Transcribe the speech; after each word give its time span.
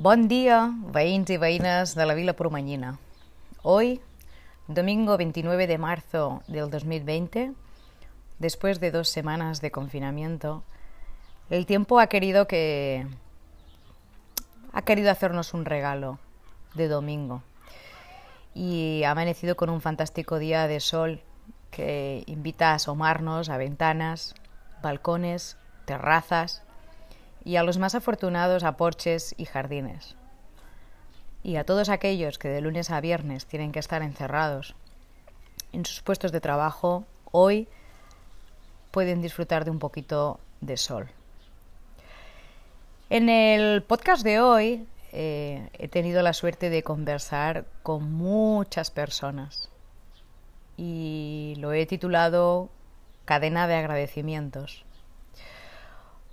Bon 0.00 0.28
día, 0.30 0.70
veïns 0.94 1.26
y 1.34 1.36
veïnes 1.42 1.96
de 1.98 2.04
la 2.06 2.14
Vila 2.14 2.32
Pormanyina. 2.38 3.00
Hoy, 3.64 4.00
domingo 4.68 5.16
29 5.18 5.66
de 5.66 5.76
marzo 5.76 6.44
del 6.46 6.70
2020, 6.70 7.50
después 8.38 8.78
de 8.78 8.92
dos 8.92 9.08
semanas 9.08 9.60
de 9.60 9.72
confinamiento, 9.72 10.62
el 11.50 11.66
tiempo 11.66 11.98
ha 11.98 12.06
querido 12.06 12.46
que 12.46 13.08
ha 14.72 14.82
querido 14.82 15.10
hacernos 15.10 15.52
un 15.52 15.64
regalo 15.64 16.20
de 16.74 16.86
domingo 16.86 17.42
y 18.54 19.02
ha 19.02 19.10
amanecido 19.10 19.56
con 19.56 19.68
un 19.68 19.80
fantástico 19.80 20.38
día 20.38 20.68
de 20.68 20.78
sol 20.78 21.22
que 21.72 22.22
invita 22.26 22.70
a 22.70 22.74
asomarnos 22.74 23.48
a 23.48 23.56
ventanas, 23.56 24.36
balcones, 24.80 25.56
terrazas 25.86 26.62
y 27.44 27.56
a 27.56 27.62
los 27.62 27.78
más 27.78 27.94
afortunados 27.94 28.64
a 28.64 28.76
porches 28.76 29.34
y 29.36 29.44
jardines. 29.44 30.16
Y 31.42 31.56
a 31.56 31.64
todos 31.64 31.88
aquellos 31.88 32.38
que 32.38 32.48
de 32.48 32.60
lunes 32.60 32.90
a 32.90 33.00
viernes 33.00 33.46
tienen 33.46 33.72
que 33.72 33.78
estar 33.78 34.02
encerrados 34.02 34.74
en 35.72 35.84
sus 35.84 36.02
puestos 36.02 36.32
de 36.32 36.40
trabajo, 36.40 37.04
hoy 37.30 37.68
pueden 38.90 39.20
disfrutar 39.20 39.64
de 39.64 39.70
un 39.70 39.78
poquito 39.78 40.40
de 40.60 40.76
sol. 40.76 41.08
En 43.10 43.28
el 43.28 43.82
podcast 43.82 44.22
de 44.22 44.40
hoy 44.40 44.86
eh, 45.12 45.68
he 45.72 45.88
tenido 45.88 46.22
la 46.22 46.32
suerte 46.32 46.70
de 46.70 46.82
conversar 46.82 47.64
con 47.82 48.12
muchas 48.12 48.90
personas 48.90 49.70
y 50.76 51.54
lo 51.58 51.72
he 51.72 51.86
titulado 51.86 52.68
Cadena 53.24 53.66
de 53.66 53.74
agradecimientos. 53.74 54.84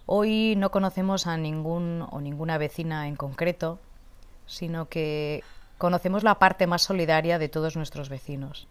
Hoy 0.08 0.56
no 0.56 0.70
conocemos 0.70 1.26
a 1.26 1.36
ningún 1.36 2.08
o 2.12 2.22
ninguna 2.22 2.60
vecina 2.60 3.08
en 3.08 3.16
concreto, 3.16 3.80
sino 4.46 4.88
que 4.88 5.44
conocemos 5.80 6.24
la 6.24 6.36
parte 6.36 6.68
más 6.68 6.84
solidaria 6.84 7.40
de 7.40 7.50
todos 7.50 7.76
nuestros 7.76 8.10
vecinos, 8.10 8.68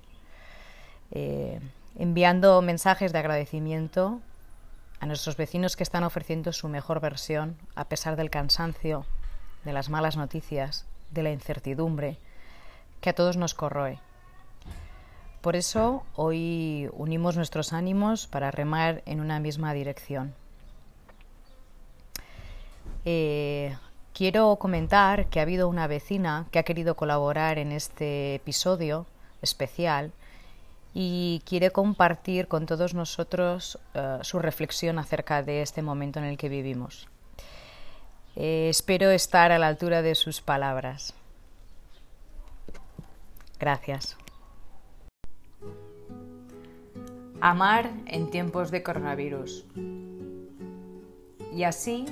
eh, 1.11 1.61
enviando 1.99 2.63
mensajes 2.63 3.13
de 3.13 3.19
agradecimiento 3.19 4.21
a 5.01 5.07
nuestros 5.07 5.37
vecinos 5.37 5.75
que 5.75 5.83
están 5.83 6.05
ofreciendo 6.05 6.53
su 6.53 6.69
mejor 6.69 7.01
versión 7.01 7.57
a 7.75 7.87
pesar 7.87 8.15
del 8.15 8.31
cansancio, 8.31 9.05
de 9.65 9.73
las 9.73 9.91
malas 9.91 10.17
noticias, 10.17 10.87
de 11.11 11.25
la 11.25 11.33
incertidumbre 11.33 12.17
que 13.01 13.11
a 13.11 13.15
todos 13.15 13.37
nos 13.37 13.55
corroe. 13.55 13.99
Por 15.41 15.57
eso 15.57 16.05
hoy 16.15 16.89
unimos 16.93 17.37
nuestros 17.37 17.73
ánimos 17.73 18.29
para 18.29 18.53
remar 18.53 19.03
en 19.05 19.21
una 19.21 19.41
misma 19.41 19.75
dirección. 19.75 20.33
Eh, 23.05 23.77
quiero 24.15 24.57
comentar 24.57 25.27
que 25.27 25.41
ha 25.41 25.43
habido 25.43 25.69
una 25.69 25.87
vecina 25.87 26.47
que 26.51 26.59
ha 26.59 26.63
querido 26.63 26.95
colaborar 26.95 27.59
en 27.59 27.73
este 27.73 28.37
episodio 28.37 29.07
especial 29.43 30.13
y 30.95 31.43
quiere 31.45 31.71
compartir 31.71 32.47
con 32.47 32.67
todos 32.67 32.95
nosotros 32.95 33.79
uh, 33.95 34.23
su 34.23 34.39
reflexión 34.39 34.99
acerca 34.99 35.43
de 35.43 35.61
este 35.61 35.83
momento 35.83 36.21
en 36.21 36.27
el 36.27 36.39
que 36.39 36.49
vivimos. 36.49 37.09
Eh, 38.37 38.69
espero 38.71 39.11
estar 39.11 39.53
a 39.53 39.59
la 39.59 39.67
altura 39.67 40.03
de 40.03 40.15
sus 40.15 40.41
palabras. 40.41 41.15
Gracias. 43.59 44.17
Amar 47.41 47.91
en 48.07 48.31
tiempos 48.31 48.71
de 48.71 48.83
coronavirus. 48.83 49.67
Y 51.53 51.65
así 51.65 52.07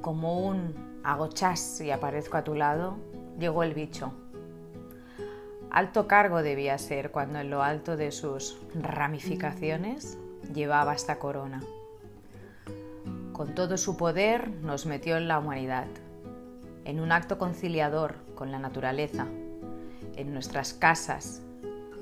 como 0.00 0.40
un 0.40 1.00
agochás 1.04 1.80
y 1.80 1.90
aparezco 1.90 2.36
a 2.36 2.44
tu 2.44 2.54
lado, 2.54 2.96
llegó 3.38 3.62
el 3.62 3.74
bicho. 3.74 4.12
Alto 5.70 6.06
cargo 6.06 6.42
debía 6.42 6.78
ser 6.78 7.10
cuando 7.10 7.38
en 7.38 7.50
lo 7.50 7.62
alto 7.62 7.96
de 7.96 8.10
sus 8.10 8.58
ramificaciones 8.74 10.18
llevaba 10.54 10.94
esta 10.94 11.18
corona. 11.18 11.62
Con 13.32 13.54
todo 13.54 13.76
su 13.76 13.96
poder 13.96 14.48
nos 14.62 14.86
metió 14.86 15.16
en 15.16 15.28
la 15.28 15.38
humanidad, 15.38 15.86
en 16.84 17.00
un 17.00 17.12
acto 17.12 17.36
conciliador 17.36 18.14
con 18.34 18.50
la 18.50 18.58
naturaleza, 18.58 19.26
en 20.16 20.32
nuestras 20.32 20.72
casas, 20.72 21.42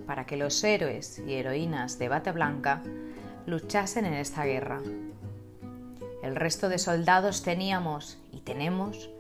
para 0.07 0.27
que 0.27 0.37
los 0.37 0.63
héroes 0.63 1.19
y 1.19 1.35
heroínas 1.35 1.99
de 1.99 2.09
bata 2.09 2.33
blanca 2.33 2.83
luchasen 3.47 4.05
en 4.05 4.15
esta 4.15 4.45
guerra 4.45 4.81
el 6.25 6.37
resto 6.37 6.71
de 6.71 6.79
soldados 6.79 7.43
teníamos 7.43 8.17
y 8.33 8.41
tenemos 8.41 9.11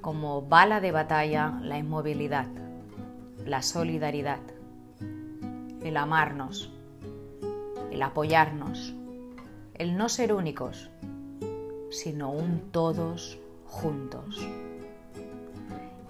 como 0.00 0.42
bala 0.42 0.80
de 0.80 0.92
batalla 0.92 1.58
la 1.60 1.76
inmovilidad, 1.76 2.46
la 3.44 3.62
solidaridad, 3.62 4.38
el 5.82 5.96
amarnos, 5.96 6.70
el 7.90 8.00
apoyarnos, 8.00 8.94
el 9.74 9.96
no 9.96 10.08
ser 10.08 10.32
únicos, 10.32 10.88
sino 11.90 12.30
un 12.30 12.70
todos 12.70 13.36
juntos. 13.66 14.38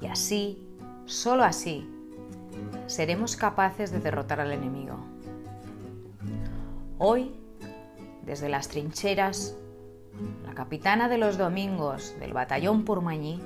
Y 0.02 0.06
así, 0.06 0.68
solo 1.06 1.44
así, 1.44 1.88
seremos 2.88 3.36
capaces 3.36 3.90
de 3.90 4.00
derrotar 4.00 4.38
al 4.38 4.52
enemigo. 4.52 4.98
Hoy, 6.98 7.32
desde 8.26 8.50
las 8.50 8.68
trincheras, 8.68 9.56
la 10.44 10.54
capitana 10.54 11.08
de 11.08 11.18
los 11.18 11.38
domingos 11.38 12.14
del 12.18 12.32
batallón 12.32 12.84
Purmañí, 12.84 13.40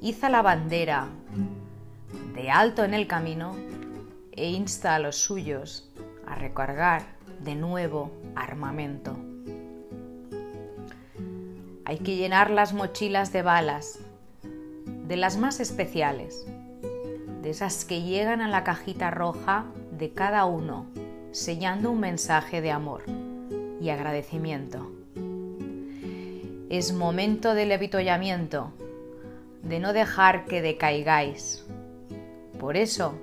iza 0.00 0.28
la 0.28 0.42
bandera 0.42 1.08
de 2.34 2.50
alto 2.50 2.84
en 2.84 2.94
el 2.94 3.06
camino 3.06 3.54
e 4.32 4.50
insta 4.50 4.94
a 4.94 4.98
los 4.98 5.16
suyos 5.16 5.90
a 6.26 6.34
recargar 6.34 7.02
de 7.40 7.54
nuevo 7.54 8.12
armamento. 8.36 9.16
Hay 11.84 11.98
que 11.98 12.16
llenar 12.16 12.50
las 12.50 12.74
mochilas 12.74 13.32
de 13.32 13.42
balas, 13.42 13.98
de 15.06 15.16
las 15.16 15.38
más 15.38 15.58
especiales, 15.58 16.46
de 17.42 17.50
esas 17.50 17.84
que 17.84 18.02
llegan 18.02 18.42
a 18.42 18.48
la 18.48 18.62
cajita 18.62 19.10
roja 19.10 19.64
de 19.92 20.12
cada 20.12 20.44
uno, 20.44 20.86
sellando 21.32 21.90
un 21.90 22.00
mensaje 22.00 22.60
de 22.60 22.70
amor 22.70 23.04
y 23.80 23.88
agradecimiento. 23.88 24.97
Es 26.70 26.92
momento 26.92 27.54
del 27.54 27.72
avituallamiento, 27.72 28.72
de 29.62 29.80
no 29.80 29.94
dejar 29.94 30.44
que 30.44 30.60
decaigáis. 30.60 31.64
Por 32.60 32.76
eso, 32.76 33.14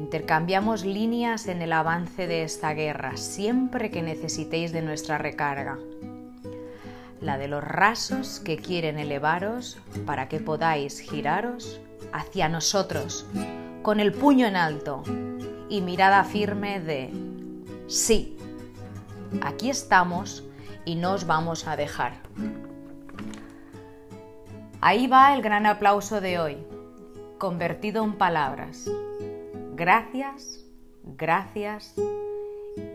intercambiamos 0.00 0.84
líneas 0.84 1.46
en 1.46 1.62
el 1.62 1.72
avance 1.72 2.26
de 2.26 2.42
esta 2.42 2.74
guerra 2.74 3.16
siempre 3.16 3.90
que 3.92 4.02
necesitéis 4.02 4.72
de 4.72 4.82
nuestra 4.82 5.16
recarga. 5.16 5.78
La 7.20 7.38
de 7.38 7.46
los 7.46 7.62
rasos 7.62 8.40
que 8.40 8.56
quieren 8.56 8.98
elevaros 8.98 9.78
para 10.04 10.28
que 10.28 10.40
podáis 10.40 10.98
giraros 10.98 11.80
hacia 12.12 12.48
nosotros 12.48 13.26
con 13.82 14.00
el 14.00 14.12
puño 14.12 14.46
en 14.46 14.56
alto 14.56 15.04
y 15.68 15.82
mirada 15.82 16.24
firme 16.24 16.80
de 16.80 17.10
sí, 17.86 18.36
aquí 19.40 19.70
estamos 19.70 20.45
y 20.86 20.94
no 20.94 21.12
os 21.12 21.26
vamos 21.26 21.66
a 21.66 21.76
dejar. 21.76 22.14
Ahí 24.80 25.08
va 25.08 25.34
el 25.34 25.42
gran 25.42 25.66
aplauso 25.66 26.22
de 26.22 26.38
hoy, 26.38 26.66
convertido 27.38 28.04
en 28.04 28.16
palabras. 28.16 28.88
Gracias, 29.74 30.64
gracias 31.02 31.94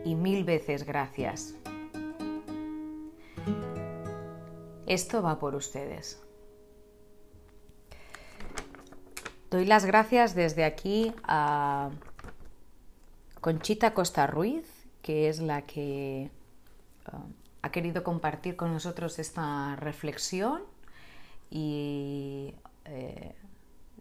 y 0.04 0.14
mil 0.14 0.42
veces 0.42 0.84
gracias. 0.84 1.54
Esto 4.86 5.22
va 5.22 5.38
por 5.38 5.54
ustedes. 5.54 6.20
Doy 9.50 9.66
las 9.66 9.84
gracias 9.84 10.34
desde 10.34 10.64
aquí 10.64 11.12
a 11.24 11.90
Conchita 13.42 13.92
Costa 13.92 14.26
Ruiz, 14.26 14.66
que 15.02 15.28
es 15.28 15.40
la 15.40 15.62
que 15.62 16.30
uh, 17.12 17.41
ha 17.62 17.70
querido 17.70 18.02
compartir 18.02 18.56
con 18.56 18.72
nosotros 18.72 19.18
esta 19.18 19.76
reflexión 19.76 20.62
y 21.50 22.54
eh, 22.84 23.34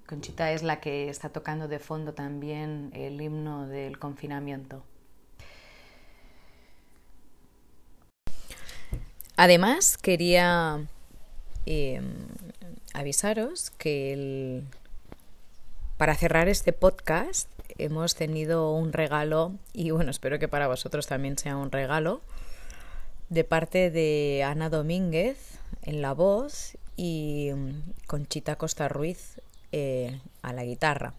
Conchita 0.08 0.52
es 0.52 0.64
la 0.64 0.82
que 0.82 1.10
está 1.10 1.30
tocando 1.30 1.68
de 1.68 1.80
fondo 1.80 2.14
también 2.14 2.92
el 2.94 3.22
himno 3.22 3.68
del 3.68 3.98
confinamiento. 4.00 4.84
Además, 9.38 9.98
quería 9.98 10.86
eh, 11.66 12.02
avisaros 12.94 13.72
que 13.72 14.64
para 15.98 16.16
cerrar 16.16 16.48
este 16.50 16.74
podcast 16.74 17.50
hemos 17.78 18.16
tenido 18.16 18.74
un 18.74 18.92
regalo 18.92 19.54
y 19.72 19.92
bueno, 19.92 20.12
espero 20.12 20.40
que 20.40 20.48
para 20.48 20.68
vosotros 20.68 21.08
también 21.08 21.38
sea 21.38 21.58
un 21.58 21.72
regalo 21.72 22.22
de 23.32 23.46
parte 23.46 23.90
de 23.92 24.44
Ana 24.46 24.70
Domínguez 24.70 25.58
en 25.84 26.02
la 26.02 26.14
voz 26.14 26.78
y 26.98 27.50
Conchita 28.06 28.58
Costa 28.58 28.90
Ruiz 28.90 29.40
eh, 29.72 30.20
a 30.42 30.52
la 30.52 30.66
guitarra. 30.66 31.14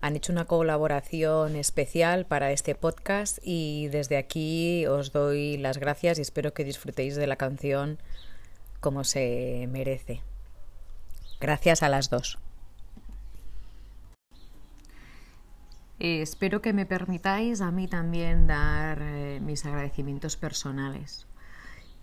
Han 0.00 0.16
hecho 0.16 0.32
una 0.32 0.46
colaboración 0.46 1.54
especial 1.54 2.26
para 2.26 2.50
este 2.50 2.74
podcast 2.74 3.38
y 3.42 3.86
desde 3.92 4.16
aquí 4.16 4.86
os 4.86 5.12
doy 5.12 5.56
las 5.56 5.78
gracias 5.78 6.18
y 6.18 6.22
espero 6.22 6.52
que 6.52 6.64
disfrutéis 6.64 7.14
de 7.14 7.28
la 7.28 7.36
canción 7.36 7.98
como 8.80 9.04
se 9.04 9.68
merece. 9.70 10.22
Gracias 11.40 11.84
a 11.84 11.88
las 11.88 12.10
dos. 12.10 12.40
Eh, 16.00 16.22
espero 16.22 16.60
que 16.60 16.72
me 16.72 16.86
permitáis 16.86 17.60
a 17.60 17.70
mí 17.70 17.86
también 17.86 18.48
dar 18.48 18.98
eh, 19.00 19.38
mis 19.40 19.64
agradecimientos 19.64 20.36
personales. 20.36 21.28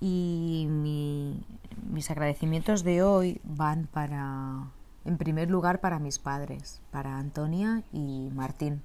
Y 0.06 0.68
mis 0.68 2.12
agradecimientos 2.12 2.84
de 2.84 3.04
hoy 3.04 3.40
van 3.46 3.88
para, 3.88 4.68
en 5.06 5.18
primer 5.18 5.50
lugar, 5.50 5.80
para 5.80 5.98
mis 5.98 6.20
padres, 6.20 6.82
para 6.92 7.18
Antonia 7.18 7.84
y 7.94 8.30
Martín. 8.34 8.84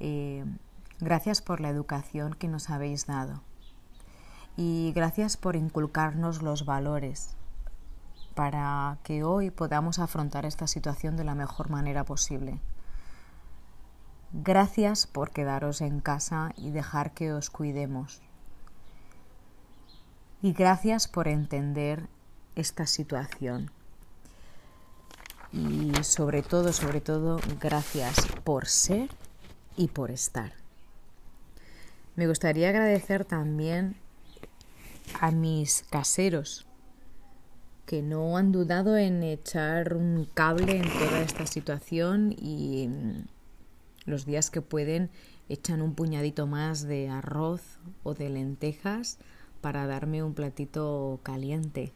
Eh, 0.00 0.46
gracias 1.00 1.42
por 1.42 1.60
la 1.60 1.68
educación 1.68 2.32
que 2.32 2.48
nos 2.48 2.70
habéis 2.70 3.04
dado. 3.04 3.42
Y 4.56 4.92
gracias 4.94 5.36
por 5.36 5.54
inculcarnos 5.54 6.40
los 6.40 6.64
valores 6.64 7.36
para 8.34 8.96
que 9.02 9.24
hoy 9.24 9.50
podamos 9.50 9.98
afrontar 9.98 10.46
esta 10.46 10.66
situación 10.66 11.18
de 11.18 11.24
la 11.24 11.34
mejor 11.34 11.68
manera 11.68 12.04
posible. 12.04 12.58
Gracias 14.32 15.06
por 15.06 15.30
quedaros 15.30 15.82
en 15.82 16.00
casa 16.00 16.52
y 16.56 16.70
dejar 16.70 17.12
que 17.12 17.34
os 17.34 17.50
cuidemos. 17.50 18.22
Y 20.40 20.52
gracias 20.52 21.08
por 21.08 21.26
entender 21.26 22.06
esta 22.54 22.86
situación. 22.86 23.70
Y 25.52 25.92
sobre 26.04 26.42
todo, 26.42 26.72
sobre 26.72 27.00
todo, 27.00 27.40
gracias 27.60 28.26
por 28.44 28.66
ser 28.66 29.08
y 29.76 29.88
por 29.88 30.10
estar. 30.10 30.52
Me 32.14 32.28
gustaría 32.28 32.68
agradecer 32.68 33.24
también 33.24 33.96
a 35.20 35.30
mis 35.30 35.84
caseros 35.90 36.66
que 37.86 38.02
no 38.02 38.36
han 38.36 38.52
dudado 38.52 38.96
en 38.96 39.22
echar 39.22 39.94
un 39.94 40.28
cable 40.34 40.76
en 40.76 40.82
toda 40.82 41.20
esta 41.20 41.46
situación 41.46 42.32
y 42.38 42.90
los 44.04 44.26
días 44.26 44.50
que 44.50 44.60
pueden 44.60 45.10
echan 45.48 45.80
un 45.80 45.94
puñadito 45.94 46.46
más 46.46 46.82
de 46.82 47.08
arroz 47.08 47.62
o 48.02 48.14
de 48.14 48.28
lentejas 48.28 49.18
para 49.60 49.86
darme 49.86 50.22
un 50.22 50.34
platito 50.34 51.20
caliente. 51.22 51.92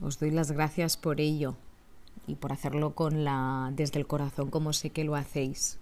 Os 0.00 0.18
doy 0.18 0.30
las 0.30 0.50
gracias 0.52 0.96
por 0.96 1.20
ello 1.20 1.56
y 2.26 2.34
por 2.34 2.52
hacerlo 2.52 2.94
con 2.94 3.24
la 3.24 3.72
desde 3.74 3.98
el 3.98 4.06
corazón 4.06 4.50
como 4.50 4.72
sé 4.72 4.90
que 4.90 5.04
lo 5.04 5.14
hacéis. 5.14 5.78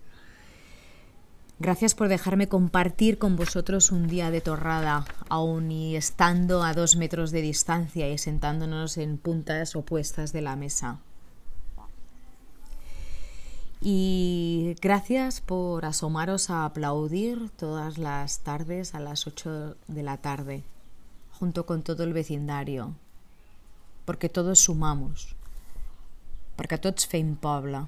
Gracias 1.58 1.94
por 1.94 2.08
dejarme 2.08 2.48
compartir 2.48 3.18
con 3.18 3.36
vosotros 3.36 3.92
un 3.92 4.08
día 4.08 4.30
de 4.30 4.40
torrada, 4.40 5.04
aun 5.28 5.70
y 5.70 5.94
estando 5.94 6.62
a 6.62 6.72
dos 6.72 6.96
metros 6.96 7.32
de 7.32 7.42
distancia 7.42 8.08
y 8.10 8.16
sentándonos 8.16 8.96
en 8.96 9.18
puntas 9.18 9.76
opuestas 9.76 10.32
de 10.32 10.40
la 10.40 10.56
mesa. 10.56 11.00
Y 13.82 14.76
gracias 14.82 15.40
por 15.40 15.86
asomaros 15.86 16.50
a 16.50 16.66
aplaudir 16.66 17.48
todas 17.48 17.96
las 17.96 18.40
tardes 18.40 18.94
a 18.94 19.00
las 19.00 19.26
8 19.26 19.74
de 19.88 20.02
la 20.02 20.18
tarde, 20.18 20.64
junto 21.32 21.64
con 21.64 21.82
todo 21.82 22.04
el 22.04 22.12
vecindario, 22.12 22.94
porque 24.04 24.28
todos 24.28 24.60
sumamos, 24.60 25.34
porque 26.56 26.76
tots 26.76 27.06
fem 27.06 27.36
poble. 27.36 27.86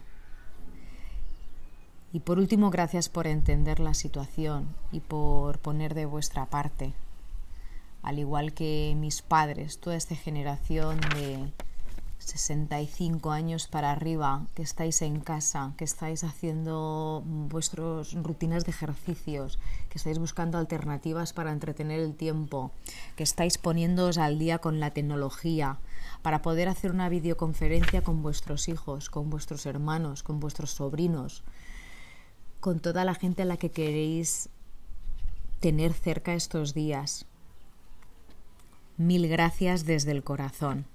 Y 2.15 2.21
por 2.21 2.38
último, 2.38 2.71
gracias 2.71 3.11
por 3.11 3.27
entender 3.27 3.79
la 3.79 3.93
situación 3.93 4.75
y 4.93 5.00
por 5.00 5.59
poner 5.59 5.93
de 5.93 6.06
vuestra 6.06 6.47
parte, 6.47 6.95
al 8.03 8.19
igual 8.19 8.55
que 8.55 8.95
mis 8.97 9.21
padres, 9.21 9.79
toda 9.79 9.97
esta 9.97 10.15
generación 10.15 11.00
de 11.15 11.53
65 12.23 13.31
años 13.31 13.69
para 13.69 13.91
arriba, 13.91 14.47
que 14.55 14.63
estáis 14.63 15.03
en 15.03 15.21
casa, 15.21 15.75
que 15.77 15.85
estáis 15.85 16.25
haciendo 16.25 17.23
vuestras 17.25 18.15
rutinas 18.15 18.65
de 18.65 18.71
ejercicios, 18.71 19.59
que 19.89 19.99
estáis 19.99 20.19
buscando 20.19 20.59
alternativas 20.59 21.33
para 21.33 21.53
entretener 21.53 22.01
el 22.01 22.15
tiempo, 22.15 22.73
que 23.17 23.23
estáis 23.23 23.59
poniéndoos 23.59 24.19
al 24.19 24.39
día 24.39 24.59
con 24.59 24.81
la 24.81 24.91
tecnología 24.91 25.79
para 26.23 26.43
poder 26.43 26.69
hacer 26.69 26.91
una 26.93 27.09
videoconferencia 27.09 28.03
con 28.03 28.23
vuestros 28.23 28.69
hijos, 28.69 29.11
con 29.11 29.29
vuestros 29.29 29.67
hermanos, 29.67 30.23
con 30.23 30.41
vuestros 30.41 30.71
sobrinos, 30.71 31.43
con 32.61 32.81
toda 32.81 33.05
la 33.05 33.15
gente 33.15 33.43
a 33.43 33.47
la 33.47 33.57
que 33.57 33.71
queréis 33.71 34.49
tener 35.61 35.93
cerca 35.93 36.35
estos 36.35 36.75
días. 36.75 37.27
Mil 38.97 39.29
gracias 39.29 39.85
desde 39.85 40.13
el 40.13 40.23
corazón. 40.23 40.87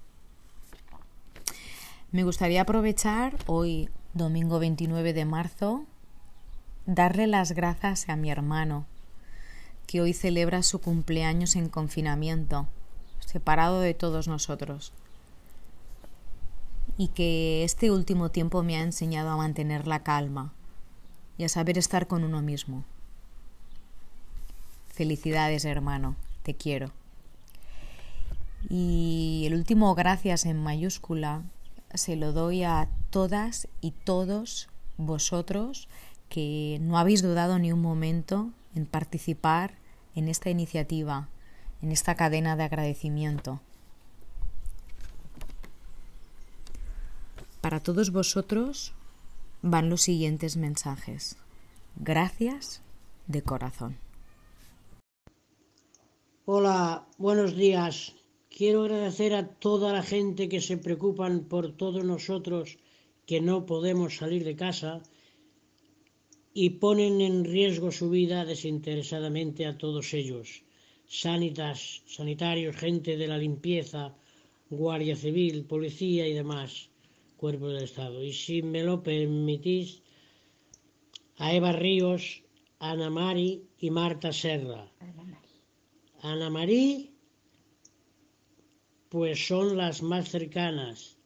Me 2.10 2.24
gustaría 2.24 2.62
aprovechar 2.62 3.36
hoy, 3.44 3.90
domingo 4.14 4.58
29 4.58 5.12
de 5.12 5.26
marzo, 5.26 5.84
darle 6.86 7.26
las 7.26 7.52
gracias 7.52 8.08
a 8.08 8.16
mi 8.16 8.30
hermano, 8.30 8.86
que 9.86 10.00
hoy 10.00 10.14
celebra 10.14 10.62
su 10.62 10.80
cumpleaños 10.80 11.54
en 11.54 11.68
confinamiento, 11.68 12.66
separado 13.20 13.80
de 13.80 13.92
todos 13.92 14.26
nosotros, 14.26 14.94
y 16.96 17.08
que 17.08 17.62
este 17.62 17.90
último 17.90 18.30
tiempo 18.30 18.62
me 18.62 18.76
ha 18.76 18.80
enseñado 18.80 19.28
a 19.28 19.36
mantener 19.36 19.86
la 19.86 20.02
calma 20.02 20.54
y 21.36 21.44
a 21.44 21.50
saber 21.50 21.76
estar 21.76 22.06
con 22.06 22.24
uno 22.24 22.40
mismo. 22.40 22.84
Felicidades, 24.94 25.66
hermano, 25.66 26.16
te 26.42 26.54
quiero. 26.54 26.90
Y 28.70 29.44
el 29.46 29.52
último 29.52 29.94
gracias 29.94 30.46
en 30.46 30.56
mayúscula 30.56 31.42
se 31.94 32.16
lo 32.16 32.32
doy 32.32 32.64
a 32.64 32.88
todas 33.10 33.68
y 33.80 33.92
todos 33.92 34.68
vosotros 34.96 35.88
que 36.28 36.78
no 36.80 36.98
habéis 36.98 37.22
dudado 37.22 37.58
ni 37.58 37.72
un 37.72 37.80
momento 37.80 38.50
en 38.74 38.86
participar 38.86 39.74
en 40.14 40.28
esta 40.28 40.50
iniciativa, 40.50 41.28
en 41.82 41.92
esta 41.92 42.14
cadena 42.14 42.56
de 42.56 42.64
agradecimiento. 42.64 43.60
Para 47.60 47.80
todos 47.80 48.12
vosotros 48.12 48.94
van 49.62 49.90
los 49.90 50.02
siguientes 50.02 50.56
mensajes. 50.56 51.36
Gracias 51.96 52.82
de 53.26 53.42
corazón. 53.42 53.96
Hola, 56.44 57.06
buenos 57.18 57.56
días. 57.56 58.17
Quiero 58.58 58.82
agradecer 58.82 59.32
a 59.34 59.46
toda 59.66 59.92
la 59.92 60.02
gente 60.02 60.48
que 60.48 60.60
se 60.68 60.76
preocupan 60.78 61.34
por 61.52 61.64
todos 61.82 62.04
nosotros 62.04 62.64
que 63.24 63.40
no 63.40 63.66
podemos 63.70 64.16
salir 64.16 64.42
de 64.42 64.56
casa 64.56 65.00
y 66.62 66.66
ponen 66.82 67.20
en 67.20 67.44
riesgo 67.44 67.92
su 67.92 68.10
vida 68.10 68.44
desinteresadamente 68.44 69.64
a 69.64 69.78
todos 69.78 70.12
ellos. 70.12 70.64
Sanitas, 71.06 72.02
sanitarios, 72.06 72.74
gente 72.74 73.16
de 73.16 73.28
la 73.28 73.38
limpieza, 73.38 74.16
Guardia 74.70 75.14
Civil, 75.14 75.64
policía 75.64 76.26
y 76.26 76.34
demás 76.34 76.90
cuerpos 77.36 77.74
del 77.74 77.84
Estado. 77.84 78.24
Y 78.24 78.32
si 78.32 78.62
me 78.62 78.82
lo 78.82 79.04
permitís, 79.04 80.02
a 81.36 81.54
Eva 81.54 81.70
Ríos, 81.70 82.42
Ana 82.80 83.08
Mari 83.08 83.68
y 83.78 83.90
Marta 83.92 84.32
Serra. 84.32 84.90
Ana 86.22 86.50
Marí 86.50 87.17
pues 89.08 89.46
son 89.46 89.76
las 89.76 90.02
más 90.02 90.28
cercanas, 90.28 91.16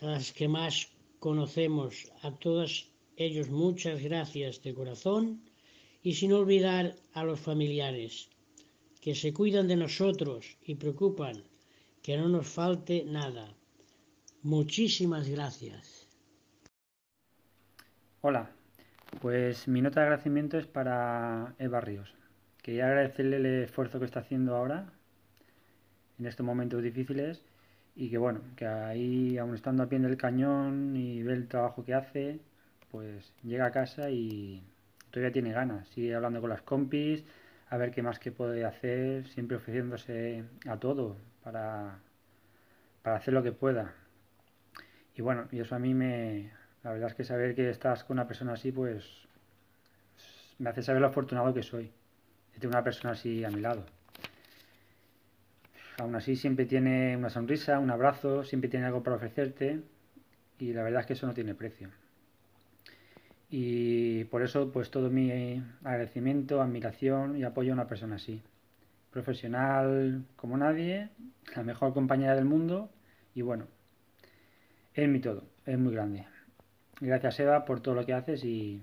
las 0.00 0.32
que 0.32 0.48
más 0.48 0.88
conocemos. 1.18 2.12
A 2.22 2.32
todos 2.32 2.90
ellos 3.16 3.48
muchas 3.48 4.02
gracias 4.02 4.62
de 4.62 4.74
corazón 4.74 5.40
y 6.02 6.14
sin 6.14 6.32
olvidar 6.32 6.96
a 7.14 7.24
los 7.24 7.40
familiares 7.40 8.28
que 9.00 9.14
se 9.14 9.32
cuidan 9.32 9.68
de 9.68 9.76
nosotros 9.76 10.56
y 10.62 10.74
preocupan 10.74 11.44
que 12.02 12.16
no 12.16 12.28
nos 12.28 12.46
falte 12.46 13.04
nada. 13.04 13.54
Muchísimas 14.42 15.28
gracias. 15.28 16.06
Hola, 18.20 18.50
pues 19.20 19.68
mi 19.68 19.80
nota 19.80 20.00
de 20.00 20.06
agradecimiento 20.06 20.58
es 20.58 20.66
para 20.66 21.54
Eva 21.58 21.80
Ríos. 21.80 22.14
Quería 22.62 22.86
agradecerle 22.86 23.36
el 23.36 23.46
esfuerzo 23.46 23.98
que 23.98 24.06
está 24.06 24.20
haciendo 24.20 24.56
ahora 24.56 24.92
en 26.18 26.26
estos 26.26 26.44
momentos 26.44 26.82
difíciles 26.82 27.42
y 27.96 28.10
que 28.10 28.18
bueno, 28.18 28.40
que 28.56 28.66
ahí 28.66 29.38
aún 29.38 29.54
estando 29.54 29.82
a 29.82 29.88
pie 29.88 29.98
del 29.98 30.16
cañón 30.16 30.96
y 30.96 31.22
ve 31.22 31.34
el 31.34 31.48
trabajo 31.48 31.84
que 31.84 31.94
hace, 31.94 32.40
pues 32.90 33.32
llega 33.42 33.66
a 33.66 33.72
casa 33.72 34.10
y 34.10 34.62
todavía 35.10 35.32
tiene 35.32 35.52
ganas, 35.52 35.88
sigue 35.88 36.14
hablando 36.14 36.40
con 36.40 36.50
las 36.50 36.62
compis, 36.62 37.24
a 37.70 37.76
ver 37.76 37.90
qué 37.92 38.02
más 38.02 38.18
que 38.18 38.32
puede 38.32 38.64
hacer, 38.64 39.26
siempre 39.28 39.56
ofreciéndose 39.56 40.44
a 40.68 40.76
todo, 40.78 41.16
para, 41.42 41.98
para 43.02 43.16
hacer 43.16 43.34
lo 43.34 43.42
que 43.42 43.52
pueda. 43.52 43.94
Y 45.16 45.22
bueno, 45.22 45.46
y 45.52 45.60
eso 45.60 45.76
a 45.76 45.78
mí 45.78 45.94
me, 45.94 46.52
la 46.82 46.92
verdad 46.92 47.10
es 47.10 47.14
que 47.14 47.24
saber 47.24 47.54
que 47.54 47.70
estás 47.70 48.04
con 48.04 48.16
una 48.16 48.26
persona 48.26 48.54
así, 48.54 48.72
pues 48.72 49.28
me 50.58 50.70
hace 50.70 50.82
saber 50.82 51.00
lo 51.00 51.08
afortunado 51.08 51.54
que 51.54 51.62
soy 51.62 51.84
de 52.52 52.60
tener 52.60 52.76
una 52.76 52.84
persona 52.84 53.12
así 53.12 53.44
a 53.44 53.50
mi 53.50 53.60
lado. 53.60 53.84
Aún 55.98 56.16
así 56.16 56.34
siempre 56.34 56.66
tiene 56.66 57.16
una 57.16 57.30
sonrisa, 57.30 57.78
un 57.78 57.90
abrazo, 57.90 58.42
siempre 58.42 58.68
tiene 58.68 58.86
algo 58.86 59.02
para 59.02 59.16
ofrecerte 59.16 59.80
y 60.58 60.72
la 60.72 60.82
verdad 60.82 61.02
es 61.02 61.06
que 61.06 61.12
eso 61.12 61.26
no 61.26 61.34
tiene 61.34 61.54
precio. 61.54 61.90
Y 63.48 64.24
por 64.24 64.42
eso 64.42 64.72
pues 64.72 64.90
todo 64.90 65.08
mi 65.10 65.62
agradecimiento, 65.84 66.60
admiración 66.60 67.36
y 67.36 67.44
apoyo 67.44 67.72
a 67.72 67.74
una 67.74 67.86
persona 67.86 68.16
así. 68.16 68.42
Profesional 69.12 70.24
como 70.34 70.56
nadie, 70.56 71.10
la 71.54 71.62
mejor 71.62 71.94
compañera 71.94 72.34
del 72.34 72.44
mundo 72.44 72.90
y 73.32 73.42
bueno, 73.42 73.68
es 74.94 75.08
mi 75.08 75.20
todo, 75.20 75.44
es 75.64 75.78
muy 75.78 75.94
grande. 75.94 76.26
Gracias 77.00 77.38
Eva 77.38 77.64
por 77.64 77.80
todo 77.80 77.94
lo 77.94 78.04
que 78.04 78.14
haces 78.14 78.44
y 78.44 78.82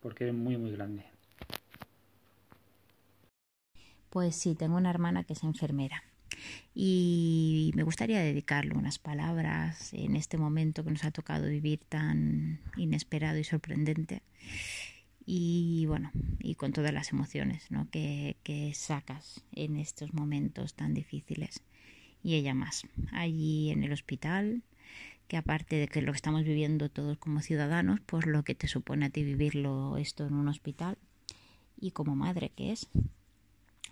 porque 0.00 0.24
eres 0.24 0.36
muy 0.36 0.56
muy 0.56 0.70
grande. 0.70 1.06
Pues 4.10 4.36
sí, 4.36 4.54
tengo 4.54 4.76
una 4.76 4.90
hermana 4.90 5.24
que 5.24 5.32
es 5.32 5.42
enfermera 5.42 6.04
y 6.74 7.72
me 7.74 7.82
gustaría 7.82 8.20
dedicarle 8.20 8.74
unas 8.74 8.98
palabras 8.98 9.92
en 9.92 10.16
este 10.16 10.38
momento 10.38 10.84
que 10.84 10.90
nos 10.90 11.04
ha 11.04 11.10
tocado 11.10 11.48
vivir 11.48 11.80
tan 11.88 12.60
inesperado 12.76 13.38
y 13.38 13.44
sorprendente. 13.44 14.22
Y 15.24 15.86
bueno, 15.86 16.10
y 16.40 16.56
con 16.56 16.72
todas 16.72 16.92
las 16.92 17.12
emociones 17.12 17.70
¿no? 17.70 17.88
que, 17.90 18.36
que 18.42 18.72
sacas 18.74 19.44
en 19.52 19.76
estos 19.76 20.14
momentos 20.14 20.74
tan 20.74 20.94
difíciles. 20.94 21.62
Y 22.24 22.34
ella 22.34 22.54
más, 22.54 22.86
allí 23.12 23.70
en 23.70 23.84
el 23.84 23.92
hospital 23.92 24.62
que 25.28 25.36
aparte 25.36 25.76
de 25.76 25.88
que 25.88 26.02
lo 26.02 26.12
que 26.12 26.16
estamos 26.16 26.44
viviendo 26.44 26.90
todos 26.90 27.16
como 27.16 27.40
ciudadanos, 27.40 28.00
pues 28.00 28.26
lo 28.26 28.42
que 28.42 28.54
te 28.54 28.68
supone 28.68 29.06
a 29.06 29.10
ti 29.10 29.24
vivirlo 29.24 29.96
esto 29.96 30.26
en 30.26 30.34
un 30.34 30.48
hospital 30.48 30.98
y 31.80 31.92
como 31.92 32.14
madre 32.14 32.50
que 32.54 32.70
es, 32.70 32.88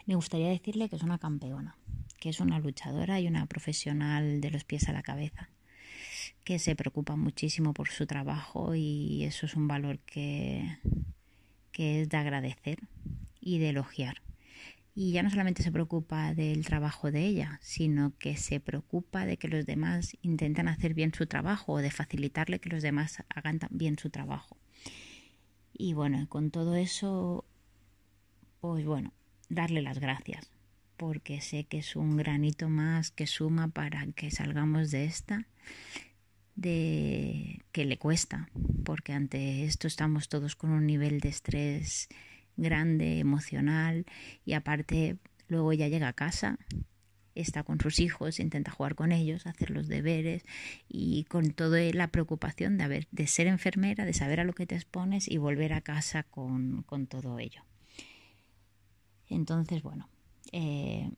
me 0.06 0.14
gustaría 0.16 0.48
decirle 0.48 0.88
que 0.88 0.96
es 0.96 1.02
una 1.02 1.18
campeona, 1.18 1.76
que 2.20 2.28
es 2.28 2.38
una 2.38 2.60
luchadora 2.60 3.18
y 3.18 3.26
una 3.26 3.46
profesional 3.46 4.40
de 4.40 4.50
los 4.50 4.62
pies 4.62 4.88
a 4.88 4.92
la 4.92 5.02
cabeza, 5.02 5.50
que 6.44 6.60
se 6.60 6.76
preocupa 6.76 7.16
muchísimo 7.16 7.74
por 7.74 7.88
su 7.88 8.06
trabajo 8.06 8.74
y 8.76 9.24
eso 9.24 9.46
es 9.46 9.56
un 9.56 9.66
valor 9.66 9.98
que, 10.00 10.78
que 11.72 12.02
es 12.02 12.08
de 12.08 12.16
agradecer 12.16 12.78
y 13.40 13.58
de 13.58 13.70
elogiar 13.70 14.22
y 14.94 15.12
ya 15.12 15.22
no 15.22 15.30
solamente 15.30 15.62
se 15.62 15.72
preocupa 15.72 16.34
del 16.34 16.64
trabajo 16.66 17.10
de 17.10 17.24
ella, 17.24 17.58
sino 17.62 18.12
que 18.18 18.36
se 18.36 18.60
preocupa 18.60 19.24
de 19.24 19.36
que 19.36 19.48
los 19.48 19.64
demás 19.64 20.16
intentan 20.22 20.68
hacer 20.68 20.94
bien 20.94 21.14
su 21.14 21.26
trabajo 21.26 21.72
o 21.72 21.78
de 21.78 21.90
facilitarle 21.90 22.60
que 22.60 22.70
los 22.70 22.82
demás 22.82 23.22
hagan 23.28 23.60
bien 23.70 23.98
su 23.98 24.10
trabajo. 24.10 24.56
Y 25.72 25.94
bueno, 25.94 26.28
con 26.28 26.50
todo 26.50 26.74
eso, 26.74 27.44
pues 28.60 28.84
bueno, 28.84 29.12
darle 29.48 29.80
las 29.80 30.00
gracias, 30.00 30.50
porque 31.00 31.40
sé 31.40 31.64
que 31.64 31.78
es 31.78 31.96
un 31.96 32.18
granito 32.18 32.68
más 32.68 33.10
que 33.10 33.26
suma 33.26 33.68
para 33.68 34.06
que 34.12 34.30
salgamos 34.30 34.90
de 34.90 35.06
esta, 35.06 35.46
de 36.56 37.62
que 37.72 37.86
le 37.86 37.96
cuesta, 37.96 38.50
porque 38.84 39.14
ante 39.14 39.64
esto 39.64 39.86
estamos 39.86 40.28
todos 40.28 40.56
con 40.56 40.72
un 40.72 40.84
nivel 40.84 41.20
de 41.20 41.30
estrés 41.30 42.10
grande, 42.58 43.18
emocional 43.18 44.04
y 44.44 44.52
aparte 44.52 45.16
luego 45.48 45.72
ella 45.72 45.88
llega 45.88 46.08
a 46.08 46.12
casa, 46.12 46.58
está 47.34 47.62
con 47.62 47.80
sus 47.80 47.98
hijos, 47.98 48.38
intenta 48.38 48.70
jugar 48.70 48.94
con 48.94 49.10
ellos, 49.10 49.46
hacer 49.46 49.70
los 49.70 49.88
deberes 49.88 50.44
y 50.86 51.24
con 51.30 51.52
toda 51.52 51.80
la 51.94 52.08
preocupación 52.08 52.76
de, 52.76 52.84
haber, 52.84 53.08
de 53.10 53.26
ser 53.26 53.46
enfermera, 53.46 54.04
de 54.04 54.12
saber 54.12 54.40
a 54.40 54.44
lo 54.44 54.52
que 54.52 54.66
te 54.66 54.74
expones 54.74 55.28
y 55.28 55.38
volver 55.38 55.72
a 55.72 55.80
casa 55.80 56.24
con, 56.24 56.82
con 56.82 57.06
todo 57.06 57.38
ello. 57.38 57.62
Entonces, 59.30 59.82
bueno, 59.82 60.10
eh, 60.52 61.10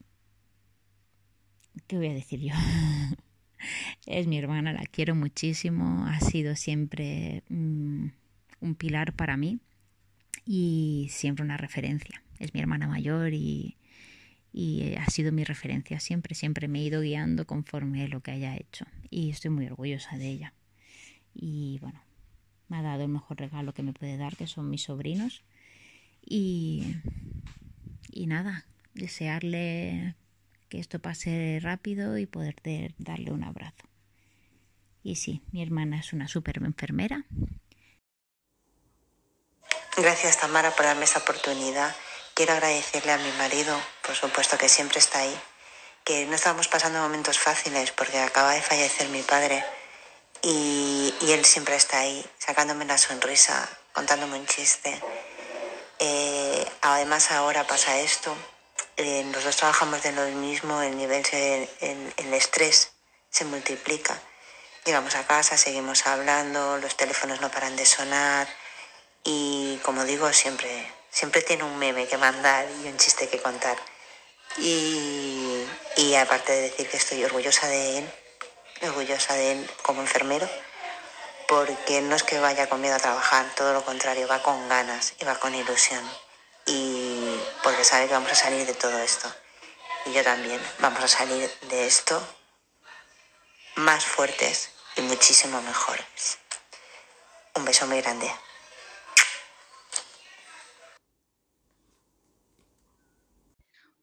¿qué 1.87 1.97
voy 1.97 2.09
a 2.09 2.15
decir 2.15 2.41
yo? 2.41 2.55
es 4.07 4.27
mi 4.27 4.39
hermana, 4.39 4.73
la 4.73 4.85
quiero 4.85 5.15
muchísimo, 5.15 6.07
ha 6.07 6.21
sido 6.21 6.57
siempre 6.57 7.43
mm, 7.49 8.07
un 8.61 8.75
pilar 8.75 9.15
para 9.15 9.37
mí 9.37 9.61
y 10.45 11.09
siempre 11.11 11.45
una 11.45 11.57
referencia. 11.57 12.23
Es 12.39 12.55
mi 12.55 12.61
hermana 12.61 12.89
mayor 12.89 13.33
y, 13.35 13.77
y 14.53 14.95
ha 14.97 15.07
sido 15.07 15.33
mi 15.33 15.45
referencia 15.45 16.01
siempre, 16.01 16.35
siempre 16.35 16.69
me 16.69 16.81
he 16.81 16.85
ido 16.85 17.01
guiando 17.01 17.47
conforme 17.47 18.09
lo 18.09 18.21
que 18.21 18.33
haya 18.33 18.57
hecho 18.57 18.87
y 19.11 19.31
estoy 19.31 19.51
muy 19.51 19.67
orgullosa 19.67 20.17
de 20.19 20.29
ella. 20.29 20.55
Y 21.35 21.79
bueno, 21.81 22.03
me 22.69 22.79
ha 22.79 22.83
dado 22.83 23.03
el 23.05 23.09
mejor 23.09 23.39
regalo 23.39 23.73
que 23.73 23.83
me 23.83 23.93
puede 23.93 24.17
dar, 24.17 24.37
que 24.37 24.47
son 24.47 24.69
mis 24.69 24.83
sobrinos. 24.83 25.43
Y, 26.25 26.97
y 28.11 28.27
nada, 28.27 28.67
desearle 28.95 30.17
que 30.69 30.79
esto 30.79 30.99
pase 30.99 31.59
rápido 31.63 32.19
y 32.19 32.27
poder 32.27 32.57
darle 32.99 33.31
un 33.31 33.45
abrazo. 33.45 33.89
Y 35.03 35.17
sí, 35.17 35.43
mi 35.53 35.63
hermana 35.63 35.99
es 35.99 36.13
una 36.13 36.29
súper 36.29 36.59
enfermera 36.59 37.27
Gracias 39.97 40.39
Tamara 40.39 40.71
por 40.71 40.87
darme 40.87 41.05
esa 41.05 41.19
oportunidad. 41.19 41.95
Quiero 42.33 42.55
agradecerle 42.55 43.13
a 43.13 43.19
mi 43.19 43.31
marido, 43.33 43.79
por 44.07 44.17
supuesto 44.17 44.57
que 44.57 44.71
siempre 44.71 44.99
está 44.99 45.19
ahí, 45.19 45.41
que 46.03 46.25
no 46.25 46.35
estábamos 46.35 46.67
pasando 46.67 46.99
momentos 47.01 47.39
fáciles 47.39 47.93
porque 47.93 48.19
acaba 48.19 48.55
de 48.55 48.63
fallecer 48.63 49.11
mi 49.11 49.21
padre 49.21 49.63
y, 50.41 51.15
él 51.29 51.45
siempre 51.45 51.77
está 51.77 51.99
ahí, 52.01 52.25
sacándome 52.39 52.87
una 52.87 52.97
sonrisa, 52.97 53.69
contándome 53.93 54.39
un 54.39 54.47
chiste. 54.47 54.99
Eh, 55.99 56.67
además 56.81 57.31
ahora 57.31 57.67
pasa 57.67 58.01
esto, 58.01 58.35
eh, 59.03 59.25
los 59.33 59.45
dos 59.45 59.57
trabajamos 59.57 60.03
de 60.03 60.13
lo 60.13 60.25
mismo, 60.27 60.83
el 60.83 60.97
nivel, 60.97 61.25
el, 61.81 62.15
el 62.17 62.35
estrés 62.35 62.93
se 63.31 63.45
multiplica. 63.45 64.19
Llegamos 64.85 65.15
a 65.15 65.27
casa, 65.27 65.57
seguimos 65.57 66.07
hablando, 66.07 66.79
los 66.79 66.97
teléfonos 66.97 67.41
no 67.41 67.51
paran 67.51 67.77
de 67.77 67.87
sonar 67.87 68.49
y 69.25 69.79
como 69.85 70.05
digo, 70.05 70.33
siempre, 70.33 70.91
siempre 71.11 71.43
tiene 71.43 71.65
un 71.65 71.79
meme 71.79 72.09
que 72.09 72.17
mandar 72.17 72.67
y 72.83 72.89
un 72.89 72.97
chiste 72.97 73.29
que 73.29 73.41
contar. 73.41 73.77
Y, 74.59 75.65
y 75.97 76.15
aparte 76.17 76.53
de 76.53 76.63
decir 76.63 76.89
que 76.89 76.97
estoy 76.97 77.25
orgullosa 77.25 77.69
de 77.69 77.99
él, 77.99 78.13
orgullosa 78.83 79.35
de 79.35 79.53
él 79.53 79.71
como 79.83 80.03
enfermero, 80.03 80.49
porque 81.49 82.01
no 82.01 82.17
es 82.17 82.23
que 82.23 82.41
vaya 82.41 82.69
con 82.69 82.81
miedo 82.81 82.97
a 82.97 82.99
trabajar, 82.99 83.47
todo 83.55 83.73
lo 83.73 83.85
contrario, 83.85 84.27
va 84.27 84.43
con 84.43 84.69
ganas 84.69 85.15
y 85.21 85.25
va 85.25 85.39
con 85.39 85.55
ilusión. 85.55 86.03
Porque 87.63 87.85
sabe 87.85 88.07
que 88.07 88.15
vamos 88.15 88.33
a 88.33 88.35
salir 88.35 88.67
de 88.67 88.75
todo 88.75 88.99
esto. 88.99 89.29
Y 90.07 90.13
yo 90.13 90.25
también, 90.25 90.61
vamos 90.81 91.01
a 91.05 91.09
salir 91.09 91.49
de 91.71 91.87
esto 91.87 92.21
más 93.77 94.05
fuertes 94.05 94.71
y 94.97 95.03
muchísimo 95.03 95.63
mejores. 95.63 96.39
Un 97.55 97.65
beso 97.65 97.87
muy 97.87 98.01
grande. 98.01 98.27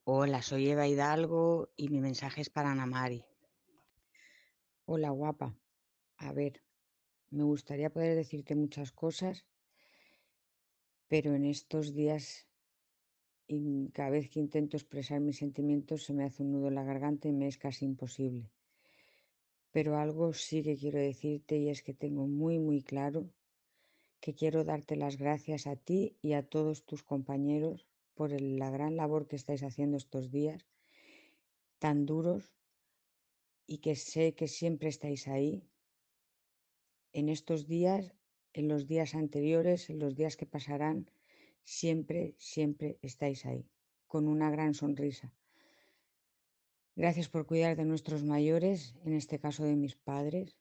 Hola, 0.05 0.41
soy 0.41 0.71
Eva 0.71 0.87
Hidalgo 0.87 1.69
y 1.75 1.89
mi 1.89 1.99
mensaje 1.99 2.41
es 2.41 2.49
para 2.49 2.71
Ana 2.71 2.87
Mari. 2.87 3.23
Hola, 4.85 5.11
guapa. 5.11 5.55
A 6.17 6.33
ver, 6.33 6.63
me 7.29 7.43
gustaría 7.43 7.91
poder 7.91 8.15
decirte 8.15 8.55
muchas 8.55 8.91
cosas, 8.91 9.45
pero 11.07 11.35
en 11.35 11.45
estos 11.45 11.93
días, 11.93 12.48
cada 13.93 14.11
vez 14.11 14.29
que 14.29 14.39
intento 14.39 14.77
expresar 14.77 15.19
mis 15.21 15.37
sentimientos, 15.37 16.03
se 16.03 16.13
me 16.13 16.23
hace 16.23 16.43
un 16.43 16.51
nudo 16.51 16.67
en 16.67 16.75
la 16.75 16.83
garganta 16.83 17.27
y 17.27 17.31
me 17.31 17.47
es 17.47 17.57
casi 17.57 17.85
imposible. 17.85 18.51
Pero 19.71 19.97
algo 19.97 20.33
sí 20.33 20.61
que 20.61 20.77
quiero 20.77 20.99
decirte 20.99 21.57
y 21.57 21.69
es 21.69 21.81
que 21.81 21.93
tengo 21.93 22.27
muy, 22.27 22.59
muy 22.59 22.81
claro 22.81 23.29
que 24.19 24.35
quiero 24.35 24.63
darte 24.63 24.95
las 24.95 25.17
gracias 25.17 25.65
a 25.65 25.75
ti 25.75 26.17
y 26.21 26.33
a 26.33 26.43
todos 26.43 26.85
tus 26.85 27.03
compañeros 27.03 27.87
por 28.13 28.39
la 28.39 28.69
gran 28.69 28.95
labor 28.95 29.27
que 29.27 29.35
estáis 29.35 29.63
haciendo 29.63 29.97
estos 29.97 30.29
días 30.29 30.67
tan 31.79 32.05
duros 32.05 32.53
y 33.65 33.77
que 33.77 33.95
sé 33.95 34.35
que 34.35 34.47
siempre 34.47 34.89
estáis 34.89 35.27
ahí. 35.27 35.63
En 37.13 37.29
estos 37.29 37.67
días, 37.67 38.13
en 38.53 38.67
los 38.67 38.87
días 38.87 39.15
anteriores, 39.15 39.89
en 39.89 39.99
los 39.99 40.15
días 40.15 40.35
que 40.35 40.45
pasarán, 40.45 41.09
siempre, 41.63 42.35
siempre 42.37 42.97
estáis 43.01 43.45
ahí, 43.45 43.69
con 44.07 44.27
una 44.27 44.49
gran 44.49 44.73
sonrisa. 44.73 45.33
Gracias 46.95 47.29
por 47.29 47.45
cuidar 47.45 47.77
de 47.77 47.85
nuestros 47.85 48.23
mayores, 48.23 48.95
en 49.05 49.13
este 49.13 49.39
caso 49.39 49.63
de 49.63 49.75
mis 49.75 49.95
padres. 49.95 50.57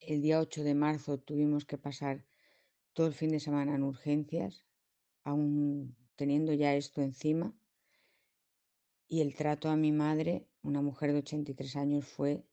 El 0.00 0.22
día 0.22 0.40
8 0.40 0.64
de 0.64 0.74
marzo 0.74 1.18
tuvimos 1.18 1.64
que 1.64 1.78
pasar 1.78 2.24
todo 2.92 3.06
el 3.06 3.14
fin 3.14 3.30
de 3.30 3.40
semana 3.40 3.74
en 3.74 3.82
urgencias, 3.82 4.64
aún 5.24 5.96
teniendo 6.16 6.52
ya 6.54 6.74
esto 6.74 7.02
encima 7.02 7.54
y 9.10 9.20
el 9.22 9.34
trato 9.34 9.68
a 9.68 9.76
mi 9.76 9.90
madre 9.90 10.46
una 10.62 10.82
mujer 10.82 11.12
de 11.12 11.18
83 11.18 11.76
años, 11.76 12.04
fue 12.06 12.44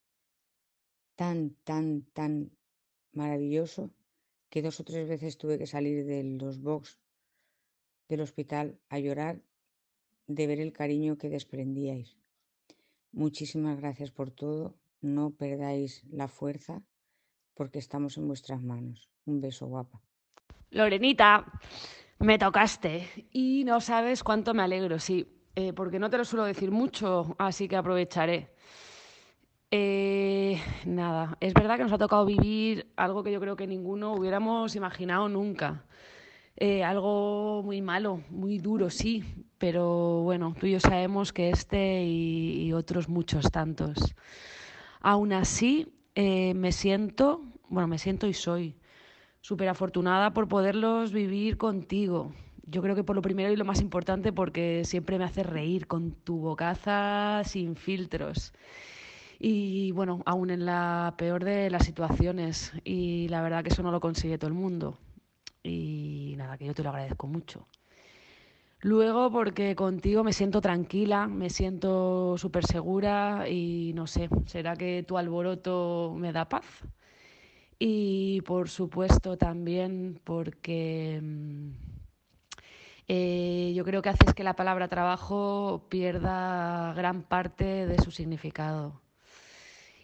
tan, 1.14 1.54
tan, 1.62 2.02
tan 2.12 2.50
maravilloso 3.12 3.92
que 4.50 4.62
dos 4.62 4.80
o 4.80 4.84
tres 4.84 5.08
veces 5.08 5.38
tuve 5.38 5.58
que 5.58 5.66
salir 5.66 6.04
de 6.04 6.24
los 6.24 6.60
box 6.60 6.98
del 8.08 8.20
hospital 8.20 8.78
a 8.88 8.98
llorar 8.98 9.42
de 10.26 10.46
ver 10.46 10.60
el 10.60 10.72
cariño 10.72 11.16
que 11.16 11.28
desprendíais. 11.28 12.16
Muchísimas 13.12 13.78
gracias 13.78 14.10
por 14.10 14.30
todo. 14.30 14.74
No 15.00 15.30
perdáis 15.30 16.04
la 16.10 16.28
fuerza 16.28 16.82
porque 17.54 17.78
estamos 17.78 18.16
en 18.18 18.26
vuestras 18.26 18.62
manos. 18.62 19.08
Un 19.24 19.40
beso 19.40 19.66
guapa. 19.66 20.00
Lorenita, 20.70 21.46
me 22.18 22.38
tocaste 22.38 23.08
y 23.32 23.64
no 23.64 23.80
sabes 23.80 24.22
cuánto 24.22 24.54
me 24.54 24.62
alegro, 24.62 24.98
sí, 24.98 25.26
eh, 25.54 25.72
porque 25.72 25.98
no 25.98 26.10
te 26.10 26.18
lo 26.18 26.24
suelo 26.24 26.44
decir 26.44 26.70
mucho, 26.70 27.34
así 27.38 27.68
que 27.68 27.76
aprovecharé. 27.76 28.50
Eh, 29.70 30.60
nada, 30.86 31.36
es 31.40 31.52
verdad 31.54 31.76
que 31.76 31.82
nos 31.82 31.92
ha 31.92 31.98
tocado 31.98 32.24
vivir 32.24 32.92
algo 32.96 33.22
que 33.22 33.32
yo 33.32 33.40
creo 33.40 33.56
que 33.56 33.66
ninguno 33.66 34.14
hubiéramos 34.14 34.76
imaginado 34.76 35.28
nunca. 35.28 35.84
Eh, 36.60 36.82
algo 36.82 37.62
muy 37.62 37.80
malo, 37.82 38.20
muy 38.30 38.58
duro, 38.58 38.90
sí, 38.90 39.22
pero 39.58 40.22
bueno, 40.24 40.56
tú 40.58 40.66
y 40.66 40.72
yo 40.72 40.80
sabemos 40.80 41.32
que 41.32 41.50
este 41.50 42.04
y, 42.04 42.72
otros 42.72 43.08
muchos 43.08 43.50
tantos. 43.52 44.14
Aún 45.00 45.32
así, 45.32 45.92
me 46.16 46.72
siento, 46.72 47.42
bueno, 47.68 47.86
me 47.86 47.98
siento 47.98 48.26
y 48.26 48.34
soy 48.34 48.74
súper 49.40 49.68
afortunada 49.68 50.32
por 50.32 50.48
poderlos 50.48 51.12
vivir 51.12 51.58
contigo. 51.58 52.32
Yo 52.64 52.82
creo 52.82 52.94
que 52.94 53.04
por 53.04 53.16
lo 53.16 53.22
primero 53.22 53.52
y 53.52 53.56
lo 53.56 53.64
más 53.64 53.80
importante 53.80 54.32
porque 54.32 54.82
siempre 54.84 55.18
me 55.18 55.24
haces 55.24 55.46
reír 55.46 55.86
con 55.86 56.12
tu 56.12 56.38
bocaza 56.38 57.42
sin 57.44 57.76
filtros. 57.76 58.52
Y 59.38 59.92
bueno, 59.92 60.22
aún 60.26 60.50
en 60.50 60.66
la 60.66 61.14
peor 61.16 61.44
de 61.44 61.70
las 61.70 61.84
situaciones. 61.84 62.72
Y 62.84 63.28
la 63.28 63.40
verdad 63.42 63.62
que 63.62 63.70
eso 63.70 63.82
no 63.82 63.92
lo 63.92 64.00
consigue 64.00 64.38
todo 64.38 64.48
el 64.48 64.54
mundo. 64.54 64.98
Y 65.68 66.34
nada, 66.36 66.56
que 66.58 66.66
yo 66.66 66.74
te 66.74 66.82
lo 66.82 66.90
agradezco 66.90 67.26
mucho. 67.26 67.66
Luego 68.80 69.30
porque 69.30 69.74
contigo 69.74 70.24
me 70.24 70.32
siento 70.32 70.60
tranquila, 70.60 71.26
me 71.26 71.50
siento 71.50 72.38
súper 72.38 72.64
segura 72.64 73.48
y 73.48 73.92
no 73.94 74.06
sé, 74.06 74.28
¿será 74.46 74.76
que 74.76 75.04
tu 75.06 75.18
alboroto 75.18 76.14
me 76.16 76.32
da 76.32 76.48
paz? 76.48 76.84
y 77.78 78.40
por 78.42 78.68
supuesto 78.68 79.36
también 79.36 80.20
porque 80.24 81.20
mm, 81.22 81.70
eh, 83.08 83.72
yo 83.74 83.84
creo 83.84 84.02
que 84.02 84.10
haces 84.10 84.34
que 84.34 84.44
la 84.44 84.54
palabra 84.56 84.88
trabajo 84.88 85.86
pierda 85.88 86.92
gran 86.94 87.22
parte 87.22 87.86
de 87.86 87.98
su 88.02 88.10
significado. 88.10 89.00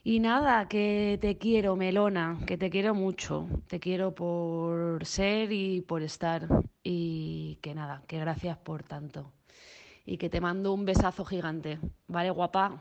Y 0.06 0.20
nada, 0.20 0.68
que 0.68 1.18
te 1.18 1.38
quiero, 1.38 1.76
Melona, 1.76 2.38
que 2.46 2.58
te 2.58 2.68
quiero 2.68 2.94
mucho. 2.94 3.49
Te 3.68 3.80
quiero 3.80 4.14
por 4.14 5.06
ser 5.06 5.50
y 5.50 5.80
por 5.80 6.02
estar. 6.02 6.46
Y 6.82 7.58
que 7.62 7.75
nada, 7.75 8.02
que 8.06 8.18
gracias 8.18 8.58
por 8.58 8.82
tanto. 8.82 9.32
Y 10.04 10.18
que 10.18 10.28
te 10.28 10.42
mando 10.42 10.75
un 10.75 10.84
besazo 10.84 11.25
gigante. 11.25 11.78
¿Vale, 12.06 12.30
guapa? 12.30 12.78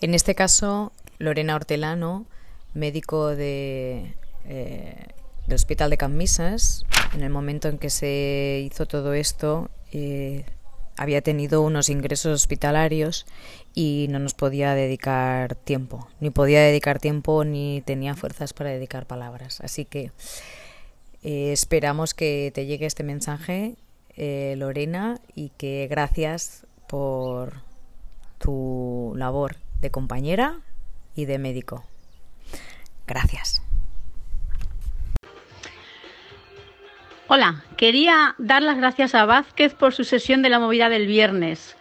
En 0.00 0.14
este 0.14 0.34
caso, 0.34 0.90
Lorena 1.18 1.54
Hortelano, 1.54 2.24
médico 2.72 3.36
de, 3.36 4.14
eh, 4.46 5.06
del 5.46 5.54
Hospital 5.54 5.90
de 5.90 5.98
Camisas, 5.98 6.86
en 7.12 7.22
el 7.22 7.30
momento 7.30 7.68
en 7.68 7.76
que 7.76 7.90
se 7.90 8.62
hizo 8.64 8.86
todo 8.86 9.12
esto, 9.12 9.68
eh, 9.92 10.46
había 10.98 11.22
tenido 11.22 11.62
unos 11.62 11.88
ingresos 11.88 12.32
hospitalarios 12.32 13.26
y 13.74 14.06
no 14.10 14.18
nos 14.18 14.34
podía 14.34 14.74
dedicar 14.74 15.54
tiempo, 15.54 16.08
ni 16.20 16.30
podía 16.30 16.60
dedicar 16.60 16.98
tiempo 16.98 17.44
ni 17.44 17.82
tenía 17.86 18.14
fuerzas 18.14 18.52
para 18.52 18.70
dedicar 18.70 19.06
palabras. 19.06 19.60
Así 19.60 19.84
que 19.84 20.12
eh, 21.22 21.52
esperamos 21.52 22.12
que 22.12 22.52
te 22.54 22.66
llegue 22.66 22.86
este 22.86 23.04
mensaje, 23.04 23.76
Lorena, 24.56 25.20
y 25.36 25.50
que 25.50 25.86
gracias 25.88 26.66
por 26.88 27.62
tu 28.38 29.12
labor 29.16 29.56
de 29.80 29.90
compañera 29.90 30.60
y 31.14 31.26
de 31.26 31.38
médico. 31.38 31.84
Gracias. 33.06 33.62
Hola, 37.30 37.62
quería 37.76 38.34
dar 38.38 38.62
las 38.62 38.78
gracias 38.78 39.14
a 39.14 39.26
Vázquez 39.26 39.74
por 39.74 39.92
su 39.92 40.04
sesión 40.04 40.40
de 40.40 40.48
la 40.48 40.58
movida 40.58 40.88
del 40.88 41.06
viernes, 41.06 41.76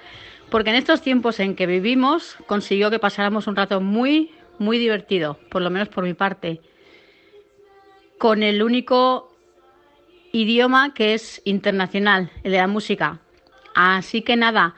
porque 0.49 0.71
en 0.71 0.75
estos 0.75 1.01
tiempos 1.01 1.39
en 1.39 1.55
que 1.55 1.65
vivimos 1.65 2.36
consiguió 2.47 2.91
que 2.91 2.99
pasáramos 2.99 3.47
un 3.47 3.55
rato 3.55 3.79
muy, 3.79 4.33
muy 4.60 4.77
divertido, 4.77 5.39
por 5.49 5.62
lo 5.62 5.69
menos 5.69 5.88
por 5.88 6.03
mi 6.03 6.13
parte, 6.13 6.60
con 8.17 8.43
el 8.43 8.62
único 8.62 9.33
idioma 10.33 10.93
que 10.93 11.13
es 11.13 11.41
internacional, 11.45 12.29
el 12.43 12.51
de 12.51 12.57
la 12.57 12.67
música. 12.67 13.21
Así 13.73 14.23
que 14.23 14.36
nada, 14.36 14.75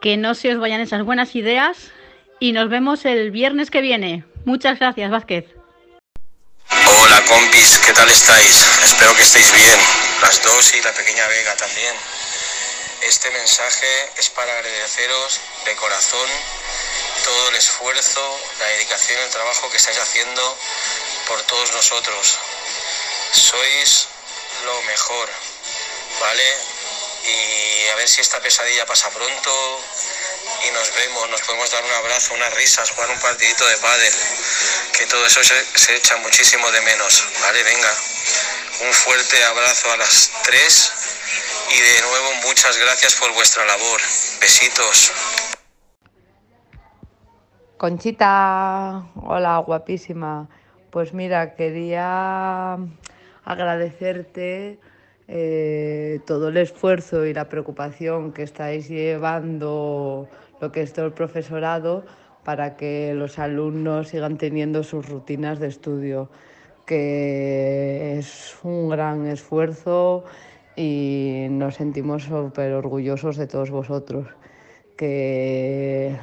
que 0.00 0.16
no 0.16 0.34
se 0.34 0.52
os 0.52 0.58
vayan 0.58 0.80
esas 0.80 1.04
buenas 1.04 1.36
ideas, 1.36 1.92
y 2.40 2.50
nos 2.50 2.68
vemos 2.68 3.04
el 3.04 3.30
viernes 3.30 3.70
que 3.70 3.80
viene. 3.80 4.24
Muchas 4.44 4.80
gracias, 4.80 5.08
Vázquez. 5.12 5.54
Compis, 7.28 7.78
¿qué 7.78 7.92
tal 7.94 8.10
estáis? 8.10 8.56
Espero 8.84 9.16
que 9.16 9.22
estéis 9.22 9.50
bien, 9.52 9.80
las 10.20 10.42
dos 10.42 10.74
y 10.74 10.82
la 10.82 10.92
pequeña 10.92 11.26
Vega 11.28 11.56
también. 11.56 11.94
Este 13.00 13.30
mensaje 13.30 14.10
es 14.16 14.28
para 14.28 14.52
agradeceros 14.52 15.40
de 15.64 15.74
corazón 15.76 16.28
todo 17.24 17.48
el 17.48 17.56
esfuerzo, 17.56 18.40
la 18.58 18.66
dedicación 18.66 19.18
el 19.20 19.30
trabajo 19.30 19.70
que 19.70 19.78
estáis 19.78 19.98
haciendo 19.98 20.58
por 21.26 21.40
todos 21.42 21.72
nosotros. 21.72 22.38
Sois 23.32 24.08
lo 24.66 24.82
mejor, 24.82 25.28
¿vale? 26.20 26.56
Y 27.24 27.88
a 27.88 27.94
ver 27.94 28.08
si 28.08 28.20
esta 28.20 28.40
pesadilla 28.40 28.84
pasa 28.84 29.08
pronto, 29.10 29.80
y 30.66 30.70
nos 30.72 30.94
vemos, 30.94 31.30
nos 31.30 31.40
podemos 31.42 31.70
dar 31.70 31.84
un 31.84 31.92
abrazo, 31.92 32.34
unas 32.34 32.52
risas, 32.54 32.90
jugar 32.90 33.10
un 33.10 33.18
partidito 33.18 33.66
de 33.66 33.76
pádel, 33.76 34.12
que 34.96 35.06
todo 35.06 35.24
eso 35.26 35.40
se, 35.42 35.96
echa 35.96 36.16
muchísimo 36.18 36.70
de 36.70 36.80
menos, 36.82 37.26
¿vale? 37.40 37.62
Venga, 37.62 37.90
un 38.86 38.92
fuerte 38.92 39.44
abrazo 39.44 39.92
a 39.92 39.96
las 39.96 40.30
tres 40.44 40.92
y 41.70 41.80
de 41.80 42.00
nuevo 42.02 42.34
muchas 42.46 42.76
gracias 42.78 43.14
por 43.14 43.32
vuestra 43.32 43.64
labor. 43.64 44.00
Besitos. 44.40 45.12
Conchita, 47.76 49.02
hola, 49.16 49.58
guapísima. 49.58 50.48
Pues 50.90 51.12
mira, 51.12 51.54
quería 51.54 52.78
agradecerte 53.44 54.78
eh, 55.28 56.20
todo 56.26 56.48
el 56.48 56.56
esfuerzo 56.56 57.24
y 57.24 57.32
la 57.32 57.48
preocupación 57.48 58.32
que 58.32 58.42
estáis 58.42 58.88
llevando 58.88 60.28
lo 60.60 60.72
que 60.72 60.82
es 60.82 60.92
todo 60.92 61.06
el 61.06 61.12
profesorado 61.12 62.04
para 62.44 62.76
que 62.76 63.14
los 63.14 63.38
alumnos 63.38 64.08
sigan 64.08 64.36
teniendo 64.36 64.82
sus 64.82 65.08
rutinas 65.08 65.58
de 65.58 65.68
estudio, 65.68 66.30
que 66.86 68.18
es 68.18 68.56
un 68.62 68.90
gran 68.90 69.26
esfuerzo 69.26 70.24
y 70.76 71.46
nos 71.50 71.76
sentimos 71.76 72.24
súper 72.24 72.72
orgullosos 72.72 73.36
de 73.36 73.46
todos 73.46 73.70
vosotros, 73.70 74.28
que 74.96 76.16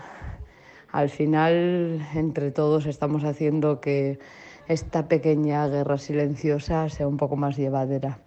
al 0.91 1.09
final 1.09 2.05
entre 2.13 2.51
todos 2.51 2.85
estamos 2.85 3.23
haciendo 3.23 3.81
que 3.81 4.19
esta 4.67 5.07
pequeña 5.07 5.67
guerra 5.67 5.97
silenciosa 5.97 6.87
sea 6.89 7.07
un 7.07 7.17
poco 7.17 7.35
más 7.35 7.57
llevadera, 7.57 8.19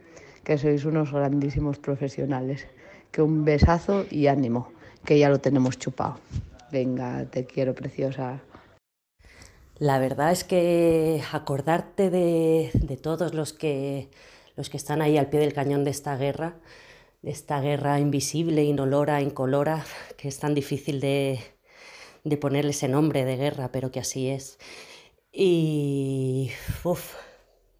que 0.44 0.58
sois 0.58 0.84
unos 0.84 1.12
grandísimos 1.12 1.78
profesionales, 1.78 2.66
que 3.10 3.22
un 3.22 3.44
besazo 3.44 4.04
y 4.10 4.26
ánimo 4.28 4.72
que 5.04 5.18
ya 5.18 5.28
lo 5.28 5.40
tenemos 5.40 5.78
chupado. 5.78 6.18
Venga, 6.70 7.24
te 7.30 7.44
quiero, 7.44 7.74
preciosa. 7.74 8.40
La 9.78 9.98
verdad 9.98 10.32
es 10.32 10.44
que 10.44 11.22
acordarte 11.32 12.10
de, 12.10 12.70
todos 13.02 13.34
los 13.34 13.52
que, 13.52 14.08
los 14.56 14.70
que 14.70 14.76
están 14.76 15.02
ahí 15.02 15.18
al 15.18 15.28
pie 15.28 15.40
del 15.40 15.52
cañón 15.52 15.84
de 15.84 15.90
esta 15.90 16.16
guerra, 16.16 16.54
de 17.22 17.30
esta 17.30 17.60
guerra 17.60 17.98
invisible, 17.98 18.64
inolora, 18.64 19.20
incolora, 19.20 19.84
que 20.16 20.28
es 20.28 20.38
tan 20.38 20.54
difícil 20.54 21.00
de, 21.00 21.40
de 22.22 22.36
ponerle 22.36 22.70
ese 22.70 22.88
nombre 22.88 23.24
de 23.24 23.36
guerra, 23.36 23.70
pero 23.72 23.90
que 23.90 24.00
así 24.00 24.28
es. 24.28 24.58
Y 25.32 26.50
uf, 26.84 27.14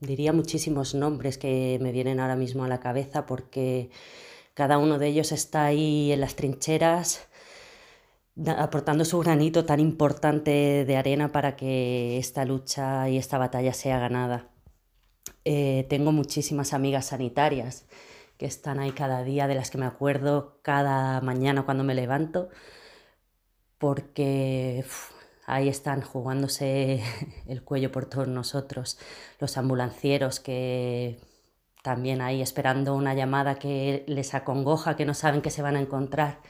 diría 0.07 0.33
muchísimos 0.33 0.95
nombres 0.95 1.39
que 1.39 1.79
me 1.81 1.93
vienen 1.93 2.21
ahora 2.21 2.37
mismo 2.37 2.65
a 2.65 2.69
la 2.69 2.81
cabeza 2.81 3.27
porque 3.27 3.91
cada 4.55 4.79
uno 4.79 4.99
de 4.99 5.09
ellos 5.09 5.33
está 5.33 5.65
ahí 5.65 6.13
en 6.13 6.21
las 6.21 6.37
trincheras 6.37 7.29
aportando 8.59 9.05
su 9.05 9.19
granito 9.21 9.65
tan 9.65 9.81
importante 9.81 10.85
de 10.85 10.97
arena 10.97 11.31
para 11.33 11.57
que 11.57 12.19
esta 12.19 12.45
lucha 12.45 13.09
y 13.09 13.17
esta 13.17 13.39
batalla 13.39 13.73
sea 13.73 13.99
ganada. 13.99 14.51
Eh, 15.45 15.87
tengo 15.89 16.13
muchísimas 16.13 16.73
amigas 16.73 17.07
sanitarias 17.07 17.87
que 18.39 18.47
están 18.47 18.81
ahí 18.81 18.91
cada 18.93 19.23
día, 19.23 19.47
de 19.47 19.55
las 19.55 19.71
que 19.71 19.79
me 19.79 19.87
acuerdo 19.87 20.59
cada 20.63 21.21
mañana 21.21 21.65
cuando 21.65 21.85
me 21.85 21.95
levanto, 21.95 22.49
porque 23.79 24.85
ahí 25.47 25.69
están 25.69 26.01
jugándose 26.03 27.03
el 27.47 27.63
cuello 27.63 27.93
por 27.93 28.07
todos 28.07 28.29
nosotros, 28.29 28.99
los 29.41 29.57
ambulancieros 29.57 30.41
que 30.41 31.19
también 31.83 32.23
ahí 32.23 32.41
esperando 32.41 32.95
una 32.95 33.15
llamada 33.15 33.57
que 33.57 34.05
les 34.07 34.35
acongoja, 34.35 34.97
que 34.97 35.05
no 35.05 35.13
saben 35.13 35.43
que 35.43 35.51
se 35.51 35.61
van 35.63 35.77
a 35.77 35.81
encontrar, 35.81 36.41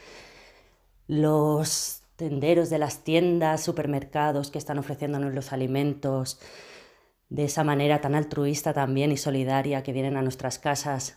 los 1.08 2.02
tenderos 2.16 2.70
de 2.70 2.78
las 2.78 3.02
tiendas, 3.02 3.62
supermercados 3.62 4.50
que 4.50 4.58
están 4.58 4.78
ofreciéndonos 4.78 5.34
los 5.34 5.52
alimentos 5.52 6.38
de 7.28 7.44
esa 7.44 7.64
manera 7.64 8.00
tan 8.00 8.14
altruista 8.14 8.72
también 8.72 9.10
y 9.10 9.16
solidaria 9.16 9.82
que 9.82 9.92
vienen 9.92 10.16
a 10.16 10.22
nuestras 10.22 10.58
casas 10.58 11.16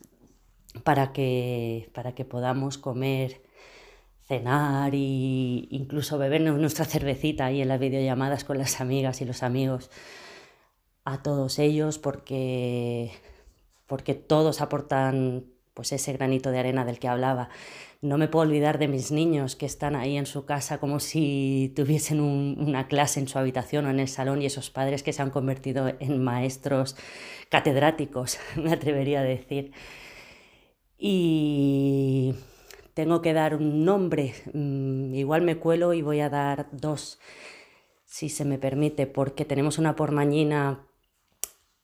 para 0.84 1.14
que, 1.14 1.92
para 1.94 2.14
que 2.14 2.26
podamos 2.26 2.78
comer, 2.78 3.42
cenar 4.28 4.94
e 4.94 5.68
incluso 5.72 6.18
bebernos 6.18 6.60
nuestra 6.60 6.86
cervecita 6.86 7.46
ahí 7.46 7.62
en 7.62 7.70
las 7.70 7.80
videollamadas 7.80 8.44
con 8.44 8.58
las 8.58 8.82
amigas 8.82 9.22
y 9.22 9.26
los 9.26 9.44
amigos. 9.44 9.90
A 11.06 11.24
todos 11.24 11.60
ellos 11.60 11.98
porque, 12.00 13.12
porque 13.88 14.14
todos 14.14 14.62
aportan 14.62 15.46
pues 15.74 15.92
ese 15.92 16.12
granito 16.12 16.52
de 16.52 16.60
arena 16.60 16.84
del 16.86 17.00
que 17.00 17.08
hablaba. 17.08 17.50
No 18.02 18.18
me 18.18 18.28
puedo 18.28 18.48
olvidar 18.48 18.80
de 18.80 18.88
mis 18.88 19.12
niños 19.12 19.56
que 19.56 19.66
están 19.66 19.96
ahí 19.96 20.18
en 20.18 20.26
su 20.26 20.44
casa 20.46 20.80
como 20.80 21.00
si 21.00 21.72
tuviesen 21.76 22.20
una 22.20 22.88
clase 22.88 23.20
en 23.20 23.28
su 23.28 23.40
habitación 23.40 23.86
o 23.86 23.90
en 23.90 24.00
el 24.00 24.08
salón 24.08 24.42
y 24.42 24.48
esos 24.48 24.70
padres 24.70 25.04
que 25.04 25.14
se 25.14 25.22
han 25.22 25.30
convertido 25.30 25.94
en 26.00 26.24
maestros 26.24 26.96
catedráticos, 27.50 28.40
me 28.56 28.74
atrevería 28.74 29.22
a 29.22 29.24
decir. 29.24 29.72
Y 30.98 32.34
tengo 32.98 33.22
que 33.22 33.34
dar 33.34 33.54
un 33.54 33.86
nombre, 33.86 34.34
mm, 34.54 35.14
igual 35.14 35.44
me 35.44 35.58
cuelo 35.58 35.94
y 35.94 36.02
voy 36.02 36.20
a 36.20 36.32
dar 36.32 36.68
dos, 36.72 37.20
si 38.06 38.28
se 38.28 38.44
me 38.44 38.58
permite, 38.58 39.06
porque 39.06 39.46
tenemos 39.46 39.78
una 39.78 39.96
pormañina 39.96 40.88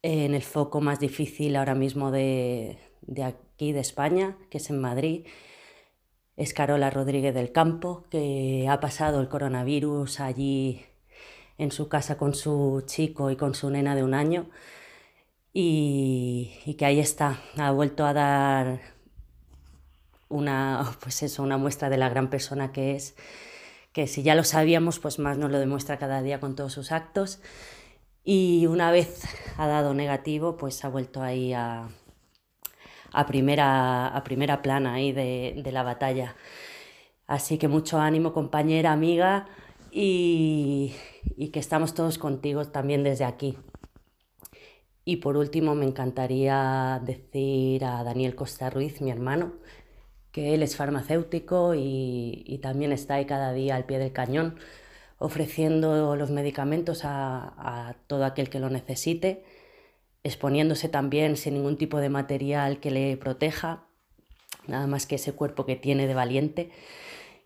en 0.02 0.34
el 0.34 0.42
foco 0.42 0.82
más 0.82 1.00
difícil 1.00 1.56
ahora 1.56 1.76
mismo 1.76 2.10
de, 2.10 2.80
aquí, 3.24 3.74
de 3.74 3.80
España, 3.80 4.40
que 4.50 4.58
es 4.58 4.72
en 4.72 4.82
Madrid. 4.82 5.28
Es 6.36 6.52
Carola 6.56 6.90
Rodríguez 6.90 7.36
del 7.36 7.52
Campo, 7.52 8.06
que 8.10 8.68
ha 8.68 8.80
pasado 8.80 9.22
el 9.22 9.30
coronavirus 9.30 10.20
allí 10.20 10.84
en 11.60 11.72
su 11.72 11.90
casa 11.90 12.18
con 12.18 12.34
su 12.34 12.82
chico 12.88 13.30
y 13.30 13.36
con 13.36 13.54
su 13.54 13.70
nena 13.70 13.96
de 13.96 14.04
un 14.04 14.16
año. 14.16 14.50
Y 15.54 16.76
que 16.80 16.86
ahí 16.88 17.00
está, 17.00 17.40
ha 17.58 17.70
vuelto 17.72 18.04
a 18.04 18.14
dar 18.14 18.93
una, 20.34 20.96
pues 21.02 21.24
eso, 21.24 21.44
una 21.44 21.58
muestra 21.58 21.90
de 21.90 21.98
la 21.98 22.10
gran 22.10 22.30
persona 22.30 22.72
que 22.72 22.96
es, 22.96 23.16
que 23.94 24.08
si 24.08 24.24
ya 24.24 24.36
lo 24.36 24.44
sabíamos, 24.44 25.00
pues 25.00 25.20
más 25.20 25.38
nos 25.38 25.52
lo 25.52 25.60
demuestra 25.60 26.00
cada 26.00 26.22
día 26.22 26.40
con 26.40 26.56
todos 26.56 26.74
sus 26.74 26.92
actos. 26.92 27.42
Y 28.24 28.66
una 28.68 28.92
vez 28.92 29.24
ha 29.58 29.68
dado 29.68 29.94
negativo, 29.94 30.58
pues 30.58 30.84
ha 30.86 30.90
vuelto 30.90 31.22
ahí 31.22 31.54
a, 31.54 31.90
a, 33.12 33.26
primera, 33.26 34.08
a 34.08 34.24
primera 34.24 34.62
plana 34.62 34.94
ahí 34.96 35.12
de, 35.12 35.62
de 35.64 35.72
la 35.72 35.84
batalla. 35.84 36.36
Así 37.28 37.58
que 37.58 37.68
mucho 37.68 38.00
ánimo, 38.00 38.34
compañera, 38.34 38.92
amiga, 38.92 39.48
y, 39.92 40.94
y 41.38 41.50
que 41.50 41.60
estamos 41.60 41.94
todos 41.94 42.18
contigo 42.18 42.66
también 42.66 43.04
desde 43.04 43.26
aquí. 43.26 43.58
Y 45.06 45.18
por 45.18 45.38
último, 45.38 45.76
me 45.76 45.86
encantaría 45.86 47.02
decir 47.04 47.84
a 47.86 48.04
Daniel 48.04 48.36
Costa 48.36 48.70
Ruiz, 48.70 49.02
mi 49.02 49.12
hermano, 49.12 49.54
que 50.34 50.56
él 50.56 50.64
es 50.64 50.76
farmacéutico 50.76 51.76
y, 51.76 52.60
también 52.62 52.92
está 52.92 53.16
ahí 53.16 53.26
cada 53.26 53.54
día 53.54 53.76
al 53.76 53.86
pie 53.86 54.00
del 54.00 54.12
cañón 54.12 54.56
ofreciendo 55.20 56.16
los 56.16 56.32
medicamentos 56.32 57.02
a, 57.06 57.96
todo 58.08 58.26
aquel 58.26 58.50
que 58.50 58.60
lo 58.60 58.70
necesite, 58.70 59.46
exponiéndose 60.24 60.90
también 60.90 61.38
sin 61.38 61.54
ningún 61.54 61.78
tipo 61.78 62.00
de 62.00 62.10
material 62.10 62.80
que 62.80 62.92
le 62.92 63.16
proteja, 63.16 63.86
nada 64.68 64.88
más 64.88 65.06
que 65.06 65.16
ese 65.16 65.34
cuerpo 65.34 65.66
que 65.66 65.76
tiene 65.76 66.08
de 66.08 66.16
valiente 66.16 66.72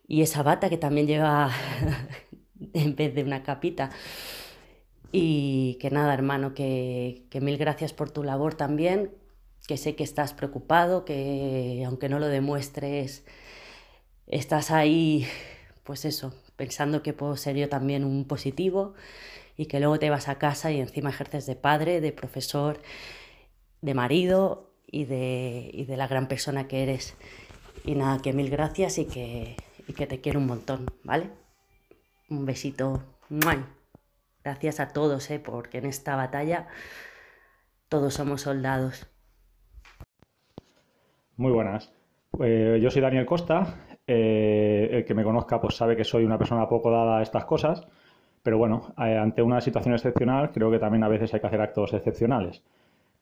y 0.07 0.21
esa 0.21 0.41
bata 0.41 0.69
que 0.69 0.77
también 0.77 1.07
lleva 1.07 1.51
en 2.73 2.95
vez 2.95 3.13
de 3.13 3.23
una 3.23 3.43
capita. 3.43 3.91
Y 5.11 5.77
que 5.81 5.89
nada, 5.89 6.13
hermano, 6.13 6.53
que 6.53 7.27
mil 7.41 7.57
gracias 7.57 7.93
por 7.93 8.11
tu 8.11 8.23
labor 8.23 8.55
también, 8.55 9.11
que 9.67 9.77
sé 9.77 9.95
que 9.95 10.03
estás 10.03 10.33
preocupado, 10.33 11.05
que 11.05 11.83
aunque 11.85 12.09
no 12.09 12.19
lo 12.19 12.27
demuestres, 12.27 13.25
estás 14.25 14.71
ahí, 14.71 15.27
pues 15.83 16.05
eso, 16.05 16.33
pensando 16.55 17.03
que 17.03 17.13
puedo 17.13 17.35
ser 17.37 17.57
yo 17.57 17.69
también 17.69 18.05
un 18.05 18.25
positivo 18.25 18.93
y 19.57 19.65
que 19.67 19.79
luego 19.79 19.99
te 19.99 20.09
vas 20.09 20.29
a 20.29 20.39
casa 20.39 20.71
y 20.71 20.79
encima 20.79 21.09
ejerces 21.09 21.45
de 21.45 21.55
padre, 21.55 22.01
de 22.01 22.13
profesor, 22.13 22.81
de 23.81 23.93
marido 23.93 24.71
y 24.87 25.05
de, 25.05 25.69
y 25.73 25.85
de 25.85 25.97
la 25.97 26.07
gran 26.07 26.27
persona 26.27 26.67
que 26.67 26.83
eres. 26.83 27.15
Y 27.83 27.95
nada, 27.95 28.21
que 28.21 28.33
mil 28.33 28.49
gracias 28.49 28.97
y 28.97 29.05
que, 29.05 29.57
y 29.87 29.93
que 29.93 30.07
te 30.07 30.21
quiero 30.21 30.39
un 30.39 30.47
montón, 30.47 30.85
¿vale? 31.03 31.29
Un 32.29 32.45
besito. 32.45 33.03
Gracias 34.43 34.79
a 34.79 34.89
todos, 34.89 35.29
¿eh? 35.29 35.39
porque 35.39 35.79
en 35.79 35.85
esta 35.85 36.15
batalla 36.15 36.67
todos 37.89 38.13
somos 38.13 38.41
soldados. 38.41 39.07
Muy 41.37 41.51
buenas. 41.51 41.93
Eh, 42.39 42.79
yo 42.81 42.89
soy 42.89 43.01
Daniel 43.01 43.25
Costa. 43.27 43.75
Eh, 44.07 44.89
el 44.91 45.05
que 45.05 45.13
me 45.13 45.23
conozca 45.23 45.61
pues 45.61 45.75
sabe 45.75 45.95
que 45.95 46.03
soy 46.03 46.25
una 46.25 46.37
persona 46.37 46.67
poco 46.67 46.89
dada 46.89 47.19
a 47.19 47.21
estas 47.21 47.45
cosas, 47.45 47.87
pero 48.41 48.57
bueno, 48.57 48.93
eh, 48.97 49.17
ante 49.17 49.41
una 49.43 49.61
situación 49.61 49.93
excepcional 49.93 50.51
creo 50.51 50.71
que 50.71 50.79
también 50.79 51.03
a 51.03 51.09
veces 51.09 51.33
hay 51.33 51.39
que 51.39 51.47
hacer 51.47 51.61
actos 51.61 51.93
excepcionales. 51.93 52.63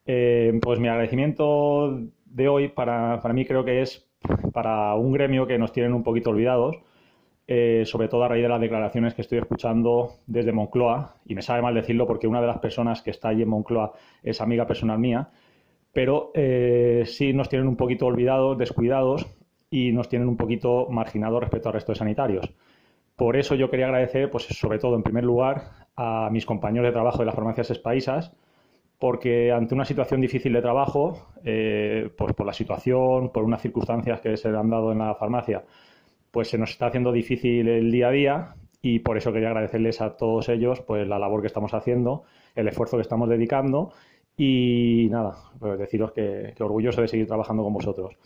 pues 0.05 0.79
mi 0.79 0.87
agradecimiento 0.87 1.99
de 2.25 2.47
hoy 2.47 2.69
para, 2.69 3.19
para, 3.19 3.33
mí 3.33 3.45
creo 3.45 3.65
que 3.65 3.81
es 3.81 4.07
para 4.53 4.95
un 4.95 5.11
gremio 5.11 5.47
que 5.47 5.57
nos 5.57 5.73
tienen 5.73 5.93
un 5.93 6.03
poquito 6.03 6.29
olvidados, 6.29 6.77
sobre 7.85 8.07
todo 8.07 8.23
a 8.23 8.27
raíz 8.29 8.43
de 8.43 8.49
las 8.49 8.61
declaraciones 8.61 9.13
que 9.13 9.23
estoy 9.23 9.39
escuchando 9.39 10.13
desde 10.27 10.51
Moncloa, 10.51 11.15
y 11.25 11.35
me 11.35 11.41
sabe 11.41 11.61
mal 11.61 11.73
decirlo 11.73 12.07
porque 12.07 12.27
una 12.27 12.41
de 12.41 12.47
las 12.47 12.59
personas 12.59 13.01
que 13.01 13.11
está 13.11 13.29
allí 13.29 13.41
en 13.41 13.49
Moncloa 13.49 13.93
es 14.23 14.39
amiga 14.41 14.67
personal 14.67 14.99
mía, 14.99 15.29
pero 15.95 16.31
eh, 16.33 17.03
sí 17.05 17.31
nos 17.31 17.47
tienen 17.47 17.69
un 17.69 17.77
poquito 17.77 18.07
olvidados, 18.07 18.57
descuidados 18.57 19.25
y 19.69 19.93
nos 19.93 20.09
tienen 20.09 20.27
un 20.27 20.35
poquito 20.35 20.87
marginados 20.89 21.39
respecto 21.39 21.69
al 21.69 21.73
resto 21.75 21.93
de 21.93 21.97
sanitarios. 21.97 22.51
Por 23.15 23.37
eso 23.37 23.55
yo 23.55 23.69
quería 23.69 23.85
agradecer, 23.85 24.29
pues 24.29 24.43
sobre 24.43 24.77
todo 24.77 24.97
en 24.97 25.03
primer 25.03 25.23
lugar, 25.23 25.71
a 25.95 26.27
mis 26.33 26.45
compañeros 26.45 26.89
de 26.89 26.91
trabajo 26.91 27.19
de 27.19 27.27
las 27.27 27.35
farmacias 27.35 27.71
espaisas, 27.71 28.33
porque 28.99 29.53
ante 29.53 29.73
una 29.73 29.85
situación 29.85 30.19
difícil 30.19 30.51
de 30.51 30.61
trabajo, 30.61 31.29
eh, 31.45 32.09
pues 32.17 32.33
por 32.33 32.45
la 32.45 32.51
situación, 32.51 33.29
por 33.29 33.45
unas 33.45 33.61
circunstancias 33.61 34.19
que 34.19 34.35
se 34.35 34.49
han 34.49 34.69
dado 34.69 34.91
en 34.91 34.97
la 34.97 35.15
farmacia, 35.15 35.63
pues 36.29 36.49
se 36.49 36.57
nos 36.57 36.71
está 36.71 36.87
haciendo 36.87 37.13
difícil 37.13 37.69
el 37.69 37.89
día 37.89 38.09
a 38.09 38.11
día 38.11 38.55
y 38.81 38.99
por 38.99 39.15
eso 39.15 39.31
quería 39.31 39.47
agradecerles 39.47 40.01
a 40.01 40.17
todos 40.17 40.49
ellos 40.49 40.81
pues 40.81 41.07
la 41.07 41.19
labor 41.19 41.39
que 41.39 41.47
estamos 41.47 41.73
haciendo, 41.73 42.23
el 42.53 42.67
esfuerzo 42.67 42.97
que 42.97 43.01
estamos 43.01 43.29
dedicando 43.29 43.93
y 44.37 45.07
nada, 45.09 45.35
pues 45.59 45.79
deciros 45.79 46.11
que, 46.11 46.53
orgulloso 46.59 47.01
de 47.01 47.07
seguir 47.07 47.27
trabajando 47.27 47.63
con 47.63 47.73
vosotros. 47.73 48.17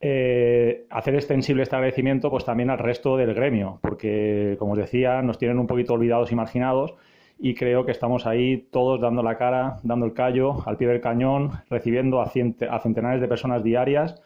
Eh, 0.00 0.86
hacer 0.90 1.14
extensible 1.14 1.62
este 1.62 1.74
agradecimiento 1.74 2.30
pues 2.30 2.44
también 2.44 2.68
al 2.70 2.78
resto 2.78 3.16
del 3.16 3.32
gremio, 3.32 3.78
porque 3.80 4.56
como 4.58 4.72
os 4.72 4.78
decía, 4.78 5.22
nos 5.22 5.38
tienen 5.38 5.58
un 5.58 5.66
poquito 5.66 5.94
olvidados 5.94 6.30
y 6.32 6.34
marginados 6.34 6.94
y 7.38 7.54
creo 7.54 7.84
que 7.84 7.92
estamos 7.92 8.26
ahí 8.26 8.68
todos 8.70 9.00
dando 9.00 9.22
la 9.22 9.36
cara, 9.38 9.78
dando 9.82 10.06
el 10.06 10.12
callo 10.12 10.66
al 10.66 10.76
pie 10.76 10.88
del 10.88 11.00
cañón, 11.00 11.52
recibiendo 11.70 12.20
a, 12.20 12.24
a 12.24 12.80
centenares 12.80 13.20
de 13.20 13.28
personas 13.28 13.62
diarias. 13.62 14.20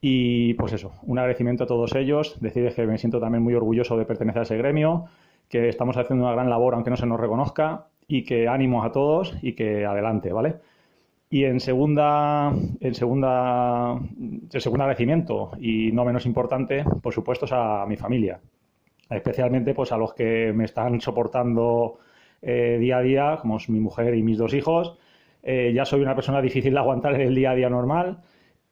Y 0.00 0.54
pues 0.54 0.72
eso, 0.72 0.92
un 1.02 1.18
agradecimiento 1.18 1.64
a 1.64 1.66
todos 1.66 1.94
ellos, 1.94 2.38
decirles 2.40 2.74
que 2.74 2.86
me 2.86 2.98
siento 2.98 3.18
también 3.18 3.42
muy 3.42 3.54
orgulloso 3.54 3.96
de 3.96 4.04
pertenecer 4.04 4.40
a 4.40 4.42
ese 4.42 4.56
gremio, 4.56 5.06
que 5.48 5.68
estamos 5.68 5.96
haciendo 5.96 6.24
una 6.24 6.34
gran 6.34 6.50
labor 6.50 6.74
aunque 6.74 6.90
no 6.90 6.96
se 6.96 7.06
nos 7.06 7.18
reconozca 7.18 7.86
y 8.08 8.24
que 8.24 8.48
ánimos 8.48 8.86
a 8.86 8.92
todos 8.92 9.36
y 9.42 9.54
que 9.54 9.84
adelante, 9.84 10.32
¿vale? 10.32 10.56
Y 11.28 11.44
en 11.44 11.58
segunda, 11.58 12.52
en 12.80 12.94
segunda, 12.94 13.98
el 14.52 14.60
segundo 14.60 14.84
agradecimiento 14.84 15.50
y 15.60 15.90
no 15.92 16.04
menos 16.04 16.24
importante, 16.24 16.84
por 17.02 17.12
supuesto, 17.12 17.46
es 17.46 17.52
a 17.52 17.84
mi 17.86 17.96
familia, 17.96 18.40
especialmente 19.10 19.74
pues 19.74 19.90
a 19.90 19.96
los 19.96 20.14
que 20.14 20.52
me 20.54 20.64
están 20.64 21.00
soportando 21.00 21.98
eh, 22.42 22.78
día 22.78 22.98
a 22.98 23.02
día, 23.02 23.38
como 23.40 23.56
es 23.56 23.68
mi 23.68 23.80
mujer 23.80 24.14
y 24.14 24.22
mis 24.22 24.38
dos 24.38 24.54
hijos. 24.54 24.96
Eh, 25.42 25.72
ya 25.74 25.84
soy 25.84 26.00
una 26.02 26.14
persona 26.14 26.40
difícil 26.40 26.72
de 26.74 26.78
aguantar 26.78 27.14
en 27.14 27.22
el 27.22 27.34
día 27.34 27.50
a 27.50 27.54
día 27.54 27.70
normal 27.70 28.18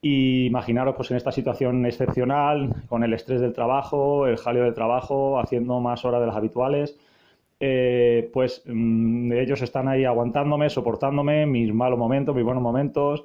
y 0.01 0.47
imaginaros 0.47 0.95
pues 0.97 1.11
en 1.11 1.17
esta 1.17 1.33
situación 1.33 1.85
excepcional, 1.87 2.75
con 2.89 3.03
el 3.03 3.15
estrés 3.15 3.41
del 3.41 3.53
trabajo, 3.53 4.27
el 4.27 4.37
jaleo 4.37 4.65
del 4.65 4.75
trabajo, 4.75 5.41
haciendo 5.41 5.81
más 5.81 6.05
horas 6.05 6.21
de 6.21 6.27
las 6.27 6.37
habituales, 6.37 6.97
eh, 7.61 8.31
pues 8.33 8.63
mm, 8.67 9.33
ellos 9.33 9.63
están 9.63 9.89
ahí 9.89 10.05
aguantándome, 10.05 10.71
soportándome 10.71 11.47
mis 11.47 11.73
malos 11.73 11.99
momentos, 11.99 12.35
mis 12.35 12.45
buenos 12.45 12.63
momentos, 12.63 13.25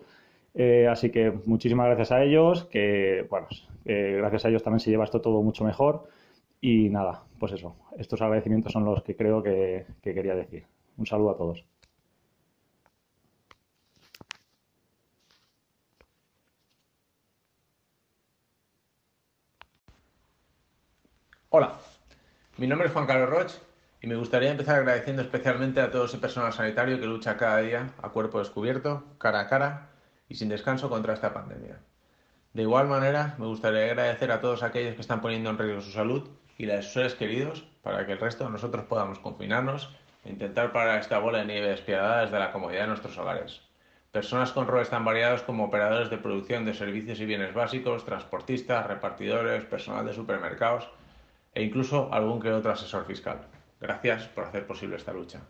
Eh, 0.56 0.88
así 0.90 1.12
que 1.12 1.32
muchísimas 1.46 1.88
gracias 1.88 2.12
a 2.12 2.24
ellos, 2.24 2.66
que 2.66 3.26
bueno, 3.30 3.48
gracias 3.86 4.46
a 4.46 4.50
ellos 4.50 4.64
también 4.64 4.80
se 4.82 4.90
lleva 4.92 5.06
esto 5.06 5.22
todo 5.22 5.42
mucho 5.44 5.64
mejor. 5.64 6.08
Y 6.62 6.90
nada, 6.90 7.24
pues 7.40 7.54
eso, 7.54 7.76
estos 7.98 8.22
agradecimientos 8.22 8.74
son 8.74 8.86
los 8.86 9.04
que 9.04 9.16
creo 9.16 9.44
que 9.44 9.86
quería 10.04 10.36
decir. 10.36 10.66
Un 10.98 11.06
saludo 11.08 11.32
a 11.32 11.38
todos. 11.38 11.66
Hola, 21.50 21.74
mi 22.58 22.68
nombre 22.68 22.88
es 22.88 22.94
Juan 22.94 23.06
Carlos 23.06 23.30
Roch 23.30 23.52
y 24.02 24.08
me 24.08 24.16
gustaría 24.16 24.52
empezar 24.52 24.78
agradeciendo 24.78 25.22
especialmente 25.22 25.82
a 25.82 25.92
todo 25.92 26.06
ese 26.06 26.18
personal 26.18 26.54
sanitario 26.54 27.00
que 27.00 27.06
lucha 27.06 27.38
cada 27.38 27.58
día 27.58 27.94
a 28.02 28.10
cuerpo 28.10 28.40
descubierto, 28.40 29.04
cara 29.18 29.42
a 29.42 29.48
cara 29.48 29.90
y 30.30 30.36
sin 30.36 30.50
descanso 30.50 30.90
contra 30.90 31.14
esta 31.14 31.34
pandemia. 31.34 31.80
De 32.54 32.62
igual 32.62 32.88
manera, 32.88 33.36
me 33.38 33.46
gustaría 33.46 33.86
agradecer 33.86 34.32
a 34.32 34.42
todos 34.42 34.64
aquellos 34.64 34.96
que 34.96 35.02
están 35.02 35.22
poniendo 35.22 35.50
en 35.50 35.58
riesgo 35.58 35.82
su 35.82 35.92
salud 35.92 36.30
y 36.58 36.66
la 36.66 36.76
de 36.76 36.84
sus 36.84 36.94
seres 36.94 37.16
queridos 37.16 37.68
para 37.84 38.06
que 38.06 38.14
el 38.14 38.20
resto 38.20 38.46
de 38.46 38.52
nosotros 38.52 38.86
podamos 38.86 39.20
confinarnos 39.20 39.94
e 40.26 40.30
intentar 40.30 40.72
parar 40.72 41.00
esta 41.00 41.20
bola 41.20 41.40
de 41.40 41.46
nieve 41.46 41.70
despiadada 41.70 42.22
desde 42.22 42.40
la 42.40 42.52
comodidad 42.52 42.82
de 42.82 42.88
nuestros 42.88 43.18
hogares. 43.18 43.62
Personas 44.12 44.52
con 44.52 44.68
roles 44.68 44.90
tan 44.90 45.06
variados 45.06 45.44
como 45.44 45.66
operadores 45.66 46.10
de 46.10 46.18
producción 46.18 46.66
de 46.66 46.74
servicios 46.74 47.20
y 47.20 47.26
bienes 47.26 47.54
básicos, 47.54 48.06
transportistas, 48.06 48.88
repartidores, 48.88 49.66
personal 49.66 50.06
de 50.06 50.14
supermercados, 50.14 50.90
e 51.54 51.64
incluso 51.64 52.12
algún 52.12 52.42
que 52.42 52.52
otro 52.52 52.72
asesor 52.72 53.06
fiscal. 53.06 53.42
Gracias 53.80 54.28
por 54.28 54.46
hacer 54.46 54.68
posible 54.68 54.98
esta 54.98 55.14
lucha. 55.14 55.42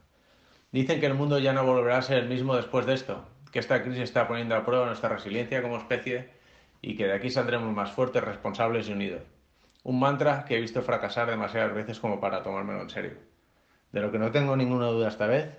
Dicen 0.71 0.99
que 0.99 1.07
el 1.07 1.15
mundo 1.15 1.39
ya 1.39 1.53
no 1.53 1.65
volverá 1.65 1.97
a 1.97 2.01
ser 2.01 2.19
el 2.19 2.29
mismo 2.29 2.55
después 2.55 2.85
de 2.85 2.93
esto, 2.93 3.27
que 3.51 3.59
esta 3.59 3.81
crisis 3.81 4.01
está 4.01 4.27
poniendo 4.27 4.55
a 4.55 4.65
prueba 4.65 4.85
nuestra 4.85 5.09
resiliencia 5.09 5.61
como 5.61 5.77
especie 5.77 6.29
y 6.81 6.95
que 6.95 7.07
de 7.07 7.13
aquí 7.13 7.29
saldremos 7.29 7.73
más 7.73 7.91
fuertes, 7.91 8.23
responsables 8.23 8.87
y 8.87 8.93
unidos. 8.93 9.23
Un 9.83 9.99
mantra 9.99 10.45
que 10.45 10.57
he 10.57 10.61
visto 10.61 10.81
fracasar 10.81 11.29
demasiadas 11.29 11.73
veces 11.73 11.99
como 11.99 12.19
para 12.19 12.43
tomármelo 12.43 12.81
en 12.81 12.89
serio. 12.89 13.17
De 13.91 14.01
lo 14.01 14.11
que 14.11 14.19
no 14.19 14.31
tengo 14.31 14.55
ninguna 14.55 14.87
duda 14.87 15.07
esta 15.07 15.25
vez 15.25 15.49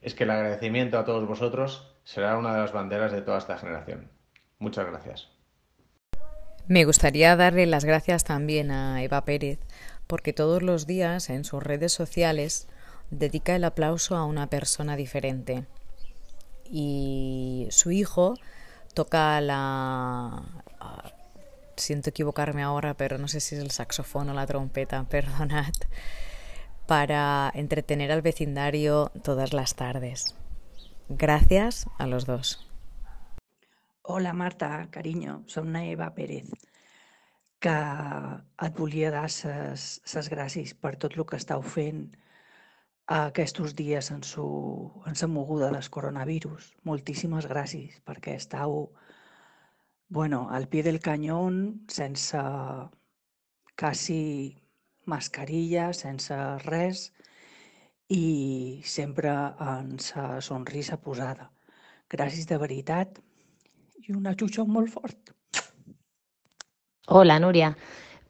es 0.00 0.14
que 0.14 0.24
el 0.24 0.30
agradecimiento 0.30 0.98
a 0.98 1.04
todos 1.04 1.26
vosotros 1.26 1.96
será 2.04 2.38
una 2.38 2.54
de 2.54 2.60
las 2.60 2.72
banderas 2.72 3.12
de 3.12 3.22
toda 3.22 3.38
esta 3.38 3.58
generación. 3.58 4.10
Muchas 4.58 4.86
gracias. 4.86 5.28
Me 6.68 6.84
gustaría 6.84 7.34
darle 7.34 7.66
las 7.66 7.84
gracias 7.84 8.22
también 8.22 8.70
a 8.70 9.02
Eva 9.02 9.24
Pérez, 9.24 9.58
porque 10.10 10.32
todos 10.32 10.60
los 10.60 10.88
días 10.88 11.30
en 11.30 11.44
sus 11.44 11.62
redes 11.62 11.92
sociales 11.92 12.66
dedica 13.10 13.54
el 13.54 13.62
aplauso 13.62 14.16
a 14.16 14.24
una 14.24 14.48
persona 14.48 14.96
diferente. 14.96 15.66
Y 16.64 17.68
su 17.70 17.92
hijo 17.92 18.34
toca 18.92 19.40
la... 19.40 20.42
Siento 21.76 22.10
equivocarme 22.10 22.64
ahora, 22.64 22.94
pero 22.94 23.18
no 23.18 23.28
sé 23.28 23.38
si 23.38 23.54
es 23.54 23.62
el 23.62 23.70
saxofón 23.70 24.28
o 24.30 24.34
la 24.34 24.46
trompeta, 24.46 25.04
perdonad, 25.08 25.72
para 26.88 27.48
entretener 27.54 28.10
al 28.10 28.20
vecindario 28.20 29.12
todas 29.22 29.52
las 29.52 29.76
tardes. 29.76 30.34
Gracias 31.08 31.86
a 31.98 32.08
los 32.08 32.26
dos. 32.26 32.68
Hola 34.02 34.32
Marta, 34.32 34.88
carinyo, 34.90 35.44
som 35.46 35.70
na 35.70 35.84
Eva 35.84 36.10
Pérez, 36.16 36.50
que 37.64 37.76
et 38.66 38.78
volia 38.80 39.10
dar 39.12 39.28
ses, 39.30 40.00
ses 40.12 40.28
gràcies 40.32 40.72
per 40.74 40.94
tot 41.02 41.16
el 41.16 41.26
que 41.28 41.38
estàu 41.40 41.62
fent 41.76 42.06
aquests 43.10 43.74
dies 43.74 44.10
en, 44.14 44.22
su, 44.22 44.46
en 45.06 45.18
sa 45.18 45.26
moguda 45.26 45.70
del 45.74 45.88
coronavirus. 45.96 46.70
Moltíssimes 46.86 47.48
gràcies, 47.50 47.98
perquè 48.06 48.36
estàu 48.38 48.92
bueno, 50.08 50.48
al 50.50 50.68
pie 50.68 50.82
del 50.82 51.00
canyón, 51.00 51.86
sense 51.88 52.38
quasi 53.78 54.22
mascarilla, 55.06 55.92
sense 55.92 56.36
res 56.66 57.10
i 58.10 58.82
sempre 58.84 59.34
amb 59.72 60.00
sa 60.02 60.40
sonrisa 60.42 60.98
posada. 61.02 61.50
Gràcies 62.10 62.46
de 62.50 62.58
veritat 62.58 63.20
y 64.02 64.12
una 64.12 64.34
chucha 64.34 64.64
muy 64.64 64.88
fuerte. 64.88 65.39
Hola 67.12 67.40
Nuria. 67.40 67.76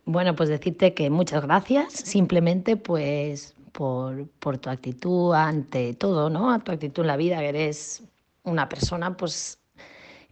Bueno, 0.06 0.34
pues 0.34 0.48
decirte 0.48 0.94
que 0.94 1.10
muchas 1.10 1.42
gracias, 1.42 1.92
simplemente 1.92 2.78
pues 2.78 3.54
por, 3.72 4.26
tu 4.58 4.70
actitud 4.70 5.34
ante 5.34 5.92
todo, 5.92 6.30
¿no? 6.30 6.50
A 6.50 6.60
tu 6.60 6.72
actitud 6.72 7.02
en 7.02 7.08
la 7.08 7.18
vida, 7.18 7.40
que 7.40 7.50
eres 7.50 8.02
una 8.42 8.70
persona 8.70 9.18
pues 9.18 9.58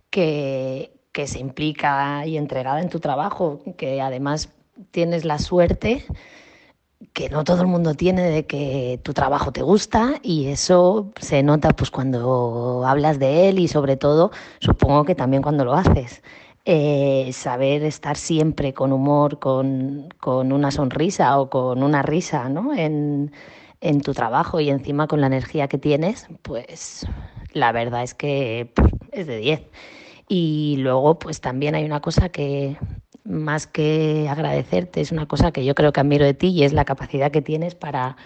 que, 0.09 0.91
que 1.13 1.27
se 1.27 1.41
implica 1.41 2.27
y 2.27 2.39
entregada 2.39 2.81
en 2.81 2.89
tu 2.89 3.01
trabajo, 3.01 3.61
que 3.77 4.01
además 4.01 4.49
tienes 4.93 5.27
la 5.27 5.39
suerte 5.39 6.07
que 7.13 7.29
no 7.29 7.45
todo 7.45 7.61
el 7.61 7.69
mundo 7.69 7.95
tiene 7.95 8.23
de 8.23 8.47
que 8.47 9.01
tu 9.03 9.13
trabajo 9.13 9.53
te 9.53 9.63
gusta 9.63 10.15
y 10.23 10.47
eso 10.47 11.13
se 11.21 11.43
nota 11.43 11.71
pues 11.71 11.91
cuando 11.91 12.85
hablas 12.87 13.19
de 13.19 13.49
él 13.49 13.59
y 13.59 13.69
sobre 13.69 13.97
todo 13.97 14.33
supongo 14.61 15.05
que 15.05 15.15
también 15.15 15.43
cuando 15.43 15.65
lo 15.65 15.75
haces. 15.75 16.23
Eh, 16.71 17.31
saber 17.33 17.83
estar 17.83 18.19
siempre 18.19 18.75
con 18.75 18.93
humor, 18.93 19.39
con, 19.39 20.13
con, 20.21 20.53
una 20.53 20.71
sonrisa 20.71 21.41
o 21.41 21.49
con 21.49 21.83
una 21.83 22.03
risa 22.03 22.51
¿no? 22.51 22.75
en, 22.75 23.33
en, 23.81 24.03
tu 24.03 24.13
trabajo 24.13 24.61
y 24.61 24.69
encima 24.69 25.07
con 25.07 25.23
la 25.23 25.29
energía 25.29 25.67
que 25.69 25.79
tienes, 25.79 26.27
pues 26.43 27.07
la 27.55 27.73
verdad 27.73 28.03
es 28.03 28.13
que 28.13 28.71
es 29.13 29.27
de 29.27 29.39
10. 29.39 29.63
Y 30.29 30.77
luego 30.81 31.19
pues 31.19 31.41
también 31.41 31.75
hay 31.75 31.87
una 31.87 32.01
cosa 32.03 32.29
que 32.29 32.77
más 33.25 33.67
que 33.67 34.29
agradecerte, 34.29 35.01
es 35.01 35.11
una 35.11 35.25
cosa 35.25 35.53
que 35.53 35.65
yo 35.65 35.75
creo 35.75 35.95
que 35.95 36.01
admiro 36.01 36.27
de 36.27 36.35
ti 36.35 36.49
y 36.49 36.65
es 36.65 36.75
la 36.75 36.85
capacidad 36.85 37.31
que 37.31 37.41
tienes 37.41 37.77
para, 37.77 38.19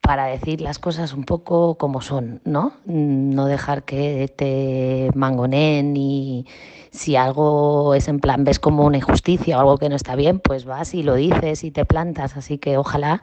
para 0.00 0.26
decir 0.26 0.60
las 0.60 0.78
cosas 0.78 1.12
un 1.12 1.24
poco 1.24 1.76
como 1.76 2.00
son, 2.00 2.40
¿no? 2.44 2.74
No 2.86 3.46
dejar 3.46 3.84
que 3.84 4.32
te 4.34 5.10
mangoneen 5.14 5.96
y 5.96 6.46
si 6.90 7.16
algo 7.16 7.94
es 7.94 8.08
en 8.08 8.20
plan, 8.20 8.44
ves 8.44 8.58
como 8.58 8.84
una 8.84 8.98
injusticia 8.98 9.56
o 9.56 9.60
algo 9.60 9.78
que 9.78 9.88
no 9.88 9.96
está 9.96 10.16
bien, 10.16 10.40
pues 10.40 10.64
vas 10.64 10.94
y 10.94 11.02
lo 11.02 11.14
dices 11.14 11.64
y 11.64 11.70
te 11.70 11.84
plantas. 11.84 12.36
Así 12.36 12.58
que 12.58 12.76
ojalá 12.76 13.22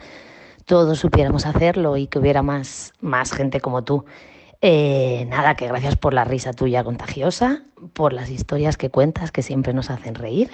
todos 0.65 0.99
supiéramos 0.99 1.45
hacerlo 1.45 1.97
y 1.97 2.07
que 2.07 2.19
hubiera 2.19 2.43
más, 2.43 2.93
más 3.01 3.31
gente 3.31 3.59
como 3.59 3.83
tú. 3.83 4.05
Eh, 4.61 5.25
nada, 5.29 5.55
que 5.55 5.67
gracias 5.67 5.95
por 5.95 6.13
la 6.13 6.25
risa 6.25 6.53
tuya 6.53 6.83
contagiosa, 6.83 7.63
por 7.93 8.13
las 8.13 8.29
historias 8.29 8.77
que 8.77 8.89
cuentas 8.89 9.31
que 9.31 9.41
siempre 9.41 9.73
nos 9.73 9.89
hacen 9.89 10.15
reír, 10.15 10.49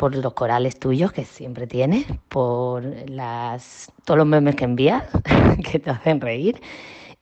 por 0.00 0.16
los 0.16 0.32
corales 0.32 0.78
tuyos 0.78 1.12
que 1.12 1.26
siempre 1.26 1.66
tienes, 1.66 2.06
por 2.30 2.82
las, 3.10 3.92
todos 4.06 4.16
los 4.16 4.26
memes 4.26 4.56
que 4.56 4.64
envías 4.64 5.04
que 5.70 5.78
te 5.78 5.90
hacen 5.90 6.22
reír 6.22 6.58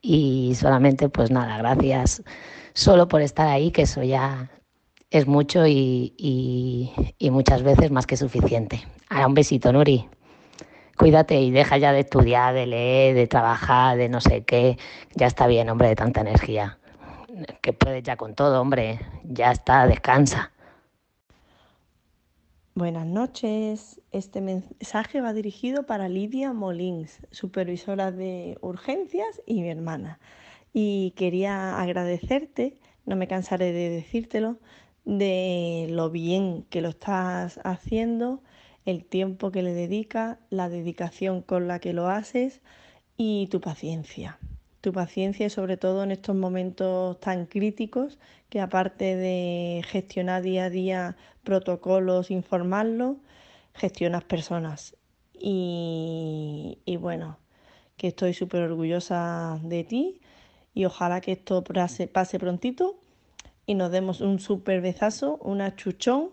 y 0.00 0.54
solamente 0.54 1.08
pues 1.08 1.32
nada, 1.32 1.58
gracias 1.58 2.22
solo 2.74 3.08
por 3.08 3.20
estar 3.20 3.48
ahí, 3.48 3.72
que 3.72 3.82
eso 3.82 4.04
ya 4.04 4.52
es 5.10 5.26
mucho 5.26 5.66
y, 5.66 6.14
y 6.16 7.30
muchas 7.32 7.64
veces 7.64 7.90
más 7.90 8.06
que 8.06 8.16
suficiente. 8.16 8.86
Ahora 9.08 9.26
un 9.26 9.34
besito, 9.34 9.72
Nuri 9.72 10.08
cuídate 10.96 11.40
y 11.40 11.50
deja 11.50 11.78
ya 11.78 11.92
de 11.92 12.00
estudiar, 12.00 12.54
de 12.54 12.66
leer, 12.66 13.16
de 13.16 13.26
trabajar, 13.26 13.96
de 13.96 14.08
no 14.08 14.20
sé 14.20 14.44
qué. 14.44 14.78
Ya 15.16 15.26
está 15.26 15.48
bien, 15.48 15.68
hombre, 15.68 15.88
de 15.88 15.96
tanta 15.96 16.20
energía. 16.20 16.78
Que 17.60 17.72
puedes 17.72 18.04
ya 18.04 18.16
con 18.16 18.36
todo, 18.36 18.60
hombre. 18.60 19.00
Ya 19.24 19.50
está, 19.50 19.86
descansa. 19.88 20.52
Buenas 22.78 23.06
noches. 23.06 24.00
Este 24.12 24.40
mensaje 24.40 25.20
va 25.20 25.32
dirigido 25.32 25.84
para 25.84 26.08
Lidia 26.08 26.52
Molins, 26.52 27.18
supervisora 27.32 28.12
de 28.12 28.56
urgencias 28.60 29.42
y 29.46 29.62
mi 29.62 29.68
hermana. 29.68 30.20
Y 30.72 31.10
quería 31.16 31.80
agradecerte, 31.80 32.78
no 33.04 33.16
me 33.16 33.26
cansaré 33.26 33.72
de 33.72 33.90
decírtelo, 33.90 34.60
de 35.04 35.88
lo 35.90 36.10
bien 36.10 36.66
que 36.70 36.80
lo 36.80 36.90
estás 36.90 37.58
haciendo 37.64 38.44
el 38.84 39.04
tiempo 39.04 39.50
que 39.50 39.62
le 39.62 39.72
dedicas, 39.72 40.38
la 40.48 40.68
dedicación 40.68 41.42
con 41.42 41.66
la 41.66 41.80
que 41.80 41.92
lo 41.92 42.06
haces 42.06 42.60
y 43.16 43.48
tu 43.48 43.60
paciencia. 43.60 44.38
Tu 44.88 44.92
paciencia 44.94 45.44
y 45.44 45.50
sobre 45.50 45.76
todo 45.76 46.02
en 46.02 46.12
estos 46.12 46.34
momentos 46.34 47.20
tan 47.20 47.44
críticos 47.44 48.18
que 48.48 48.58
aparte 48.58 49.16
de 49.16 49.82
gestionar 49.86 50.40
día 50.40 50.64
a 50.64 50.70
día 50.70 51.16
protocolos, 51.44 52.30
informarlos, 52.30 53.18
gestionas 53.74 54.24
personas. 54.24 54.96
Y, 55.34 56.78
y 56.86 56.96
bueno, 56.96 57.36
que 57.98 58.06
estoy 58.06 58.32
súper 58.32 58.62
orgullosa 58.62 59.60
de 59.62 59.84
ti 59.84 60.22
y 60.72 60.86
ojalá 60.86 61.20
que 61.20 61.32
esto 61.32 61.62
pase, 61.62 62.38
prontito 62.38 62.98
y 63.66 63.74
nos 63.74 63.90
demos 63.90 64.22
un 64.22 64.40
súper 64.40 64.80
besazo, 64.80 65.36
una 65.42 65.76
chuchón 65.76 66.30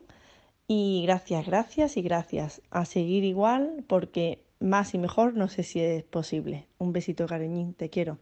y 0.65 1.03
gracias, 1.05 1.45
gracias 1.45 1.97
y 1.97 2.01
gracias. 2.01 2.61
A 2.69 2.85
seguir 2.85 3.25
igual 3.25 3.83
porque 3.85 4.45
más 4.61 4.93
y 4.93 4.97
mejor 4.97 5.33
no 5.33 5.49
sé 5.49 5.63
si 5.63 5.81
es 5.81 6.05
posible. 6.05 6.69
Un 6.77 6.93
besito 6.93 7.25
cariñín, 7.27 7.73
te 7.73 7.89
quiero. 7.89 8.17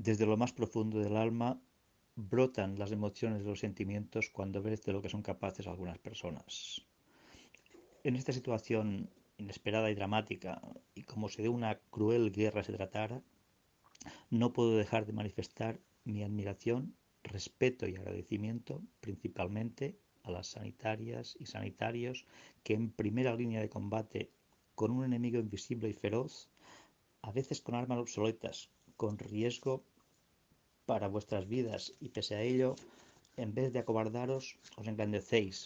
Desde 0.00 0.26
lo 0.26 0.36
más 0.36 0.52
profundo 0.52 1.00
del 1.00 1.16
alma 1.16 1.60
brotan 2.14 2.78
las 2.78 2.92
emociones 2.92 3.42
y 3.42 3.44
los 3.44 3.58
sentimientos 3.58 4.30
cuando 4.30 4.62
ves 4.62 4.84
de 4.84 4.92
lo 4.92 5.02
que 5.02 5.08
son 5.08 5.22
capaces 5.22 5.66
algunas 5.66 5.98
personas. 5.98 6.86
En 8.04 8.14
esta 8.14 8.32
situación 8.32 9.10
inesperada 9.38 9.90
y 9.90 9.96
dramática, 9.96 10.62
y 10.94 11.02
como 11.02 11.28
si 11.28 11.42
de 11.42 11.48
una 11.48 11.80
cruel 11.90 12.30
guerra 12.30 12.62
se 12.62 12.72
tratara, 12.74 13.24
no 14.30 14.52
puedo 14.52 14.76
dejar 14.76 15.04
de 15.04 15.14
manifestar 15.14 15.80
mi 16.04 16.22
admiración, 16.22 16.94
respeto 17.24 17.88
y 17.88 17.96
agradecimiento 17.96 18.80
principalmente 19.00 19.98
a 20.22 20.30
las 20.30 20.46
sanitarias 20.46 21.36
y 21.40 21.46
sanitarios 21.46 22.24
que 22.62 22.74
en 22.74 22.92
primera 22.92 23.34
línea 23.34 23.60
de 23.60 23.68
combate 23.68 24.30
con 24.76 24.92
un 24.92 25.04
enemigo 25.04 25.40
invisible 25.40 25.88
y 25.88 25.92
feroz, 25.92 26.48
a 27.20 27.32
veces 27.32 27.60
con 27.60 27.74
armas 27.74 27.98
obsoletas, 27.98 28.70
con 28.96 29.18
riesgo 29.18 29.84
para 30.88 31.06
vuestras 31.06 31.46
vidas 31.46 31.92
y 32.00 32.08
pese 32.08 32.34
a 32.34 32.40
ello, 32.40 32.74
en 33.36 33.52
vez 33.52 33.74
de 33.74 33.80
acobardaros, 33.80 34.56
os 34.78 34.86
engrandecéis, 34.88 35.56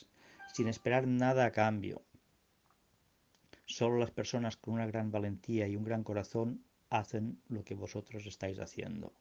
sin 0.52 0.66
esperar 0.66 1.06
nada 1.06 1.46
a 1.46 1.52
cambio. 1.52 2.02
Solo 3.64 3.98
las 3.98 4.11
personas 4.11 4.56
con 4.56 4.74
una 4.74 4.87
gran 4.87 5.12
valentía 5.12 5.68
y 5.68 5.76
un 5.76 5.85
gran 5.85 6.02
corazón 6.02 6.64
hacen 6.90 7.40
lo 7.48 7.62
que 7.62 7.76
vosotros 7.76 8.26
estáis 8.26 8.58
haciendo. 8.58 9.12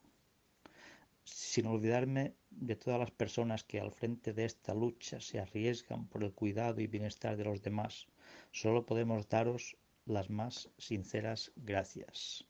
Sin 1.22 1.66
olvidarme 1.66 2.34
de 2.50 2.74
todas 2.74 2.98
las 2.98 3.12
personas 3.12 3.62
que 3.62 3.78
al 3.80 3.92
frente 3.92 4.32
de 4.32 4.44
esta 4.44 4.74
lucha 4.74 5.20
se 5.20 5.38
arriesgan 5.38 6.08
por 6.08 6.24
el 6.24 6.32
cuidado 6.32 6.80
y 6.80 6.88
bienestar 6.88 7.36
de 7.36 7.44
los 7.44 7.62
demás, 7.62 8.08
solo 8.50 8.84
podemos 8.86 9.28
daros 9.28 9.76
las 10.04 10.30
más 10.30 10.68
sinceras 10.78 11.52
gracias. 11.54 12.44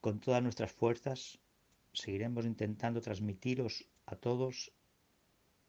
Con 0.00 0.20
todas 0.20 0.44
nuestras 0.44 0.70
fuerzas 0.70 1.40
seguiremos 1.96 2.44
intentando 2.44 3.00
transmitiros 3.00 3.88
a 4.04 4.16
todos 4.16 4.70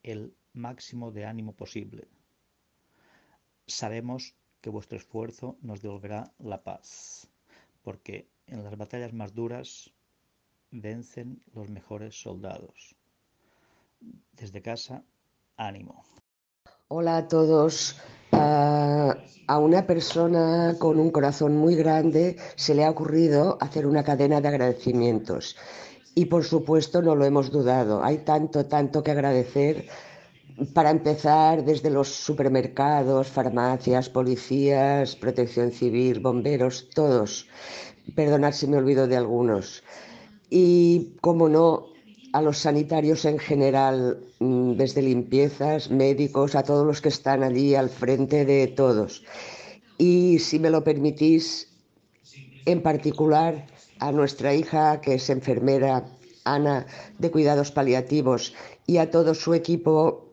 el 0.02 0.34
máximo 0.52 1.10
de 1.10 1.24
ánimo 1.24 1.52
posible. 1.52 2.06
Sabemos 3.66 4.34
que 4.60 4.70
vuestro 4.70 4.98
esfuerzo 4.98 5.56
nos 5.62 5.80
devolverá 5.80 6.32
la 6.38 6.62
paz, 6.62 7.28
porque 7.82 8.28
en 8.46 8.62
las 8.62 8.76
batallas 8.76 9.12
más 9.12 9.34
duras 9.34 9.90
vencen 10.70 11.40
los 11.54 11.70
mejores 11.70 12.20
soldados. 12.20 12.94
Desde 14.32 14.60
casa, 14.60 15.02
ánimo. 15.56 16.04
Hola 16.88 17.16
a 17.16 17.28
todos. 17.28 17.96
A 18.30 19.58
una 19.58 19.86
persona 19.86 20.76
con 20.78 21.00
un 21.00 21.10
corazón 21.10 21.56
muy 21.56 21.74
grande 21.74 22.36
se 22.54 22.74
le 22.74 22.84
ha 22.84 22.90
ocurrido 22.90 23.56
hacer 23.60 23.86
una 23.86 24.04
cadena 24.04 24.42
de 24.42 24.48
agradecimientos. 24.48 25.56
Y 26.20 26.24
por 26.24 26.42
supuesto 26.42 27.00
no 27.00 27.14
lo 27.14 27.24
hemos 27.24 27.52
dudado. 27.52 28.02
Hay 28.02 28.18
tanto, 28.18 28.66
tanto 28.66 29.04
que 29.04 29.12
agradecer. 29.12 29.86
Para 30.74 30.90
empezar, 30.90 31.64
desde 31.64 31.90
los 31.90 32.08
supermercados, 32.08 33.28
farmacias, 33.28 34.08
policías, 34.08 35.14
protección 35.14 35.70
civil, 35.70 36.18
bomberos, 36.18 36.88
todos. 36.92 37.46
Perdonad 38.16 38.50
si 38.50 38.66
me 38.66 38.78
olvido 38.78 39.06
de 39.06 39.16
algunos. 39.16 39.84
Y, 40.50 41.12
como 41.20 41.48
no, 41.48 41.86
a 42.32 42.42
los 42.42 42.58
sanitarios 42.58 43.24
en 43.24 43.38
general, 43.38 44.18
mm, 44.40 44.72
desde 44.72 45.02
limpiezas, 45.02 45.88
médicos, 45.88 46.56
a 46.56 46.64
todos 46.64 46.84
los 46.84 47.00
que 47.00 47.10
están 47.10 47.44
allí 47.44 47.76
al 47.76 47.90
frente 47.90 48.44
de 48.44 48.66
todos. 48.66 49.22
Y 49.98 50.40
si 50.40 50.58
me 50.58 50.70
lo 50.70 50.82
permitís, 50.82 51.68
en 52.66 52.82
particular 52.82 53.77
a 54.00 54.12
nuestra 54.12 54.54
hija, 54.54 55.00
que 55.00 55.14
es 55.14 55.30
enfermera, 55.30 56.04
Ana, 56.44 56.86
de 57.18 57.30
cuidados 57.30 57.70
paliativos, 57.70 58.54
y 58.86 58.98
a 58.98 59.10
todo 59.10 59.34
su 59.34 59.54
equipo, 59.54 60.32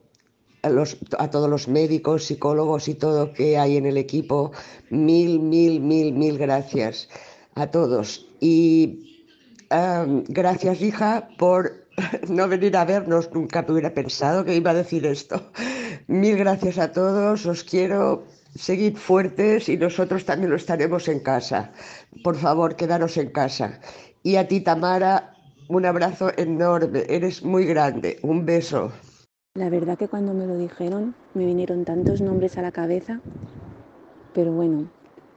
a, 0.61 0.69
los, 0.69 0.97
a 1.17 1.29
todos 1.29 1.49
los 1.49 1.67
médicos, 1.67 2.25
psicólogos 2.25 2.87
y 2.87 2.95
todo 2.95 3.33
que 3.33 3.57
hay 3.57 3.77
en 3.77 3.85
el 3.85 3.97
equipo, 3.97 4.51
mil, 4.89 5.39
mil, 5.39 5.81
mil, 5.81 6.13
mil 6.13 6.37
gracias 6.37 7.09
a 7.55 7.67
todos. 7.67 8.27
Y 8.39 9.15
gracias, 9.69 10.81
hija, 10.81 11.27
por 11.37 11.85
no 12.29 12.47
venir 12.47 12.75
a 12.77 12.85
vernos, 12.85 13.29
nunca 13.33 13.61
me 13.61 13.73
hubiera 13.73 13.93
pensado 13.93 14.45
que 14.45 14.55
iba 14.55 14.71
a 14.71 14.75
decir 14.75 15.05
esto. 15.05 15.51
Mil 16.07 16.37
gracias 16.37 16.77
a 16.77 16.91
todos, 16.91 17.45
os 17.45 17.63
quiero, 17.63 18.25
seguid 18.55 18.95
fuertes 18.95 19.69
y 19.69 19.77
nosotros 19.77 20.25
también 20.25 20.49
lo 20.49 20.55
estaremos 20.55 21.07
en 21.07 21.19
casa. 21.19 21.71
Por 22.23 22.35
favor, 22.35 22.75
quedaros 22.75 23.17
en 23.17 23.29
casa. 23.31 23.79
Y 24.23 24.37
a 24.37 24.47
ti, 24.47 24.61
Tamara, 24.61 25.35
un 25.67 25.85
abrazo 25.85 26.31
enorme, 26.37 27.03
eres 27.07 27.43
muy 27.43 27.65
grande, 27.65 28.17
un 28.23 28.45
beso. 28.45 28.91
La 29.55 29.69
verdad 29.69 29.97
que 29.97 30.07
cuando 30.07 30.33
me 30.33 30.47
lo 30.47 30.57
dijeron 30.57 31.15
me 31.33 31.45
vinieron 31.45 31.85
tantos 31.85 32.21
nombres 32.21 32.57
a 32.57 32.61
la 32.61 32.71
cabeza, 32.71 33.21
pero 34.33 34.51
bueno, 34.51 34.89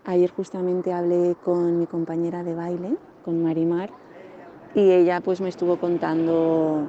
ayer 0.04 0.30
justamente 0.30 0.92
hablé 0.92 1.36
con 1.44 1.78
mi 1.78 1.86
compañera 1.86 2.42
de 2.42 2.54
baile, 2.54 2.96
con 3.24 3.42
Marimar, 3.42 3.90
y 4.74 4.90
ella 4.90 5.20
pues 5.20 5.40
me 5.40 5.48
estuvo 5.48 5.78
contando 5.78 6.88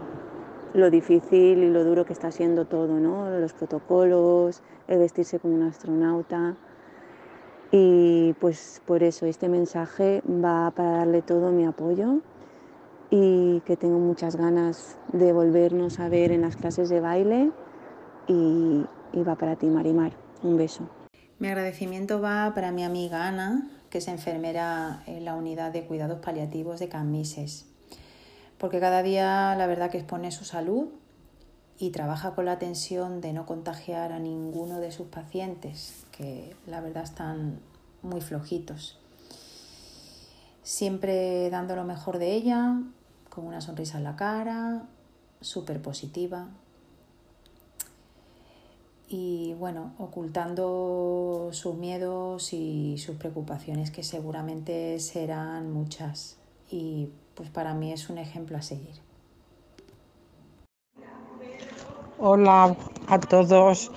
lo 0.74 0.90
difícil 0.90 1.64
y 1.64 1.70
lo 1.70 1.84
duro 1.84 2.06
que 2.06 2.14
está 2.14 2.32
siendo 2.32 2.66
todo, 2.66 3.00
¿no? 3.00 3.30
Los 3.40 3.54
protocolos, 3.54 4.62
el 4.90 5.00
vestirse 5.00 5.40
como 5.40 5.56
un 5.56 5.64
astronauta. 5.64 6.58
Y 7.72 8.34
pues 8.42 8.82
por 8.86 9.04
eso 9.04 9.26
este 9.26 9.48
mensaje 9.48 10.22
va 10.28 10.72
para 10.72 10.98
darle 10.98 11.22
todo 11.22 11.52
mi 11.52 11.66
apoyo 11.66 12.20
y 13.10 13.62
que 13.62 13.78
tengo 13.78 14.00
muchas 14.00 14.36
ganas 14.36 14.98
de 15.14 15.32
volvernos 15.32 16.00
a 16.02 16.10
ver 16.10 16.32
en 16.32 16.42
las 16.42 16.58
clases 16.58 16.90
de 16.90 17.00
baile 17.00 17.52
y, 18.28 18.86
y 19.14 19.24
va 19.24 19.36
para 19.36 19.56
ti, 19.56 19.68
Marimar. 19.68 20.12
Un 20.44 20.58
beso. 20.58 20.90
Mi 21.38 21.48
agradecimiento 21.48 22.20
va 22.20 22.52
para 22.54 22.72
mi 22.72 22.84
amiga 22.84 23.28
Ana, 23.28 23.70
que 23.90 24.00
es 24.00 24.08
enfermera 24.08 25.04
en 25.06 25.24
la 25.24 25.36
unidad 25.36 25.72
de 25.72 25.86
cuidados 25.86 26.20
paliativos 26.20 26.80
de 26.80 26.90
Camises 26.90 27.70
porque 28.60 28.80
cada 28.80 29.02
día 29.02 29.56
la 29.56 29.66
verdad 29.66 29.90
que 29.90 29.98
expone 29.98 30.32
su 30.32 30.46
salud 30.46 30.90
y 31.80 31.92
trabaja 31.92 32.36
con 32.36 32.44
la 32.44 32.60
tensión 32.60 33.22
de 33.22 33.32
no 33.32 33.46
contagiar 33.46 34.12
a 34.12 34.20
ninguno 34.20 34.82
de 34.82 34.92
sus 34.92 35.08
pacientes, 35.08 36.04
que 36.12 36.54
la 36.68 36.82
verdad 36.82 37.04
están 37.04 37.62
muy 38.02 38.20
flojitos. 38.20 39.00
Siempre 40.62 41.50
dando 41.50 41.78
lo 41.78 41.86
mejor 41.86 42.20
de 42.20 42.34
ella, 42.34 42.82
con 43.30 43.48
una 43.48 43.62
sonrisa 43.62 43.98
en 43.98 44.04
la 44.04 44.18
cara, 44.18 44.88
súper 45.40 45.82
positiva. 45.82 46.50
Y 49.08 49.54
bueno, 49.54 49.94
ocultando 49.98 51.50
sus 51.54 51.76
miedos 51.76 52.52
y 52.52 52.98
sus 52.98 53.16
preocupaciones, 53.16 53.90
que 53.90 54.04
seguramente 54.04 55.00
serán 55.00 55.72
muchas. 55.72 56.36
Y 56.70 57.10
pues 57.36 57.50
para 57.50 57.74
mí 57.74 57.94
es 57.94 58.10
un 58.10 58.18
ejemplo 58.18 58.58
a 58.58 58.62
seguir. 58.62 59.09
Hola 62.22 62.76
a 63.08 63.18
todos. 63.18 63.92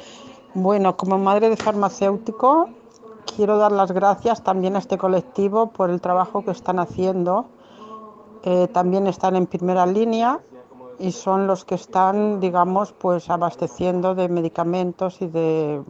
Bueno, 0.55 0.97
como 0.97 1.19
madre 1.19 1.49
de 1.49 1.57
farmacéutico, 1.57 2.69
quiero 3.35 3.59
dar 3.59 3.73
las 3.73 3.91
gracias 3.91 4.45
también 4.45 4.77
a 4.77 4.79
este 4.79 4.97
colectivo 4.97 5.73
por 5.73 5.91
el 5.91 6.01
trabajo 6.01 6.45
que 6.45 6.53
están 6.53 6.79
haciendo. 6.79 7.47
Eh, 8.45 8.69
también 8.69 9.09
están 9.09 9.35
en 9.35 9.49
primera 9.49 9.87
línea 9.87 10.39
y 11.01 11.11
son 11.11 11.49
los 11.49 11.65
que 11.65 11.75
están, 11.75 12.39
digamos, 12.39 12.93
pues 12.93 13.29
abasteciendo 13.29 14.15
de 14.15 14.29
medicamentos 14.29 15.21
y 15.21 15.27
de, 15.27 15.83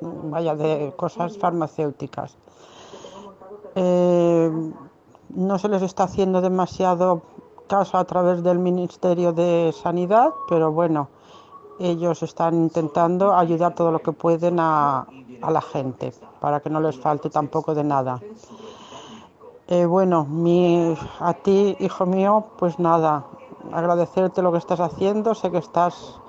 vaya, 0.00 0.56
de 0.56 0.92
cosas 0.96 1.38
farmacéuticas. 1.38 2.36
Eh, 3.76 4.50
no 5.28 5.58
se 5.60 5.68
les 5.68 5.82
está 5.82 6.04
haciendo 6.04 6.40
demasiado 6.40 7.22
caso 7.68 7.98
a 7.98 8.04
través 8.04 8.42
del 8.42 8.58
Ministerio 8.58 9.32
de 9.32 9.72
Sanidad, 9.72 10.34
pero 10.48 10.72
bueno, 10.72 11.08
ellos 11.78 12.22
están 12.22 12.54
intentando 12.54 13.34
ayudar 13.34 13.74
todo 13.74 13.90
lo 13.90 14.00
que 14.00 14.12
pueden 14.12 14.58
a, 14.60 15.06
la 15.40 15.60
gente 15.60 16.12
para 16.40 16.60
que 16.60 16.70
no 16.70 16.80
les 16.80 16.98
falte 16.98 17.28
tampoco 17.28 17.74
de 17.74 17.82
nada. 17.82 18.20
Eh, 19.66 19.84
bueno, 19.86 20.24
mi, 20.24 20.96
a 21.18 21.34
ti, 21.34 21.76
hijo 21.80 22.06
mío, 22.06 22.44
pues 22.58 22.78
nada, 22.78 23.24
agradecerte 23.72 24.42
lo 24.42 24.52
que 24.52 24.58
estás 24.58 24.80
haciendo. 24.80 25.34
Sé 25.34 25.50
que 25.50 25.58
estás 25.58 26.20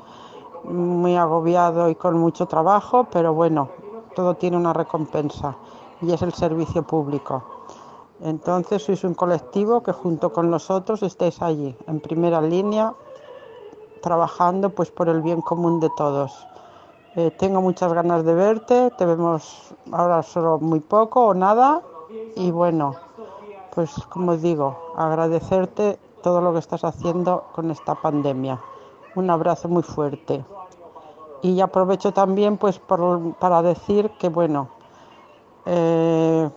muy 0.64 1.16
agobiado 1.16 1.90
y 1.90 1.96
con 1.96 2.18
mucho 2.18 2.48
trabajo, 2.48 3.08
pero 3.12 3.34
bueno, 3.34 3.70
todo 4.16 4.36
tiene 4.36 4.58
una 4.58 4.74
recompensa 4.74 5.56
y 6.02 6.12
es 6.12 6.22
el 6.22 6.34
servicio 6.34 6.84
público. 6.84 7.44
Entonces 8.22 8.84
sois 8.84 9.04
un 9.04 9.16
colectivo 9.16 9.84
que 9.84 9.92
junto 9.92 10.32
con 10.32 10.50
nosotros 10.50 11.04
estáis 11.04 11.42
allí, 11.42 11.76
en 11.88 12.00
primera 12.00 12.42
línea, 12.42 12.94
trabajando 14.04 14.70
pues 14.70 14.92
por 14.92 15.08
el 15.10 15.22
bien 15.22 15.42
común 15.42 15.80
de 15.80 15.90
todos. 15.98 16.46
Eh, 17.16 17.32
tengo 17.32 17.62
muchas 17.62 17.94
ganas 17.94 18.24
de 18.26 18.34
verte, 18.34 18.92
te 18.98 19.06
vemos 19.06 19.74
ahora 19.92 20.22
solo 20.22 20.60
muy 20.60 20.82
poco 20.82 21.28
o 21.28 21.34
nada 21.34 21.82
y 22.36 22.52
bueno, 22.52 22.96
pues 23.74 23.92
como 24.10 24.36
digo, 24.36 24.94
agradecerte 24.98 25.98
todo 26.22 26.42
lo 26.42 26.54
que 26.54 26.60
estás 26.60 26.84
haciendo 26.84 27.46
con 27.54 27.72
esta 27.72 27.96
pandemia. 27.96 28.60
Un 29.16 29.30
abrazo 29.30 29.70
muy 29.70 29.84
fuerte. 29.84 30.44
Y 31.42 31.60
aprovecho 31.62 32.12
también 32.12 32.58
pues 32.58 32.80
por- 32.80 33.34
para 33.36 33.62
decir 33.62 34.12
que 34.20 34.30
bueno, 34.30 34.68
eh, 35.66 36.50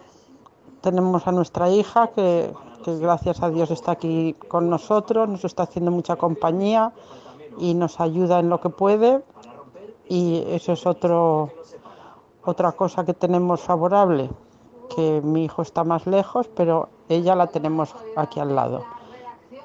tenemos 0.80 1.26
a 1.26 1.32
nuestra 1.32 1.68
hija 1.68 2.08
que, 2.08 2.52
que 2.84 2.96
gracias 2.98 3.42
a 3.42 3.50
Dios 3.50 3.70
está 3.70 3.92
aquí 3.92 4.34
con 4.48 4.70
nosotros, 4.70 5.28
nos 5.28 5.44
está 5.44 5.64
haciendo 5.64 5.90
mucha 5.90 6.16
compañía 6.16 6.92
y 7.58 7.74
nos 7.74 8.00
ayuda 8.00 8.38
en 8.38 8.48
lo 8.48 8.60
que 8.60 8.70
puede 8.70 9.22
y 10.08 10.44
eso 10.48 10.72
es 10.72 10.86
otro, 10.86 11.50
otra 12.44 12.72
cosa 12.72 13.04
que 13.04 13.14
tenemos 13.14 13.60
favorable, 13.60 14.30
que 14.94 15.20
mi 15.22 15.44
hijo 15.44 15.62
está 15.62 15.84
más 15.84 16.06
lejos, 16.06 16.48
pero 16.54 16.88
ella 17.08 17.34
la 17.34 17.48
tenemos 17.48 17.94
aquí 18.14 18.40
al 18.40 18.54
lado. 18.54 18.84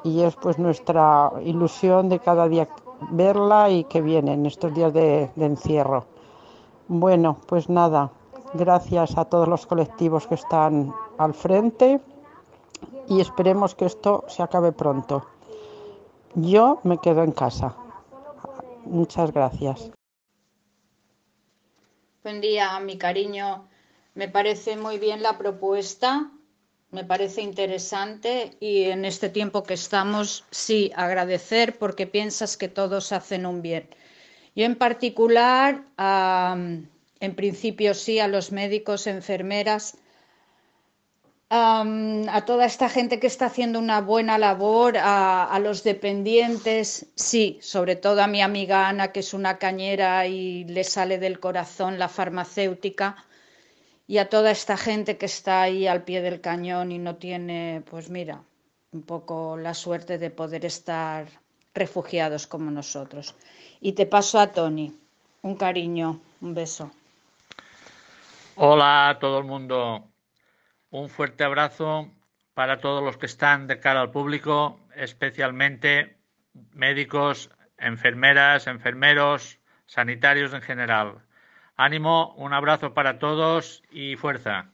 Y 0.04 0.22
es 0.22 0.36
pues 0.36 0.58
nuestra 0.58 1.32
ilusión 1.44 2.10
de 2.10 2.20
cada 2.20 2.48
día 2.48 2.68
verla 3.12 3.70
y 3.70 3.84
que 3.84 4.02
viene 4.02 4.34
en 4.34 4.46
estos 4.46 4.74
días 4.74 4.94
de, 4.94 5.30
de 5.36 5.46
encierro. 5.46 6.06
Bueno, 6.88 7.38
pues 7.46 7.70
nada, 7.70 8.10
gracias 8.54 9.18
a 9.18 9.26
todos 9.26 9.48
los 9.48 9.68
colectivos 9.68 10.26
que 10.26 10.36
están 10.36 10.94
al 11.20 11.34
frente 11.36 12.02
y 13.08 13.22
esperemos 13.22 13.76
que 13.76 13.86
esto 13.86 14.24
se 14.28 14.42
acabe 14.42 14.72
pronto. 14.72 15.24
Yo 16.34 16.80
me 16.84 16.98
quedo 16.98 17.24
en 17.24 17.32
casa. 17.32 17.76
Muchas 18.86 19.32
gracias. 19.32 19.92
Buen 22.24 22.42
día, 22.42 22.80
mi 22.80 22.98
cariño. 22.98 23.68
Me 24.14 24.28
parece 24.28 24.76
muy 24.76 25.00
bien 25.00 25.24
la 25.24 25.38
propuesta, 25.38 26.30
me 26.92 27.06
parece 27.06 27.42
interesante 27.42 28.58
y 28.60 28.84
en 28.84 29.06
este 29.06 29.30
tiempo 29.30 29.64
que 29.64 29.74
estamos, 29.74 30.44
sí, 30.52 30.92
agradecer 30.96 31.80
porque 31.80 32.08
piensas 32.08 32.58
que 32.58 32.68
todos 32.68 33.12
hacen 33.14 33.46
un 33.46 33.62
bien. 33.62 33.88
Yo 34.54 34.66
en 34.66 34.76
particular, 34.76 35.86
en 35.98 37.36
principio 37.36 37.94
sí, 37.94 38.20
a 38.20 38.28
los 38.28 38.52
médicos, 38.52 39.08
enfermeras, 39.08 39.98
a 41.54 42.46
toda 42.46 42.66
esta 42.66 42.88
gente 42.88 43.20
que 43.20 43.28
está 43.28 43.48
haciendo 43.48 43.78
una 43.78 44.00
buena 44.00 44.38
labor, 44.38 44.98
a, 44.98 45.44
a 45.44 45.60
los 45.60 45.84
dependientes, 45.84 47.08
sí, 47.16 47.60
sobre 47.62 47.98
todo 47.98 48.22
a 48.22 48.28
mi 48.28 48.42
amiga 48.42 48.88
Ana, 48.88 49.12
que 49.12 49.20
es 49.20 49.34
una 49.34 49.58
cañera 49.58 50.26
y 50.28 50.64
le 50.64 50.86
sale 50.86 51.18
del 51.18 51.42
corazón 51.42 52.00
la 52.00 52.08
farmacéutica, 52.08 53.18
y 54.08 54.18
a 54.20 54.30
toda 54.30 54.52
esta 54.52 54.78
gente 54.78 55.18
que 55.18 55.26
está 55.26 55.62
ahí 55.62 55.88
al 55.88 56.04
pie 56.04 56.22
del 56.22 56.40
cañón 56.40 56.92
y 56.92 57.00
no 57.00 57.16
tiene, 57.16 57.84
pues 57.90 58.10
mira, 58.10 58.42
un 58.94 59.04
poco 59.04 59.58
la 59.58 59.74
suerte 59.74 60.18
de 60.18 60.30
poder 60.30 60.66
estar 60.66 61.28
refugiados 61.74 62.48
como 62.48 62.72
nosotros. 62.72 63.36
Y 63.82 63.94
te 63.94 64.06
paso 64.06 64.40
a 64.40 64.48
Tony. 64.48 64.94
Un 65.42 65.56
cariño, 65.56 66.20
un 66.42 66.54
beso. 66.54 66.92
Hola 68.56 69.10
a 69.10 69.20
todo 69.20 69.40
el 69.40 69.46
mundo. 69.46 70.11
Un 70.92 71.08
fuerte 71.08 71.46
abrazo 71.46 72.12
para 72.54 72.82
todos 72.82 73.02
los 73.02 73.16
que 73.16 73.26
están 73.26 73.66
de 73.66 73.80
cara 73.80 74.02
al 74.02 74.12
público, 74.12 74.78
especialmente 74.94 76.18
médicos, 76.74 77.50
enfermeras, 77.78 78.68
enfermeros, 78.68 79.58
sanitarios 79.86 80.54
en 80.54 80.62
general. 80.62 81.22
Ánimo, 81.78 82.34
un 82.36 82.52
abrazo 82.52 82.94
para 82.94 83.20
todos 83.20 83.84
y 83.90 84.18
fuerza. 84.18 84.70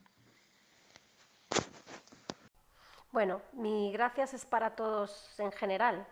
Bueno, 3.11 3.41
mi 3.53 3.91
gracias 3.91 4.33
es 4.33 4.43
para 4.43 4.75
todos 4.75 5.39
en 5.39 5.51
general. 5.51 6.07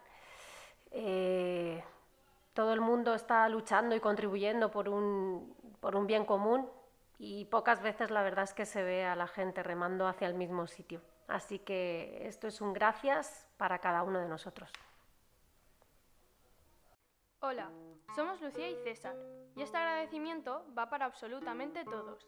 Eh, 0.92 1.84
todo 2.54 2.74
el 2.74 2.80
mundo 2.80 3.16
está 3.16 3.50
luchando 3.50 3.96
y 3.96 4.00
contribuyendo 4.00 4.70
por 4.70 4.88
un, 4.88 5.56
por 5.80 5.96
un 5.96 6.06
bien 6.06 6.26
común 6.26 6.70
y 7.18 7.46
pocas 7.46 7.82
veces 7.82 8.12
la 8.12 8.24
verdad 8.24 8.44
es 8.44 8.54
que 8.54 8.66
se 8.66 8.84
ve 8.84 9.06
a 9.06 9.16
la 9.16 9.28
gente 9.28 9.64
remando 9.64 10.08
hacia 10.08 10.28
el 10.28 10.34
mismo 10.34 10.68
sitio. 10.68 11.02
Así 11.28 11.60
que 11.60 12.28
esto 12.28 12.48
es 12.48 12.62
un 12.62 12.74
gracias 12.74 13.48
para 13.58 13.80
cada 13.80 14.04
uno 14.04 14.20
de 14.20 14.28
nosotros. 14.28 14.72
Hola, 17.42 17.70
somos 18.16 18.42
Lucía 18.42 18.70
y 18.70 18.76
César, 18.78 19.16
y 19.56 19.62
este 19.62 19.78
agradecimiento 19.78 20.66
va 20.76 20.90
para 20.90 21.06
absolutamente 21.06 21.84
todos. 21.84 22.28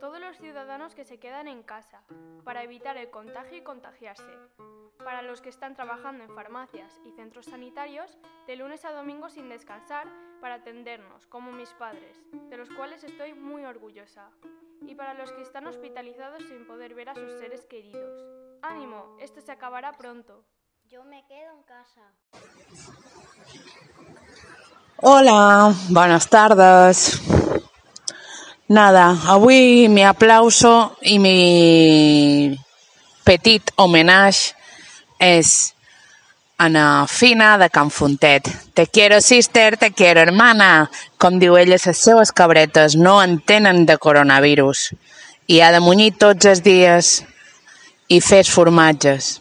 Todos 0.00 0.20
los 0.20 0.36
ciudadanos 0.38 0.94
que 0.94 1.04
se 1.04 1.18
quedan 1.18 1.48
en 1.48 1.62
casa, 1.62 2.02
para 2.44 2.62
evitar 2.62 2.96
el 2.96 3.10
contagio 3.10 3.58
y 3.58 3.62
contagiarse. 3.62 4.38
Para 4.98 5.22
los 5.22 5.40
que 5.40 5.48
están 5.48 5.74
trabajando 5.74 6.24
en 6.24 6.34
farmacias 6.34 7.00
y 7.04 7.12
centros 7.12 7.46
sanitarios 7.46 8.18
de 8.46 8.56
lunes 8.56 8.84
a 8.84 8.92
domingo 8.92 9.30
sin 9.30 9.48
descansar 9.48 10.08
para 10.40 10.56
atendernos, 10.56 11.26
como 11.26 11.52
mis 11.52 11.72
padres, 11.74 12.20
de 12.50 12.56
los 12.56 12.68
cuales 12.70 13.04
estoy 13.04 13.32
muy 13.32 13.64
orgullosa. 13.64 14.30
Y 14.82 14.94
para 14.94 15.14
los 15.14 15.32
que 15.32 15.42
están 15.42 15.66
hospitalizados 15.68 16.42
sin 16.44 16.66
poder 16.66 16.94
ver 16.94 17.08
a 17.08 17.14
sus 17.14 17.32
seres 17.38 17.64
queridos. 17.66 18.24
Ánimo, 18.62 19.16
esto 19.20 19.40
se 19.40 19.52
acabará 19.52 19.92
pronto. 19.92 20.44
Yo 20.84 21.04
me 21.04 21.24
quedo 21.26 21.52
en 21.52 21.62
casa. 21.62 22.12
Hola, 25.02 25.74
buenas 25.88 26.28
tardes. 26.28 27.22
Nada, 28.68 29.16
avui 29.28 29.88
mi 29.88 30.04
aplauso 30.04 30.94
i 31.00 31.18
mi 31.18 32.54
petit 33.24 33.72
homenatge 33.76 34.52
és 35.16 35.72
Ana 36.58 37.06
Fina 37.08 37.56
de 37.56 37.70
Can 37.70 37.88
Fontet. 37.88 38.44
Te 38.74 38.88
quiero 38.88 39.22
sister, 39.22 39.78
te 39.78 39.92
quiero 39.92 40.20
hermana. 40.20 40.90
Com 41.16 41.40
diu 41.40 41.56
ella, 41.56 41.78
les 41.80 41.96
seues 41.96 42.28
cabretes 42.30 42.92
no 42.92 43.22
entenen 43.22 43.86
de 43.86 43.96
coronavirus. 43.96 44.90
I 45.48 45.62
ha 45.64 45.72
de 45.72 45.80
munyir 45.80 46.18
tots 46.20 46.44
els 46.44 46.60
dies 46.60 47.22
i 48.08 48.20
fer 48.20 48.44
els 48.44 48.52
formatges. 48.52 49.38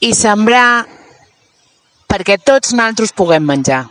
I 0.00 0.14
sembrar 0.16 0.95
perquè 2.08 2.38
tots 2.38 2.72
nosaltres 2.72 3.12
puguem 3.12 3.44
menjar. 3.46 3.84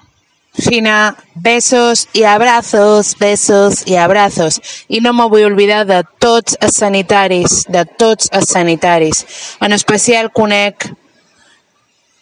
Fina, 0.58 1.18
besos 1.34 2.08
y 2.14 2.24
abrazos, 2.24 3.18
besos 3.20 3.86
y 3.86 3.98
abrazos. 3.98 4.62
I 4.88 5.02
no 5.02 5.12
me 5.12 5.28
vull 5.28 5.44
oblidar 5.50 5.84
de 5.86 6.00
tots 6.20 6.56
els 6.64 6.78
sanitaris, 6.80 7.66
de 7.68 7.84
tots 7.86 8.30
els 8.32 8.54
sanitaris. 8.56 9.26
En 9.60 9.76
especial 9.76 10.32
conec 10.32 10.88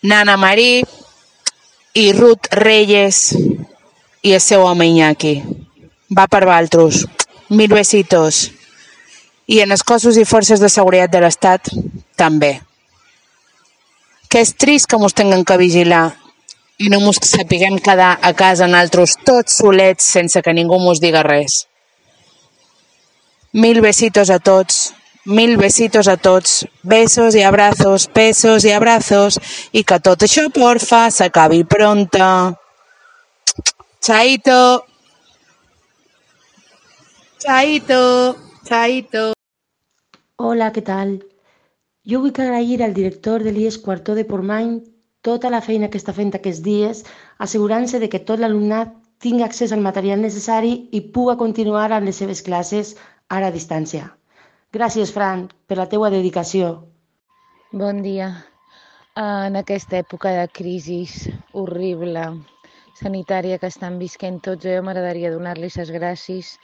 Nana 0.02 0.36
Marí 0.38 0.82
i 1.94 2.08
Ruth 2.18 2.50
Reyes 2.58 3.38
i 4.24 4.34
el 4.34 4.41
seu 4.41 4.66
home 4.66 4.89
Iñaki. 4.89 5.36
Va 6.10 6.26
per 6.28 6.46
valtros. 6.50 7.06
Mil 7.50 7.70
besitos. 7.70 8.50
I 9.46 9.62
en 9.62 9.72
els 9.76 9.84
cossos 9.86 10.18
i 10.18 10.26
forces 10.26 10.60
de 10.60 10.74
seguretat 10.74 11.14
de 11.14 11.22
l'Estat, 11.22 11.70
també. 12.18 12.56
Que 14.34 14.42
és 14.42 14.56
trist 14.58 14.90
que 14.90 14.98
mos 14.98 15.14
tinguem 15.14 15.44
que 15.46 15.60
vigilar 15.62 16.08
i 16.82 16.90
no 16.90 16.98
mos 17.04 17.20
sapiguem 17.22 17.78
quedar 17.78 18.18
a 18.18 18.32
casa 18.34 18.66
nosaltres 18.66 19.14
tots 19.28 19.60
solets 19.62 20.08
sense 20.16 20.42
que 20.42 20.54
ningú 20.58 20.80
mos 20.82 21.02
diga 21.04 21.22
res. 21.22 21.68
Mil 23.54 23.82
besitos 23.86 24.32
a 24.34 24.40
tots, 24.42 24.80
mil 25.26 25.58
besitos 25.58 26.08
a 26.08 26.18
tots, 26.18 26.66
besos 26.82 27.36
y 27.36 27.44
abrazos, 27.44 28.10
besos 28.14 28.66
y 28.66 28.72
abrazos, 28.72 29.38
i 29.72 29.84
que 29.84 30.00
tot 30.00 30.26
això, 30.26 30.48
porfa, 30.50 31.06
s'acabi 31.14 31.62
pronta. 31.64 32.30
Chaito. 34.02 34.86
Chaito. 37.46 38.02
Chaito. 38.66 39.30
Hola, 40.42 40.74
què 40.74 40.84
tal? 40.84 41.22
Jo 42.12 42.20
vull 42.20 42.36
agrair 42.36 42.82
al 42.84 42.93
director 42.95 43.43
de 43.43 43.51
l'IES 43.56 43.78
Quartó 43.84 44.14
de 44.16 44.26
Portmany 44.28 44.72
tota 45.24 45.49
la 45.54 45.62
feina 45.64 45.88
que 45.91 45.99
està 46.01 46.12
fent 46.18 46.34
aquests 46.36 46.60
dies, 46.66 47.04
assegurant-se 47.45 48.01
de 48.01 48.10
que 48.12 48.20
tot 48.30 48.41
l'alumnat 48.43 48.91
tingui 49.24 49.45
accés 49.45 49.72
al 49.72 49.86
material 49.86 50.20
necessari 50.20 50.74
i 50.91 50.99
puga 51.16 51.38
continuar 51.39 51.86
amb 51.91 52.10
les 52.10 52.20
seves 52.20 52.43
classes 52.43 52.91
ara 53.38 53.47
a 53.47 53.56
distància. 53.56 54.10
Gràcies, 54.76 55.14
Fran, 55.16 55.45
per 55.68 55.78
la 55.80 55.88
teua 55.88 56.10
dedicació. 56.12 56.74
Bon 57.72 58.01
dia. 58.04 58.28
En 59.24 59.56
aquesta 59.56 60.01
època 60.01 60.34
de 60.36 60.47
crisi 60.60 61.06
horrible 61.54 62.26
sanitària 62.99 63.62
que 63.62 63.72
estan 63.72 63.95
visquent 64.01 64.41
tots, 64.43 64.68
jo 64.68 64.84
m'agradaria 64.84 65.32
donar-los 65.32 65.80
les 65.80 65.95
gràcies 65.95 66.58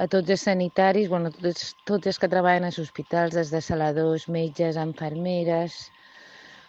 a 0.00 0.06
tots 0.08 0.30
els 0.32 0.44
sanitaris, 0.48 1.08
bueno, 1.12 1.30
tots, 1.34 1.72
tots 1.88 2.08
els 2.08 2.18
que 2.18 2.30
treballen 2.32 2.64
als 2.68 2.78
hospitals, 2.80 3.34
des 3.36 3.50
de 3.52 3.60
saladors, 3.60 4.28
metges, 4.28 4.78
infermeres, 4.80 5.76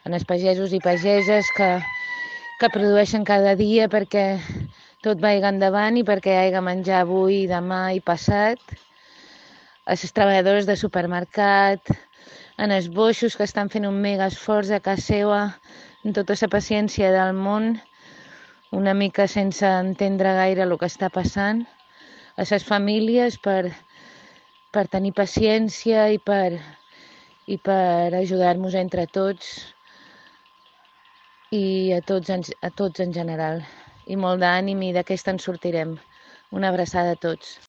en 0.04 0.14
els 0.18 0.26
pagesos 0.28 0.74
i 0.76 0.82
pageses 0.84 1.48
que, 1.58 1.70
que 2.60 2.72
produeixen 2.74 3.24
cada 3.24 3.56
dia 3.60 3.88
perquè 3.92 4.26
tot 5.04 5.22
vagi 5.24 5.44
endavant 5.48 6.00
i 6.00 6.04
perquè 6.08 6.34
hi 6.34 6.42
hagi 6.48 6.64
menjar 6.64 7.04
avui, 7.04 7.46
demà 7.48 7.92
i 7.96 8.02
passat, 8.04 8.60
a 9.86 9.96
les 9.96 10.16
treballadores 10.16 10.68
de 10.68 10.76
supermercat, 10.80 11.92
en 12.64 12.72
els 12.72 12.88
boixos 12.88 13.36
que 13.36 13.48
estan 13.48 13.72
fent 13.74 13.88
un 13.88 13.98
mega 14.04 14.30
esforç 14.32 14.72
a 14.72 14.80
casa 14.84 15.04
seva, 15.08 15.42
amb 16.04 16.16
tota 16.16 16.36
la 16.40 16.52
paciència 16.52 17.12
del 17.12 17.34
món, 17.36 17.74
una 18.72 18.94
mica 18.94 19.28
sense 19.28 19.68
entendre 19.68 20.36
gaire 20.40 20.64
el 20.64 20.78
que 20.80 20.90
està 20.92 21.10
passant, 21.14 21.66
a 22.38 22.46
les 22.50 22.64
famílies 22.66 23.38
per, 23.38 23.72
per 24.74 24.88
tenir 24.88 25.14
paciència 25.14 26.08
i 26.14 26.20
per, 26.20 26.60
i 27.48 27.58
per 27.58 28.14
ajudar-nos 28.18 28.74
entre 28.80 29.06
tots 29.08 29.52
i 31.52 31.94
a 31.94 32.02
tots, 32.02 32.30
en, 32.34 32.42
a 32.62 32.70
tots 32.72 33.00
en 33.04 33.14
general. 33.14 33.62
I 34.08 34.18
molt 34.18 34.42
d'ànim 34.42 34.82
i 34.84 34.94
d'aquesta 34.96 35.32
en 35.32 35.40
sortirem. 35.40 35.98
Una 36.52 36.70
abraçada 36.70 37.14
a 37.14 37.20
tots. 37.20 37.60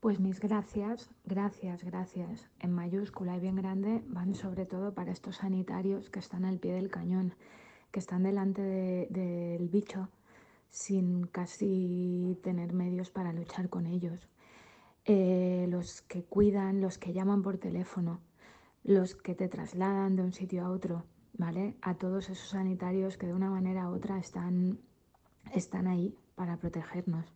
Pues 0.00 0.20
mis 0.20 0.38
gracias, 0.40 1.08
gracias, 1.24 1.82
gracias, 1.82 2.46
en 2.60 2.72
mayúscula 2.72 3.36
y 3.36 3.40
bien 3.40 3.56
grande, 3.56 4.02
van 4.06 4.34
sobre 4.34 4.66
todo 4.66 4.92
para 4.94 5.10
estos 5.10 5.36
sanitarios 5.36 6.10
que 6.10 6.20
están 6.20 6.44
al 6.44 6.58
pie 6.58 6.74
del 6.74 6.90
cañón, 6.90 7.34
que 7.90 7.98
están 7.98 8.22
delante 8.22 8.62
de- 8.62 9.06
del 9.10 9.68
bicho 9.68 10.08
sin 10.76 11.26
casi 11.26 12.38
tener 12.42 12.74
medios 12.74 13.10
para 13.10 13.32
luchar 13.32 13.70
con 13.70 13.86
ellos. 13.86 14.28
Eh, 15.06 15.66
los 15.70 16.02
que 16.02 16.22
cuidan, 16.22 16.82
los 16.82 16.98
que 16.98 17.14
llaman 17.14 17.42
por 17.42 17.56
teléfono, 17.56 18.20
los 18.84 19.14
que 19.14 19.34
te 19.34 19.48
trasladan 19.48 20.16
de 20.16 20.22
un 20.22 20.34
sitio 20.34 20.66
a 20.66 20.70
otro, 20.70 21.04
¿vale? 21.32 21.76
A 21.80 21.94
todos 21.94 22.28
esos 22.28 22.50
sanitarios 22.50 23.16
que 23.16 23.26
de 23.26 23.32
una 23.32 23.48
manera 23.48 23.88
u 23.88 23.94
otra 23.94 24.18
están, 24.18 24.78
están 25.54 25.86
ahí 25.86 26.14
para 26.34 26.58
protegernos. 26.58 27.32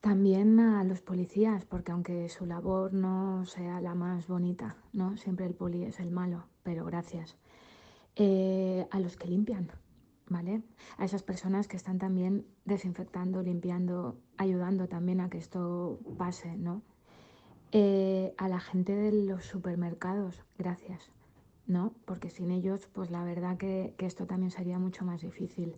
También 0.00 0.58
a 0.58 0.84
los 0.84 1.02
policías, 1.02 1.66
porque 1.66 1.92
aunque 1.92 2.30
su 2.30 2.46
labor 2.46 2.94
no 2.94 3.44
sea 3.44 3.82
la 3.82 3.94
más 3.94 4.26
bonita, 4.26 4.76
¿no? 4.94 5.18
Siempre 5.18 5.44
el 5.44 5.54
poli 5.54 5.84
es 5.84 6.00
el 6.00 6.10
malo, 6.10 6.46
pero 6.62 6.86
gracias. 6.86 7.36
Eh, 8.16 8.86
a 8.90 9.00
los 9.00 9.18
que 9.18 9.28
limpian, 9.28 9.70
¿vale? 10.28 10.62
A 10.96 11.04
esas 11.04 11.22
personas 11.22 11.68
que 11.68 11.76
están 11.76 11.98
también 11.98 12.46
desinfectando, 12.64 13.42
limpiando, 13.42 14.18
ayudando 14.36 14.88
también 14.88 15.20
a 15.20 15.28
que 15.28 15.38
esto 15.38 16.00
pase, 16.18 16.56
¿no? 16.56 16.82
Eh, 17.72 18.34
a 18.38 18.48
la 18.48 18.60
gente 18.60 18.94
de 18.94 19.12
los 19.26 19.44
supermercados, 19.44 20.44
gracias, 20.58 21.10
¿no? 21.66 21.92
Porque 22.04 22.30
sin 22.30 22.50
ellos, 22.50 22.88
pues 22.92 23.10
la 23.10 23.24
verdad 23.24 23.56
que, 23.56 23.94
que 23.98 24.06
esto 24.06 24.26
también 24.26 24.50
sería 24.50 24.78
mucho 24.78 25.04
más 25.04 25.22
difícil. 25.22 25.74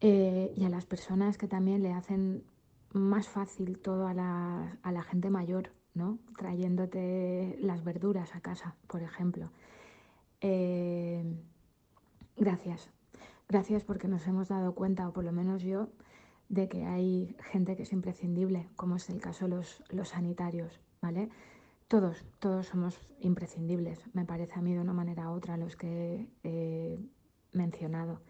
Eh, 0.00 0.52
y 0.54 0.64
a 0.64 0.68
las 0.68 0.86
personas 0.86 1.38
que 1.38 1.48
también 1.48 1.82
le 1.82 1.92
hacen 1.92 2.44
más 2.92 3.28
fácil 3.28 3.78
todo 3.78 4.06
a 4.06 4.14
la, 4.14 4.78
a 4.82 4.92
la 4.92 5.02
gente 5.02 5.30
mayor, 5.30 5.72
¿no? 5.94 6.18
Trayéndote 6.38 7.56
las 7.60 7.82
verduras 7.82 8.34
a 8.34 8.40
casa, 8.40 8.76
por 8.86 9.02
ejemplo. 9.02 9.50
Eh, 10.40 11.24
gracias. 12.36 12.90
Gracias 13.48 13.84
porque 13.84 14.08
nos 14.08 14.26
hemos 14.26 14.48
dado 14.48 14.74
cuenta, 14.74 15.08
o 15.08 15.12
por 15.12 15.24
lo 15.24 15.32
menos 15.32 15.62
yo, 15.62 15.88
de 16.48 16.68
que 16.68 16.84
hay 16.84 17.36
gente 17.50 17.76
que 17.76 17.84
es 17.84 17.92
imprescindible, 17.92 18.68
como 18.76 18.96
es 18.96 19.08
el 19.08 19.20
caso 19.20 19.44
de 19.44 19.56
los, 19.56 19.82
los 19.90 20.08
sanitarios, 20.10 20.80
¿vale? 21.00 21.30
Todos, 21.88 22.24
todos 22.40 22.66
somos 22.66 22.98
imprescindibles, 23.20 24.12
me 24.14 24.24
parece 24.24 24.54
a 24.58 24.62
mí 24.62 24.74
de 24.74 24.80
una 24.80 24.92
manera 24.92 25.30
u 25.30 25.34
otra 25.34 25.56
los 25.56 25.76
que 25.76 26.28
he 26.42 26.98
mencionado. 27.52 28.20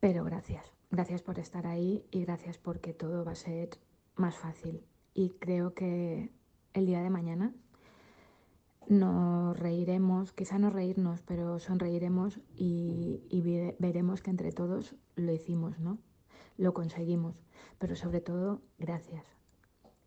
Pero 0.00 0.24
gracias, 0.24 0.72
gracias 0.90 1.22
por 1.22 1.38
estar 1.38 1.66
ahí 1.66 2.04
y 2.10 2.24
gracias 2.24 2.56
porque 2.56 2.94
todo 2.94 3.24
va 3.24 3.32
a 3.32 3.36
ser 3.36 3.68
más 4.16 4.36
fácil. 4.36 4.82
Y 5.12 5.30
creo 5.30 5.74
que 5.74 6.32
el 6.72 6.86
día 6.86 7.02
de 7.02 7.10
mañana 7.10 7.54
nos 8.88 9.58
reiremos, 9.58 10.32
quizá 10.32 10.58
no 10.58 10.70
reírnos, 10.70 11.22
pero 11.22 11.58
sonreiremos 11.58 12.40
y, 12.56 13.22
y 13.30 13.40
ve- 13.40 13.76
veremos 13.78 14.22
que 14.22 14.30
entre 14.30 14.52
todos 14.52 14.96
lo 15.16 15.32
hicimos, 15.32 15.78
¿no? 15.78 15.98
Lo 16.58 16.74
conseguimos. 16.74 17.42
Pero 17.78 17.96
sobre 17.96 18.20
todo, 18.20 18.62
gracias. 18.78 19.24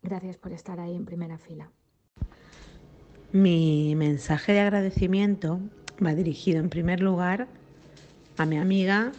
Gracias 0.01 0.37
por 0.37 0.53
estar 0.53 0.79
ahí 0.79 0.95
en 0.95 1.05
primera 1.05 1.37
fila. 1.37 1.71
Mi 3.31 3.95
mensaje 3.95 4.53
de 4.53 4.61
agradecimiento 4.61 5.59
va 6.05 6.13
dirigido 6.13 6.59
en 6.59 6.69
primer 6.69 7.01
lugar 7.01 7.47
a 8.37 8.45
mi 8.45 8.57
amiga 8.57 9.13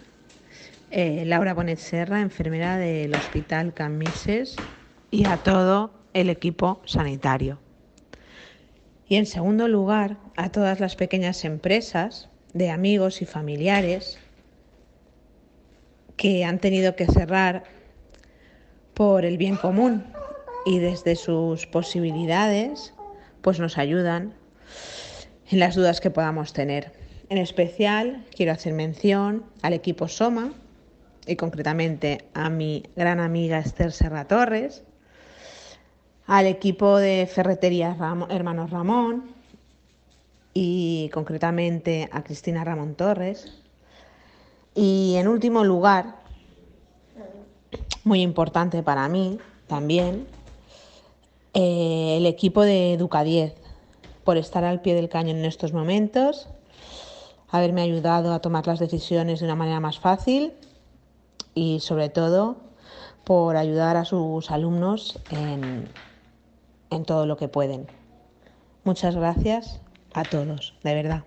eh, 0.90 1.24
Laura 1.26 1.54
Bonet 1.54 1.78
Serra, 1.78 2.20
enfermera 2.20 2.78
del 2.78 3.12
Hospital 3.14 3.74
Can 3.74 3.98
Mises, 3.98 4.62
y 5.10 5.24
a 5.24 5.38
todo 5.38 5.90
el 6.14 6.30
equipo 6.30 6.80
sanitario. 6.86 7.65
Y 9.08 9.16
en 9.16 9.26
segundo 9.26 9.68
lugar, 9.68 10.16
a 10.36 10.50
todas 10.50 10.80
las 10.80 10.96
pequeñas 10.96 11.44
empresas 11.44 12.28
de 12.52 12.70
amigos 12.70 13.22
y 13.22 13.26
familiares 13.26 14.18
que 16.16 16.44
han 16.44 16.58
tenido 16.58 16.96
que 16.96 17.06
cerrar 17.06 17.64
por 18.94 19.24
el 19.24 19.36
bien 19.36 19.56
común 19.56 20.04
y 20.64 20.78
desde 20.78 21.14
sus 21.16 21.66
posibilidades 21.66 22.94
pues 23.42 23.60
nos 23.60 23.78
ayudan 23.78 24.34
en 25.50 25.60
las 25.60 25.76
dudas 25.76 26.00
que 26.00 26.10
podamos 26.10 26.52
tener. 26.52 26.92
En 27.28 27.38
especial 27.38 28.24
quiero 28.34 28.52
hacer 28.52 28.72
mención 28.72 29.44
al 29.62 29.74
equipo 29.74 30.08
Soma 30.08 30.54
y 31.26 31.36
concretamente 31.36 32.24
a 32.34 32.48
mi 32.48 32.84
gran 32.96 33.20
amiga 33.20 33.58
Esther 33.58 33.92
Serra 33.92 34.26
Torres, 34.26 34.82
al 36.26 36.46
equipo 36.46 36.96
de 36.96 37.28
Ferreterías 37.32 37.98
Ramo- 37.98 38.26
Hermanos 38.30 38.70
Ramón 38.70 39.24
y 40.54 41.10
concretamente 41.12 42.08
a 42.12 42.24
Cristina 42.24 42.64
Ramón 42.64 42.94
Torres. 42.94 43.52
Y 44.74 45.14
en 45.16 45.28
último 45.28 45.64
lugar, 45.64 46.16
muy 48.04 48.22
importante 48.22 48.82
para 48.82 49.08
mí 49.08 49.38
también, 49.66 50.26
eh, 51.54 52.16
el 52.18 52.26
equipo 52.26 52.62
de 52.62 52.94
Educa 52.94 53.24
10 53.24 53.54
por 54.24 54.36
estar 54.36 54.64
al 54.64 54.80
pie 54.80 54.94
del 54.94 55.08
cañón 55.08 55.38
en 55.38 55.44
estos 55.44 55.72
momentos, 55.72 56.48
haberme 57.50 57.82
ayudado 57.82 58.32
a 58.34 58.40
tomar 58.40 58.66
las 58.66 58.80
decisiones 58.80 59.38
de 59.40 59.46
una 59.46 59.54
manera 59.54 59.80
más 59.80 59.98
fácil 60.00 60.52
y 61.54 61.80
sobre 61.80 62.08
todo 62.08 62.56
por 63.24 63.56
ayudar 63.56 63.96
a 63.96 64.04
sus 64.04 64.50
alumnos 64.50 65.18
en, 65.30 65.88
en 66.90 67.04
todo 67.04 67.26
lo 67.26 67.36
que 67.36 67.48
pueden. 67.48 67.86
Muchas 68.84 69.16
gracias 69.16 69.80
a 70.14 70.24
todos, 70.24 70.74
de 70.82 70.94
verdad. 70.94 71.24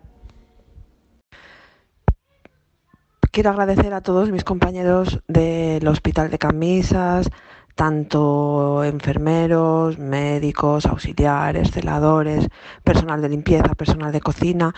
Quiero 3.31 3.51
agradecer 3.51 3.93
a 3.93 4.01
todos 4.01 4.31
mis 4.31 4.43
compañeros 4.43 5.19
del 5.27 5.87
Hospital 5.87 6.31
de 6.31 6.39
Camisas, 6.39 7.29
tanto 7.75 8.83
enfermeros, 8.83 9.97
médicos, 9.99 10.85
auxiliares, 10.85 11.71
celadores, 11.71 12.49
personal 12.83 13.21
de 13.21 13.29
limpieza, 13.29 13.75
personal 13.75 14.11
de 14.11 14.19
cocina, 14.19 14.73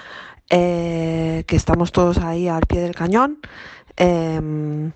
eh, 0.49 1.43
que 1.47 1.55
estamos 1.55 1.91
todos 1.91 2.17
ahí 2.19 2.47
al 2.47 2.67
pie 2.67 2.81
del 2.81 2.93
cañón, 2.93 3.39
em, 3.95 4.91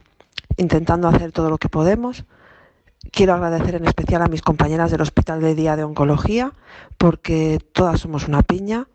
intentando 0.57 1.07
hacer 1.07 1.31
todo 1.31 1.49
lo 1.49 1.57
que 1.57 1.69
podemos. 1.69 2.25
Quiero 3.11 3.33
agradecer 3.33 3.75
en 3.75 3.85
especial 3.85 4.21
a 4.21 4.27
mis 4.27 4.41
compañeras 4.41 4.91
del 4.91 5.01
Hospital 5.01 5.41
de 5.41 5.55
Día 5.55 5.75
de 5.75 5.83
Oncología, 5.83 6.53
porque 6.97 7.59
todas 7.73 8.01
somos 8.01 8.27
una 8.27 8.41
piña 8.41 8.87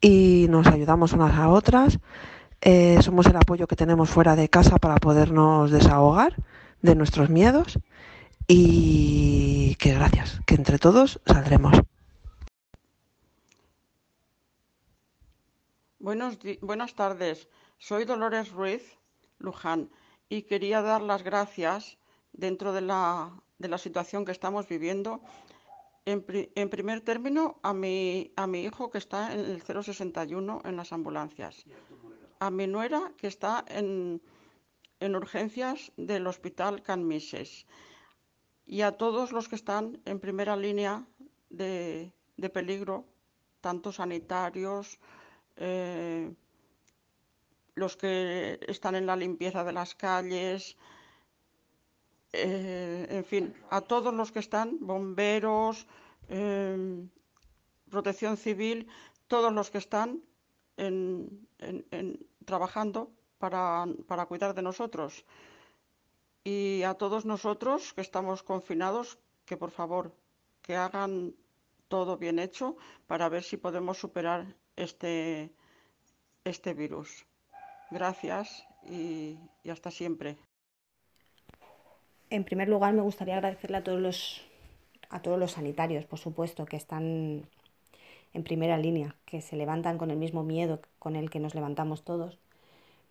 y 0.00 0.46
nos 0.50 0.66
ayudamos 0.66 1.12
unas 1.12 1.34
a 1.34 1.48
otras. 1.48 1.98
Eh, 2.60 2.98
somos 3.02 3.26
el 3.26 3.36
apoyo 3.36 3.66
que 3.66 3.76
tenemos 3.76 4.10
fuera 4.10 4.36
de 4.36 4.48
casa 4.48 4.76
para 4.76 4.96
podernos 4.96 5.70
desahogar 5.70 6.36
de 6.82 6.94
nuestros 6.94 7.30
miedos 7.30 7.78
y 8.46 9.76
que 9.76 9.94
gracias, 9.94 10.40
que 10.46 10.54
entre 10.54 10.78
todos 10.78 11.20
saldremos. 11.26 11.80
Buenos 15.98 16.38
buenas 16.60 16.94
tardes, 16.94 17.48
soy 17.78 18.04
Dolores 18.04 18.50
Ruiz 18.50 18.98
Luján 19.38 19.90
y 20.28 20.42
quería 20.42 20.82
dar 20.82 21.00
las 21.00 21.22
gracias 21.22 21.96
dentro 22.34 22.72
de 22.72 22.82
la, 22.82 23.32
de 23.58 23.68
la 23.68 23.78
situación 23.78 24.24
que 24.24 24.32
estamos 24.32 24.68
viviendo. 24.68 25.20
En, 26.04 26.24
en 26.28 26.68
primer 26.68 27.00
término, 27.00 27.58
a 27.62 27.72
mi, 27.72 28.32
a 28.36 28.46
mi 28.46 28.62
hijo 28.62 28.90
que 28.90 28.98
está 28.98 29.32
en 29.32 29.40
el 29.40 29.62
061 29.62 30.60
en 30.64 30.76
las 30.76 30.92
ambulancias, 30.92 31.64
a 32.40 32.50
mi 32.50 32.66
nuera 32.66 33.12
que 33.16 33.26
está 33.26 33.64
en, 33.68 34.20
en 35.00 35.16
urgencias 35.16 35.92
del 35.96 36.26
Hospital 36.26 36.82
Can 36.82 37.06
Mises 37.06 37.66
y 38.66 38.82
a 38.82 38.92
todos 38.92 39.32
los 39.32 39.48
que 39.48 39.56
están 39.56 40.00
en 40.04 40.20
primera 40.20 40.56
línea 40.56 41.06
de, 41.48 42.12
de 42.36 42.50
peligro, 42.50 43.06
tanto 43.60 43.92
sanitarios, 43.92 44.98
eh, 45.56 46.34
los 47.74 47.96
que 47.96 48.58
están 48.68 48.94
en 48.94 49.06
la 49.06 49.16
limpieza 49.16 49.64
de 49.64 49.72
las 49.72 49.94
calles, 49.94 50.76
eh, 52.36 53.06
en 53.10 53.24
fin, 53.24 53.54
a 53.70 53.80
todos 53.80 54.12
los 54.12 54.32
que 54.32 54.40
están, 54.40 54.78
bomberos, 54.80 55.86
eh, 56.28 57.06
protección 57.90 58.36
civil, 58.36 58.88
todos 59.28 59.52
los 59.52 59.70
que 59.70 59.78
están 59.78 60.22
trabajando 62.44 63.12
para, 63.38 64.26
cuidar 64.26 64.54
de 64.54 64.62
nosotros. 64.62 65.24
Y 66.42 66.82
a 66.82 66.94
todos 66.94 67.24
nosotros 67.24 67.94
que 67.94 68.00
estamos 68.00 68.42
confinados, 68.42 69.18
que 69.46 69.56
por 69.56 69.70
favor, 69.70 70.12
que 70.62 70.76
hagan 70.76 71.34
todo 71.88 72.16
bien 72.16 72.38
hecho 72.38 72.76
para 73.06 73.28
ver 73.28 73.44
si 73.44 73.56
podemos 73.56 73.98
superar 73.98 74.56
este, 74.76 75.52
este 76.42 76.74
virus. 76.74 77.24
Gracias 77.90 78.66
y 78.82 79.38
hasta 79.70 79.90
siempre. 79.90 80.36
En 82.30 82.44
primer 82.44 82.68
lugar, 82.68 82.94
me 82.94 83.02
gustaría 83.02 83.34
agradecerle 83.34 83.76
a 83.78 83.84
todos 83.84 84.00
los, 84.00 84.42
a 85.10 85.20
todos 85.20 85.38
los 85.38 85.52
sanitarios, 85.52 86.04
por 86.04 86.18
supuesto, 86.18 86.66
que 86.66 86.76
están 86.76 87.46
en 88.32 88.42
primera 88.42 88.76
línea, 88.78 89.14
que 89.24 89.40
se 89.40 89.56
levantan 89.56 89.98
con 89.98 90.10
el 90.10 90.16
mismo 90.16 90.42
miedo 90.42 90.80
con 90.98 91.16
el 91.16 91.30
que 91.30 91.38
nos 91.38 91.54
levantamos 91.54 92.02
todos, 92.02 92.38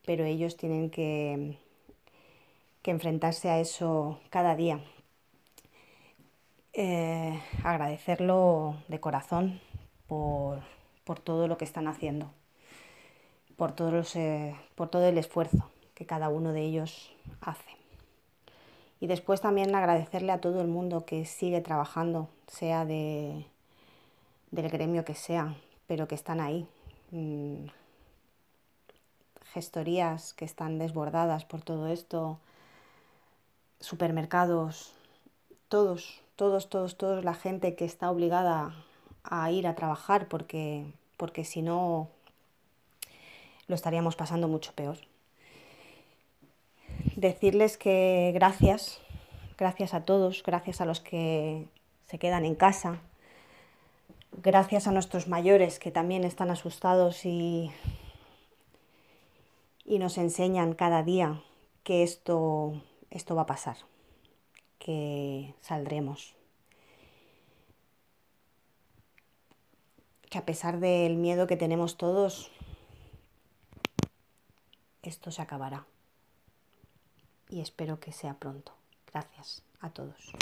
pero 0.06 0.26
ellos 0.26 0.58
tienen 0.58 0.90
que, 0.90 1.58
que 2.82 2.92
enfrentarse 2.92 3.50
a 3.50 3.60
eso 3.60 4.20
cada 4.30 4.56
día. 4.56 4.82
Eh, 6.74 7.40
agradecerlo 7.64 8.76
de 8.88 9.00
corazón 9.00 9.62
por, 10.08 10.60
por 11.04 11.20
todo 11.20 11.48
lo 11.48 11.58
que 11.58 11.66
están 11.66 11.88
haciendo, 11.88 12.32
por, 13.56 13.74
todos 13.74 14.16
eh, 14.16 14.56
por 14.76 14.90
todo 14.90 15.08
el 15.08 15.18
esfuerzo 15.18 15.70
que 15.94 16.06
cada 16.06 16.30
uno 16.30 16.52
de 16.52 16.62
ellos 16.62 17.16
hace. 17.42 17.73
Y 19.04 19.08
después 19.08 19.42
también 19.42 19.76
agradecerle 19.76 20.32
a 20.32 20.40
todo 20.40 20.62
el 20.62 20.70
mundo 20.70 21.04
que 21.04 21.26
sigue 21.26 21.60
trabajando, 21.60 22.30
sea 22.48 22.86
de, 22.86 23.46
del 24.52 24.70
gremio 24.70 25.04
que 25.04 25.14
sea, 25.14 25.58
pero 25.88 26.08
que 26.08 26.16
están 26.16 26.40
ahí. 26.40 26.66
Mm, 27.12 27.66
Gestorías 29.52 30.34
que 30.34 30.46
están 30.46 30.80
desbordadas 30.80 31.44
por 31.44 31.62
todo 31.62 31.90
esto, 31.90 32.40
supermercados, 33.82 34.94
todos, 35.68 36.22
todos, 36.38 36.70
todos, 36.70 36.96
todos, 36.96 37.26
la 37.26 37.34
gente 37.34 37.76
que 37.76 37.84
está 37.84 38.10
obligada 38.10 38.74
a 39.26 39.52
ir 39.52 39.68
a 39.68 39.76
trabajar 39.76 40.30
porque, 40.30 40.86
porque 41.18 41.44
si 41.44 41.62
no 41.62 42.08
lo 43.68 43.76
estaríamos 43.76 44.16
pasando 44.16 44.48
mucho 44.48 44.72
peor. 44.72 44.96
Decirles 47.16 47.78
que 47.78 48.32
gracias, 48.34 49.00
gracias 49.56 49.94
a 49.94 50.04
todos, 50.04 50.42
gracias 50.42 50.82
a 50.82 50.86
los 50.86 51.00
que 51.00 51.68
se 52.08 52.18
quedan 52.18 52.44
en 52.44 52.56
casa, 52.56 53.02
gracias 54.32 54.88
a 54.88 54.92
nuestros 54.92 55.28
mayores 55.28 55.78
que 55.78 55.92
también 55.92 56.24
están 56.24 56.50
asustados 56.50 57.24
y, 57.26 57.72
y 59.86 60.00
nos 60.00 60.18
enseñan 60.18 60.74
cada 60.74 61.04
día 61.04 61.40
que 61.84 62.02
esto, 62.02 62.82
esto 63.12 63.36
va 63.36 63.44
a 63.44 63.48
pasar, 63.48 63.78
que 64.80 65.54
saldremos. 65.62 66.34
Que 70.32 70.40
a 70.40 70.46
pesar 70.46 70.80
del 70.80 71.16
miedo 71.18 71.46
que 71.46 71.58
tenemos 71.58 71.96
todos, 71.96 72.50
esto 75.04 75.30
se 75.30 75.44
acabará. 75.44 75.86
Y 77.54 77.62
espero 77.62 78.00
que 78.00 78.12
sea 78.12 78.34
pronto. 78.34 78.72
Gracias 79.14 79.62
a 79.80 79.92
todos. 79.92 80.34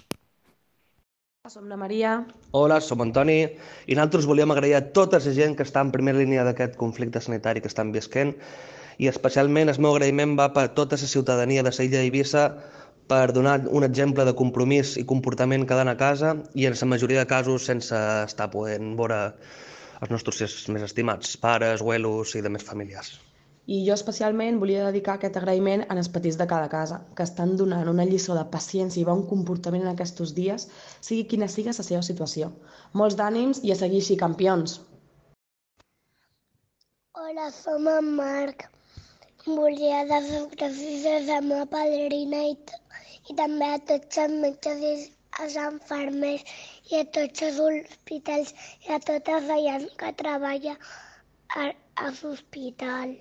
Som 1.49 1.67
la 1.67 1.75
Maria. 1.75 2.25
Hola, 2.51 2.77
som 2.79 3.01
Antoni 3.03 3.41
i 3.43 3.95
nosaltres 3.97 4.27
volíem 4.29 4.53
agrair 4.53 4.77
a 4.77 4.81
tota 4.95 5.19
la 5.19 5.33
gent 5.35 5.57
que 5.59 5.65
està 5.67 5.81
en 5.83 5.91
primera 5.91 6.21
línia 6.21 6.45
d'aquest 6.47 6.77
conflicte 6.79 7.19
sanitari 7.19 7.59
que 7.59 7.67
estan 7.67 7.91
visquent 7.91 8.31
i 8.95 9.09
especialment 9.11 9.67
el 9.73 9.81
meu 9.83 9.91
agraïment 9.97 10.37
va 10.39 10.47
per 10.55 10.69
tota 10.77 10.99
la 11.01 11.09
ciutadania 11.13 11.65
de 11.67 11.73
la 11.75 11.87
illa 11.87 11.97
d'Eivissa 11.97 12.45
per 13.11 13.33
donar 13.35 13.57
un 13.67 13.83
exemple 13.89 14.23
de 14.23 14.35
compromís 14.43 14.93
i 15.01 15.03
comportament 15.03 15.67
quedant 15.67 15.91
a 15.91 15.97
casa 15.99 16.37
i 16.55 16.69
en 16.69 16.77
la 16.79 16.89
majoria 16.93 17.25
de 17.25 17.31
casos 17.33 17.67
sense 17.73 17.99
estar 18.29 18.47
podent 18.55 18.95
veure 18.95 19.19
els 19.99 20.15
nostres 20.15 20.55
més 20.69 20.87
estimats, 20.87 21.35
pares, 21.35 21.81
abuelos 21.81 22.37
i 22.39 22.45
demés 22.47 22.63
familiars. 22.63 23.17
I 23.71 23.75
jo 23.87 23.95
especialment 23.95 24.57
volia 24.61 24.85
dedicar 24.87 25.13
aquest 25.15 25.37
agraïment 25.39 25.83
als 25.93 26.09
petits 26.15 26.37
de 26.39 26.47
cada 26.53 26.67
casa, 26.71 26.97
que 27.15 27.23
estan 27.27 27.53
donant 27.59 27.91
una 27.91 28.05
lliçó 28.09 28.35
de 28.35 28.43
paciència 28.55 28.99
i 29.01 29.07
bon 29.09 29.21
comportament 29.29 29.85
en 29.85 29.91
aquests 29.91 30.33
dies, 30.39 30.65
sigui 31.07 31.27
quina 31.33 31.47
sigui 31.53 31.71
la 31.71 31.85
seva 31.89 32.01
situació. 32.07 32.49
Molts 33.01 33.15
d'ànims 33.21 33.61
i 33.69 33.71
a 33.71 33.77
seguir 33.83 34.01
així, 34.03 34.17
campions! 34.23 34.73
Hola, 37.21 37.47
som 37.61 37.87
en 37.93 38.11
Marc. 38.19 38.67
Volia 39.45 40.03
dar 40.09 40.19
les 40.27 40.51
gràcies 40.57 41.07
a 41.13 41.15
la 41.29 41.39
meva 41.47 41.69
padrina 41.77 42.43
i, 42.51 42.53
i 43.31 43.39
també 43.39 43.71
a 43.77 43.79
tots 43.93 44.21
els 44.25 44.37
metges 44.43 44.85
i 44.89 44.93
els 45.45 45.55
infermers 45.63 46.43
i 46.91 46.99
a 46.99 47.07
tots 47.17 47.47
els 47.47 47.63
hospitals 47.69 48.53
i 48.83 48.93
a 48.99 49.01
la 49.47 49.59
gent 49.65 49.89
que 50.03 50.13
treballa 50.27 50.75
a, 50.75 51.71
a 51.71 52.15
l'hospital. 52.19 53.19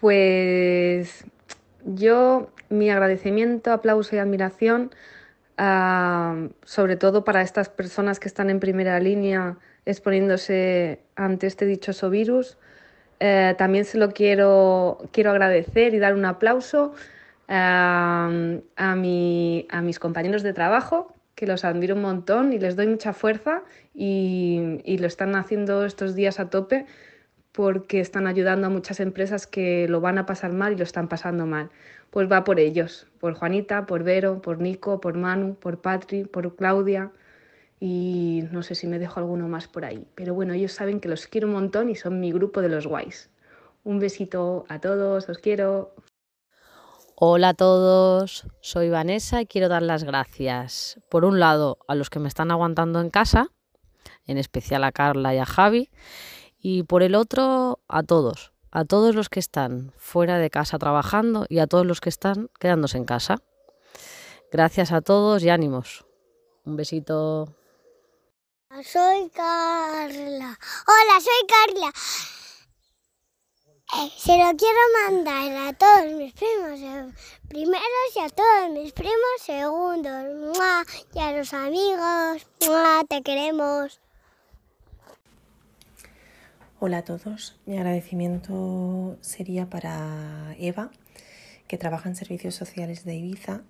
Pues 0.00 1.24
yo 1.84 2.50
mi 2.70 2.90
agradecimiento, 2.90 3.72
aplauso 3.72 4.16
y 4.16 4.18
admiración, 4.18 4.90
ah, 5.58 6.48
sobre 6.64 6.96
todo 6.96 7.22
para 7.24 7.42
estas 7.42 7.68
personas 7.68 8.18
que 8.18 8.28
están 8.28 8.48
en 8.48 8.60
primera 8.60 8.98
línea 9.00 9.58
exponiéndose 9.84 11.00
ante 11.16 11.46
este 11.46 11.66
dichoso 11.66 12.08
virus. 12.10 12.56
Eh, 13.20 13.54
también 13.58 13.84
se 13.84 13.98
lo 13.98 14.12
quiero, 14.12 14.98
quiero 15.12 15.30
agradecer 15.32 15.92
y 15.92 15.98
dar 15.98 16.14
un 16.14 16.24
aplauso 16.24 16.94
ah, 17.48 18.30
a, 18.76 18.96
mi- 18.96 19.66
a 19.70 19.82
mis 19.82 19.98
compañeros 19.98 20.42
de 20.42 20.54
trabajo, 20.54 21.14
que 21.34 21.46
los 21.46 21.64
admiro 21.64 21.94
un 21.94 22.02
montón 22.02 22.52
y 22.54 22.58
les 22.58 22.76
doy 22.76 22.86
mucha 22.86 23.12
fuerza 23.12 23.62
y, 23.94 24.80
y 24.84 24.98
lo 24.98 25.06
están 25.06 25.36
haciendo 25.36 25.84
estos 25.84 26.14
días 26.14 26.40
a 26.40 26.48
tope 26.48 26.86
porque 27.60 28.00
están 28.00 28.26
ayudando 28.26 28.68
a 28.68 28.70
muchas 28.70 29.00
empresas 29.00 29.46
que 29.46 29.86
lo 29.86 30.00
van 30.00 30.16
a 30.16 30.24
pasar 30.24 30.50
mal 30.50 30.72
y 30.72 30.76
lo 30.76 30.82
están 30.82 31.08
pasando 31.08 31.44
mal. 31.44 31.68
Pues 32.08 32.26
va 32.26 32.42
por 32.42 32.58
ellos, 32.58 33.06
por 33.20 33.34
Juanita, 33.34 33.84
por 33.84 34.02
Vero, 34.02 34.40
por 34.40 34.60
Nico, 34.60 34.98
por 34.98 35.18
Manu, 35.18 35.56
por 35.56 35.82
Patri, 35.82 36.24
por 36.24 36.56
Claudia 36.56 37.12
y 37.78 38.44
no 38.50 38.62
sé 38.62 38.74
si 38.74 38.86
me 38.86 38.98
dejo 38.98 39.20
alguno 39.20 39.46
más 39.46 39.68
por 39.68 39.84
ahí. 39.84 40.06
Pero 40.14 40.32
bueno, 40.32 40.54
ellos 40.54 40.72
saben 40.72 41.00
que 41.00 41.10
los 41.10 41.26
quiero 41.26 41.48
un 41.48 41.52
montón 41.52 41.90
y 41.90 41.96
son 41.96 42.18
mi 42.18 42.32
grupo 42.32 42.62
de 42.62 42.70
los 42.70 42.86
guays. 42.86 43.28
Un 43.84 43.98
besito 43.98 44.64
a 44.70 44.80
todos, 44.80 45.28
os 45.28 45.36
quiero. 45.36 45.94
Hola 47.14 47.50
a 47.50 47.54
todos, 47.54 48.46
soy 48.62 48.88
Vanessa 48.88 49.42
y 49.42 49.46
quiero 49.46 49.68
dar 49.68 49.82
las 49.82 50.04
gracias, 50.04 50.98
por 51.10 51.26
un 51.26 51.38
lado, 51.38 51.76
a 51.88 51.94
los 51.94 52.08
que 52.08 52.20
me 52.20 52.28
están 52.28 52.50
aguantando 52.50 53.02
en 53.02 53.10
casa, 53.10 53.48
en 54.24 54.38
especial 54.38 54.82
a 54.82 54.92
Carla 54.92 55.34
y 55.34 55.36
a 55.36 55.44
Javi, 55.44 55.90
y 56.60 56.82
por 56.82 57.02
el 57.02 57.14
otro, 57.14 57.80
a 57.88 58.02
todos, 58.02 58.52
a 58.70 58.84
todos 58.84 59.14
los 59.14 59.28
que 59.28 59.40
están 59.40 59.92
fuera 59.96 60.38
de 60.38 60.50
casa 60.50 60.78
trabajando 60.78 61.46
y 61.48 61.58
a 61.58 61.66
todos 61.66 61.86
los 61.86 62.00
que 62.00 62.08
están 62.08 62.50
quedándose 62.58 62.98
en 62.98 63.04
casa. 63.04 63.42
Gracias 64.52 64.92
a 64.92 65.00
todos 65.00 65.42
y 65.42 65.48
ánimos. 65.48 66.04
Un 66.64 66.76
besito. 66.76 67.54
Soy 68.84 69.30
Carla. 69.30 70.58
Hola, 70.86 71.20
soy 71.20 71.46
Carla. 71.48 71.92
Eh, 73.92 74.12
se 74.16 74.38
lo 74.38 74.56
quiero 74.56 74.78
mandar 75.04 75.68
a 75.68 75.72
todos 75.72 76.12
mis 76.12 76.32
primos 76.32 76.78
primeros 77.48 78.14
y 78.14 78.20
a 78.20 78.28
todos 78.28 78.70
mis 78.70 78.92
primos 78.92 79.40
segundos. 79.40 80.58
Y 81.12 81.18
a 81.18 81.32
los 81.32 81.52
amigos. 81.52 82.46
Te 83.08 83.22
queremos. 83.22 84.00
Hola 86.82 86.96
a 86.96 87.04
todos, 87.04 87.60
mi 87.66 87.76
agradecimiento 87.76 89.18
sería 89.20 89.68
para 89.68 90.56
Eva, 90.58 90.90
que 91.68 91.76
trabaja 91.76 92.08
en 92.08 92.16
servicios 92.16 92.54
sociales 92.54 93.04
de 93.04 93.16
Ibiza, 93.16 93.60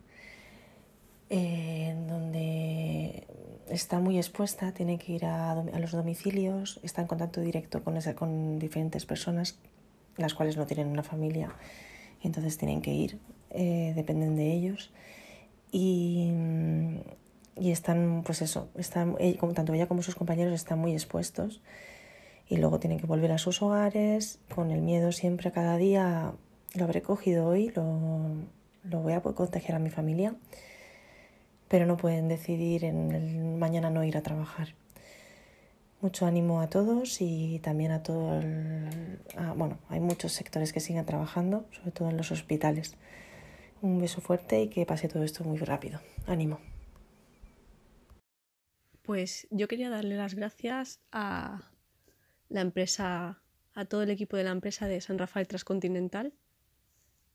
eh, 1.29 1.97
donde 2.07 3.27
está 3.69 3.99
muy 3.99 4.17
expuesta, 4.17 4.71
tiene 4.71 4.97
que 4.97 5.11
ir 5.11 5.25
a, 5.25 5.57
los 5.57 5.91
domicilios, 5.91 6.79
está 6.85 7.01
en 7.03 7.09
contacto 7.09 7.41
directo 7.41 7.83
con, 7.83 8.61
diferentes 8.61 9.07
personas, 9.07 9.59
las 10.17 10.33
cuales 10.33 10.57
no 10.57 10.67
tienen 10.67 10.87
una 10.87 11.03
familia, 11.03 11.53
entonces 12.23 12.59
tienen 12.59 12.81
que 12.81 12.93
ir, 12.95 13.19
eh, 13.51 13.93
dependen 13.97 14.37
de 14.37 14.53
ellos. 14.53 14.93
Y, 15.73 16.31
están, 17.57 18.23
pues 18.25 18.41
eso, 18.41 18.71
están, 18.77 19.17
eh, 19.19 19.37
tanto 19.53 19.75
ella 19.75 19.89
como 19.89 20.01
sus 20.01 20.15
compañeros 20.15 20.55
están 20.55 20.79
muy 20.79 20.93
expuestos 20.93 21.61
y 22.51 22.57
luego 22.57 22.81
tienen 22.81 22.99
que 22.99 23.07
volver 23.07 23.31
a 23.31 23.39
sus 23.39 23.63
hogares 23.63 24.41
con 24.53 24.73
el 24.73 24.83
miedo 24.83 25.13
siempre 25.13 25.53
cada 25.53 25.77
día, 25.77 26.33
lo 26.75 26.85
habré 26.85 27.01
cogido 27.01 27.47
hoy, 27.47 27.71
lo, 27.71 28.29
lo 28.83 29.01
voy 29.01 29.13
a 29.13 29.21
contagiar 29.21 29.77
a 29.77 29.79
mi 29.79 29.89
familia, 29.89 30.35
pero 31.69 31.87
no 31.87 31.97
pueden 31.97 32.29
decidir 32.29 32.85
en 32.85 33.59
mañana 33.61 33.89
no 33.89 34.03
ir 34.03 34.17
a 34.17 34.23
trabajar. 34.23 34.75
Mucho 36.01 36.27
ánimo 36.27 36.61
a 36.61 36.69
todos 36.69 37.21
y 37.21 37.61
también 37.61 37.93
a 37.93 38.03
todo 38.03 38.41
el... 38.41 39.21
bueno, 39.55 39.79
hay 39.89 40.01
muchos 40.01 40.33
sectores 40.33 40.73
que 40.73 40.81
siguen 40.81 41.07
trabajando, 41.07 41.67
sobre 41.71 41.93
todo 41.93 42.11
en 42.11 42.17
los 42.17 42.33
hospitales. 42.33 42.97
Un 43.81 44.01
beso 44.01 44.21
fuerte 44.21 44.63
y 44.63 44.69
que 44.69 44.85
pase 44.87 45.09
todo 45.09 45.23
esto 45.23 45.45
muy 45.45 45.59
rápido. 45.59 46.01
Ánimo. 46.27 46.59
Pues 49.03 49.47
yo 49.51 49.69
quería 49.69 49.91
darle 49.91 50.17
las 50.17 50.35
gracias 50.35 51.01
a 51.13 51.70
la 52.51 52.61
empresa, 52.61 53.41
a 53.73 53.85
todo 53.87 54.03
el 54.03 54.11
equipo 54.11 54.37
de 54.37 54.45
la 54.45 54.51
empresa 54.51 54.87
de 54.87 55.01
San 55.01 55.19
Rafael 55.19 55.49
Transcontinental 55.49 56.35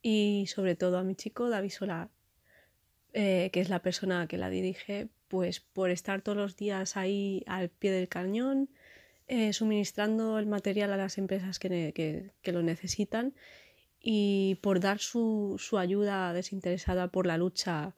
y 0.01 0.45
sobre 0.47 0.75
todo 0.75 0.99
a 0.99 1.03
mi 1.03 1.15
chico 1.15 1.49
David 1.49 1.71
Solar, 1.71 2.09
eh, 3.13 3.49
que 3.51 3.61
es 3.61 3.69
la 3.69 3.81
persona 3.81 4.27
que 4.27 4.37
la 4.37 4.49
dirige, 4.49 5.07
pues 5.29 5.61
por 5.61 5.89
estar 5.89 6.21
todos 6.21 6.37
los 6.37 6.57
días 6.57 6.97
ahí 6.97 7.43
al 7.47 7.69
pie 7.69 7.91
del 7.91 8.09
cañón, 8.09 8.69
eh, 9.27 9.53
suministrando 9.53 10.37
el 10.37 10.45
material 10.45 10.93
a 10.93 10.97
las 10.97 11.17
empresas 11.17 11.57
que, 11.57 12.31
lo 12.43 12.61
necesitan 12.61 13.33
y 13.99 14.59
por 14.61 14.79
dar 14.79 14.99
su, 14.99 15.55
su, 15.57 15.79
ayuda 15.79 16.31
desinteresada 16.33 17.07
por 17.07 17.25
la 17.25 17.37
lucha 17.37 17.95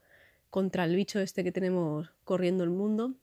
contra 0.49 0.85
el 0.85 0.95
bicho 0.95 1.19
este 1.19 1.43
que 1.43 1.51
tenemos 1.51 2.13
corriendo 2.23 2.63
el 2.63 2.69
mundo. 2.69 3.15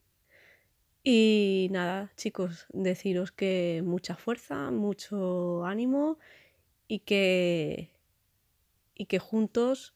Y 1.07 1.69
nada, 1.71 2.11
chicos, 2.17 2.67
deciros 2.71 3.31
que 3.31 3.83
mucha 3.85 4.17
fuerza, 4.17 4.71
mucho 4.71 5.67
ánimo 5.67 6.19
y 6.89 7.01
que, 7.01 7.91
y 8.95 9.05
que 9.05 9.19
juntos 9.19 9.95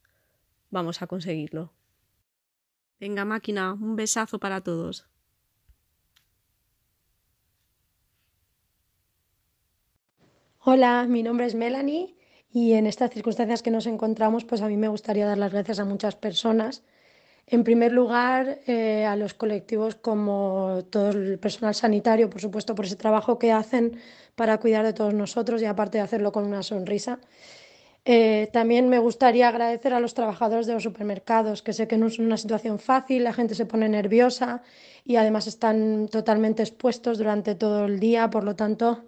vamos 0.71 1.01
a 1.01 1.07
conseguirlo. 1.07 1.73
Venga, 3.01 3.25
máquina, 3.25 3.73
un 3.73 3.97
besazo 3.97 4.39
para 4.39 4.61
todos. 4.61 5.07
Hola, 10.61 11.07
mi 11.09 11.23
nombre 11.23 11.47
es 11.47 11.55
Melanie 11.55 12.17
y 12.53 12.75
en 12.75 12.87
estas 12.87 13.11
circunstancias 13.13 13.63
que 13.63 13.71
nos 13.71 13.87
encontramos, 13.87 14.45
pues 14.45 14.61
a 14.61 14.69
mí 14.69 14.77
me 14.77 14.89
gustaría 14.89 15.25
dar 15.27 15.39
las 15.39 15.53
gracias 15.53 15.79
a 15.79 15.87
muchas 15.87 16.17
personas. 16.17 16.83
En 17.51 17.65
primer 17.65 17.93
lugar, 17.93 18.61
eh, 18.67 19.07
a 19.07 19.17
los 19.17 19.33
colectivos 19.33 19.95
como 19.95 20.85
todo 20.91 21.09
el 21.11 21.39
personal 21.39 21.75
sanitario, 21.75 22.29
por 22.29 22.43
supuesto, 22.43 22.75
por 22.75 22.85
ese 22.85 22.97
trabajo 22.97 23.39
que 23.39 23.53
hacen 23.53 23.99
para 24.35 24.59
cuidar 24.59 24.85
de 24.85 24.93
todos 24.93 25.15
nosotros 25.15 25.63
y 25.63 25.65
aparte 25.65 25.97
de 25.97 26.05
hacerlo 26.05 26.31
con 26.31 26.45
una 26.45 26.63
sonrisa. 26.63 27.21
Eh, 28.05 28.51
también 28.53 28.89
me 28.91 28.99
gustaría 28.99 29.49
agradecer 29.49 29.95
a 29.95 30.01
los 30.01 30.13
trabajadores 30.13 30.67
de 30.67 30.75
los 30.75 30.83
supermercados, 30.83 31.63
que 31.63 31.73
sé 31.73 31.89
que 31.89 31.97
no 31.97 32.07
es 32.09 32.19
una 32.19 32.37
situación 32.37 32.79
fácil, 32.79 33.25
la 33.25 33.33
gente 33.33 33.55
se 33.55 33.67
pone 33.67 33.89
nerviosa 33.89 34.63
y 35.05 35.17
además 35.17 35.47
están 35.47 36.09
totalmente 36.09 36.63
expuestos 36.63 37.17
durante 37.17 37.55
todo 37.55 37.87
el 37.87 37.99
día, 37.99 38.29
por 38.31 38.45
lo 38.45 38.57
tanto, 38.57 39.05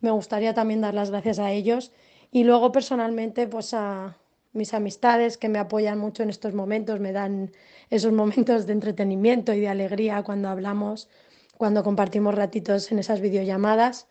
me 0.00 0.10
gustaría 0.10 0.52
también 0.52 0.80
dar 0.80 0.94
las 0.94 1.10
gracias 1.10 1.38
a 1.38 1.52
ellos. 1.52 1.92
Y 2.32 2.42
luego 2.42 2.72
personalmente, 2.72 3.46
pues 3.46 3.72
a 3.74 4.16
mis 4.54 4.72
amistades 4.72 5.36
que 5.36 5.48
me 5.48 5.58
apoyan 5.58 5.98
mucho 5.98 6.22
en 6.22 6.30
estos 6.30 6.54
momentos, 6.54 7.00
me 7.00 7.12
dan 7.12 7.52
esos 7.90 8.12
momentos 8.12 8.66
de 8.66 8.72
entretenimiento 8.72 9.52
y 9.52 9.60
de 9.60 9.68
alegría 9.68 10.22
cuando 10.22 10.48
hablamos, 10.48 11.10
cuando 11.58 11.82
compartimos 11.82 12.34
ratitos 12.34 12.90
en 12.92 13.00
esas 13.00 13.20
videollamadas. 13.20 14.06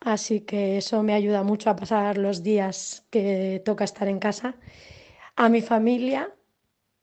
Así 0.00 0.40
que 0.40 0.76
eso 0.76 1.02
me 1.02 1.14
ayuda 1.14 1.42
mucho 1.42 1.70
a 1.70 1.76
pasar 1.76 2.18
los 2.18 2.42
días 2.42 3.04
que 3.10 3.62
toca 3.64 3.84
estar 3.84 4.08
en 4.08 4.18
casa. 4.18 4.54
A 5.34 5.48
mi 5.48 5.62
familia, 5.62 6.34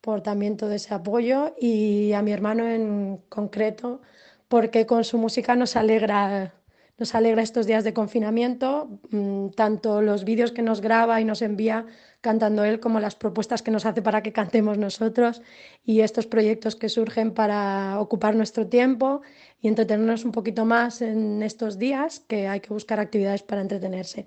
por 0.00 0.22
también 0.22 0.56
todo 0.56 0.72
ese 0.72 0.94
apoyo, 0.94 1.54
y 1.60 2.12
a 2.12 2.22
mi 2.22 2.32
hermano 2.32 2.68
en 2.68 3.18
concreto, 3.28 4.00
porque 4.48 4.86
con 4.86 5.02
su 5.02 5.18
música 5.18 5.56
nos 5.56 5.74
alegra, 5.74 6.54
nos 6.98 7.14
alegra 7.16 7.42
estos 7.42 7.66
días 7.66 7.82
de 7.82 7.92
confinamiento, 7.92 9.00
mm, 9.10 9.48
tanto 9.50 10.00
los 10.00 10.24
vídeos 10.24 10.52
que 10.52 10.62
nos 10.62 10.80
graba 10.80 11.20
y 11.20 11.24
nos 11.24 11.42
envía 11.42 11.86
cantando 12.24 12.64
él 12.64 12.80
como 12.80 13.00
las 13.00 13.16
propuestas 13.16 13.60
que 13.60 13.70
nos 13.70 13.84
hace 13.84 14.00
para 14.00 14.22
que 14.22 14.32
cantemos 14.32 14.78
nosotros 14.78 15.42
y 15.84 16.00
estos 16.00 16.26
proyectos 16.26 16.74
que 16.74 16.88
surgen 16.88 17.34
para 17.34 18.00
ocupar 18.00 18.34
nuestro 18.34 18.66
tiempo 18.66 19.20
y 19.60 19.68
entretenernos 19.68 20.24
un 20.24 20.32
poquito 20.32 20.64
más 20.64 21.02
en 21.02 21.42
estos 21.42 21.78
días, 21.78 22.20
que 22.20 22.48
hay 22.48 22.60
que 22.60 22.72
buscar 22.72 22.98
actividades 22.98 23.42
para 23.42 23.60
entretenerse. 23.60 24.24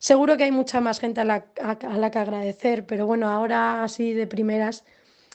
Seguro 0.00 0.36
que 0.36 0.44
hay 0.44 0.50
mucha 0.50 0.80
más 0.80 0.98
gente 0.98 1.20
a 1.20 1.24
la, 1.24 2.10
que 2.10 2.18
agradecer, 2.18 2.86
pero 2.86 3.06
bueno, 3.06 3.30
ahora 3.30 3.84
así 3.84 4.14
de 4.14 4.26
primeras 4.26 4.84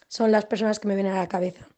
son 0.09 0.29
las 0.33 0.43
personas 0.45 0.81
que 0.81 0.89
me 0.89 0.95
vienen 0.95 1.13
a 1.13 1.19
la 1.19 1.29
cabeza. 1.29 1.69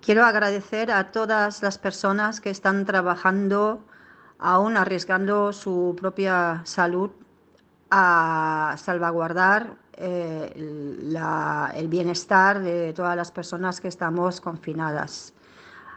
Quiero 0.00 0.24
agradecer 0.24 0.90
a 0.90 1.12
todas 1.12 1.62
las 1.62 1.78
personas 1.78 2.40
que 2.40 2.50
están 2.50 2.84
trabajando 2.86 3.86
aún 4.42 4.76
arriesgando 4.76 5.52
su 5.52 5.96
propia 5.98 6.62
salud 6.64 7.10
a 7.90 8.74
salvaguardar 8.78 9.76
eh, 9.94 10.52
el 10.56 11.88
bienestar 11.88 12.60
de 12.60 12.92
todas 12.92 13.16
las 13.16 13.30
personas 13.30 13.80
que 13.80 13.88
estamos 13.88 14.40
confinadas, 14.40 15.32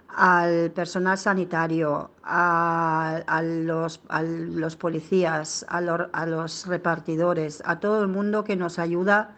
al 0.09 0.71
personal 0.71 1.17
sanitario, 1.17 2.11
a, 2.23 3.41
los, 3.43 4.77
policías, 4.77 5.65
a 5.67 6.25
los 6.25 6.67
repartidores, 6.67 7.63
a 7.65 7.79
todo 7.79 8.01
el 8.01 8.07
mundo 8.07 8.43
que 8.43 8.55
nos 8.55 8.77
ayuda 8.79 9.35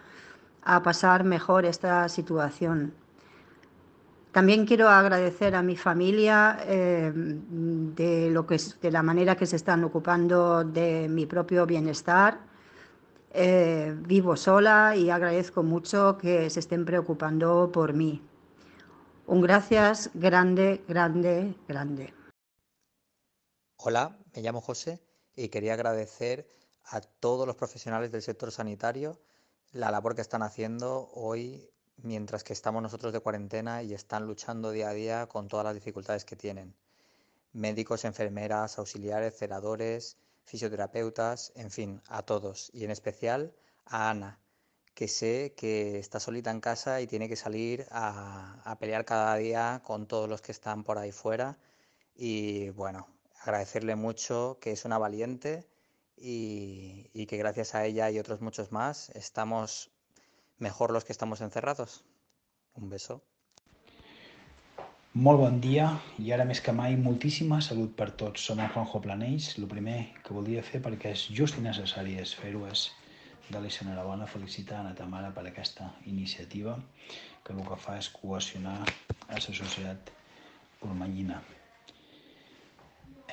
a 0.64 0.84
pasar 0.84 1.24
mejor 1.24 1.66
esta 1.66 2.10
situación. 2.10 2.94
También 4.32 4.66
quiero 4.66 4.90
agradecer 4.90 5.56
a 5.56 5.64
mi 5.64 5.76
familia 5.76 6.60
eh, 6.66 7.12
de, 7.14 8.30
lo 8.30 8.46
que, 8.46 8.60
de 8.82 8.92
la 8.92 9.02
manera 9.02 9.36
que 9.36 9.46
se 9.46 9.56
están 9.56 9.84
ocupando 9.84 10.64
de 10.64 11.08
mi 11.10 11.26
propio 11.26 11.66
bienestar. 11.66 12.40
Eh, 13.32 13.96
vivo 14.00 14.36
sola 14.36 14.96
y 14.96 15.10
agradezco 15.10 15.64
mucho 15.64 16.18
que 16.18 16.50
se 16.50 16.60
estén 16.60 16.86
preocupando 16.86 17.72
por 17.72 17.94
mí. 17.94 18.22
Un 19.28 19.42
gracias 19.42 20.10
grande, 20.14 20.84
grande, 20.88 21.56
grande. 21.68 22.14
Hola, 23.78 24.18
me 24.34 24.42
llamo 24.42 24.62
José 24.62 25.02
y 25.36 25.50
quería 25.50 25.74
agradecer 25.74 26.50
a 26.86 27.02
todos 27.02 27.46
los 27.46 27.56
profesionales 27.56 28.12
del 28.12 28.22
sector 28.22 28.52
sanitario 28.52 29.20
la 29.72 29.92
labor 29.92 30.16
que 30.16 30.22
están 30.22 30.42
haciendo 30.44 31.10
hoy 31.14 31.70
mientras 32.04 32.44
que 32.44 32.54
estamos 32.54 32.82
nosotros 32.82 33.14
de 33.14 33.20
cuarentena 33.20 33.84
y 33.84 33.94
están 33.94 34.26
luchando 34.26 34.72
día 34.72 34.90
a 34.90 34.94
día 34.94 35.28
con 35.28 35.48
todas 35.48 35.66
las 35.66 35.76
dificultades 35.76 36.26
que 36.26 36.36
tienen. 36.36 36.76
Médicos, 37.54 38.06
enfermeras, 38.06 38.78
auxiliares, 38.78 39.38
celadores, 39.38 40.18
fisioterapeutas, 40.44 41.52
en 41.56 41.72
fin, 41.72 42.02
a 42.08 42.24
todos. 42.24 42.70
Y 42.74 42.86
en 42.86 42.92
especial 42.92 43.54
a 43.86 44.10
Ana, 44.10 44.40
que 44.94 45.08
sé 45.08 45.54
que 45.56 46.00
está 46.00 46.20
solita 46.20 46.52
en 46.52 46.62
casa 46.62 47.02
y 47.02 47.08
tiene 47.08 47.30
que 47.30 47.36
salir 47.36 47.86
a, 47.92 48.76
pelear 48.80 49.06
cada 49.06 49.36
día 49.36 49.82
con 49.84 50.08
todos 50.08 50.30
los 50.30 50.42
que 50.42 50.52
están 50.52 50.84
por 50.84 50.98
ahí 50.98 51.12
fuera. 51.12 51.58
Y 52.16 52.70
bueno, 52.72 53.08
agradecerle 53.42 53.96
mucho 53.96 54.58
que 54.62 54.72
es 54.72 54.86
una 54.86 54.98
valiente 54.98 55.68
y, 56.16 57.10
y 57.14 57.26
que 57.28 57.38
gracias 57.38 57.76
a 57.76 57.86
ella 57.86 58.10
y 58.10 58.20
otros 58.20 58.42
muchos 58.42 58.72
más 58.72 59.10
estamos 59.12 59.92
mejor 60.60 60.92
los 60.92 61.06
que 61.06 61.12
estamos 61.12 61.42
encerrados. 61.42 62.04
Un 62.74 62.90
beso. 62.90 63.24
Molt 65.18 65.40
bon 65.42 65.56
dia 65.62 65.88
i 66.22 66.28
ara 66.36 66.44
més 66.46 66.60
que 66.62 66.74
mai 66.78 66.94
moltíssima 67.02 67.58
salut 67.66 67.96
per 67.98 68.12
tots. 68.22 68.44
Som 68.46 68.60
el 68.62 68.70
Juanjo 68.70 69.00
Planells. 69.02 69.56
El 69.58 69.66
primer 69.72 69.98
que 70.22 70.36
volia 70.36 70.62
fer 70.62 70.82
perquè 70.86 71.14
és 71.16 71.24
just 71.40 71.58
i 71.58 71.64
necessari 71.66 72.20
és 72.22 72.36
fer-ho 72.38 72.68
és 72.70 72.84
dar-li 73.50 73.72
enhorabona, 73.82 74.28
felicitar 74.28 74.84
a 74.86 74.94
Tamara 74.94 75.32
per 75.34 75.48
aquesta 75.48 75.90
iniciativa 76.06 76.76
que 77.44 77.56
el 77.56 77.64
que 77.66 77.80
fa 77.80 77.98
és 77.98 78.12
cohesionar 78.14 78.78
a 78.84 79.34
la 79.34 79.42
societat 79.42 80.12
pormanyina. 80.82 81.42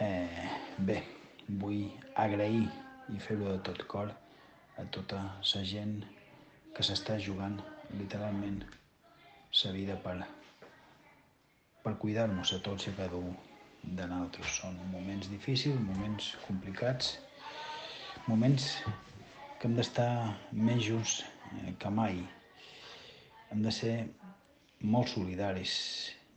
Eh, 0.00 0.48
bé, 0.78 1.02
vull 1.48 1.90
agrair 2.14 2.64
i 3.12 3.20
fer-ho 3.20 3.50
de 3.50 3.60
tot 3.68 3.84
cor 3.90 4.14
a 4.78 4.84
tota 4.96 5.20
la 5.20 5.64
gent 5.68 5.98
que 6.74 6.84
s'està 6.86 7.18
jugant 7.22 7.58
literalment 7.98 8.62
sa 9.54 9.70
vida 9.74 9.94
per, 10.04 10.16
per 11.84 11.94
cuidar-nos 12.02 12.52
a 12.56 12.60
tots 12.66 12.88
i 12.88 12.92
a 12.92 12.96
cada 12.98 13.20
un 13.20 13.34
de 13.84 14.06
nosaltres. 14.10 14.58
Són 14.60 14.78
moments 14.90 15.30
difícils, 15.30 15.80
moments 15.86 16.32
complicats, 16.46 17.14
moments 18.26 18.70
que 19.58 19.68
hem 19.68 19.76
d'estar 19.78 20.10
més 20.52 20.82
junts 20.88 21.20
eh, 21.22 21.74
que 21.78 21.92
mai. 22.00 22.22
Hem 23.52 23.62
de 23.62 23.72
ser 23.72 23.94
molt 24.82 25.12
solidaris 25.12 25.76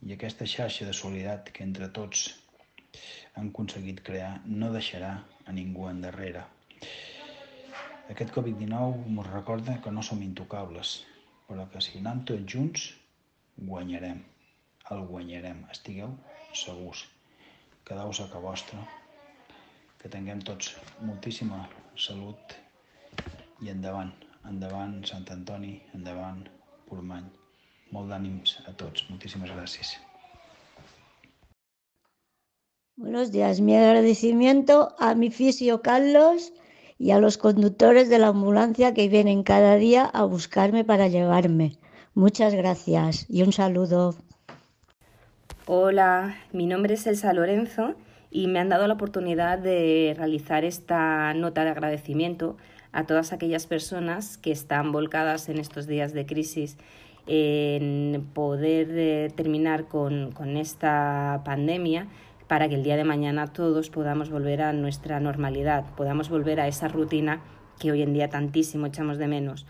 i 0.06 0.14
aquesta 0.14 0.46
xarxa 0.46 0.86
de 0.86 0.94
solidaritat 0.94 1.50
que 1.56 1.66
entre 1.66 1.90
tots 1.98 2.28
han 3.38 3.50
aconseguit 3.50 4.04
crear 4.06 4.38
no 4.46 4.70
deixarà 4.74 5.16
a 5.46 5.56
ningú 5.58 5.90
endarrere. 5.90 6.46
Aquest 8.08 8.30
Covid-19 8.32 9.10
ens 9.12 9.30
recorda 9.34 9.74
que 9.84 9.91
no 9.91 10.01
som 10.10 10.22
intocables, 10.24 10.91
però 11.47 11.66
que 11.72 11.82
si 11.84 11.97
anem 11.99 12.22
tots 12.30 12.53
junts, 12.53 12.84
guanyarem. 13.70 14.22
el 14.95 15.01
guanyarem. 15.08 15.58
Estigueu 15.74 16.14
segurs. 16.55 17.01
Quedeu-vos 17.88 18.22
a 18.24 18.28
casa 18.32 18.39
vostra. 18.43 18.80
Que 19.99 20.12
tinguem 20.14 20.39
tots 20.49 20.70
moltíssima 21.03 21.66
salut 22.05 22.55
i 23.66 23.72
endavant, 23.74 24.14
endavant 24.51 24.93
Sant 25.10 25.28
Antoni, 25.36 25.74
endavant 25.97 26.45
Portmany. 26.88 27.26
Molt 27.91 28.14
d'ànims 28.14 28.53
a 28.72 28.76
tots. 28.84 29.03
Moltíssimes 29.10 29.51
gràcies. 29.58 29.97
Buenos 32.95 33.34
días. 33.36 33.60
Mi 33.60 33.76
agradecimiento 33.76 34.95
a 34.97 35.14
mi 35.16 35.30
fisio 35.30 35.82
Carlos 35.82 36.53
y 37.00 37.12
a 37.12 37.20
los 37.20 37.38
conductores 37.38 38.10
de 38.10 38.20
la 38.20 38.28
ambulancia 38.28 38.93
que 38.93 39.08
vienen 39.08 39.43
cada 39.43 39.76
día 39.76 40.06
a 40.06 40.24
buscarme 40.24 40.84
para 40.84 41.08
llevarme. 41.08 41.78
Muchas 42.14 42.54
gracias 42.54 43.26
y 43.30 43.43
un 43.43 43.54
saludo. 43.54 44.16
Hola, 45.68 46.36
mi 46.54 46.66
nombre 46.66 46.95
es 46.95 47.06
Elsa 47.06 47.34
Lorenzo 47.34 47.95
y 48.32 48.48
me 48.48 48.60
han 48.60 48.70
dado 48.70 48.88
la 48.88 48.95
oportunidad 48.95 49.60
de 49.60 50.16
realizar 50.18 50.64
esta 50.64 51.34
nota 51.34 51.64
de 51.64 51.72
agradecimiento 51.72 52.58
a 52.91 53.06
todas 53.06 53.34
aquellas 53.34 53.68
personas 53.68 54.38
que 54.38 54.52
están 54.52 54.91
volcadas 54.91 55.50
en 55.50 55.60
estos 55.60 55.86
días 55.88 56.14
de 56.14 56.26
crisis 56.26 56.78
en 57.28 58.26
poder 58.34 58.88
eh, 58.91 59.32
terminar 59.36 59.88
con, 59.88 60.32
con 60.32 60.56
esta 60.56 61.41
pandemia 61.43 62.08
para 62.48 62.70
que 62.70 62.76
el 62.76 62.84
día 62.84 62.98
de 62.98 63.04
mañana 63.04 63.48
todos 63.48 63.89
podamos 63.89 64.30
volver 64.30 64.62
a 64.62 64.74
nuestra 64.74 65.20
normalidad, 65.20 65.86
podamos 65.95 66.30
volver 66.30 66.60
a 66.60 66.68
esa 66.68 66.88
rutina 66.88 67.41
que 67.80 67.91
hoy 67.91 68.02
en 68.02 68.14
día 68.14 68.30
tantísimo 68.30 68.88
echamos 68.88 69.18
de 69.18 69.28
menos. 69.28 69.66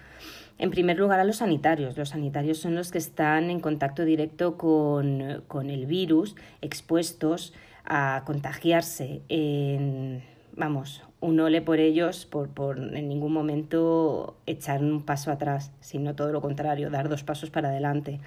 En 0.60 0.72
primer 0.72 0.98
lugar, 0.98 1.20
a 1.20 1.24
los 1.24 1.38
sanitarios. 1.38 1.98
Los 1.98 2.10
sanitarios 2.10 2.58
son 2.58 2.76
los 2.76 2.92
que 2.92 2.98
están 2.98 3.50
en 3.52 3.60
contacto 3.60 4.06
directo 4.06 4.58
con, 4.58 5.44
con 5.48 5.70
el 5.70 5.86
virus, 5.86 6.36
expuestos 6.62 7.54
a 7.86 8.24
contagiarse. 8.26 9.22
En, 9.30 10.24
vamos, 10.56 11.04
un 11.20 11.40
ole 11.40 11.62
por 11.62 11.80
ellos, 11.80 12.26
por, 12.26 12.50
por 12.50 12.80
en 12.80 13.08
ningún 13.08 13.34
momento 13.34 14.38
echar 14.48 14.82
un 14.82 15.04
paso 15.04 15.32
atrás, 15.32 15.72
sino 15.80 16.16
todo 16.16 16.32
lo 16.32 16.42
contrario, 16.42 16.90
dar 16.90 17.08
dos 17.08 17.24
pasos 17.24 17.52
para 17.52 17.70
adelante. 17.70 18.20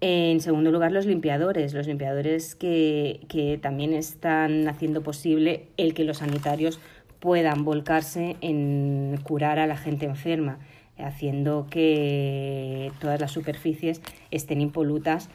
En 0.00 0.40
segundo 0.40 0.70
lugar, 0.70 0.92
los 0.92 1.06
limpiadores, 1.06 1.74
los 1.74 1.88
limpiadores 1.88 2.54
que, 2.54 3.20
que 3.28 3.58
también 3.58 3.94
están 3.94 4.68
haciendo 4.68 5.02
posible 5.02 5.66
el 5.76 5.92
que 5.92 6.04
los 6.04 6.18
sanitarios 6.18 6.78
puedan 7.18 7.64
volcarse 7.64 8.36
en 8.40 9.18
curar 9.24 9.58
a 9.58 9.66
la 9.66 9.76
gente 9.76 10.06
enferma, 10.06 10.60
haciendo 10.98 11.66
que 11.68 12.92
todas 13.00 13.20
las 13.20 13.32
superficies 13.32 14.00
estén 14.30 14.60
impolutas, 14.60 15.30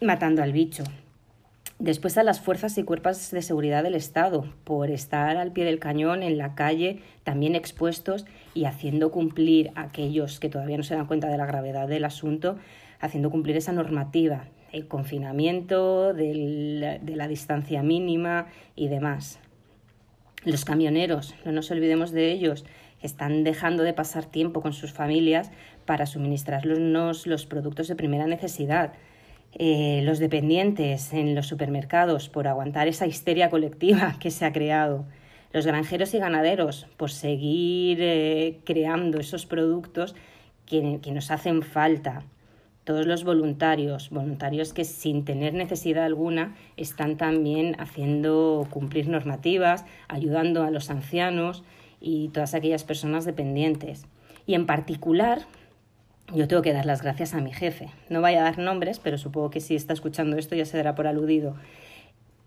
matando 0.00 0.42
al 0.42 0.52
bicho. 0.52 0.82
Después 1.78 2.16
a 2.16 2.22
las 2.22 2.40
fuerzas 2.40 2.78
y 2.78 2.84
cuerpos 2.84 3.30
de 3.30 3.42
seguridad 3.42 3.82
del 3.82 3.94
Estado, 3.94 4.46
por 4.64 4.90
estar 4.90 5.36
al 5.36 5.52
pie 5.52 5.66
del 5.66 5.78
cañón, 5.78 6.22
en 6.22 6.38
la 6.38 6.54
calle, 6.54 7.02
también 7.22 7.54
expuestos 7.54 8.24
y 8.54 8.64
haciendo 8.64 9.10
cumplir 9.10 9.72
a 9.74 9.82
aquellos 9.82 10.40
que 10.40 10.48
todavía 10.48 10.78
no 10.78 10.82
se 10.82 10.94
dan 10.94 11.06
cuenta 11.06 11.28
de 11.28 11.36
la 11.36 11.44
gravedad 11.44 11.86
del 11.86 12.06
asunto, 12.06 12.56
haciendo 13.00 13.30
cumplir 13.30 13.56
esa 13.56 13.72
normativa, 13.72 14.48
el 14.72 14.88
confinamiento, 14.88 16.12
de 16.12 17.00
la 17.14 17.28
distancia 17.28 17.82
mínima 17.82 18.46
y 18.74 18.88
demás. 18.88 19.38
Los 20.44 20.64
camioneros, 20.64 21.34
no 21.44 21.52
nos 21.52 21.70
olvidemos 21.70 22.12
de 22.12 22.30
ellos, 22.30 22.64
están 23.02 23.44
dejando 23.44 23.82
de 23.82 23.92
pasar 23.92 24.26
tiempo 24.26 24.62
con 24.62 24.72
sus 24.72 24.92
familias 24.92 25.50
para 25.84 26.06
suministrarnos 26.06 27.26
los 27.26 27.46
productos 27.46 27.88
de 27.88 27.96
primera 27.96 28.26
necesidad. 28.26 28.92
Eh, 29.58 30.02
los 30.04 30.18
dependientes 30.18 31.12
en 31.12 31.34
los 31.34 31.46
supermercados 31.46 32.28
por 32.28 32.46
aguantar 32.46 32.88
esa 32.88 33.06
histeria 33.06 33.50
colectiva 33.50 34.16
que 34.20 34.30
se 34.30 34.44
ha 34.44 34.52
creado. 34.52 35.04
Los 35.52 35.66
granjeros 35.66 36.12
y 36.14 36.18
ganaderos 36.18 36.86
por 36.96 37.10
seguir 37.10 37.98
eh, 38.00 38.58
creando 38.64 39.18
esos 39.18 39.46
productos 39.46 40.14
que 40.66 41.12
nos 41.12 41.30
hacen 41.30 41.62
falta 41.62 42.24
todos 42.86 43.04
los 43.04 43.24
voluntarios, 43.24 44.10
voluntarios 44.10 44.72
que 44.72 44.84
sin 44.84 45.24
tener 45.24 45.54
necesidad 45.54 46.04
alguna 46.04 46.54
están 46.76 47.16
también 47.16 47.74
haciendo 47.80 48.64
cumplir 48.70 49.08
normativas, 49.08 49.84
ayudando 50.06 50.62
a 50.62 50.70
los 50.70 50.88
ancianos 50.88 51.64
y 52.00 52.28
todas 52.28 52.54
aquellas 52.54 52.84
personas 52.84 53.24
dependientes. 53.24 54.06
Y 54.46 54.54
en 54.54 54.66
particular, 54.66 55.40
yo 56.32 56.46
tengo 56.46 56.62
que 56.62 56.72
dar 56.72 56.86
las 56.86 57.02
gracias 57.02 57.34
a 57.34 57.40
mi 57.40 57.52
jefe. 57.52 57.88
No 58.08 58.20
vaya 58.20 58.38
a 58.38 58.44
dar 58.44 58.58
nombres, 58.58 59.00
pero 59.00 59.18
supongo 59.18 59.50
que 59.50 59.58
si 59.58 59.74
está 59.74 59.92
escuchando 59.92 60.38
esto 60.38 60.54
ya 60.54 60.64
se 60.64 60.76
dará 60.76 60.94
por 60.94 61.08
aludido. 61.08 61.56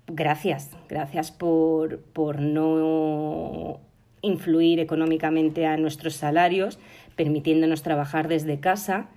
Gracias, 0.08 0.72
gracias 0.88 1.32
por, 1.32 2.00
por 2.00 2.40
no 2.40 3.82
influir 4.22 4.80
económicamente 4.80 5.66
a 5.66 5.76
nuestros 5.76 6.14
salarios, 6.14 6.80
permitiéndonos 7.18 7.84
trabajar 7.84 8.30
desde 8.30 8.62
casa 8.62 9.10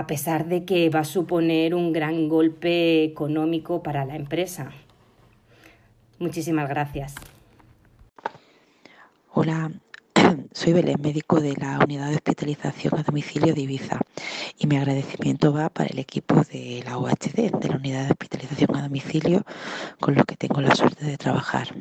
a 0.00 0.06
pesar 0.06 0.46
de 0.46 0.64
que 0.64 0.88
va 0.88 1.00
a 1.00 1.04
suponer 1.04 1.74
un 1.74 1.92
gran 1.92 2.26
golpe 2.30 3.04
económico 3.04 3.82
para 3.82 4.06
la 4.06 4.16
empresa. 4.16 4.70
Muchísimas 6.18 6.70
gracias. 6.70 7.14
Hola, 9.32 9.70
soy 10.52 10.72
Belén, 10.72 11.02
médico 11.02 11.38
de 11.38 11.54
la 11.54 11.78
Unidad 11.84 12.08
de 12.08 12.14
Hospitalización 12.14 12.98
a 12.98 13.02
Domicilio 13.02 13.54
de 13.54 13.60
Ibiza 13.60 14.00
y 14.58 14.66
mi 14.66 14.78
agradecimiento 14.78 15.52
va 15.52 15.68
para 15.68 15.90
el 15.90 15.98
equipo 15.98 16.34
de 16.50 16.82
la 16.86 16.96
UHD, 16.96 17.60
de 17.60 17.68
la 17.68 17.76
Unidad 17.76 18.04
de 18.06 18.12
Hospitalización 18.12 18.76
a 18.76 18.82
Domicilio, 18.82 19.44
con 20.00 20.14
los 20.14 20.24
que 20.24 20.36
tengo 20.36 20.62
la 20.62 20.74
suerte 20.74 21.04
de 21.04 21.18
trabajar. 21.18 21.74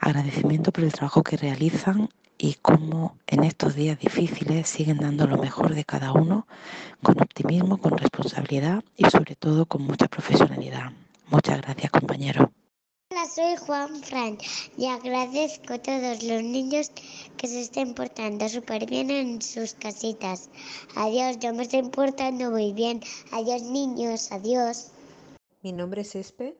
Agradecimiento 0.00 0.72
por 0.72 0.84
el 0.84 0.92
trabajo 0.92 1.22
que 1.22 1.36
realizan 1.36 2.08
y 2.42 2.54
cómo 2.54 3.16
en 3.28 3.44
estos 3.44 3.76
días 3.76 4.00
difíciles 4.00 4.68
siguen 4.68 4.98
dando 4.98 5.28
lo 5.28 5.38
mejor 5.38 5.76
de 5.76 5.84
cada 5.84 6.12
uno 6.12 6.48
con 7.00 7.22
optimismo, 7.22 7.78
con 7.78 7.96
responsabilidad 7.96 8.82
y 8.96 9.08
sobre 9.10 9.36
todo 9.36 9.64
con 9.64 9.82
mucha 9.82 10.08
profesionalidad. 10.08 10.90
Muchas 11.28 11.60
gracias 11.62 11.92
compañero. 11.92 12.50
Hola, 13.12 13.26
soy 13.32 13.54
Juan 13.64 13.94
Fran 14.02 14.38
y 14.76 14.86
agradezco 14.86 15.74
a 15.74 15.78
todos 15.78 16.24
los 16.24 16.42
niños 16.42 16.90
que 17.36 17.46
se 17.46 17.60
estén 17.60 17.94
portando 17.94 18.48
súper 18.48 18.86
bien 18.86 19.12
en 19.12 19.40
sus 19.40 19.74
casitas. 19.74 20.50
Adiós, 20.96 21.38
yo 21.38 21.54
me 21.54 21.62
estoy 21.62 21.84
portando 21.90 22.50
muy 22.50 22.72
bien. 22.72 23.00
Adiós 23.30 23.62
niños, 23.62 24.32
adiós. 24.32 24.90
Mi 25.62 25.72
nombre 25.72 26.00
es 26.00 26.16
Espe. 26.16 26.56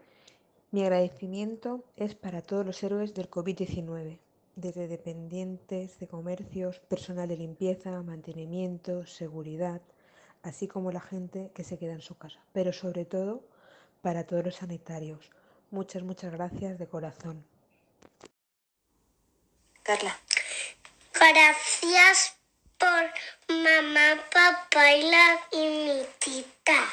Mi 0.70 0.82
agradecimiento 0.82 1.82
es 1.96 2.14
para 2.14 2.40
todos 2.40 2.64
los 2.64 2.80
héroes 2.84 3.14
del 3.14 3.28
COVID-19 3.28 4.21
desde 4.56 4.88
dependientes 4.88 5.98
de 5.98 6.08
comercios, 6.08 6.78
personal 6.80 7.28
de 7.28 7.36
limpieza, 7.36 8.02
mantenimiento, 8.02 9.06
seguridad, 9.06 9.80
así 10.42 10.68
como 10.68 10.92
la 10.92 11.00
gente 11.00 11.50
que 11.54 11.64
se 11.64 11.78
queda 11.78 11.92
en 11.92 12.02
su 12.02 12.16
casa, 12.16 12.40
pero 12.52 12.72
sobre 12.72 13.04
todo 13.04 13.44
para 14.02 14.24
todos 14.24 14.44
los 14.44 14.56
sanitarios. 14.56 15.30
Muchas, 15.70 16.02
muchas 16.02 16.32
gracias 16.32 16.78
de 16.78 16.86
corazón. 16.86 17.44
Carla. 19.82 20.16
Gracias 21.14 22.36
por 22.78 23.10
mamá, 23.48 24.20
papá 24.32 24.92
y, 24.92 25.10
la, 25.10 25.40
y 25.52 25.68
mi 25.68 26.06
tita. 26.18 26.84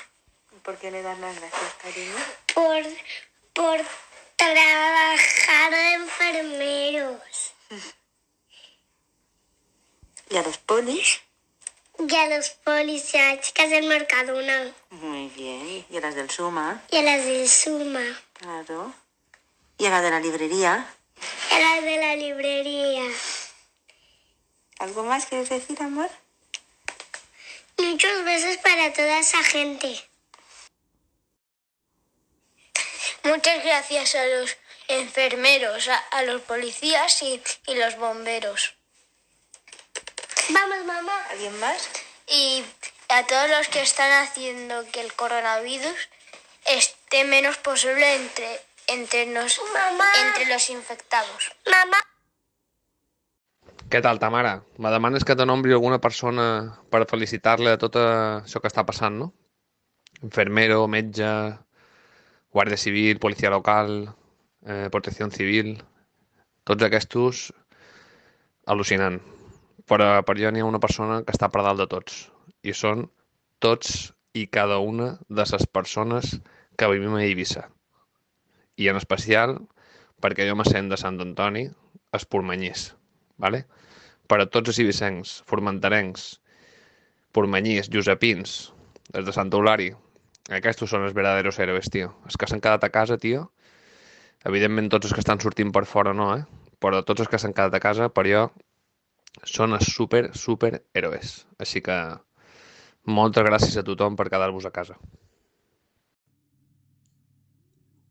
¿Por 0.64 0.78
qué 0.78 0.92
le 0.92 1.02
das 1.02 1.18
las 1.20 1.36
gracias, 1.40 1.74
cariño? 1.82 2.14
Por, 2.54 2.84
por 3.54 3.86
trabajar 4.36 5.72
de 5.72 5.94
enfermeros. 5.94 7.49
¿Y 10.30 10.38
a 10.38 10.44
los 10.44 10.58
polis? 10.58 11.22
Y 11.98 12.16
a 12.16 12.28
los 12.28 12.50
polis 12.50 13.14
y 13.14 13.18
a 13.18 13.36
las 13.36 13.46
chicas 13.46 13.70
del 13.70 13.88
Mercadona. 13.88 14.74
Muy 14.90 15.28
bien. 15.30 15.86
¿Y 15.90 15.98
a 15.98 16.02
las 16.02 16.16
del 16.16 16.30
Suma? 16.30 16.84
Y 16.92 16.98
a 16.98 17.02
las 17.02 17.26
del 17.26 17.50
Suma. 17.50 18.22
Claro. 18.34 18.94
¿Y 19.78 19.86
a 19.86 19.90
las 19.90 20.04
de 20.04 20.10
la 20.12 20.20
librería? 20.20 20.88
Y 21.52 21.54
a 21.56 21.60
las 21.60 21.84
de 21.84 21.98
la 21.98 22.16
librería. 22.16 23.04
¿Algo 24.80 25.04
más 25.04 25.26
quieres 25.26 25.50
decir, 25.50 25.82
amor? 25.82 26.10
Muchos 27.78 28.24
besos 28.24 28.58
para 28.58 28.94
toda 28.94 29.20
esa 29.20 29.44
gente. 29.44 30.02
Muchas 33.24 33.64
gracias 33.64 34.16
a 34.16 34.26
los 34.26 34.58
enfermeros, 34.90 35.88
a, 35.88 35.98
a 36.18 36.24
los 36.24 36.42
policías 36.42 37.22
y, 37.22 37.42
y, 37.68 37.76
los 37.76 37.98
bomberos. 37.98 38.76
Vamos, 40.50 40.86
mamá. 40.86 41.14
¿Alguien 41.32 41.58
más? 41.60 41.90
Y 42.28 42.64
a 43.10 43.26
todos 43.26 43.50
los 43.50 43.68
que 43.70 43.82
están 43.82 44.12
haciendo 44.24 44.84
que 44.92 45.02
el 45.02 45.14
coronavirus 45.14 46.10
esté 46.66 47.24
menos 47.24 47.58
posible 47.58 48.16
entre, 48.16 48.60
entre, 48.88 49.26
nos, 49.28 49.60
mamá. 49.74 50.06
entre 50.28 50.46
los 50.48 50.70
infectados. 50.70 51.52
Mamá. 51.66 51.98
Què 53.90 54.04
tal, 54.06 54.20
ta 54.22 54.30
mare? 54.30 54.60
Me 54.78 54.92
demanes 54.94 55.26
que 55.26 55.34
te 55.34 55.48
nombri 55.50 55.74
alguna 55.74 55.98
persona 55.98 56.78
per 56.94 57.08
felicitar-la 57.10 57.74
de 57.74 57.80
tot 57.82 57.96
això 57.98 58.62
que 58.62 58.70
està 58.70 58.84
passant, 58.86 59.16
no? 59.18 59.32
infermero, 60.22 60.88
metge, 60.88 61.30
guàrdia 62.52 62.78
civil, 62.78 63.20
policia 63.20 63.52
local, 63.54 64.10
eh, 64.66 64.88
protecció 64.92 65.30
civil, 65.32 65.78
tots 66.64 66.84
aquests 66.84 67.52
al·lucinant. 68.68 69.20
Però 69.90 70.10
per 70.24 70.38
jo 70.38 70.52
n'hi 70.52 70.62
ha 70.62 70.70
una 70.70 70.82
persona 70.82 71.24
que 71.26 71.34
està 71.34 71.50
per 71.50 71.64
dalt 71.66 71.82
de 71.82 71.88
tots 71.90 72.30
i 72.62 72.74
són 72.74 73.08
tots 73.60 74.14
i 74.38 74.46
cada 74.48 74.78
una 74.80 75.18
de 75.28 75.46
les 75.52 75.66
persones 75.68 76.38
que 76.78 76.90
vivim 76.92 77.16
a 77.16 77.24
Eivissa. 77.24 77.70
I 78.78 78.88
en 78.88 78.96
especial 78.96 79.58
perquè 80.22 80.48
jo 80.48 80.56
me 80.56 80.68
sent 80.68 80.90
de 80.92 80.98
Sant 81.00 81.20
Antoni, 81.20 81.66
espormanyís. 82.14 82.94
¿vale? 83.40 83.66
Per 84.28 84.38
a 84.44 84.46
tots 84.46 84.70
els 84.70 84.80
ibicencs, 84.84 85.40
formenterencs, 85.50 86.28
pormanyís, 87.34 87.90
josepins, 87.90 88.60
des 89.10 89.26
de 89.26 89.34
Sant 89.34 89.50
Eulari, 89.56 89.90
aquests 90.54 90.86
són 90.90 91.08
els 91.08 91.16
verdaderos 91.18 91.58
héroes, 91.62 91.90
tio. 91.90 92.12
Els 92.26 92.38
que 92.38 92.50
s'han 92.50 92.62
quedat 92.62 92.86
a 92.86 92.92
casa, 92.94 93.18
tio, 93.18 93.48
evidentment 94.46 94.90
tots 94.90 95.10
els 95.10 95.16
que 95.16 95.24
estan 95.24 95.42
sortint 95.44 95.72
per 95.76 95.86
fora 95.86 96.14
no, 96.14 96.32
eh? 96.38 96.44
Però 96.80 97.04
tots 97.04 97.26
els 97.26 97.30
que 97.32 97.40
s'han 97.42 97.56
quedat 97.56 97.76
a 97.76 97.84
casa, 97.84 98.10
per 98.10 98.26
jo, 98.30 98.46
són 99.44 99.76
els 99.76 99.90
super, 99.92 100.30
super 100.36 100.72
héroes. 100.94 101.46
Així 101.60 101.82
que 101.84 101.98
moltes 103.06 103.46
gràcies 103.48 103.78
a 103.80 103.84
tothom 103.84 104.16
per 104.16 104.30
quedar-vos 104.30 104.66
a 104.66 104.72
casa. 104.72 104.96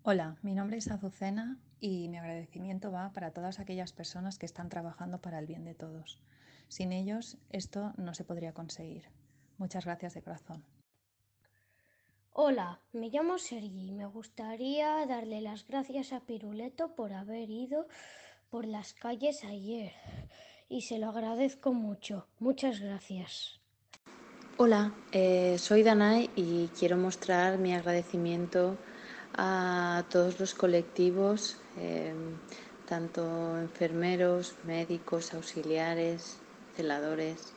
Hola, 0.03 0.37
mi 0.43 0.55
nombre 0.55 0.79
es 0.79 0.91
Azucena 0.91 1.59
y 1.81 2.09
mi 2.09 2.16
agradecimiento 2.18 2.91
va 2.91 3.12
para 3.12 3.33
todas 3.33 3.59
aquellas 3.61 3.93
personas 3.93 4.39
que 4.39 4.47
están 4.47 4.68
trabajando 4.68 5.20
para 5.20 5.39
el 5.39 5.47
bien 5.47 5.64
de 5.64 5.74
todos. 5.74 6.22
Sin 6.68 6.93
ellos 6.93 7.37
esto 7.51 7.93
no 7.97 8.14
se 8.14 8.24
podría 8.24 8.53
conseguir. 8.53 9.11
Muchas 9.59 9.85
gracias 9.85 10.14
de 10.14 10.22
corazón. 10.22 10.64
Hola, 12.33 12.81
me 12.93 13.09
llamo 13.11 13.39
Sergi 13.39 13.89
y 13.89 13.93
me 13.93 14.07
gustaría 14.07 15.05
darle 15.07 15.41
las 15.41 15.66
gracias 15.66 16.12
a 16.12 16.20
Piruleto 16.20 16.95
por 16.95 17.12
haber 17.12 17.51
ido 17.51 17.89
por 18.51 18.64
las 18.64 18.95
calles 18.95 19.45
ayer 19.45 19.93
y 20.68 20.83
se 20.83 20.99
lo 20.99 21.09
agradezco 21.09 21.72
mucho. 21.72 22.26
Muchas 22.39 22.81
gracias. 22.81 23.61
Hola, 24.57 24.93
eh, 25.12 25.57
soy 25.59 25.85
Danai 25.85 26.31
y 26.35 26.68
quiero 26.76 26.97
mostrar 26.97 27.59
mi 27.59 27.74
agradecimiento 27.74 28.76
a 29.37 30.05
todos 30.11 30.41
los 30.41 30.55
colectivos, 30.55 31.59
eh, 31.76 32.12
tanto 32.87 33.57
enfermeros, 33.59 34.57
médicos, 34.64 35.33
auxiliares, 35.33 36.39
celadores, 36.74 37.53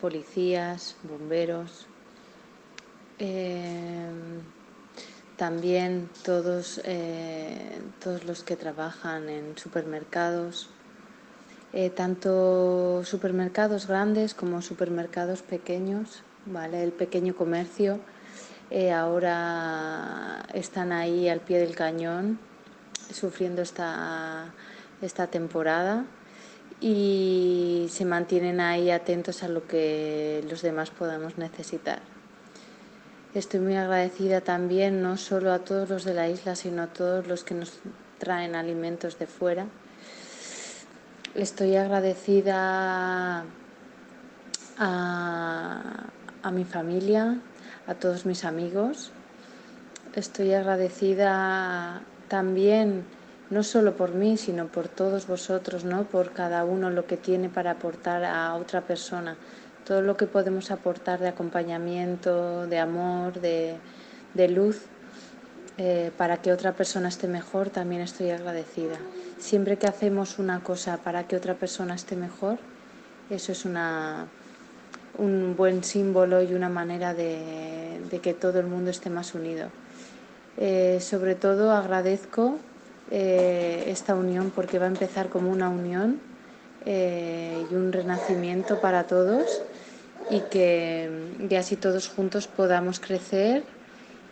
policías, 0.00 0.96
bomberos, 1.02 1.87
eh, 3.18 4.08
también 5.36 6.08
todos, 6.24 6.80
todos 8.02 8.24
los 8.24 8.42
que 8.42 8.56
trabajan 8.56 9.28
en 9.28 9.56
supermercados, 9.56 10.70
eh, 11.74 11.90
tanto 11.90 13.04
supermercados 13.04 13.86
grandes 13.86 14.32
como 14.32 14.62
supermercados 14.62 15.42
pequeños, 15.42 16.22
¿vale? 16.46 16.82
El 16.82 16.92
pequeño 16.92 17.36
comercio 17.36 18.00
eh, 18.70 18.90
ahora 18.90 20.46
están 20.54 20.92
ahí 20.92 21.28
al 21.28 21.40
pie 21.40 21.58
del 21.58 21.74
cañón 21.74 22.38
sufriendo 23.12 23.60
esta, 23.60 24.54
esta 25.02 25.26
temporada 25.26 26.06
y 26.80 27.88
se 27.90 28.06
mantienen 28.06 28.60
ahí 28.60 28.90
atentos 28.90 29.42
a 29.42 29.48
lo 29.48 29.66
que 29.66 30.42
los 30.48 30.62
demás 30.62 30.88
podamos 30.88 31.36
necesitar. 31.36 32.17
Estoy 33.34 33.60
muy 33.60 33.76
agradecida 33.76 34.40
también 34.40 35.02
no 35.02 35.16
solo 35.16 35.52
a 35.52 35.58
todos 35.60 35.88
los 35.88 36.04
de 36.04 36.14
la 36.14 36.28
isla, 36.28 36.56
sino 36.56 36.82
a 36.82 36.86
todos 36.86 37.26
los 37.26 37.44
que 37.44 37.54
nos 37.54 37.78
traen 38.18 38.54
alimentos 38.54 39.18
de 39.18 39.26
fuera 39.26 39.66
Estoy 41.34 41.76
agradecida 41.76 43.44
a, 44.76 46.50
mi 46.52 46.64
familia, 46.64 47.38
a 47.86 47.94
todos 47.94 48.26
mis 48.26 48.44
amigos. 48.44 49.12
Estoy 50.16 50.54
agradecida 50.54 52.00
también, 52.26 53.04
no 53.50 53.62
solo 53.62 53.94
por 53.94 54.14
mí, 54.14 54.36
sino 54.36 54.66
por 54.66 54.88
todos 54.88 55.28
vosotros, 55.28 55.84
¿no? 55.84 56.04
por 56.04 56.32
cada 56.32 56.64
uno 56.64 56.90
lo 56.90 57.06
que 57.06 57.16
tiene 57.16 57.48
para 57.48 57.72
aportar 57.72 58.24
a 58.24 58.54
otra 58.54 58.80
persona. 58.80 59.36
Todo 59.88 60.02
lo 60.02 60.18
que 60.18 60.26
podemos 60.26 60.70
aportar 60.70 61.18
de 61.18 61.28
acompañamiento, 61.28 62.66
de 62.66 62.78
amor, 62.78 63.40
de, 63.40 63.78
luz, 64.50 64.82
eh, 65.78 66.10
para 66.14 66.42
que 66.42 66.52
otra 66.52 66.72
persona 66.72 67.08
esté 67.08 67.26
mejor, 67.26 67.70
también 67.70 68.02
estoy 68.02 68.28
agradecida. 68.28 68.98
Siempre 69.38 69.78
que 69.78 69.86
hacemos 69.86 70.38
una 70.38 70.62
cosa 70.62 70.98
para 70.98 71.26
que 71.26 71.36
otra 71.36 71.54
persona 71.54 71.94
esté 71.94 72.16
mejor, 72.16 72.58
eso 73.30 73.50
es 73.50 73.64
una, 73.64 74.26
un 75.16 75.56
buen 75.56 75.82
símbolo 75.82 76.42
y 76.42 76.52
una 76.52 76.68
manera 76.68 77.14
de, 77.14 77.98
que 78.22 78.34
todo 78.34 78.60
el 78.60 78.66
mundo 78.66 78.90
esté 78.90 79.08
más 79.08 79.34
unido. 79.34 79.70
Eh, 80.58 80.98
sobre 81.00 81.34
todo 81.34 81.70
agradezco 81.72 82.58
eh, 83.10 83.84
esta 83.86 84.14
unión 84.14 84.52
porque 84.54 84.78
va 84.78 84.84
a 84.84 84.88
empezar 84.88 85.30
como 85.30 85.50
una 85.50 85.70
unión 85.70 86.20
y 86.86 87.74
un 87.74 87.92
renacimiento 87.92 88.80
para 88.80 89.04
todos 89.04 89.60
y 90.30 90.40
que, 90.40 91.10
que 91.48 91.58
así 91.58 91.76
todos 91.76 92.08
juntos 92.08 92.46
podamos 92.46 93.00
crecer 93.00 93.64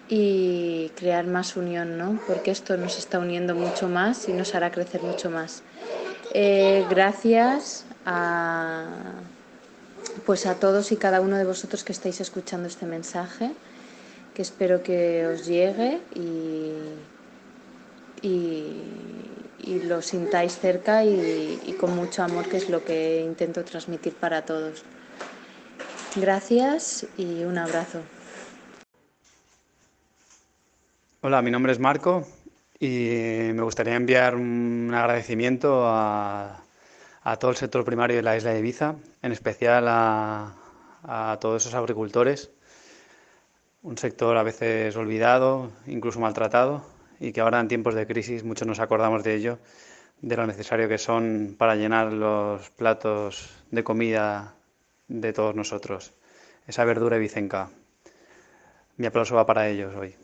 y 0.09 0.91
crear 0.97 1.27
más 1.27 1.57
unión, 1.57 1.99
¿no? 1.99 2.21
Porque 2.27 2.51
esto 2.51 2.77
nos 2.77 2.99
está 2.99 3.19
uniendo 3.19 3.55
mucho 3.55 3.89
más 3.89 4.29
y 4.29 4.33
nos 4.33 4.55
hará 4.55 4.71
crecer 4.71 5.03
mucho 5.03 5.31
más. 5.31 5.63
Eh, 6.33 6.85
gracias 6.89 7.85
a, 8.05 8.87
pues 10.25 10.47
a 10.47 10.57
todos 10.57 10.93
y 10.93 10.97
cada 10.97 11.21
uno 11.21 11.37
de 11.37 11.45
vosotros 11.45 11.83
que 11.83 11.93
estáis 11.93 12.21
escuchando 12.21 12.69
este 12.69 12.87
mensaje, 12.87 13.53
que 14.35 14.43
espero 14.43 14.83
que 14.83 15.27
os 15.27 15.47
llegue 15.47 16.01
y, 16.15 16.73
y, 18.23 18.83
lo 19.85 20.01
sintáis 20.01 20.59
cerca 20.59 21.05
y, 21.05 21.61
y 21.67 21.73
con 21.73 21.95
mucho 21.97 22.23
amor, 22.23 22.49
que 22.49 22.57
es 22.57 22.69
lo 22.69 22.85
que 22.85 23.23
intento 23.25 23.65
transmitir 23.65 24.15
para 24.15 24.45
todos. 24.45 24.85
Gracias 26.15 27.07
y 27.17 27.45
un 27.45 27.59
abrazo. 27.59 28.03
Hola, 31.21 31.43
mi 31.43 31.51
nombre 31.51 31.73
es 31.73 31.79
Marco 31.79 32.27
y 32.79 33.51
me 33.53 33.63
gustaría 33.63 33.97
enviar 33.97 34.37
un 34.37 34.93
agradecimiento 34.95 35.83
a, 35.87 36.63
todo 37.41 37.51
el 37.51 37.57
sector 37.57 37.85
primario 37.85 38.17
de 38.17 38.23
la 38.23 38.37
isla 38.37 38.53
de 38.53 38.61
Ibiza, 38.61 38.95
en 39.23 39.33
especial 39.33 39.87
a, 39.89 40.55
a 41.03 41.39
todos 41.41 41.63
esos 41.63 41.75
agricultores, 41.75 42.51
un 43.83 43.99
sector 43.99 44.37
a 44.37 44.43
veces 44.43 44.95
olvidado, 44.97 45.71
incluso 45.87 46.21
maltratado, 46.21 46.85
y 47.21 47.33
que 47.33 47.41
ahora 47.41 47.61
en 47.61 47.69
tiempos 47.69 47.95
de 47.95 48.07
crisis 48.07 48.45
muchos 48.45 48.69
nos 48.69 48.81
acordamos 48.81 49.23
de 49.23 49.35
ello, 49.35 49.59
de 50.21 50.37
lo 50.37 50.47
necesario 50.47 50.89
que 50.89 50.99
son 50.99 51.55
para 51.59 51.77
llenar 51.77 52.13
los 52.13 52.71
platos 52.71 53.51
de 53.71 53.85
comida 53.85 54.56
de 55.09 55.33
todos 55.33 55.55
nosotros, 55.55 56.15
esa 56.67 56.85
verdura 56.85 57.17
ibicenca. 57.17 57.71
Mi 58.97 59.07
aplauso 59.07 59.35
va 59.37 59.47
para 59.47 59.69
ellos 59.69 59.95
hoy. 59.95 60.15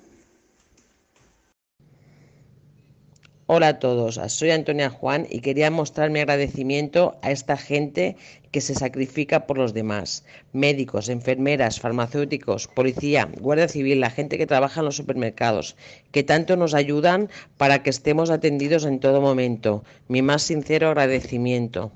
Hola 3.47 3.69
a 3.69 3.79
todos, 3.81 4.19
soy 4.29 4.51
Antonia 4.51 4.89
Juan 4.89 5.27
y 5.29 5.41
quería 5.41 5.71
mostrar 5.71 6.09
mi 6.09 6.21
agradecimiento 6.21 7.19
a 7.23 7.33
esta 7.33 7.59
gente 7.59 8.17
que 8.51 8.63
se 8.63 8.75
sacrifica 8.75 9.47
por 9.47 9.59
los 9.59 9.75
demás. 9.75 10.25
Médicos, 10.53 11.11
enfermeras, 11.11 11.79
farmacéuticos, 11.79 12.69
policía, 12.69 13.29
guardia 13.41 13.69
civil, 13.69 14.01
la 14.01 14.11
gente 14.11 14.39
que 14.39 14.47
trabaja 14.47 14.81
en 14.81 14.87
los 14.87 14.97
supermercados, 14.97 15.77
que 16.13 16.23
tanto 16.23 16.57
nos 16.57 16.73
ayudan 16.73 17.29
para 17.59 17.83
que 17.83 17.91
estemos 17.91 18.31
atendidos 18.31 18.87
en 18.87 19.01
todo 19.01 19.21
momento. 19.21 19.85
Mi 20.09 20.23
más 20.23 20.45
sincero 20.45 20.89
agradecimiento. 20.89 21.93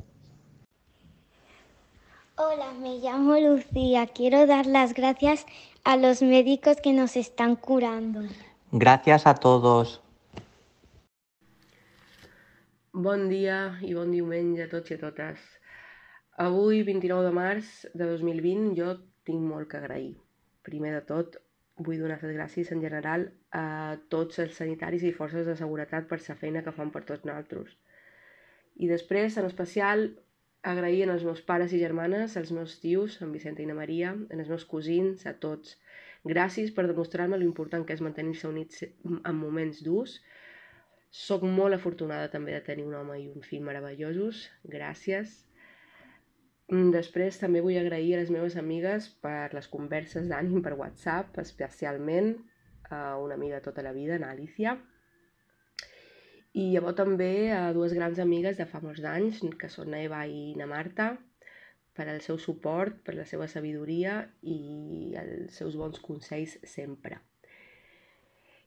Hola, 2.39 2.75
me 2.75 2.99
llamo 2.99 3.35
Lucía. 3.41 4.07
Quiero 4.09 4.47
dar 4.47 4.67
las 4.67 4.93
gracias 4.93 5.47
a 5.85 5.97
los 5.97 6.21
médicos 6.21 6.83
que 6.83 6.93
nos 6.93 7.17
están 7.17 7.57
curando. 7.57 8.21
Gracias 8.73 9.27
a 9.27 9.37
todos. 9.37 10.03
Bon 12.93 13.31
dia 13.31 13.79
i 13.81 13.95
bon 13.97 14.13
diumenge 14.13 14.67
a 14.67 14.69
tots 14.69 14.93
i 14.93 14.99
a 14.99 15.01
totes. 15.01 15.41
Avui, 16.37 16.83
29 16.85 17.25
de 17.25 17.33
març 17.33 17.73
de 17.95 18.05
2020, 18.05 18.77
jo 18.77 18.93
tinc 19.25 19.41
molt 19.41 19.71
que 19.73 19.81
agrair. 19.81 20.13
Primer 20.61 20.93
de 20.99 21.01
tot, 21.09 21.41
vull 21.81 22.05
donar 22.05 22.21
les 22.21 22.37
gràcies 22.37 22.69
en 22.77 22.85
general 22.85 23.31
a 23.49 23.97
tots 24.13 24.45
els 24.45 24.61
sanitaris 24.61 25.09
i 25.09 25.17
forces 25.17 25.49
de 25.49 25.57
seguretat 25.57 26.05
per 26.13 26.21
la 26.21 26.37
feina 26.37 26.61
que 26.61 26.77
fan 26.77 26.93
per 26.93 27.07
tots 27.09 27.25
nosaltres. 27.25 27.73
I 28.77 28.93
després, 28.93 29.41
en 29.41 29.49
especial, 29.49 30.11
agrair 30.67 31.09
als 31.11 31.25
meus 31.27 31.43
pares 31.47 31.73
i 31.73 31.81
germanes, 31.81 32.37
als 32.37 32.51
meus 32.51 32.79
tios, 32.83 33.21
en 33.23 33.33
Vicenta 33.33 33.63
i 33.63 33.69
na 33.71 33.77
Maria, 33.79 34.15
als 34.35 34.51
meus 34.51 34.65
cosins, 34.67 35.27
a 35.31 35.35
tots. 35.45 35.77
Gràcies 36.27 36.73
per 36.75 36.89
demostrar-me 36.89 37.39
l'important 37.39 37.85
que 37.87 37.95
és 37.95 38.03
mantenir-se 38.03 38.49
units 38.51 38.83
en 38.83 39.37
moments 39.39 39.83
durs. 39.87 40.17
Soc 41.15 41.45
molt 41.47 41.77
afortunada 41.77 42.33
també 42.33 42.57
de 42.57 42.65
tenir 42.67 42.87
un 42.89 42.97
home 42.99 43.21
i 43.21 43.29
un 43.31 43.47
fill 43.47 43.63
meravellosos. 43.69 44.43
Gràcies. 44.75 45.37
Mm, 46.73 46.91
després 46.97 47.39
també 47.39 47.63
vull 47.63 47.79
agrair 47.79 48.17
a 48.17 48.21
les 48.25 48.35
meves 48.35 48.59
amigues 48.59 49.07
per 49.23 49.55
les 49.55 49.71
converses 49.71 50.27
d'ànim 50.27 50.67
per 50.67 50.75
WhatsApp, 50.75 51.39
especialment 51.39 52.35
a 52.91 53.17
una 53.23 53.39
amiga 53.39 53.63
tota 53.63 53.87
la 53.87 53.95
vida, 53.95 54.19
na 54.19 54.33
Alicia, 54.35 54.75
i 56.57 56.71
llavors 56.73 56.97
també 56.97 57.31
a 57.53 57.69
dues 57.77 57.93
grans 57.93 58.19
amigues 58.23 58.57
de 58.57 58.65
fa 58.71 58.81
molts 58.81 59.05
anys, 59.05 59.43
que 59.61 59.69
són 59.69 59.95
Eva 59.99 60.23
i 60.25 60.55
na 60.57 60.69
Marta, 60.71 61.11
per 61.97 62.07
al 62.09 62.23
seu 62.25 62.39
suport, 62.41 62.97
per 63.05 63.15
la 63.17 63.27
seva 63.29 63.49
sabidoria 63.49 64.23
i 64.43 64.59
els 65.21 65.57
seus 65.61 65.77
bons 65.77 66.01
consells 66.05 66.57
sempre. 66.77 67.21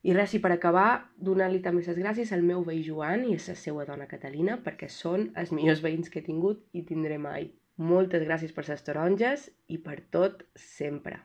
I 0.06 0.14
res, 0.16 0.34
i 0.38 0.40
per 0.40 0.54
acabar, 0.54 1.10
donar-li 1.18 1.60
també 1.66 1.82
les 1.84 1.98
gràcies 2.00 2.30
al 2.32 2.46
meu 2.46 2.62
veí 2.68 2.86
Joan 2.86 3.26
i 3.28 3.36
a 3.36 3.42
la 3.50 3.58
seva 3.64 3.86
dona 3.90 4.08
Catalina, 4.14 4.62
perquè 4.64 4.88
són 4.94 5.28
els 5.42 5.52
millors 5.52 5.84
veïns 5.84 6.14
que 6.14 6.22
he 6.22 6.28
tingut 6.30 6.62
i 6.72 6.86
tindré 6.88 7.18
mai. 7.20 7.50
Moltes 7.90 8.24
gràcies 8.30 8.54
per 8.56 8.70
les 8.70 8.86
taronges 8.86 9.50
i 9.68 9.82
per 9.82 10.00
tot 10.14 10.46
sempre. 10.56 11.20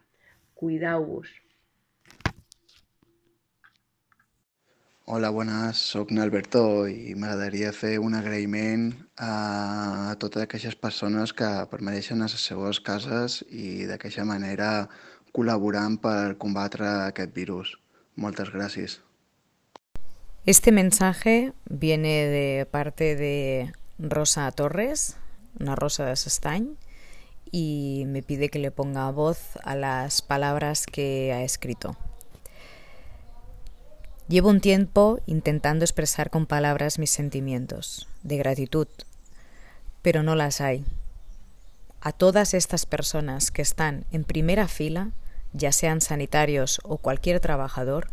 Cuideu-vos. 0.59 1.44
Hola, 5.07 5.29
bones, 5.29 5.77
sóc 5.93 6.09
n'Alberto 6.17 6.87
i 6.89 7.13
m'agradaria 7.13 7.75
fer 7.77 7.99
un 8.01 8.15
agraïment 8.17 8.87
a 9.21 10.15
totes 10.17 10.47
aquelles 10.47 10.79
persones 10.81 11.35
que 11.37 11.51
permaneixen 11.69 12.25
a 12.25 12.29
les 12.33 12.47
seues 12.49 12.81
cases 12.81 13.43
i 13.53 13.85
d'aquesta 13.85 14.25
manera 14.25 14.89
col·laborant 15.37 15.99
per 16.01 16.39
combatre 16.41 16.89
aquest 17.11 17.37
virus. 17.37 17.75
Moltes 18.17 18.49
gràcies. 18.55 19.03
Este 20.47 20.73
mensaje 20.73 21.53
viene 21.69 22.15
de 22.33 22.65
parte 22.65 23.15
de 23.15 23.75
Rosa 23.99 24.51
Torres, 24.53 25.19
una 25.61 25.77
rosa 25.77 26.07
de 26.07 26.17
Sestañ, 26.17 26.79
y 27.53 28.05
me 28.07 28.23
pide 28.23 28.49
que 28.49 28.59
le 28.59 28.71
ponga 28.71 29.11
voz 29.11 29.59
a 29.65 29.77
las 29.77 30.23
palabras 30.23 30.87
que 30.87 31.35
ha 31.35 31.43
escrito. 31.43 31.95
Llevo 34.27 34.49
un 34.49 34.61
tiempo 34.61 35.21
intentando 35.27 35.85
expresar 35.85 36.31
con 36.31 36.47
palabras 36.47 36.99
mis 36.99 37.11
sentimientos 37.11 38.09
de 38.23 38.39
gratitud, 38.39 38.89
pero 40.01 40.23
no 40.23 40.35
las 40.35 40.63
hay. 40.63 40.87
A 42.01 42.13
todas 42.13 42.55
estas 42.55 42.87
personas 42.87 43.51
que 43.51 43.61
están 43.61 44.07
en 44.13 44.25
primera 44.25 44.67
fila, 44.67 45.11
ya 45.53 45.73
sean 45.73 46.01
sanitarios 46.01 46.81
o 46.85 46.97
cualquier 46.97 47.39
trabajador, 47.41 48.09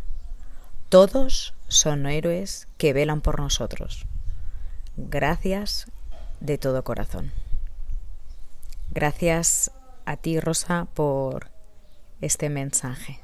todos 0.90 1.54
son 1.68 2.06
héroes 2.06 2.68
que 2.76 2.92
velan 2.92 3.22
por 3.22 3.40
nosotros. 3.40 4.04
Gracias 4.98 5.86
de 6.40 6.58
todo 6.58 6.84
corazón. 6.84 7.32
Gracias 8.90 9.70
a 10.04 10.18
ti, 10.18 10.38
Rosa, 10.40 10.88
por 10.92 11.48
este 12.20 12.50
mensaje. 12.50 13.20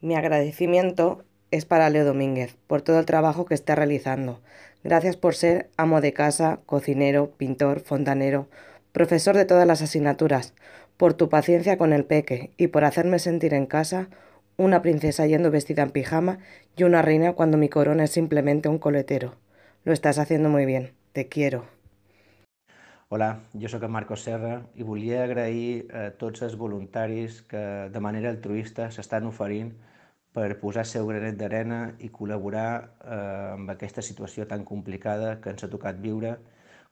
Mi 0.00 0.14
agradecimiento 0.14 1.24
es 1.50 1.64
para 1.64 1.90
Leo 1.90 2.04
Domínguez 2.04 2.56
por 2.68 2.82
todo 2.82 3.00
el 3.00 3.06
trabajo 3.06 3.46
que 3.46 3.54
está 3.54 3.74
realizando. 3.74 4.40
Gracias 4.84 5.16
por 5.16 5.34
ser 5.34 5.70
amo 5.76 6.00
de 6.00 6.12
casa, 6.12 6.60
cocinero, 6.66 7.32
pintor, 7.36 7.80
fontanero, 7.80 8.48
profesor 8.92 9.36
de 9.36 9.44
todas 9.44 9.66
las 9.66 9.82
asignaturas, 9.82 10.54
por 10.96 11.14
tu 11.14 11.28
paciencia 11.28 11.78
con 11.78 11.92
el 11.92 12.04
peque 12.04 12.52
y 12.56 12.68
por 12.68 12.84
hacerme 12.84 13.18
sentir 13.18 13.54
en 13.54 13.66
casa 13.66 14.08
una 14.56 14.82
princesa 14.82 15.26
yendo 15.26 15.50
vestida 15.50 15.82
en 15.82 15.90
pijama 15.90 16.38
y 16.76 16.84
una 16.84 17.02
reina 17.02 17.32
cuando 17.32 17.58
mi 17.58 17.68
corona 17.68 18.04
es 18.04 18.12
simplemente 18.12 18.68
un 18.68 18.78
coletero. 18.78 19.34
Lo 19.82 19.92
estás 19.92 20.18
haciendo 20.18 20.48
muy 20.48 20.64
bien. 20.64 20.92
Te 21.12 21.26
quiero. 21.26 21.64
Hola, 23.10 23.40
jo 23.58 23.70
sóc 23.72 23.82
en 23.82 23.90
Marcos 23.90 24.20
Serra 24.20 24.66
i 24.76 24.84
volia 24.84 25.22
agrair 25.24 25.86
a 25.96 26.10
tots 26.20 26.42
els 26.44 26.58
voluntaris 26.60 27.38
que 27.48 27.88
de 27.88 28.00
manera 28.04 28.28
altruista 28.28 28.90
s'estan 28.92 29.24
oferint 29.24 29.70
per 30.38 30.54
posar 30.60 30.84
seu 30.86 31.08
granet 31.10 31.34
d'arena 31.38 31.78
i 32.06 32.12
col·laborar 32.14 32.68
eh, 32.78 33.54
amb 33.56 33.72
aquesta 33.72 34.04
situació 34.06 34.46
tan 34.46 34.62
complicada 34.68 35.32
que 35.42 35.50
ens 35.50 35.64
ha 35.66 35.70
tocat 35.72 35.98
viure, 36.04 36.36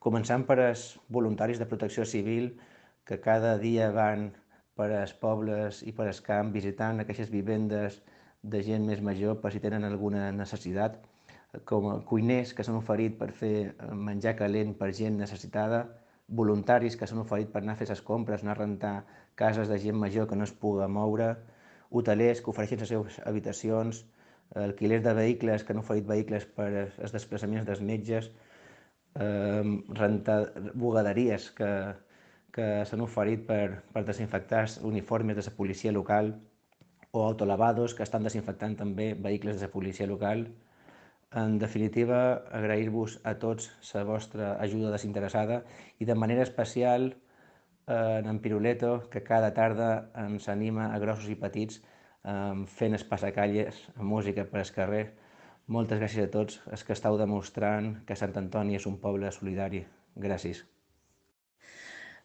començant 0.03 0.43
per 0.49 0.57
els 0.65 0.89
voluntaris 1.17 1.61
de 1.63 1.69
protecció 1.71 2.03
civil 2.11 2.57
que 3.07 3.21
cada 3.23 3.55
dia 3.63 3.93
van 3.95 4.33
per 4.77 4.91
als 4.99 5.15
pobles 5.15 5.85
i 5.87 5.95
per 5.95 6.09
als 6.11 6.21
camps 6.27 6.57
visitant 6.59 6.99
aquestes 7.01 7.31
vivendes 7.31 8.01
de 8.43 8.65
gent 8.67 8.83
més 8.91 9.03
major 9.11 9.39
per 9.43 9.55
si 9.55 9.63
tenen 9.63 9.87
alguna 9.87 10.27
necessitat, 10.35 10.99
com 11.71 12.03
cuiners 12.11 12.53
que 12.53 12.67
s'han 12.67 12.83
oferit 12.83 13.15
per 13.21 13.31
fer 13.31 13.55
menjar 13.95 14.35
calent 14.41 14.75
per 14.81 14.91
gent 14.91 15.23
necessitada, 15.23 15.85
voluntaris 16.27 16.99
que 16.99 17.07
s'han 17.07 17.23
oferit 17.23 17.55
per 17.55 17.63
anar 17.63 17.77
a 17.77 17.81
fer 17.81 17.89
les 17.93 18.03
compres, 18.03 18.43
anar 18.43 18.57
a 18.59 18.65
rentar 18.65 18.97
cases 19.39 19.71
de 19.71 19.79
gent 19.79 20.03
major 20.03 20.27
que 20.27 20.35
no 20.35 20.51
es 20.51 20.53
puga 20.65 20.91
moure, 20.91 21.37
hotelers 21.91 22.43
que 22.43 22.51
ofereixen 22.53 22.83
les 22.83 22.93
seves 22.93 23.21
habitacions, 23.25 24.05
alquilers 24.55 25.05
de 25.05 25.15
vehicles 25.15 25.65
que 25.65 25.75
han 25.75 25.83
oferit 25.83 26.07
vehicles 26.07 26.47
per 26.57 26.69
als 26.87 27.15
desplaçaments 27.15 27.67
dels 27.67 27.83
metges, 27.83 28.31
eh, 29.19 29.63
rentar, 30.01 30.41
bugaderies 30.75 31.51
que, 31.57 31.71
que 32.53 32.69
s'han 32.89 33.05
oferit 33.05 33.47
per, 33.49 33.83
per 33.93 34.05
desinfectar 34.05 34.67
els 34.67 34.79
uniformes 34.93 35.37
de 35.37 35.47
la 35.49 35.57
policia 35.57 35.93
local 35.93 36.35
o 37.13 37.25
autolavados 37.25 37.95
que 37.95 38.05
estan 38.05 38.25
desinfectant 38.27 38.77
també 38.77 39.15
vehicles 39.15 39.61
de 39.61 39.67
la 39.67 39.73
policia 39.73 40.07
local, 40.07 40.47
en 41.37 41.59
definitiva, 41.59 42.19
agrair-vos 42.55 43.19
a 43.25 43.35
tots 43.41 43.71
la 43.93 44.05
vostra 44.09 44.55
ajuda 44.63 44.93
desinteressada 44.95 45.63
i 45.99 46.07
de 46.09 46.15
manera 46.15 46.45
especial 46.47 47.15
eh, 47.87 48.23
en 48.25 48.39
Piruleto, 48.41 49.09
que 49.11 49.23
cada 49.23 49.53
tarda 49.55 50.11
ens 50.27 50.49
anima 50.49 50.93
a 50.95 50.99
grossos 50.99 51.31
i 51.31 51.39
petits 51.39 51.81
eh, 51.81 52.65
fent 52.79 52.99
es 52.99 53.05
passacalles, 53.05 53.83
amb 53.97 54.11
música 54.11 54.47
per 54.51 54.63
al 54.63 54.73
carrer. 54.79 55.05
Moltes 55.67 55.99
gràcies 55.99 56.29
a 56.29 56.31
tots 56.31 56.61
els 56.71 56.87
que 56.87 56.95
estàu 56.95 57.19
demostrant 57.19 57.93
que 58.07 58.19
Sant 58.19 58.37
Antoni 58.39 58.79
és 58.79 58.87
un 58.87 59.01
poble 59.03 59.33
solidari. 59.35 59.83
Gràcies. 60.17 60.65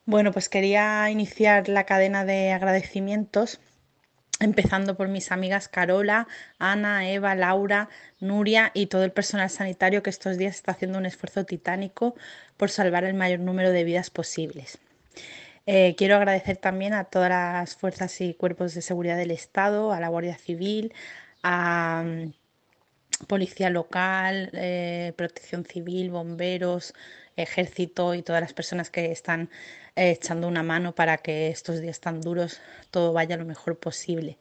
Bueno, 0.05 0.31
pues 0.31 0.49
quería 0.49 1.09
iniciar 1.09 1.69
la 1.69 1.85
cadena 1.85 2.25
de 2.25 2.51
agradecimientos 2.51 3.59
empezando 4.39 4.97
por 4.97 5.07
mis 5.07 5.31
amigas 5.31 5.67
Carola, 5.67 6.27
Ana, 6.57 7.09
Eva, 7.09 7.35
Laura, 7.35 7.89
Nuria 8.19 8.71
y 8.73 8.87
todo 8.87 9.03
el 9.03 9.11
personal 9.11 9.49
sanitario 9.49 10.01
que 10.01 10.09
estos 10.09 10.37
días 10.37 10.55
está 10.55 10.71
haciendo 10.71 10.97
un 10.97 11.05
esfuerzo 11.05 11.45
titánico 11.45 12.15
por 12.57 12.71
salvar 12.71 13.03
el 13.03 13.13
mayor 13.13 13.39
número 13.39 13.71
de 13.71 13.83
vidas 13.83 14.09
posibles. 14.09 14.79
Eh, 15.67 15.95
quiero 15.97 16.15
agradecer 16.15 16.57
también 16.57 16.93
a 16.93 17.05
todas 17.05 17.29
las 17.29 17.75
fuerzas 17.75 18.19
y 18.21 18.33
cuerpos 18.33 18.73
de 18.73 18.81
seguridad 18.81 19.17
del 19.17 19.31
Estado, 19.31 19.91
a 19.91 19.99
la 19.99 20.07
Guardia 20.09 20.37
Civil, 20.37 20.93
a 21.43 22.03
mm, 22.05 22.33
Policía 23.27 23.69
Local, 23.69 24.49
eh, 24.53 25.13
Protección 25.15 25.65
Civil, 25.65 26.09
bomberos, 26.11 26.93
ejército 27.35 28.15
y 28.15 28.23
todas 28.23 28.41
las 28.41 28.53
personas 28.53 28.89
que 28.89 29.11
están 29.11 29.49
eh, 29.95 30.11
echando 30.11 30.47
una 30.47 30.63
mano 30.63 30.95
para 30.95 31.17
que 31.17 31.49
estos 31.49 31.81
días 31.81 31.99
tan 31.99 32.21
duros 32.21 32.59
todo 32.91 33.13
vaya 33.13 33.37
lo 33.37 33.45
mejor 33.45 33.77
posible. 33.79 34.37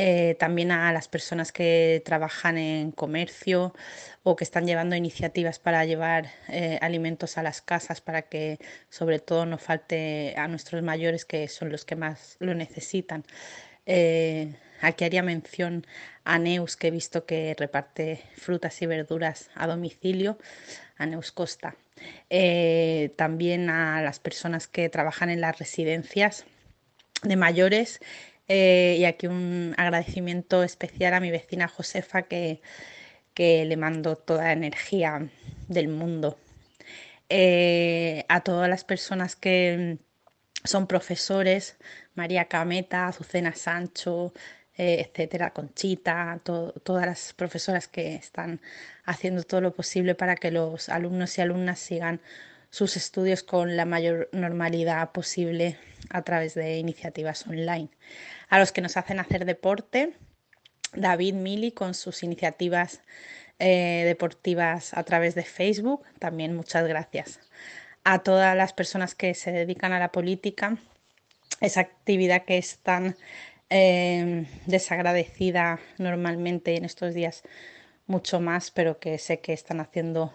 Eh, 0.00 0.36
también 0.38 0.70
a 0.70 0.92
las 0.92 1.08
personas 1.08 1.50
que 1.50 2.02
trabajan 2.04 2.56
en 2.56 2.92
comercio 2.92 3.74
o 4.22 4.36
que 4.36 4.44
están 4.44 4.64
llevando 4.64 4.94
iniciativas 4.94 5.58
para 5.58 5.84
llevar 5.84 6.30
eh, 6.48 6.78
alimentos 6.82 7.36
a 7.36 7.42
las 7.42 7.62
casas 7.62 8.00
para 8.00 8.22
que 8.22 8.58
sobre 8.90 9.18
todo 9.18 9.44
no 9.44 9.58
falte 9.58 10.34
a 10.36 10.46
nuestros 10.46 10.84
mayores 10.84 11.24
que 11.24 11.48
son 11.48 11.72
los 11.72 11.84
que 11.84 11.96
más 11.96 12.36
lo 12.38 12.54
necesitan. 12.54 13.24
aquí 14.80 15.04
haría 15.04 15.22
mención 15.22 15.84
a 16.24 16.38
Neus 16.38 16.76
que 16.76 16.88
he 16.88 16.90
visto 16.92 17.26
que 17.26 17.56
reparte 17.58 18.22
frutas 18.36 18.80
y 18.82 18.86
verduras 18.86 19.50
a 19.56 19.66
domicilio, 19.66 20.38
a 20.96 21.06
Neus 21.06 21.32
Costa. 21.32 21.74
Eh, 22.30 23.12
también 23.16 23.70
a 23.70 24.02
las 24.02 24.20
personas 24.20 24.68
que 24.68 24.88
trabajan 24.88 25.30
en 25.30 25.40
las 25.40 25.58
residencias 25.58 26.44
de 27.22 27.36
mayores 27.36 28.00
eh, 28.48 28.96
y 28.98 29.04
aquí 29.04 29.26
un 29.26 29.74
agradecimiento 29.76 30.62
especial 30.62 31.14
a 31.14 31.20
mi 31.20 31.30
vecina 31.30 31.68
Josefa 31.68 32.22
que, 32.22 32.60
que 33.34 33.64
le 33.64 33.76
mando 33.76 34.16
toda 34.16 34.44
la 34.44 34.52
energía 34.52 35.28
del 35.68 35.88
mundo. 35.88 36.38
Eh, 37.28 38.24
a 38.28 38.40
todas 38.42 38.68
las 38.68 38.84
personas 38.84 39.36
que 39.36 39.98
son 40.64 40.86
profesores, 40.86 41.76
María 42.14 42.46
Cameta, 42.46 43.08
Azucena 43.08 43.54
Sancho, 43.54 44.32
etcétera, 44.76 45.52
Conchita, 45.52 46.40
todas 46.44 47.06
las 47.06 47.32
profesoras 47.34 47.88
que 47.88 48.14
están 48.14 48.60
haciendo 49.04 49.42
todo 49.42 49.60
lo 49.60 49.74
posible 49.74 50.14
para 50.14 50.36
que 50.36 50.50
los 50.52 50.88
alumnos 50.88 51.36
y 51.36 51.40
alumnas 51.40 51.80
sigan 51.80 52.20
sus 52.70 52.96
estudios 52.96 53.42
con 53.42 53.76
la 53.76 53.84
mayor 53.84 54.28
normalidad 54.32 55.12
posible 55.12 55.78
a 56.10 56.22
través 56.22 56.54
de 56.54 56.78
iniciativas 56.78 57.46
online. 57.46 57.88
A 58.48 58.58
los 58.58 58.72
que 58.72 58.80
nos 58.80 58.96
hacen 58.96 59.20
hacer 59.20 59.44
deporte, 59.44 60.14
David 60.94 61.34
Mili 61.34 61.72
con 61.72 61.94
sus 61.94 62.22
iniciativas 62.22 63.00
eh, 63.58 64.04
deportivas 64.06 64.94
a 64.94 65.02
través 65.02 65.34
de 65.34 65.44
Facebook, 65.44 66.04
también 66.18 66.54
muchas 66.54 66.86
gracias. 66.86 67.40
A 68.04 68.20
todas 68.20 68.56
las 68.56 68.72
personas 68.72 69.14
que 69.14 69.34
se 69.34 69.52
dedican 69.52 69.92
a 69.92 69.98
la 69.98 70.12
política, 70.12 70.78
esa 71.60 71.80
actividad 71.80 72.44
que 72.44 72.58
es 72.58 72.78
tan 72.78 73.16
eh, 73.70 74.46
desagradecida 74.66 75.80
normalmente 75.98 76.76
en 76.76 76.84
estos 76.84 77.14
días, 77.14 77.42
mucho 78.06 78.40
más, 78.40 78.70
pero 78.70 78.98
que 78.98 79.18
sé 79.18 79.40
que 79.40 79.52
están 79.52 79.80
haciendo 79.80 80.32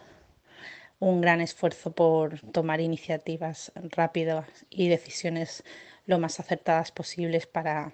un 0.98 1.20
gran 1.20 1.40
esfuerzo 1.40 1.92
por 1.92 2.40
tomar 2.52 2.80
iniciativas 2.80 3.72
rápidas 3.74 4.46
y 4.70 4.88
decisiones 4.88 5.64
lo 6.06 6.18
más 6.18 6.40
acertadas 6.40 6.92
posibles 6.92 7.46
para, 7.46 7.92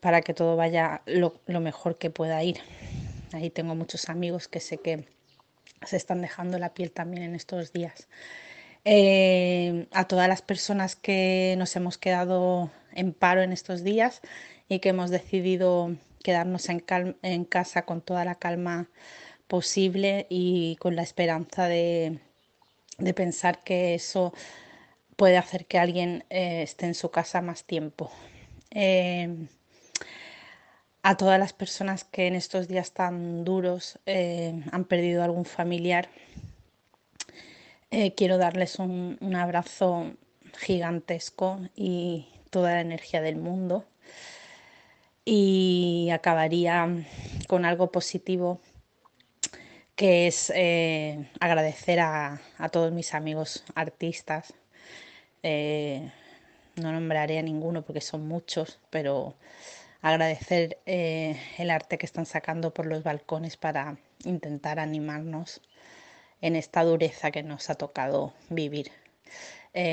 para 0.00 0.22
que 0.22 0.34
todo 0.34 0.56
vaya 0.56 1.02
lo, 1.06 1.40
mejor 1.60 1.98
que 1.98 2.10
pueda 2.10 2.42
ir. 2.42 2.58
Ahí 3.32 3.50
tengo 3.50 3.74
muchos 3.74 4.08
amigos 4.08 4.48
que 4.48 4.60
sé 4.60 4.78
que 4.78 5.08
se 5.84 5.96
están 5.96 6.22
dejando 6.22 6.58
la 6.58 6.74
piel 6.74 6.90
también 6.90 7.22
en 7.24 7.34
estos 7.34 7.72
días. 7.72 8.08
Eh, 8.84 9.88
a 9.90 10.06
todas 10.06 10.28
las 10.28 10.42
personas 10.42 10.94
que 10.94 11.56
nos 11.58 11.74
hemos 11.74 11.98
quedado 11.98 12.70
en 12.92 13.12
paro 13.12 13.42
en 13.42 13.52
estos 13.52 13.82
días 13.82 14.20
y 14.68 14.78
que 14.78 14.90
hemos 14.90 15.10
decidido 15.10 15.96
quedarnos 16.22 16.68
en 16.68 17.44
casa 17.44 17.82
con 17.82 18.00
toda 18.00 18.24
la 18.24 18.36
calma 18.36 18.88
posible 19.46 20.26
y 20.28 20.76
con 20.76 20.96
la 20.96 21.02
esperanza 21.02 21.68
de, 21.68 22.20
pensar 23.14 23.62
que 23.62 23.94
eso 23.94 24.32
puede 25.16 25.36
hacer 25.36 25.66
que 25.66 25.78
alguien 25.78 26.24
eh, 26.30 26.62
esté 26.62 26.86
en 26.86 26.94
su 26.94 27.10
casa 27.10 27.40
más 27.42 27.64
tiempo. 27.64 28.10
Eh, 28.70 29.48
a 31.02 31.16
todas 31.16 31.38
las 31.38 31.52
personas 31.52 32.04
que 32.04 32.26
en 32.26 32.34
estos 32.34 32.66
días 32.66 32.92
tan 32.92 33.44
duros 33.44 33.98
eh, 34.06 34.62
han 34.72 34.84
perdido 34.84 35.22
algún 35.22 35.44
familiar, 35.44 36.08
quiero 38.14 38.36
darles 38.36 38.78
un, 38.78 39.16
un 39.22 39.36
abrazo 39.36 40.12
gigantesco 40.58 41.60
y 41.74 42.28
toda 42.50 42.72
la 42.72 42.80
energía 42.80 43.22
del 43.22 43.36
mundo. 43.36 43.86
Y 45.24 46.10
acabaría 46.12 46.88
con 47.48 47.64
algo 47.64 47.90
positivo 47.90 48.60
que 49.96 50.26
es 50.26 50.52
eh, 50.54 51.26
agradecer 51.40 52.00
a, 52.00 52.38
todos 52.70 52.92
mis 52.92 53.14
amigos 53.14 53.64
artistas. 53.74 54.52
Eh, 55.42 56.12
no 56.76 56.92
nombraré 56.92 57.38
a 57.38 57.42
ninguno 57.42 57.82
porque 57.82 58.02
son 58.02 58.28
muchos, 58.28 58.78
pero 58.90 59.34
agradecer 60.02 60.78
eh, 60.84 61.40
el 61.56 61.70
arte 61.70 61.96
que 61.96 62.04
están 62.04 62.26
sacando 62.26 62.74
por 62.74 62.84
los 62.84 63.02
balcones 63.02 63.56
para 63.56 63.96
intentar 64.24 64.78
animarnos 64.78 65.62
en 66.42 66.54
esta 66.54 66.84
dureza 66.84 67.30
que 67.30 67.42
nos 67.42 67.70
ha 67.70 67.74
tocado 67.74 68.34
vivir. 68.50 68.92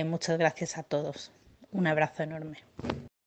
muchas 0.06 0.38
gracias 0.38 0.78
a 0.78 0.84
todos. 0.84 1.32
Un 1.72 1.88
abrazo 1.88 2.24
enorme. 2.24 2.58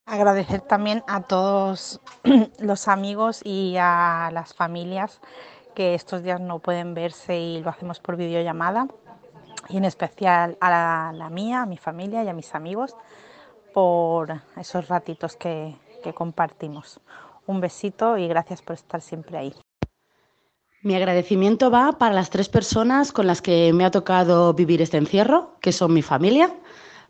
Agradecer 0.05 0.61
también 0.61 1.03
a 1.09 1.23
todos 1.23 2.01
los 2.61 2.87
amigos 2.87 3.41
y 3.43 3.77
a 3.79 4.31
las 4.33 4.55
familias 4.55 5.21
que 5.77 5.95
estos 5.95 6.23
días 6.23 6.41
no 6.41 6.59
pueden 6.59 6.95
verse 6.95 7.39
y 7.39 7.63
lo 7.63 7.69
hacemos 7.69 8.01
por 8.01 8.17
videollamada. 8.17 8.89
Y 9.69 9.77
en 9.77 9.85
especial 9.85 10.57
a 10.61 11.13
la, 11.13 11.31
mía, 11.31 11.63
a 11.63 11.67
mi 11.67 11.77
familia 11.77 12.25
y 12.25 12.29
a 12.29 12.33
mis 12.33 12.55
amigos 12.55 12.97
por 13.75 14.41
esos 14.57 14.89
ratitos 14.89 15.37
que, 15.37 15.77
que 16.03 16.15
compartimos. 16.15 16.99
Un 17.47 17.61
besito 17.61 18.17
y 18.17 18.27
gracias 18.27 18.63
por 18.63 18.75
estar 18.75 19.03
siempre 19.03 19.37
ahí. 19.37 19.55
Mi 20.83 20.95
agradecimiento 20.95 21.71
va 21.71 21.93
para 21.93 22.15
las 22.15 22.31
tres 22.31 22.49
personas 22.49 23.13
con 23.13 23.27
las 23.27 23.43
que 23.43 23.73
me 23.75 23.85
ha 23.85 23.91
tocado 23.91 24.55
vivir 24.55 24.81
este 24.81 24.97
encierro, 24.97 25.57
que 25.61 25.73
son 25.73 25.93
mi 25.93 26.03
familia, 26.03 26.55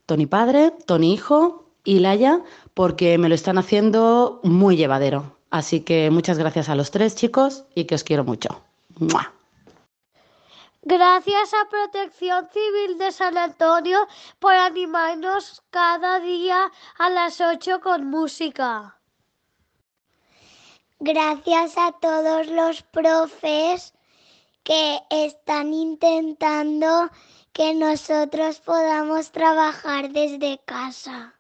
Tony 0.07 0.27
padre, 0.27 0.73
Tony 0.87 1.13
hijo 1.13 1.67
y 1.85 2.01
Laia, 2.01 2.43
porque 2.75 3.17
me 3.19 3.29
lo 3.29 3.35
están 3.35 3.59
haciendo 3.59 4.41
muy 4.43 4.77
llevadero. 4.77 5.36
Así 5.51 5.81
que 5.81 6.11
muchas 6.11 6.39
gracias 6.39 6.69
a 6.69 6.75
los 6.75 6.91
tres 6.91 7.15
chicos 7.15 7.65
y 7.75 7.85
que 7.85 7.95
os 7.95 8.05
quiero 8.05 8.25
mucho. 8.25 8.63
Gracias 10.83 11.53
a 11.53 11.69
Protección 11.69 12.49
Civil 12.49 12.99
de 12.99 13.11
San 13.11 13.37
Antonio 13.37 14.07
por 14.39 14.53
animarnos 14.53 15.63
cada 15.71 16.21
día 16.21 16.71
a 16.99 17.11
las 17.11 17.41
8 17.41 17.81
con 17.81 18.07
música. 18.07 18.97
Gracias 21.01 21.77
a 21.77 21.93
todos 21.93 22.47
los 22.47 22.83
profes 22.83 23.95
que 24.63 25.01
están 25.11 25.75
intentando 25.75 27.11
que 27.53 27.75
nosotros 27.75 28.61
podamos 28.61 29.31
trabajar 29.31 30.11
desde 30.11 30.61
casa. 30.65 31.36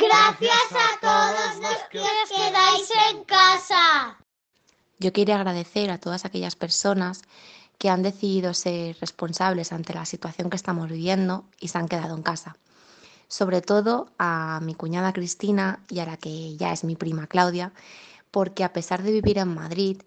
Gracias 0.00 0.72
a 0.72 1.00
todos 1.00 1.56
los 1.60 1.82
que 1.90 2.00
os 2.00 2.30
quedáis 2.34 2.90
en 3.10 3.24
casa. 3.24 4.16
Yo 4.98 5.12
quiero 5.12 5.34
agradecer 5.34 5.90
a 5.90 5.98
todas 5.98 6.24
aquellas 6.24 6.56
personas 6.56 7.22
que 7.76 7.90
han 7.90 8.02
decidido 8.02 8.54
ser 8.54 8.96
responsables 8.98 9.72
ante 9.72 9.92
la 9.92 10.06
situación 10.06 10.48
que 10.48 10.56
estamos 10.56 10.88
viviendo 10.88 11.44
y 11.60 11.68
se 11.68 11.76
han 11.76 11.86
quedado 11.86 12.16
en 12.16 12.22
casa. 12.22 12.56
Sobre 13.28 13.60
todo 13.60 14.08
a 14.18 14.60
mi 14.62 14.74
cuñada 14.74 15.12
Cristina 15.12 15.80
y 15.90 15.98
a 15.98 16.06
la 16.06 16.16
que 16.16 16.56
ya 16.56 16.72
es 16.72 16.82
mi 16.82 16.96
prima 16.96 17.26
Claudia, 17.26 17.72
porque 18.30 18.64
a 18.64 18.72
pesar 18.72 19.02
de 19.02 19.12
vivir 19.12 19.36
en 19.36 19.54
Madrid, 19.54 20.00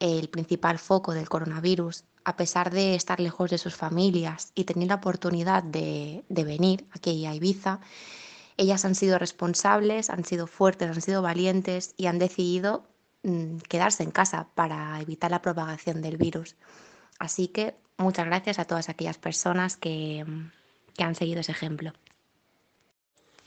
el 0.00 0.30
principal 0.30 0.78
foco 0.78 1.12
del 1.12 1.28
coronavirus, 1.28 2.04
a 2.24 2.36
pesar 2.36 2.70
de 2.70 2.94
estar 2.94 3.20
lejos 3.20 3.50
de 3.50 3.58
sus 3.58 3.74
familias 3.74 4.52
y 4.54 4.64
tener 4.64 4.88
la 4.88 4.94
oportunidad 4.94 5.62
de, 5.62 6.24
de 6.30 6.44
venir 6.44 6.86
aquí 6.92 7.26
a 7.26 7.34
Ibiza, 7.34 7.80
ellas 8.56 8.84
han 8.84 8.94
sido 8.94 9.18
responsables, 9.18 10.10
han 10.10 10.24
sido 10.24 10.46
fuertes, 10.46 10.90
han 10.90 11.02
sido 11.02 11.22
valientes 11.22 11.94
y 11.96 12.06
han 12.06 12.18
decidido 12.18 12.84
mm, 13.22 13.58
quedarse 13.68 14.02
en 14.02 14.10
casa 14.10 14.48
para 14.54 15.00
evitar 15.00 15.30
la 15.30 15.42
propagación 15.42 16.02
del 16.02 16.16
virus. 16.16 16.56
Así 17.18 17.48
que 17.48 17.74
muchas 17.96 18.26
gracias 18.26 18.58
a 18.58 18.64
todas 18.64 18.88
aquellas 18.88 19.18
personas 19.18 19.76
que, 19.76 20.24
que 20.96 21.04
han 21.04 21.14
seguido 21.14 21.40
ese 21.40 21.52
ejemplo. 21.52 21.92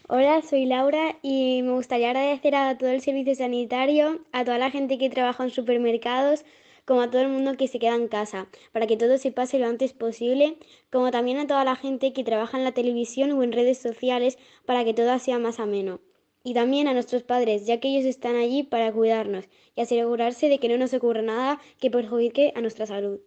Hola, 0.10 0.42
soy 0.42 0.66
Laura 0.66 1.18
y 1.22 1.62
me 1.64 1.74
gustaría 1.74 2.12
agradecer 2.12 2.56
a 2.56 2.78
todo 2.78 2.90
el 2.90 3.02
servicio 3.02 3.36
sanitario, 3.36 4.22
a 4.32 4.46
toda 4.46 4.58
la 4.58 4.72
gente 4.72 4.98
que 4.98 5.10
trabaja 5.10 5.44
en 5.44 5.50
supermercados, 5.50 6.46
como 6.88 7.02
a 7.02 7.12
todo 7.12 7.22
el 7.22 7.28
mundo 7.28 7.58
que 7.58 7.68
se 7.68 7.80
queda 7.80 7.96
en 7.96 8.08
casa, 8.08 8.48
para 8.72 8.88
que 8.88 8.96
todo 8.96 9.18
se 9.18 9.34
pase 9.34 9.60
lo 9.60 9.68
antes 9.68 9.92
posible, 9.92 10.58
como 10.90 11.12
también 11.12 11.38
a 11.38 11.46
toda 11.46 11.66
la 11.66 11.76
gente 11.76 12.14
que 12.14 12.24
trabaja 12.24 12.58
en 12.58 12.64
la 12.64 12.72
televisión 12.72 13.34
o 13.34 13.44
en 13.44 13.52
redes 13.52 13.78
sociales 13.78 14.38
para 14.66 14.86
que 14.86 14.94
todo 14.94 15.20
sea 15.20 15.38
más 15.38 15.60
ameno. 15.60 16.00
Y 16.46 16.54
también 16.54 16.88
a 16.88 16.94
nuestros 16.94 17.24
padres, 17.24 17.66
ya 17.66 17.82
que 17.82 17.90
ellos 17.90 18.06
están 18.06 18.38
allí 18.38 18.64
para 18.64 18.94
cuidarnos 18.94 19.50
y 19.76 19.82
asegurarse 19.82 20.48
de 20.48 20.60
que 20.60 20.70
no 20.70 20.78
nos 20.78 20.94
ocurra 20.94 21.22
nada 21.22 21.60
que 21.78 21.92
perjudique 21.92 22.54
a 22.56 22.62
nuestra 22.62 22.86
salud. 22.86 23.20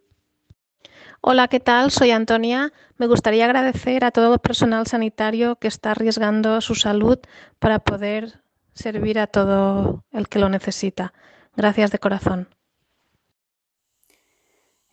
Hola, 1.20 1.46
¿qué 1.48 1.60
tal? 1.60 1.90
Soy 1.90 2.12
Antonia. 2.12 2.72
Me 2.96 3.08
gustaría 3.08 3.44
agradecer 3.44 4.06
a 4.06 4.10
todo 4.10 4.32
el 4.32 4.40
personal 4.40 4.86
sanitario 4.86 5.56
que 5.56 5.68
está 5.68 5.90
arriesgando 5.90 6.62
su 6.62 6.74
salud 6.74 7.18
para 7.58 7.78
poder 7.78 8.40
servir 8.72 9.18
a 9.18 9.26
todo 9.26 10.02
el 10.12 10.28
que 10.28 10.38
lo 10.38 10.48
necesita. 10.48 11.12
Gracias 11.54 11.90
de 11.90 11.98
corazón. 11.98 12.48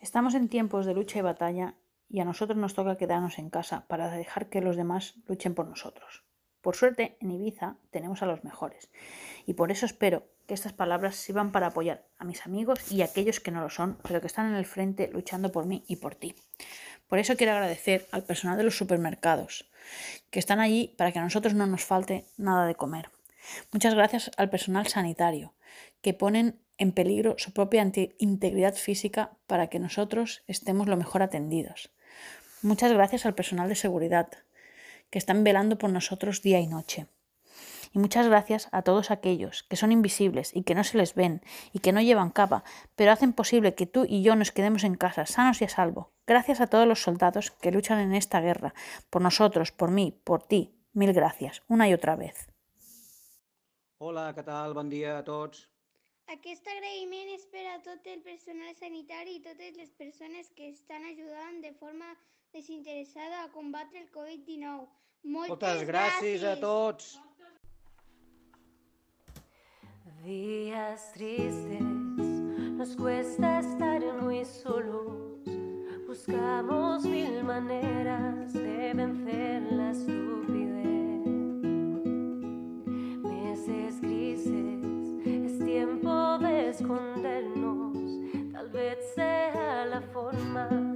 Estamos 0.00 0.34
en 0.34 0.48
tiempos 0.48 0.86
de 0.86 0.94
lucha 0.94 1.18
y 1.18 1.22
batalla 1.22 1.74
y 2.08 2.20
a 2.20 2.24
nosotros 2.24 2.56
nos 2.56 2.74
toca 2.74 2.96
quedarnos 2.96 3.38
en 3.38 3.50
casa 3.50 3.86
para 3.88 4.10
dejar 4.10 4.48
que 4.48 4.60
los 4.60 4.76
demás 4.76 5.14
luchen 5.26 5.54
por 5.54 5.66
nosotros. 5.66 6.24
Por 6.60 6.76
suerte, 6.76 7.16
en 7.20 7.32
Ibiza 7.32 7.76
tenemos 7.90 8.22
a 8.22 8.26
los 8.26 8.44
mejores 8.44 8.90
y 9.46 9.54
por 9.54 9.72
eso 9.72 9.86
espero 9.86 10.26
que 10.46 10.54
estas 10.54 10.72
palabras 10.72 11.16
sirvan 11.16 11.52
para 11.52 11.68
apoyar 11.68 12.06
a 12.16 12.24
mis 12.24 12.46
amigos 12.46 12.90
y 12.92 13.02
a 13.02 13.06
aquellos 13.06 13.40
que 13.40 13.50
no 13.50 13.60
lo 13.60 13.70
son, 13.70 13.98
pero 14.06 14.20
que 14.20 14.28
están 14.28 14.46
en 14.46 14.54
el 14.54 14.66
frente 14.66 15.10
luchando 15.12 15.50
por 15.50 15.66
mí 15.66 15.84
y 15.88 15.96
por 15.96 16.14
ti. 16.14 16.34
Por 17.08 17.18
eso 17.18 17.36
quiero 17.36 17.52
agradecer 17.52 18.06
al 18.12 18.22
personal 18.22 18.56
de 18.56 18.64
los 18.64 18.76
supermercados, 18.76 19.68
que 20.30 20.38
están 20.38 20.60
allí 20.60 20.94
para 20.96 21.10
que 21.10 21.18
a 21.18 21.22
nosotros 21.22 21.54
no 21.54 21.66
nos 21.66 21.84
falte 21.84 22.24
nada 22.36 22.66
de 22.66 22.74
comer. 22.76 23.10
Muchas 23.72 23.94
gracias 23.94 24.30
al 24.36 24.48
personal 24.48 24.86
sanitario, 24.86 25.54
que 26.02 26.14
ponen 26.14 26.60
en 26.78 26.92
peligro 26.92 27.34
su 27.38 27.52
propia 27.52 27.82
integridad 28.18 28.74
física 28.74 29.32
para 29.46 29.66
que 29.66 29.78
nosotros 29.78 30.42
estemos 30.46 30.88
lo 30.88 30.96
mejor 30.96 31.22
atendidos. 31.22 31.90
Muchas 32.62 32.92
gracias 32.92 33.26
al 33.26 33.34
personal 33.34 33.68
de 33.68 33.74
seguridad, 33.74 34.28
que 35.10 35.18
están 35.18 35.44
velando 35.44 35.78
por 35.78 35.90
nosotros 35.90 36.42
día 36.42 36.60
y 36.60 36.66
noche. 36.66 37.06
Y 37.92 37.98
muchas 37.98 38.26
gracias 38.28 38.68
a 38.72 38.82
todos 38.82 39.10
aquellos 39.10 39.62
que 39.62 39.76
son 39.76 39.92
invisibles 39.92 40.54
y 40.54 40.62
que 40.62 40.74
no 40.74 40.84
se 40.84 40.98
les 40.98 41.14
ven 41.14 41.42
y 41.72 41.78
que 41.78 41.92
no 41.92 42.02
llevan 42.02 42.30
capa, 42.30 42.64
pero 42.96 43.12
hacen 43.12 43.32
posible 43.32 43.74
que 43.74 43.86
tú 43.86 44.04
y 44.08 44.22
yo 44.22 44.36
nos 44.36 44.52
quedemos 44.52 44.84
en 44.84 44.94
casa, 44.94 45.26
sanos 45.26 45.62
y 45.62 45.64
a 45.64 45.68
salvo. 45.68 46.12
Gracias 46.26 46.60
a 46.60 46.66
todos 46.66 46.86
los 46.86 47.02
soldados 47.02 47.50
que 47.50 47.72
luchan 47.72 48.00
en 48.00 48.14
esta 48.14 48.40
guerra, 48.40 48.74
por 49.08 49.22
nosotros, 49.22 49.72
por 49.72 49.90
mí, 49.90 50.20
por 50.24 50.42
ti. 50.42 50.74
Mil 50.92 51.12
gracias, 51.12 51.62
una 51.68 51.88
y 51.88 51.94
otra 51.94 52.16
vez. 52.16 52.48
Hola, 54.00 54.28
què 54.30 54.44
tal? 54.46 54.76
Bon 54.78 54.86
dia 54.86 55.16
a 55.18 55.24
tots. 55.26 55.64
Aquest 56.28 56.66
agraïment 56.68 57.30
és 57.32 57.46
per 57.48 57.64
a 57.72 57.78
tot 57.84 58.04
el 58.12 58.20
personal 58.24 58.74
sanitari 58.76 59.38
i 59.38 59.44
totes 59.44 59.78
les 59.80 59.92
persones 59.96 60.50
que 60.56 60.68
estan 60.74 61.06
ajudant 61.08 61.62
de 61.64 61.72
forma 61.80 62.10
desinteressada 62.52 63.44
a 63.44 63.48
combatre 63.54 64.02
el 64.02 64.10
Covid-19. 64.12 64.84
Moltes, 65.24 65.50
Moltes 65.50 65.86
gràcies 65.88 66.44
a 66.44 66.54
tots. 66.60 67.16
Días 70.24 71.12
tristes, 71.14 71.80
nos 72.76 72.94
cuesta 72.96 73.60
estar 73.60 74.00
muy 74.20 74.44
solos. 74.44 75.48
Buscamos 76.06 77.04
mil 77.04 77.44
maneras 77.44 78.52
de 78.52 78.92
vencer 78.94 79.62
la 79.72 79.90
estupidez. 79.90 81.26
Meses 83.22 84.00
grises, 84.00 84.77
escondernos. 86.80 87.96
Tal 88.52 88.68
vez 88.70 88.98
sea 89.14 89.84
la 89.86 90.00
forma 90.00 90.87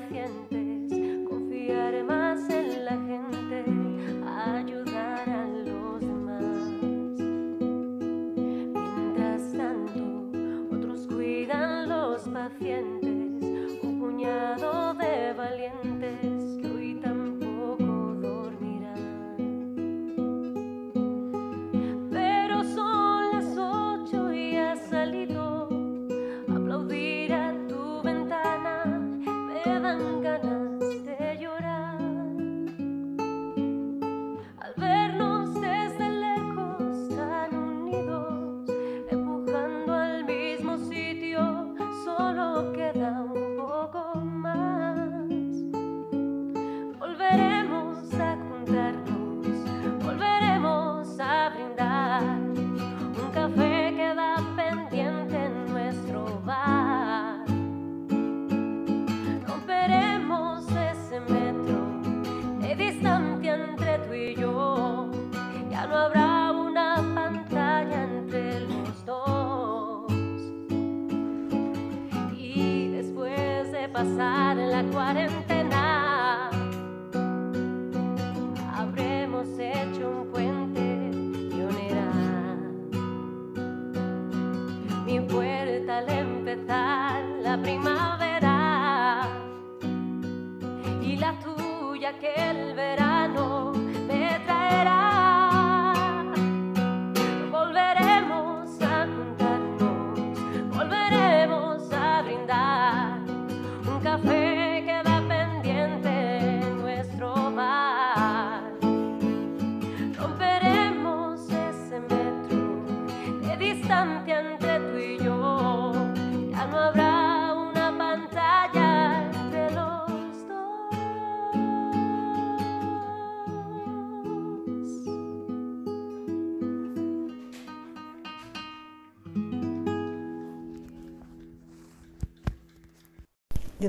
pacientes, 0.00 1.28
confiar 1.28 2.04
más 2.04 2.48
en 2.50 2.84
la 2.84 2.92
gente, 2.92 3.64
ayudar 4.24 5.28
a 5.28 5.46
los 5.46 6.00
demás. 6.00 6.56
Mientras 8.74 9.52
tanto, 9.52 10.30
otros 10.74 11.06
cuidan 11.06 11.88
los 11.88 12.22
pacientes, 12.28 13.78
un 13.82 13.98
puñado 14.00 14.94
de 14.94 15.32
valientes 15.34 15.89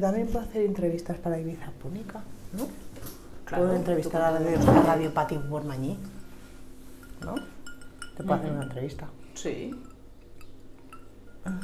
también 0.01 0.27
puedo 0.27 0.45
hacer 0.45 0.65
entrevistas 0.65 1.17
para 1.17 1.39
Ibiza 1.39 1.71
Púnica, 1.81 2.21
¿no? 2.53 2.67
Claro, 3.45 3.63
puedo 3.63 3.75
entrevistar 3.75 4.21
a 4.21 4.31
la 4.31 4.39
radio, 4.39 4.57
a 4.69 4.81
radio 4.81 5.13
Pati 5.13 5.37
Bormañí, 5.37 5.97
¿no? 7.21 7.35
Te 8.17 8.23
puedo 8.23 8.33
hacer 8.33 8.51
una 8.51 8.63
entrevista. 8.63 9.07
Sí. 9.33 9.73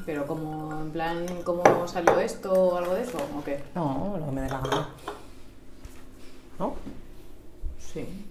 Pero 0.05 0.25
como, 0.25 0.81
en 0.81 0.91
plan, 0.91 1.25
¿cómo 1.43 1.87
salió 1.87 2.19
esto 2.19 2.51
o 2.51 2.77
algo 2.77 2.93
de 2.95 3.03
eso? 3.03 3.17
¿O 3.37 3.43
qué? 3.43 3.63
No, 3.75 4.15
lo 4.19 4.25
que 4.25 4.31
me 4.31 4.41
dé 4.41 4.49
la 4.49 4.59
gana. 4.59 4.89
¿No? 6.57 6.75
Sí. 7.79 8.25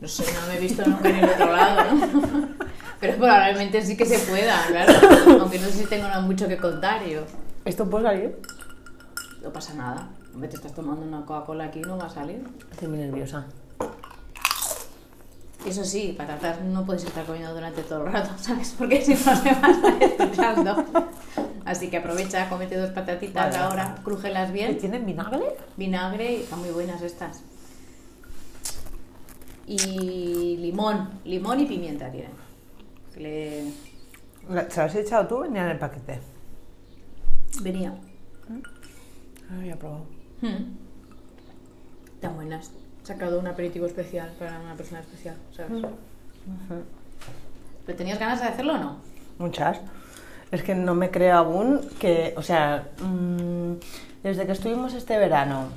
No 0.00 0.08
sé, 0.08 0.24
no 0.32 0.46
me 0.48 0.56
he 0.56 0.60
visto 0.60 0.86
nunca 0.86 1.10
en 1.10 1.16
el 1.16 1.28
otro 1.28 1.52
lado, 1.52 1.94
¿no? 1.94 2.48
Pero 3.00 3.16
probablemente 3.16 3.82
sí 3.82 3.96
que 3.96 4.06
se 4.06 4.18
pueda, 4.20 4.66
claro. 4.66 4.92
Aunque 5.40 5.58
no 5.58 5.66
sé 5.66 5.72
si 5.72 5.86
tengo 5.86 6.08
mucho 6.22 6.48
que 6.48 6.56
contar 6.56 7.04
yo. 7.04 7.22
¿Esto 7.64 7.88
puede 7.88 8.04
salir? 8.04 8.38
No 9.42 9.52
pasa 9.52 9.74
nada. 9.74 10.08
Hombre, 10.32 10.48
te 10.48 10.56
estás 10.56 10.74
tomando 10.74 11.04
una 11.04 11.24
Coca-Cola 11.24 11.64
aquí, 11.64 11.80
no 11.80 11.98
va 11.98 12.06
a 12.06 12.10
salir. 12.10 12.42
Estoy 12.70 12.88
muy 12.88 12.98
nerviosa. 12.98 13.46
Eso 15.66 15.84
sí, 15.84 16.14
patatas 16.16 16.62
no 16.62 16.86
puedes 16.86 17.04
estar 17.04 17.26
comiendo 17.26 17.52
durante 17.52 17.82
todo 17.82 18.06
el 18.06 18.12
rato, 18.12 18.30
¿sabes? 18.38 18.74
Porque 18.78 19.02
si 19.02 19.12
no 19.12 19.36
se 19.36 19.52
va 19.52 19.68
a 19.68 19.70
estar 19.70 20.02
escuchando. 20.02 20.84
Así 21.66 21.90
que 21.90 21.98
aprovecha, 21.98 22.48
comete 22.48 22.76
dos 22.76 22.90
patatitas 22.90 23.52
Vale, 23.52 23.58
ahora, 23.58 23.96
crújelas 24.02 24.52
bien. 24.52 24.78
¿Tienen 24.78 25.04
vinagre? 25.04 25.44
Vinagre, 25.76 26.32
y 26.32 26.42
están 26.42 26.60
muy 26.60 26.70
buenas 26.70 27.02
estas. 27.02 27.42
y 29.66 30.56
limón, 30.56 31.10
limón 31.24 31.60
y 31.60 31.66
pimienta 31.66 32.10
tiene. 32.10 32.30
Le... 33.16 33.70
¿Se 34.68 34.80
lo 34.80 34.86
has 34.86 34.94
echado 34.94 35.26
tú? 35.28 35.40
Venía 35.40 35.64
en 35.64 35.70
el 35.72 35.78
paquete. 35.78 36.20
Venía. 37.62 37.92
No 39.50 39.58
había 39.58 39.76
probado. 39.76 40.04
Mm. 40.40 40.76
Tan 42.20 42.34
buenas. 42.36 42.70
Sacado 43.02 43.38
un 43.38 43.46
aperitivo 43.46 43.86
especial 43.86 44.30
para 44.38 44.60
una 44.60 44.74
persona 44.74 45.00
especial, 45.00 45.36
¿sabes? 45.56 45.82
Mm. 45.82 45.84
¿Pero 47.86 47.98
tenías 47.98 48.18
ganas 48.18 48.40
de 48.40 48.46
hacerlo 48.48 48.74
o 48.74 48.78
no? 48.78 48.96
Muchas. 49.38 49.80
Es 50.50 50.62
que 50.62 50.74
no 50.74 50.94
me 50.94 51.10
creo 51.10 51.36
aún 51.36 51.80
que, 51.98 52.34
o 52.36 52.42
sea, 52.42 52.88
mm, 53.02 53.74
desde 54.22 54.46
que 54.46 54.52
estuvimos 54.52 54.94
este 54.94 55.16
verano, 55.18 55.68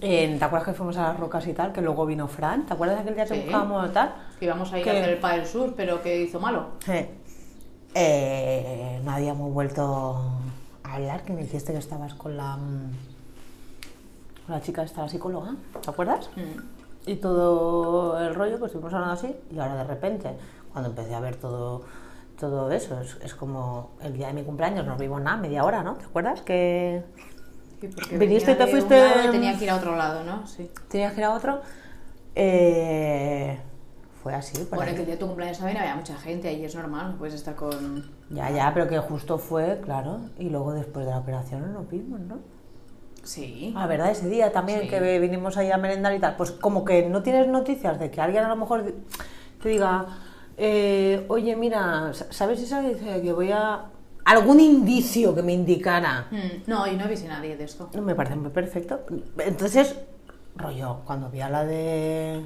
en- 0.00 0.38
¿te 0.38 0.44
acuerdas 0.44 0.68
que 0.68 0.74
fuimos 0.74 0.96
a 0.96 1.08
las 1.08 1.20
rocas 1.20 1.46
y 1.46 1.52
tal? 1.52 1.72
Que 1.72 1.80
luego 1.80 2.06
vino 2.06 2.28
Fran, 2.28 2.66
¿te 2.66 2.72
acuerdas 2.74 2.96
de 2.98 3.02
aquel 3.02 3.14
día 3.14 3.24
que 3.26 3.34
Sí. 3.34 3.40
buscábamos 3.42 3.92
tal? 3.92 4.14
Que 4.38 4.44
íbamos 4.46 4.72
a 4.72 4.78
ir 4.78 4.84
Que- 4.84 4.90
a 4.90 4.92
hacer 4.94 5.08
el 5.10 5.18
Padre 5.18 5.46
Sur, 5.46 5.74
pero 5.76 6.02
que 6.02 6.20
hizo 6.22 6.38
malo. 6.38 6.66
Eh, 6.88 7.08
eh, 7.98 9.00
no 9.02 9.10
habíamos 9.10 9.52
vuelto 9.52 10.20
a 10.84 10.94
hablar, 10.94 11.22
que 11.24 11.32
me 11.32 11.42
dijiste 11.42 11.72
que 11.72 11.78
estabas 11.78 12.14
con 12.14 12.36
la, 12.36 12.56
mm, 12.56 12.90
con 14.46 14.54
la 14.54 14.60
chica 14.60 14.82
esta, 14.82 15.02
la 15.02 15.08
psicóloga, 15.08 15.56
¿te 15.82 15.90
acuerdas? 15.90 16.28
Mm. 16.36 17.10
Y 17.10 17.16
todo 17.16 18.20
el 18.20 18.34
rollo, 18.34 18.58
pues 18.58 18.70
estuvimos 18.70 18.92
hablando 18.92 19.14
así, 19.14 19.34
y 19.50 19.58
ahora 19.58 19.76
de 19.76 19.84
repente, 19.84 20.30
cuando 20.72 20.90
empecé 20.90 21.14
a 21.14 21.20
ver 21.20 21.36
todo, 21.36 21.84
todo 22.38 22.70
eso, 22.70 23.00
es, 23.00 23.16
es 23.22 23.34
como 23.34 23.92
el 24.02 24.12
día 24.12 24.26
de 24.26 24.34
mi 24.34 24.42
cumpleaños, 24.42 24.86
no 24.86 24.96
vimos 24.96 25.22
nada, 25.22 25.38
media 25.38 25.64
hora, 25.64 25.82
¿no? 25.82 25.94
¿Te 25.94 26.04
acuerdas? 26.04 26.42
Que 26.42 27.02
Sí, 27.80 28.16
viniste 28.16 28.52
y 28.52 28.54
te 28.54 28.66
fuiste... 28.66 28.98
lado 28.98 29.28
y 29.28 29.30
tenía 29.30 29.56
que 29.58 29.64
ir 29.64 29.70
a 29.70 29.76
otro 29.76 29.96
lado, 29.96 30.24
¿no? 30.24 30.46
Sí. 30.46 30.70
Tenías 30.88 31.12
que 31.12 31.20
ir 31.20 31.24
a 31.24 31.34
otro. 31.34 31.60
Eh, 32.34 33.58
fue 34.26 34.34
así. 34.34 34.58
por 34.64 34.78
Bueno, 34.78 34.92
que 34.94 34.98
el 35.00 35.06
día 35.06 35.14
de 35.14 35.20
tu 35.20 35.26
cumpleaños 35.28 35.58
también 35.58 35.78
había 35.78 35.94
mucha 35.94 36.16
gente, 36.16 36.48
ahí 36.48 36.64
es 36.64 36.74
normal, 36.74 37.12
no 37.12 37.16
puedes 37.18 37.34
estar 37.36 37.54
con... 37.54 38.10
Ya, 38.30 38.50
ya, 38.50 38.72
pero 38.74 38.88
que 38.88 38.98
justo 38.98 39.38
fue, 39.38 39.80
claro, 39.84 40.18
y 40.36 40.50
luego 40.50 40.72
después 40.72 41.06
de 41.06 41.12
la 41.12 41.18
operación 41.18 41.60
no 41.60 41.68
nos 41.68 41.88
vimos, 41.88 42.18
¿no? 42.18 42.38
Sí. 43.22 43.72
Ah, 43.76 43.86
¿verdad? 43.86 44.10
Ese 44.10 44.28
día 44.28 44.50
también 44.50 44.80
Sí. 44.80 44.88
que 44.88 45.20
vinimos 45.20 45.56
ahí 45.56 45.70
a 45.70 45.76
merendar 45.76 46.12
y 46.12 46.18
tal. 46.18 46.34
Pues 46.34 46.50
como 46.50 46.84
que 46.84 47.08
no 47.08 47.22
tienes 47.22 47.46
noticias 47.46 48.00
de 48.00 48.10
que 48.10 48.20
alguien 48.20 48.42
a 48.42 48.48
lo 48.48 48.56
mejor 48.56 48.92
te 49.62 49.68
diga, 49.68 50.06
eh, 50.56 51.24
oye, 51.28 51.54
mira, 51.54 52.10
¿sabes 52.30 52.60
esa 52.60 52.82
vez 52.82 53.00
eh, 53.02 53.20
que 53.22 53.32
voy 53.32 53.52
a... 53.52 53.84
algún 54.24 54.58
indicio 54.58 55.36
que 55.36 55.42
me 55.44 55.52
indicara? 55.52 56.26
Mm, 56.32 56.68
No, 56.68 56.84
yo 56.88 56.94
no 56.98 57.04
avisé 57.04 57.26
a 57.28 57.34
nadie 57.38 57.56
de 57.56 57.62
esto. 57.62 57.90
No, 57.94 58.02
me 58.02 58.16
parece 58.16 58.34
muy 58.34 58.50
perfecto. 58.50 59.02
Entonces, 59.38 59.94
rollo, 60.56 61.02
cuando 61.04 61.30
vi 61.30 61.42
a 61.42 61.48
la 61.48 61.64
de 61.64 62.44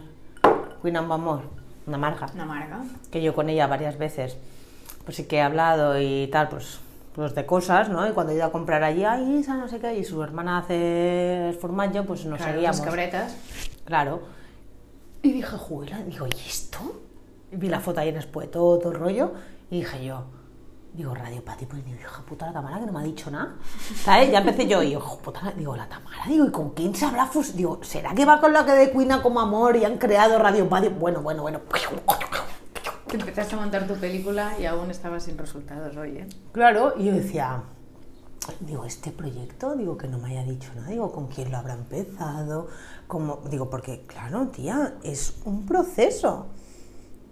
Queen 0.82 0.96
and 0.96 1.12
Amor, 1.12 1.59
una 1.86 1.98
marca, 1.98 2.26
Una 2.34 2.44
marca. 2.44 2.80
que 3.10 3.22
yo 3.22 3.34
con 3.34 3.48
ella 3.48 3.66
varias 3.66 3.98
veces, 3.98 4.36
pues 5.04 5.16
sí 5.16 5.24
que 5.24 5.36
he 5.36 5.42
hablado 5.42 5.98
y 6.00 6.28
tal, 6.30 6.48
pues, 6.48 6.78
pues 7.14 7.34
de 7.34 7.44
cosas, 7.46 7.88
¿no? 7.88 8.08
Y 8.08 8.12
cuando 8.12 8.32
he 8.32 8.36
ido 8.36 8.44
a 8.44 8.52
comprar 8.52 8.82
allí, 8.84 9.04
ay, 9.04 9.38
Isa, 9.40 9.54
no 9.56 9.66
sé 9.68 9.78
qué, 9.80 9.98
y 9.98 10.04
su 10.04 10.22
hermana 10.22 10.58
hace 10.58 11.56
formaggio, 11.60 12.04
pues 12.06 12.24
nos 12.26 12.38
Claro, 12.38 12.52
seguíamos. 12.52 12.76
las 12.78 12.86
cabretas. 12.86 13.36
Claro. 13.84 14.20
Y 15.22 15.32
dije, 15.32 15.56
juela, 15.56 15.98
digo, 16.04 16.26
¿y 16.26 16.30
esto? 16.48 17.00
Y 17.52 17.56
vi 17.56 17.68
la 17.68 17.80
foto 17.80 18.00
ahí 18.00 18.08
en 18.10 18.16
Espueto, 18.16 18.78
todo 18.78 18.92
el 18.92 18.98
rollo, 18.98 19.32
y 19.70 19.80
dije 19.80 20.04
yo, 20.04 20.24
digo, 20.92 21.14
Radio 21.14 21.44
Pati, 21.44 21.66
pues 21.66 21.84
digo, 21.84 21.98
hija 21.98 22.22
puta, 22.22 22.46
la 22.46 22.52
Tamara 22.52 22.80
que 22.80 22.86
no 22.86 22.92
me 22.92 23.00
ha 23.00 23.04
dicho 23.04 23.30
nada. 23.30 23.56
¿Sabes? 24.02 24.30
Ya 24.30 24.38
empecé 24.38 24.66
yo, 24.66 24.82
y 24.82 24.92
hijo 24.92 25.18
puta, 25.18 25.52
digo, 25.56 25.76
la 25.76 25.88
Tamara, 25.88 26.24
digo, 26.26 26.46
¿y 26.46 26.50
con 26.50 26.70
quién 26.70 26.94
se 26.94 27.04
habrá 27.04 27.26
fus-? 27.26 27.54
Digo, 27.54 27.80
¿será 27.82 28.14
que 28.14 28.24
va 28.24 28.40
con 28.40 28.52
la 28.52 28.64
que 28.64 28.72
de 28.72 28.90
Cuina 28.90 29.22
como 29.22 29.40
amor 29.40 29.76
y 29.76 29.84
han 29.84 29.98
creado 29.98 30.38
Radio 30.38 30.68
Pati? 30.68 30.88
Bueno, 30.88 31.22
bueno, 31.22 31.42
bueno. 31.42 31.60
Te 33.06 33.16
empezaste 33.16 33.54
a 33.56 33.58
montar 33.58 33.86
tu 33.86 33.94
película 33.94 34.54
y 34.60 34.66
aún 34.66 34.90
estabas 34.90 35.24
sin 35.24 35.36
resultados 35.36 35.96
hoy, 35.96 36.18
¿eh? 36.18 36.28
Claro, 36.52 36.94
y 36.96 37.06
yo 37.06 37.12
decía, 37.12 37.62
digo, 38.60 38.84
este 38.84 39.10
proyecto, 39.10 39.74
digo, 39.74 39.96
que 39.96 40.06
no 40.06 40.18
me 40.18 40.30
haya 40.30 40.44
dicho 40.44 40.70
nada, 40.76 40.88
digo, 40.88 41.10
¿con 41.10 41.26
quién 41.26 41.50
lo 41.50 41.58
habrá 41.58 41.74
empezado? 41.74 42.68
Como, 43.08 43.40
digo, 43.50 43.68
porque, 43.68 44.04
claro, 44.06 44.48
tía, 44.48 44.94
es 45.02 45.34
un 45.44 45.66
proceso. 45.66 46.46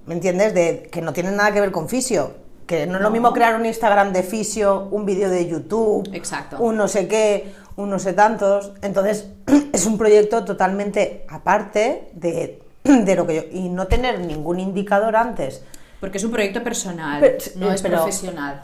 ¿Me 0.07 0.15
entiendes? 0.15 0.55
De 0.55 0.89
que 0.91 1.01
no 1.01 1.13
tiene 1.13 1.31
nada 1.31 1.53
que 1.53 1.61
ver 1.61 1.71
con 1.71 1.89
fisio. 1.89 2.48
Que 2.69 2.87
no 2.87 2.97
es 2.97 3.03
lo 3.03 3.11
mismo 3.11 3.33
crear 3.33 3.57
un 3.57 3.65
Instagram 3.67 4.13
de 4.13 4.23
fisio, 4.23 4.89
un 4.91 5.07
vídeo 5.07 5.31
de 5.31 5.49
YouTube, 5.49 6.09
Exacto. 6.13 6.59
un 6.61 6.77
no 6.77 6.87
sé 6.87 7.09
qué, 7.09 7.55
un 7.77 7.89
no 7.89 7.99
sé 7.99 8.13
tantos. 8.13 8.73
Entonces, 8.83 9.31
es 9.73 9.87
un 9.87 9.97
proyecto 9.97 10.45
totalmente 10.45 11.25
aparte 11.31 12.11
de, 12.13 12.63
de 12.85 13.17
lo 13.17 13.27
que 13.27 13.35
yo. 13.37 13.43
Y 13.51 13.71
no 13.71 13.87
tener 13.87 14.21
ningún 14.21 14.61
indicador 14.61 15.17
antes. 15.17 15.65
Porque 15.99 16.19
es 16.19 16.25
un 16.25 16.31
proyecto 16.31 16.63
personal, 16.63 17.21
Pero- 17.21 17.39
no 17.57 17.71
eh, 17.71 17.75
es 17.75 17.81
pero- 17.83 17.97
profesional. 17.97 18.63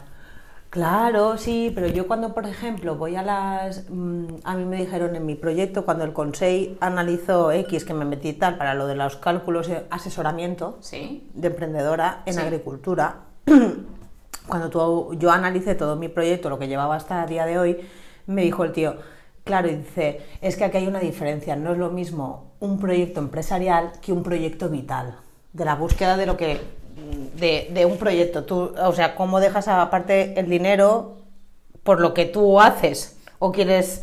Claro, 0.69 1.37
sí, 1.37 1.71
pero 1.73 1.87
yo 1.87 2.05
cuando, 2.05 2.33
por 2.33 2.45
ejemplo, 2.45 2.95
voy 2.95 3.15
a 3.15 3.23
las... 3.23 3.85
mm, 3.89 4.25
A 4.43 4.55
mí 4.55 4.65
me 4.65 4.75
dijeron 4.75 5.15
en 5.15 5.25
mi 5.25 5.35
proyecto, 5.35 5.85
cuando 5.85 6.03
el 6.03 6.11
Consejo 6.11 6.73
analizó 6.81 7.51
X, 7.53 7.85
que 7.85 7.93
me 7.93 8.03
metí 8.03 8.33
tal, 8.33 8.57
para 8.57 8.73
lo 8.73 8.85
de 8.85 8.95
los 8.95 9.15
cálculos 9.15 9.67
de 9.69 9.85
asesoramiento 9.89 10.77
Sí. 10.81 11.29
de 11.33 11.47
emprendedora 11.47 12.23
en 12.25 12.33
Sí. 12.33 12.39
agricultura, 12.41 13.19
cuando 14.47 14.69
tú- 14.69 15.15
yo 15.17 15.31
analicé 15.31 15.75
todo 15.75 15.95
mi 15.95 16.07
proyecto, 16.07 16.49
lo 16.49 16.59
que 16.59 16.67
llevaba 16.67 16.95
hasta 16.95 17.23
el 17.23 17.29
día 17.29 17.45
de 17.45 17.57
hoy, 17.57 17.77
me 18.27 18.43
dijo 18.43 18.63
el 18.63 18.71
tío, 18.71 18.95
claro, 19.43 19.67
dice, 19.67 20.21
es 20.41 20.55
que 20.55 20.63
aquí 20.65 20.77
hay 20.77 20.87
una 20.87 20.99
diferencia, 20.99 21.55
no 21.55 21.71
es 21.71 21.77
lo 21.77 21.89
mismo 21.91 22.53
un 22.59 22.79
proyecto 22.79 23.19
empresarial 23.19 23.91
que 24.01 24.11
un 24.13 24.23
proyecto 24.23 24.69
vital, 24.69 25.17
de 25.53 25.65
la 25.65 25.75
búsqueda 25.75 26.17
de 26.17 26.25
lo 26.25 26.37
que 26.37 26.59
de, 27.37 27.69
de 27.71 27.85
un 27.85 27.97
proyecto. 27.97 28.45
Tú, 28.45 28.73
o 28.81 28.93
sea, 28.93 29.15
cómo 29.15 29.39
dejas 29.39 29.67
aparte 29.67 30.39
el 30.39 30.49
dinero 30.49 31.17
por 31.83 31.99
lo 31.99 32.13
que 32.13 32.25
tú 32.25 32.59
haces 32.59 33.17
o 33.39 33.51
quieres 33.51 34.01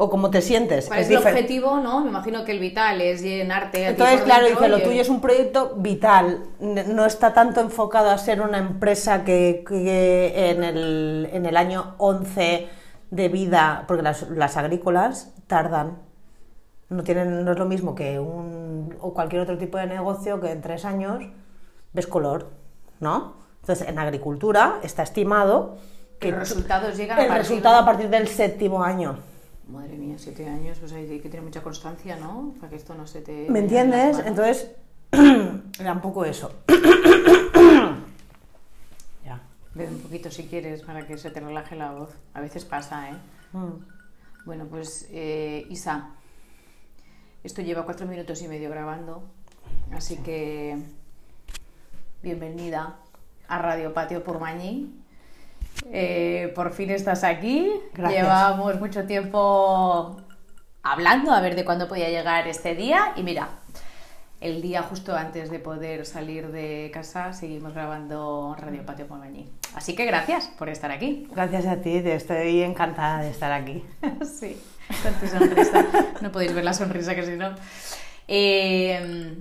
o 0.00 0.08
cómo 0.08 0.30
te 0.30 0.40
sientes. 0.42 0.86
¿Cuál 0.86 1.00
es, 1.00 1.10
el 1.10 1.16
difer- 1.18 1.30
objetivo, 1.32 1.78
no? 1.78 2.00
Me 2.02 2.08
imagino 2.10 2.44
que 2.44 2.52
el 2.52 2.60
vital 2.60 3.00
es 3.00 3.20
llenarte 3.20 3.84
a 3.86 3.88
Entonces, 3.90 4.20
claro, 4.20 4.46
lo 4.68 4.80
tuyo 4.82 5.00
es 5.02 5.08
un 5.08 5.20
proyecto 5.20 5.74
vital, 5.76 6.44
no 6.60 7.04
está 7.04 7.34
tanto 7.34 7.60
enfocado 7.60 8.10
a 8.10 8.16
ser 8.18 8.40
una 8.40 8.58
empresa 8.58 9.24
que, 9.24 9.64
que 9.68 10.50
en, 10.50 10.62
el, 10.62 11.28
en 11.32 11.46
el 11.46 11.56
año 11.56 11.94
11 11.98 12.68
de 13.10 13.28
vida, 13.28 13.84
porque 13.88 14.02
las, 14.04 14.22
las 14.30 14.56
agrícolas 14.56 15.32
tardan, 15.48 15.98
no, 16.90 17.02
tienen, 17.02 17.44
no 17.44 17.50
es 17.52 17.58
lo 17.58 17.64
mismo 17.66 17.94
que 17.96 18.20
un, 18.20 18.94
o 19.00 19.12
cualquier 19.12 19.42
otro 19.42 19.58
tipo 19.58 19.78
de 19.78 19.86
negocio 19.86 20.40
que 20.40 20.52
en 20.52 20.62
tres 20.62 20.84
años 20.84 21.24
ves 21.92 22.06
color, 22.06 22.50
¿no? 23.00 23.34
Entonces, 23.62 23.88
en 23.88 23.98
agricultura 23.98 24.78
está 24.84 25.02
estimado 25.02 25.76
que 26.20 26.30
Los 26.30 26.38
resultados 26.40 26.96
llegan 26.96 27.18
a 27.18 27.22
el 27.22 27.28
partir- 27.28 27.38
resultado 27.42 27.76
a 27.78 27.84
partir 27.84 28.08
del 28.08 28.28
séptimo 28.28 28.82
año. 28.84 29.18
Madre 29.68 29.96
mía, 29.98 30.14
siete 30.16 30.48
años, 30.48 30.78
pues 30.78 30.92
hay 30.92 31.20
que 31.20 31.28
tener 31.28 31.42
mucha 31.42 31.62
constancia, 31.62 32.16
¿no? 32.16 32.54
Para 32.58 32.70
que 32.70 32.76
esto 32.76 32.94
no 32.94 33.06
se 33.06 33.20
te... 33.20 33.50
¿Me 33.50 33.58
entiendes? 33.58 34.18
Entonces, 34.24 34.70
era 35.78 35.92
un 35.92 36.00
poco 36.00 36.24
eso. 36.24 36.50
ya. 39.26 39.42
Bebe 39.74 39.94
un 39.94 40.00
poquito 40.00 40.30
si 40.30 40.44
quieres 40.44 40.80
para 40.82 41.06
que 41.06 41.18
se 41.18 41.30
te 41.30 41.40
relaje 41.40 41.76
la 41.76 41.92
voz. 41.92 42.14
A 42.32 42.40
veces 42.40 42.64
pasa, 42.64 43.10
¿eh? 43.10 43.16
Mm. 43.52 44.46
Bueno, 44.46 44.64
pues 44.64 45.06
eh, 45.10 45.66
Isa, 45.68 46.14
esto 47.44 47.60
lleva 47.60 47.84
cuatro 47.84 48.06
minutos 48.06 48.40
y 48.40 48.48
medio 48.48 48.70
grabando, 48.70 49.22
así 49.92 50.16
que 50.16 50.78
bienvenida 52.22 52.96
a 53.48 53.58
Radio 53.58 53.92
Patio 53.92 54.24
Purmañí. 54.24 55.04
Eh, 55.86 56.52
por 56.54 56.72
fin 56.72 56.90
estás 56.90 57.24
aquí. 57.24 57.72
Gracias. 57.94 58.22
Llevábamos 58.22 58.78
mucho 58.80 59.04
tiempo 59.06 60.16
hablando 60.82 61.32
a 61.32 61.40
ver 61.40 61.54
de 61.54 61.64
cuándo 61.64 61.88
podía 61.88 62.08
llegar 62.08 62.48
este 62.48 62.74
día 62.74 63.12
y 63.16 63.22
mira, 63.22 63.48
el 64.40 64.62
día 64.62 64.82
justo 64.82 65.16
antes 65.16 65.50
de 65.50 65.58
poder 65.58 66.06
salir 66.06 66.52
de 66.52 66.90
casa 66.92 67.32
seguimos 67.32 67.74
grabando 67.74 68.54
Radio 68.58 68.84
Patio 68.86 69.06
Purmañí. 69.06 69.50
Así 69.74 69.94
que 69.94 70.04
gracias 70.04 70.46
por 70.58 70.68
estar 70.68 70.90
aquí. 70.90 71.26
Gracias 71.34 71.66
a 71.66 71.76
ti, 71.76 72.00
te 72.00 72.14
estoy 72.14 72.62
encantada 72.62 73.22
de 73.22 73.30
estar 73.30 73.52
aquí. 73.52 73.82
sí, 74.38 74.56
con 75.02 75.14
tu 75.14 75.26
sonrisa. 75.26 75.86
No 76.20 76.30
podéis 76.30 76.54
ver 76.54 76.64
la 76.64 76.72
sonrisa 76.72 77.14
que 77.14 77.24
si 77.24 77.32
no. 77.32 77.54
Eh, 78.28 79.36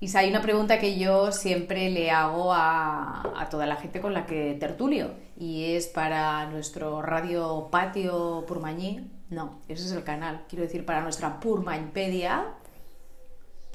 Isa, 0.00 0.20
hay 0.20 0.30
una 0.30 0.40
pregunta 0.40 0.78
que 0.78 0.98
yo 0.98 1.30
siempre 1.30 1.90
le 1.90 2.10
hago 2.10 2.52
a, 2.52 3.22
a 3.36 3.48
toda 3.50 3.66
la 3.66 3.76
gente 3.76 4.00
con 4.00 4.14
la 4.14 4.26
que 4.26 4.56
tertulio 4.58 5.10
y 5.40 5.74
es 5.74 5.86
para 5.86 6.44
nuestro 6.50 7.00
radio 7.00 7.68
patio 7.70 8.44
Purmañí. 8.46 9.10
No, 9.30 9.58
ese 9.68 9.86
es 9.86 9.92
el 9.92 10.04
canal. 10.04 10.44
Quiero 10.50 10.64
decir, 10.64 10.84
para 10.84 11.00
nuestra 11.00 11.40
Purmañpedia, 11.40 12.44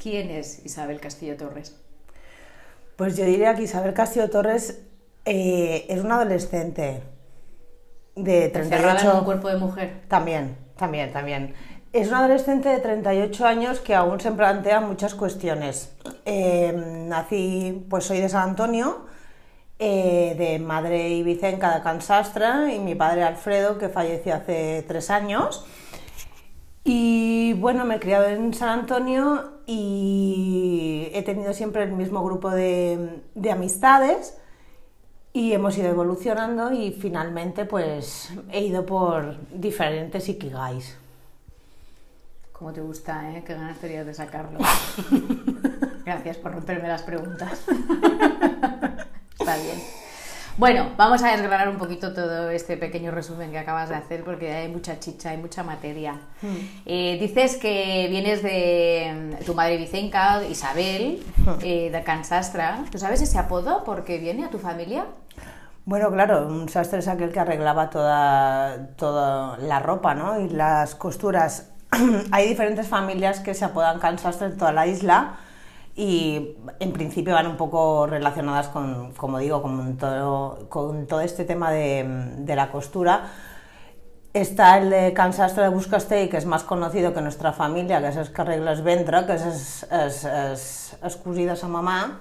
¿quién 0.01 0.29
es 0.29 0.63
Isabel 0.63 0.99
Castillo 0.99 1.35
Torres? 1.37 1.75
Pues 2.95 3.17
yo 3.17 3.25
diría 3.25 3.55
que 3.55 3.63
Isabel 3.63 3.95
Castillo 3.95 4.29
Torres 4.29 4.83
eh, 5.25 5.87
es 5.89 6.03
una 6.03 6.17
adolescente 6.17 7.01
de 8.15 8.45
Encerrada 8.45 8.99
38... 8.99 9.09
en 9.11 9.17
un 9.17 9.25
cuerpo 9.25 9.47
de 9.49 9.57
mujer. 9.57 10.01
También, 10.07 10.55
también, 10.77 11.11
también. 11.11 11.55
Es 11.93 12.09
una 12.09 12.19
adolescente 12.19 12.69
de 12.69 12.77
38 12.77 13.43
años 13.43 13.79
que 13.79 13.95
aún 13.95 14.19
se 14.19 14.31
plantea 14.31 14.81
muchas 14.81 15.15
cuestiones. 15.15 15.95
Eh, 16.25 16.73
nací, 17.07 17.87
pues 17.89 18.03
soy 18.03 18.19
de 18.19 18.29
San 18.29 18.49
Antonio, 18.49 19.07
eh, 19.79 20.35
de 20.37 20.59
madre 20.59 21.09
ibicenca 21.09 21.75
de 21.75 21.83
Cansastra 21.83 22.73
y 22.73 22.79
mi 22.79 22.95
padre 22.95 23.23
Alfredo, 23.23 23.77
que 23.77 23.89
falleció 23.89 24.35
hace 24.35 24.83
tres 24.87 25.09
años. 25.09 25.65
Y 26.83 27.53
bueno, 27.53 27.83
me 27.83 27.95
he 27.95 27.99
criado 27.99 28.25
en 28.25 28.53
San 28.53 28.69
Antonio 28.69 29.59
y 29.65 31.09
he 31.13 31.23
tenido 31.23 31.53
siempre 31.53 31.83
el 31.83 31.91
mismo 31.91 32.23
grupo 32.23 32.51
de, 32.51 33.21
de 33.33 33.51
amistades 33.51 34.37
y 35.33 35.51
hemos 35.51 35.77
ido 35.77 35.89
evolucionando 35.89 36.71
y 36.71 36.91
finalmente 36.91 37.65
pues 37.65 38.31
he 38.51 38.61
ido 38.61 38.85
por 38.85 39.35
diferentes 39.51 40.29
ikigais. 40.29 40.95
Como 42.53 42.71
te 42.71 42.79
gusta, 42.79 43.31
¿eh? 43.31 43.43
Qué 43.45 43.53
ganas 43.53 43.77
tenías 43.79 44.05
de 44.05 44.13
sacarlo. 44.13 44.59
Gracias 46.05 46.37
por 46.37 46.53
romperme 46.53 46.87
las 46.87 47.03
preguntas. 47.03 47.65
Está 49.45 49.57
bien. 49.57 49.77
Bueno, 50.57 50.89
vamos 50.97 51.21
a 51.21 51.29
desgranar 51.29 51.69
un 51.69 51.77
poquito 51.77 52.15
todo 52.15 52.49
este 52.49 52.77
pequeño 52.77 53.11
resumen 53.11 53.51
que 53.51 53.59
acabas 53.59 53.89
de 53.89 53.95
hacer 53.95 54.23
porque 54.23 54.51
hay 54.51 54.69
mucha 54.69 54.99
chicha, 54.99 55.29
hay 55.29 55.37
mucha 55.37 55.61
materia. 55.61 56.13
Hmm. 56.41 56.55
Eh, 56.87 57.19
dices 57.21 57.57
que 57.57 58.07
vienes 58.09 58.41
de 58.41 59.37
tu 59.45 59.53
madre 59.53 59.77
Vicenca, 59.77 60.43
Isabel, 60.45 61.23
eh, 61.61 61.91
de 61.91 62.03
Cansastra. 62.03 62.85
¿Tú 62.91 62.97
sabes 62.97 63.21
ese 63.21 63.37
apodo 63.37 63.83
por 63.83 64.03
qué 64.03 64.17
viene 64.17 64.45
a 64.45 64.49
tu 64.49 64.57
familia? 64.57 65.05
Bueno, 65.85 66.09
claro, 66.09 66.47
un 66.47 66.67
sastre 66.67 66.97
es 66.97 67.07
aquel 67.07 67.31
que 67.31 67.39
arreglaba 67.39 67.91
toda, 67.91 68.95
toda 68.95 69.59
la 69.59 69.77
ropa 69.77 70.15
¿no? 70.15 70.39
y 70.39 70.49
las 70.49 70.95
costuras. 70.95 71.69
Hay 72.31 72.47
diferentes 72.47 72.87
familias 72.87 73.41
que 73.41 73.53
se 73.53 73.63
apodan 73.63 73.99
Cansastre 73.99 74.47
en 74.47 74.57
toda 74.57 74.71
la 74.71 74.87
isla 74.87 75.37
y 75.95 76.57
en 76.79 76.91
principio 76.91 77.33
van 77.33 77.47
un 77.47 77.55
poco 77.55 78.05
relacionadas 78.05 78.67
con, 78.67 79.13
como 79.13 79.39
digo, 79.39 79.61
con 79.61 79.97
todo, 79.97 80.67
con 80.67 81.07
todo 81.07 81.21
este 81.21 81.45
tema 81.45 81.71
de, 81.71 82.33
de 82.39 82.55
la 82.55 82.69
costura. 82.69 83.31
Está 84.33 84.77
el 84.77 84.89
de 84.89 85.13
Can 85.13 85.31
Sastre 85.31 85.63
de 85.63 85.69
Buscastell, 85.69 86.27
que 86.27 86.35
és 86.35 86.43
més 86.43 86.65
conocido 86.67 87.13
que 87.15 87.21
nuestra 87.23 87.53
familia, 87.55 88.01
que 88.03 88.09
és 88.11 88.17
el 88.19 88.33
que 88.35 88.41
arregla 88.43 88.73
el 88.75 88.81
ventre, 88.83 89.21
que 89.23 89.37
és 89.37 89.45
es, 89.47 89.61
es, 89.87 90.17
es, 90.27 90.65
es 90.99 91.15
cosí 91.23 91.45
de 91.47 91.55
sa 91.55 91.69
mamà, 91.71 92.19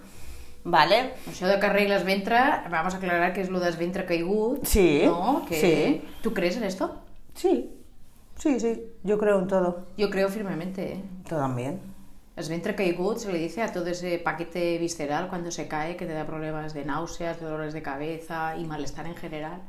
¿vale? 0.63 1.01
Això 1.27 1.51
de 1.51 1.59
que 1.59 1.67
arregles 1.67 2.07
ventre, 2.07 2.39
vamos 2.71 2.95
a 2.95 3.01
aclarar 3.03 3.33
que 3.35 3.43
es 3.43 3.51
lo 3.51 3.59
del 3.59 3.75
ventre 3.75 4.07
caigut, 4.07 4.63
Sí, 4.63 5.03
¿no? 5.07 5.43
Que, 5.49 5.59
sí. 5.59 6.09
¿Tú 6.23 6.33
crees 6.33 6.57
en 6.57 6.63
esto? 6.71 7.03
Sí, 7.35 7.75
sí, 8.39 8.61
sí, 8.61 8.81
yo 9.03 9.19
creo 9.19 9.41
en 9.41 9.49
todo. 9.49 9.89
Yo 9.97 10.09
creo 10.09 10.29
firmemente, 10.29 10.93
¿eh? 10.93 11.05
Tú 11.29 11.35
también. 11.35 11.94
El 12.37 12.49
ventre 12.49 12.75
caigut 12.75 13.19
se 13.19 13.33
le 13.33 13.39
dice 13.39 13.63
a 13.63 13.73
todo 13.73 13.87
ese 13.87 14.19
paquete 14.19 14.77
visceral 14.79 15.29
cuando 15.29 15.53
se 15.53 15.69
cae 15.69 15.97
que 15.97 16.05
te 16.05 16.13
da 16.13 16.27
problemas 16.27 16.75
de 16.75 16.85
náuseas, 16.85 17.41
dolores 17.41 17.73
de 17.73 17.83
cabeza 17.83 18.57
y 18.57 18.65
malestar 18.65 19.07
en 19.07 19.15
general. 19.15 19.63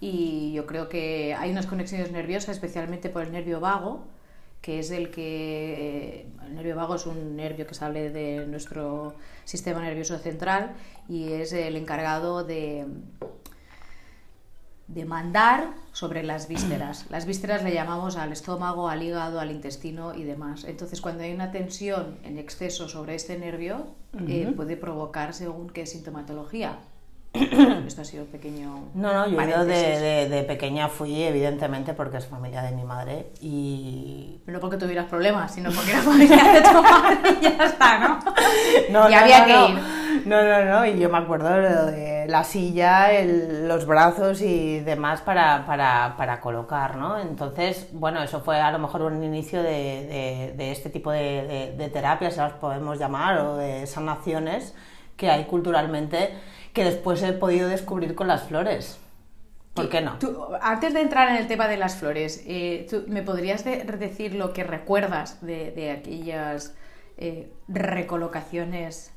Y 0.00 0.52
yo 0.52 0.66
creo 0.66 0.88
que 0.90 1.34
hay 1.38 1.50
unas 1.50 1.66
conexiones 1.66 2.12
nerviosas, 2.12 2.56
especialmente 2.56 3.08
por 3.08 3.22
el 3.22 3.32
nervio 3.32 3.60
vago, 3.60 4.04
que 4.60 4.78
es 4.78 4.90
el 4.90 5.10
que... 5.10 6.22
eh, 6.22 6.26
el 6.46 6.54
nervio 6.54 6.76
vago 6.76 6.96
es 6.96 7.06
un 7.06 7.34
nervio 7.36 7.66
que 7.66 7.74
sale 7.74 8.10
de 8.10 8.46
nuestro 8.46 9.14
sistema 9.44 9.80
nervioso 9.80 10.18
central 10.18 10.74
y 11.08 11.32
es 11.32 11.52
el 11.54 11.76
encargado 11.76 12.44
de, 12.44 12.86
de 14.94 15.04
mandar 15.04 15.74
sobre 15.92 16.22
las 16.22 16.48
vísceras. 16.48 17.06
Las 17.10 17.26
vísceras 17.26 17.62
le 17.62 17.72
llamamos 17.72 18.16
al 18.16 18.32
estómago, 18.32 18.88
al 18.88 19.02
hígado, 19.02 19.40
al 19.40 19.50
intestino 19.50 20.14
y 20.14 20.24
demás. 20.24 20.64
Entonces, 20.64 21.00
cuando 21.00 21.22
hay 21.22 21.32
una 21.32 21.50
tensión 21.50 22.18
en 22.24 22.38
exceso 22.38 22.88
sobre 22.88 23.14
este 23.14 23.38
nervio, 23.38 23.86
eh, 24.28 24.52
puede 24.54 24.76
provocar 24.76 25.34
según 25.34 25.70
qué 25.70 25.86
sintomatología. 25.86 26.78
Esto 27.86 28.02
ha 28.02 28.04
sido 28.04 28.24
un 28.24 28.28
pequeño. 28.30 28.90
No, 28.94 29.26
no, 29.26 29.26
yo 29.26 29.64
de, 29.64 29.98
de, 29.98 30.28
de 30.28 30.42
pequeña 30.42 30.88
fui, 30.88 31.22
evidentemente, 31.22 31.94
porque 31.94 32.18
es 32.18 32.26
familia 32.26 32.62
de 32.62 32.72
mi 32.72 32.84
madre 32.84 33.30
y... 33.40 34.42
No 34.46 34.60
porque 34.60 34.76
tuvieras 34.76 35.06
problemas, 35.06 35.54
sino 35.54 35.70
porque 35.70 35.92
era 35.92 36.02
familia 36.02 36.52
de 36.52 36.60
tu 36.60 36.82
madre 36.82 37.18
y 37.40 37.42
ya 37.44 37.64
está, 37.64 37.98
¿no? 37.98 38.18
No, 38.90 39.08
y 39.08 39.12
no, 39.12 39.18
había 39.18 39.38
no, 39.40 39.46
que 39.46 39.52
no. 39.52 39.68
ir. 39.70 39.78
No, 40.26 40.42
no, 40.42 40.64
no, 40.66 40.86
y 40.86 40.98
yo 40.98 41.08
me 41.08 41.18
acuerdo 41.18 41.48
de, 41.86 42.26
la 42.28 42.44
silla, 42.44 43.10
el- 43.12 43.66
los 43.66 43.86
brazos 43.86 44.42
y 44.42 44.80
demás 44.80 45.22
para, 45.22 45.64
para, 45.66 46.14
para 46.18 46.38
colocar, 46.40 46.96
¿no? 46.96 47.18
Entonces, 47.18 47.88
bueno, 47.92 48.22
eso 48.22 48.40
fue 48.42 48.60
a 48.60 48.70
lo 48.70 48.78
mejor 48.78 49.02
un 49.02 49.24
inicio 49.24 49.62
de, 49.62 50.52
de- 50.56 50.70
este 50.70 50.90
tipo 50.90 51.10
de 51.10 51.90
terapias, 51.92 52.36
las 52.36 52.52
podemos 52.52 52.98
llamar, 52.98 53.38
o 53.38 53.56
de 53.56 53.86
sanaciones 53.86 54.74
que 55.16 55.30
hay 55.30 55.44
culturalmente, 55.44 56.30
que 56.72 56.84
después 56.84 57.22
he 57.22 57.32
podido 57.32 57.68
descubrir 57.68 58.14
con 58.14 58.28
las 58.28 58.44
flores. 58.44 58.98
¿Por 59.74 59.88
qué 59.88 60.00
no? 60.02 60.18
Tú, 60.18 60.36
antes 60.60 60.92
de 60.92 61.00
entrar 61.00 61.28
en 61.30 61.36
el 61.36 61.46
tema 61.46 61.66
de 61.66 61.78
las 61.78 61.96
flores, 61.96 62.42
eh, 62.46 62.86
¿tú 62.90 63.04
¿me 63.08 63.22
podrías 63.22 63.64
de- 63.64 63.84
decir 63.84 64.34
lo 64.34 64.52
que 64.52 64.64
recuerdas 64.64 65.40
de, 65.40 65.70
de 65.70 65.90
aquellas 65.90 66.74
eh, 67.16 67.50
recolocaciones 67.68 69.12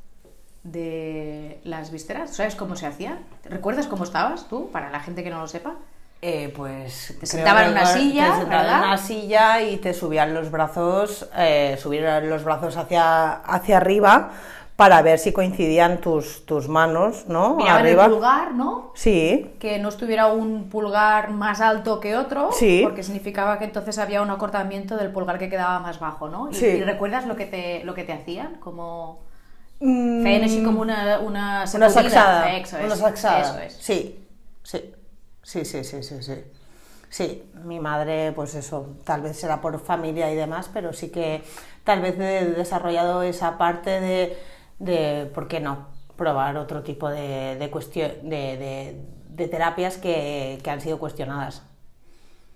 de 0.63 1.59
las 1.63 1.91
vísceras? 1.91 2.35
¿Sabes 2.35 2.55
cómo 2.55 2.75
se 2.75 2.87
hacía? 2.87 3.19
¿Recuerdas 3.43 3.87
cómo 3.87 4.03
estabas 4.03 4.47
tú, 4.47 4.69
para 4.71 4.89
la 4.89 4.99
gente 4.99 5.23
que 5.23 5.29
no 5.29 5.39
lo 5.41 5.47
sepa? 5.47 5.75
Eh, 6.21 6.51
pues 6.55 7.15
Te 7.19 7.25
sentaban 7.25 7.65
en 7.65 7.71
una 7.71 7.85
silla, 7.85 8.31
te 8.31 8.39
sentaban 8.39 8.49
¿verdad? 8.65 8.79
en 8.79 8.87
una 8.87 8.97
silla 8.97 9.61
y 9.61 9.77
te 9.77 9.93
subían 9.93 10.33
los 10.33 10.49
brazos, 10.49 11.29
subían 11.77 12.29
los 12.29 12.43
brazos 12.43 12.77
hacia, 12.77 13.33
hacia 13.33 13.77
arriba 13.77 14.31
para 14.75 15.01
ver 15.01 15.19
si 15.19 15.31
coincidían 15.31 16.01
tus, 16.01 16.45
tus 16.45 16.67
manos, 16.67 17.25
¿no? 17.27 17.55
Miraban 17.55 17.81
arriba. 17.81 18.05
el 18.05 18.11
pulgar, 18.11 18.53
¿no? 18.53 18.91
Sí, 18.93 19.55
Que 19.59 19.79
no 19.79 19.87
estuviera 19.89 20.27
un 20.27 20.69
pulgar 20.69 21.31
más 21.31 21.61
alto 21.61 21.99
que 22.01 22.17
otro, 22.17 22.51
Sí. 22.51 22.81
porque 22.83 23.01
significaba 23.01 23.57
que 23.57 23.63
entonces 23.65 23.97
había 23.99 24.21
un 24.21 24.29
acortamiento 24.29 24.97
del 24.97 25.11
pulgar 25.11 25.39
que 25.39 25.49
quedaba 25.49 25.79
más 25.79 25.99
bajo, 25.99 26.27
¿no? 26.27 26.49
¿Y, 26.51 26.55
Sí. 26.55 26.65
y 26.65 26.83
recuerdas 26.83 27.25
lo 27.25 27.35
que 27.37 27.45
te, 27.45 27.83
lo 27.85 27.93
que 27.93 28.03
te 28.03 28.13
hacían? 28.13 28.55
Como... 28.55 29.23
Mm, 29.79 30.23
Feien 30.23 30.43
així 30.45 30.61
com 30.63 30.77
una, 30.79 31.19
una 31.19 31.65
una 31.75 31.89
saxada. 31.89 32.55
Eso 32.55 32.77
es, 32.77 32.85
una 32.85 32.95
saxada. 32.95 33.41
Eso 33.41 33.59
es. 33.59 33.73
Sí, 33.73 34.25
sí, 34.63 34.93
sí, 35.43 35.65
sí, 35.65 35.83
sí, 35.83 36.01
sí, 36.01 36.23
sí. 36.23 36.43
Sí, 37.09 37.43
mi 37.65 37.81
madre, 37.81 38.31
pues 38.31 38.55
eso, 38.55 38.95
tal 39.03 39.21
vez 39.21 39.37
será 39.37 39.59
por 39.59 39.77
familia 39.79 40.31
y 40.31 40.35
demás, 40.35 40.69
pero 40.73 40.93
sí 40.93 41.09
que 41.09 41.43
tal 41.83 42.01
vez 42.01 42.15
he 42.17 42.45
desarrollado 42.55 43.21
esa 43.21 43.57
parte 43.57 43.99
de, 43.99 44.37
de 44.79 45.29
¿por 45.33 45.47
qué 45.47 45.59
no? 45.59 45.87
Probar 46.15 46.57
otro 46.57 46.81
tipo 46.83 47.09
de, 47.09 47.55
de, 47.57 47.69
cuestión, 47.69 48.11
de, 48.23 48.95
de- 49.35 49.47
terapias 49.47 49.97
que, 49.97 50.59
que 50.63 50.69
han 50.69 50.79
sido 50.81 50.97
cuestionadas. 50.97 51.61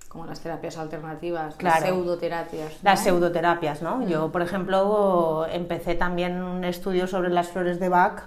Como 0.07 0.25
las 0.25 0.39
terapias 0.39 0.77
alternativas, 0.77 1.55
Claro. 1.55 1.79
las 1.81 1.89
pseudoterapias. 1.89 2.71
¿no? 2.71 2.77
Las 2.81 3.03
pseudoterapias, 3.03 3.81
¿no? 3.81 3.97
Mm. 3.97 4.07
Yo, 4.07 4.31
por 4.31 4.41
ejemplo, 4.41 5.45
empecé 5.51 5.93
también 5.95 6.41
un 6.41 6.63
estudio 6.63 7.05
sobre 7.05 7.29
las 7.29 7.49
flores 7.49 7.79
de 7.79 7.89
Bach 7.89 8.23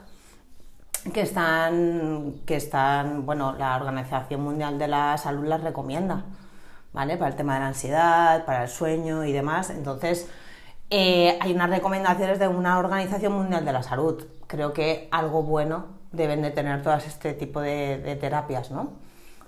que 1.12 1.22
están, 1.22 2.34
que 2.46 2.54
están, 2.56 3.26
bueno, 3.26 3.54
la 3.58 3.74
Organización 3.76 4.42
Mundial 4.42 4.78
de 4.78 4.86
la 4.86 5.18
Salud 5.18 5.44
las 5.46 5.62
recomienda, 5.62 6.22
¿vale? 6.92 7.16
Para 7.16 7.30
el 7.30 7.36
tema 7.36 7.54
de 7.54 7.60
la 7.60 7.66
ansiedad, 7.68 8.44
para 8.44 8.62
el 8.64 8.68
sueño 8.68 9.24
y 9.24 9.32
demás. 9.32 9.70
Entonces, 9.70 10.30
eh, 10.94 11.38
hay 11.40 11.52
unas 11.54 11.70
recomendaciones 11.70 12.38
de 12.38 12.48
una 12.48 12.78
Organización 12.78 13.32
Mundial 13.32 13.64
de 13.64 13.72
la 13.72 13.82
Salud. 13.82 14.22
Creo 14.46 14.72
que 14.74 15.08
algo 15.10 15.42
bueno 15.42 15.86
deben 16.12 16.42
de 16.42 16.50
tener 16.50 16.82
todas 16.82 17.06
este 17.06 17.32
tipo 17.32 17.60
de, 17.62 17.96
de 17.98 18.14
terapias, 18.16 18.70
¿no? 18.70 18.90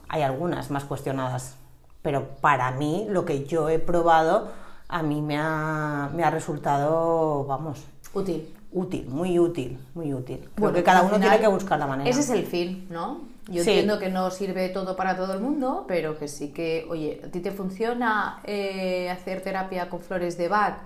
Hay 0.09 0.23
algunas 0.23 0.71
más 0.71 0.85
cuestionadas, 0.85 1.57
pero 2.01 2.29
para 2.41 2.71
mí, 2.71 3.07
lo 3.11 3.25
que 3.27 3.45
yo 3.45 3.69
he 3.69 3.79
probado, 3.79 4.49
a 4.89 5.03
mí 5.03 5.21
me 5.21 5.37
ha, 5.39 6.09
me 6.15 6.25
ha 6.25 6.31
resultado, 6.31 7.45
vamos, 7.45 7.85
Útil. 8.15 8.55
útil, 8.73 9.07
muy 9.09 9.39
útil, 9.39 9.79
muy 9.95 10.15
útil. 10.15 10.39
Creo 10.39 10.51
Bueno, 10.57 10.75
que 10.77 10.83
cada 10.83 11.03
uno 11.03 11.15
final, 11.17 11.29
tiene 11.31 11.41
que 11.45 11.49
buscar 11.49 11.79
la 11.79 11.87
manera. 11.87 12.09
Ese 12.09 12.21
es 12.21 12.31
el 12.31 12.47
fin, 12.47 12.87
¿no? 12.91 13.21
Yo 13.49 13.63
Sí. 13.63 13.71
entiendo 13.71 13.99
que 13.99 14.09
no 14.09 14.31
sirve 14.31 14.71
todo 14.71 14.97
para 14.97 15.17
todo 15.17 15.35
el 15.35 15.41
mundo, 15.41 15.85
pero 15.87 16.19
que 16.19 16.29
sí 16.29 16.49
que, 16.53 16.87
oye, 16.89 17.21
¿a 17.27 17.29
ti 17.31 17.41
te 17.41 17.51
funciona 17.51 18.41
eh, 18.45 19.11
hacer 19.11 19.43
terapia 19.43 19.91
con 19.91 20.01
flores 20.01 20.39
de 20.39 20.49
Bach? 20.49 20.79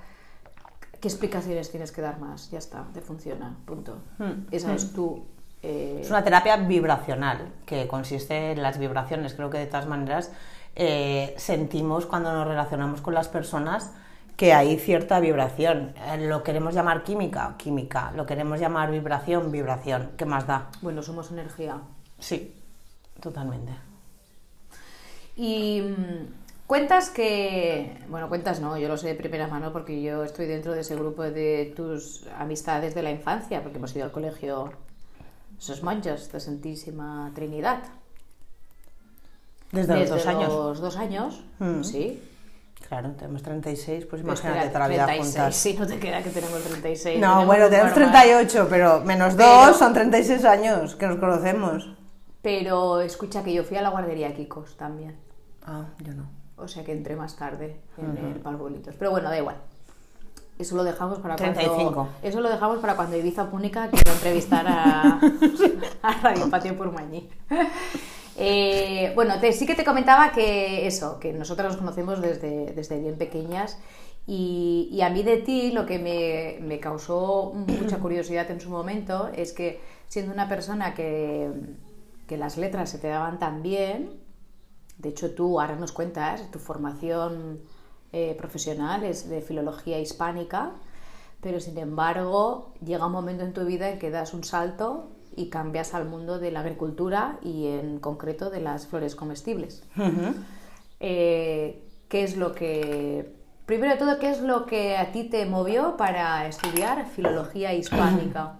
¿Qué 1.00 1.08
explicaciones 1.08 1.70
tienes 1.70 1.92
que 1.92 2.00
dar 2.02 2.18
más? 2.18 2.50
Ya 2.50 2.58
está, 2.58 2.84
te 2.92 3.00
funciona, 3.00 3.56
punto. 3.64 3.98
Hmm. 4.18 4.46
Esa 4.50 4.68
Hmm. 4.72 4.76
es 4.76 4.92
tu... 4.92 5.24
eh, 5.62 6.00
Es 6.02 6.10
una 6.10 6.24
terapia 6.24 6.56
vibracional, 6.56 7.52
que 7.66 7.86
consiste 7.86 8.52
en 8.52 8.62
las 8.62 8.78
vibraciones. 8.78 9.34
Creo 9.34 9.50
que 9.50 9.58
de 9.58 9.66
todas 9.66 9.86
maneras 9.86 10.32
eh, 10.76 11.34
sentimos 11.38 12.06
cuando 12.06 12.32
nos 12.32 12.46
relacionamos 12.46 13.00
con 13.00 13.14
las 13.14 13.28
personas 13.28 13.92
que 14.36 14.52
hay 14.52 14.76
cierta 14.78 15.18
vibración. 15.20 15.94
Eh, 15.96 16.26
Lo 16.28 16.42
queremos 16.44 16.74
llamar 16.74 17.02
química, 17.02 17.54
química. 17.58 18.12
Lo 18.16 18.24
queremos 18.26 18.60
llamar 18.60 18.90
vibración, 18.90 19.50
vibración. 19.50 20.10
¿Qué 20.16 20.24
más 20.24 20.46
da? 20.46 20.68
Bueno, 20.80 21.02
somos 21.02 21.30
energía. 21.32 21.78
Sí, 22.20 22.54
totalmente. 23.20 23.72
Y 25.36 25.80
mm, 25.82 26.37
Cuentas 26.68 27.08
que, 27.08 27.96
bueno, 28.10 28.28
cuentas 28.28 28.60
no, 28.60 28.76
yo 28.76 28.88
lo 28.88 28.98
sé 28.98 29.08
de 29.08 29.14
primera 29.14 29.46
mano 29.46 29.72
porque 29.72 30.02
yo 30.02 30.22
estoy 30.22 30.44
dentro 30.44 30.74
de 30.74 30.82
ese 30.82 30.96
grupo 30.96 31.22
de 31.22 31.72
tus 31.74 32.26
amistades 32.38 32.94
de 32.94 33.02
la 33.02 33.10
infancia, 33.10 33.62
porque 33.62 33.78
hemos 33.78 33.96
ido 33.96 34.04
al 34.04 34.12
colegio 34.12 34.70
esos 35.58 35.82
monjos 35.82 36.30
de 36.30 36.38
Santísima 36.40 37.32
Trinidad. 37.34 37.78
Desde, 39.72 39.98
los 40.00 40.10
dos 40.10 40.26
años. 40.26 40.52
los 40.52 40.80
dos 40.80 40.96
años, 40.98 41.42
Mm. 41.58 41.82
sí. 41.84 42.22
Claro, 42.86 43.12
tenemos 43.12 43.42
36, 43.42 44.04
pues 44.04 44.20
Pues 44.22 44.40
imagínate 44.40 44.60
queda 44.60 44.68
toda 44.68 44.80
la 44.80 44.88
vida 44.88 45.04
36, 45.06 45.34
juntas. 45.36 45.56
Sí, 45.56 45.76
no 45.78 45.86
te 45.86 45.98
queda 45.98 46.22
que 46.22 46.30
tenemos 46.30 46.62
36. 46.62 47.18
No, 47.18 47.46
bueno, 47.46 47.64
un 47.64 47.70
tenemos 47.70 47.96
normal. 47.96 48.12
38, 48.12 48.66
pero 48.68 49.00
menos 49.00 49.34
Pero- 49.34 49.48
2 49.68 49.76
son 49.78 49.94
36 49.94 50.44
años 50.44 50.94
que 50.96 51.06
nos 51.06 51.16
conocemos. 51.18 51.94
Pero 52.42 53.00
escucha 53.00 53.42
que 53.42 53.54
yo 53.54 53.64
fui 53.64 53.78
a 53.78 53.82
la 53.82 53.88
guardería 53.88 54.34
Kikos 54.34 54.76
también. 54.76 55.16
Ah, 55.64 55.86
yo 56.04 56.12
no. 56.12 56.36
O 56.60 56.68
sea 56.68 56.84
que 56.84 56.92
entré 56.92 57.16
más 57.16 57.36
tarde 57.36 57.76
en 57.98 58.10
Ujú. 58.10 58.26
el 58.26 58.40
Parbolitos. 58.40 58.94
Pero 58.98 59.10
bueno, 59.10 59.28
da 59.30 59.38
igual. 59.38 59.56
Eso 60.58 60.74
lo 60.74 60.82
dejamos 60.82 61.20
para 61.20 61.36
35. 61.36 61.92
cuando. 61.94 62.08
Eso 62.22 62.40
lo 62.40 62.48
dejamos 62.48 62.78
para 62.78 62.96
cuando 62.96 63.16
Ibiza 63.16 63.48
Púnica 63.48 63.88
quiera 63.90 64.12
entrevistar 64.12 64.66
a, 64.66 65.20
a 66.02 66.12
Radio 66.20 66.50
Patio 66.50 66.76
Purmañí. 66.76 67.28
Eh, 68.36 69.12
bueno, 69.14 69.38
te- 69.40 69.52
sí 69.52 69.66
que 69.66 69.74
te 69.74 69.84
comentaba 69.84 70.30
que 70.32 70.86
eso, 70.86 71.18
que 71.18 71.32
nosotras 71.32 71.68
nos 71.72 71.76
conocemos 71.76 72.20
desde, 72.20 72.72
desde 72.72 73.00
bien 73.00 73.16
pequeñas 73.18 73.78
y, 74.26 74.88
y 74.92 75.02
a 75.02 75.10
mí 75.10 75.22
de 75.24 75.38
ti 75.38 75.72
lo 75.72 75.86
que 75.86 75.98
me, 75.98 76.64
me 76.64 76.78
causó 76.78 77.52
mucha 77.54 77.98
curiosidad 78.00 78.48
en 78.50 78.60
su 78.60 78.70
momento 78.70 79.28
es 79.34 79.52
que 79.52 79.80
siendo 80.08 80.32
una 80.32 80.48
persona 80.48 80.94
que, 80.94 81.50
que 82.28 82.36
las 82.36 82.56
letras 82.58 82.90
se 82.90 82.98
te 82.98 83.08
daban 83.08 83.38
tan 83.40 83.62
bien, 83.62 84.10
de 84.98 85.08
hecho 85.08 85.30
tú 85.34 85.60
ahora 85.60 85.76
nos 85.76 85.92
cuentas, 85.92 86.50
tu 86.50 86.58
formación 86.58 87.60
eh, 88.12 88.34
profesional 88.36 89.04
es 89.04 89.28
de 89.28 89.40
filología 89.40 89.98
hispánica, 89.98 90.72
pero 91.40 91.60
sin 91.60 91.78
embargo 91.78 92.72
llega 92.84 93.06
un 93.06 93.12
momento 93.12 93.44
en 93.44 93.52
tu 93.52 93.64
vida 93.64 93.90
en 93.90 93.98
que 93.98 94.10
das 94.10 94.34
un 94.34 94.44
salto 94.44 95.10
y 95.36 95.50
cambias 95.50 95.94
al 95.94 96.04
mundo 96.04 96.40
de 96.40 96.50
la 96.50 96.60
agricultura 96.60 97.38
y 97.42 97.68
en 97.68 98.00
concreto 98.00 98.50
de 98.50 98.60
las 98.60 98.88
flores 98.88 99.14
comestibles. 99.14 99.84
Eh, 101.00 101.84
¿Qué 102.08 102.24
es 102.24 102.36
lo 102.36 102.54
que... 102.54 103.36
Primero 103.66 103.92
de 103.92 103.98
todo, 103.98 104.18
¿qué 104.18 104.30
es 104.30 104.40
lo 104.40 104.66
que 104.66 104.96
a 104.96 105.12
ti 105.12 105.24
te 105.24 105.44
movió 105.46 105.96
para 105.96 106.48
estudiar 106.48 107.06
filología 107.06 107.74
hispánica? 107.74 108.54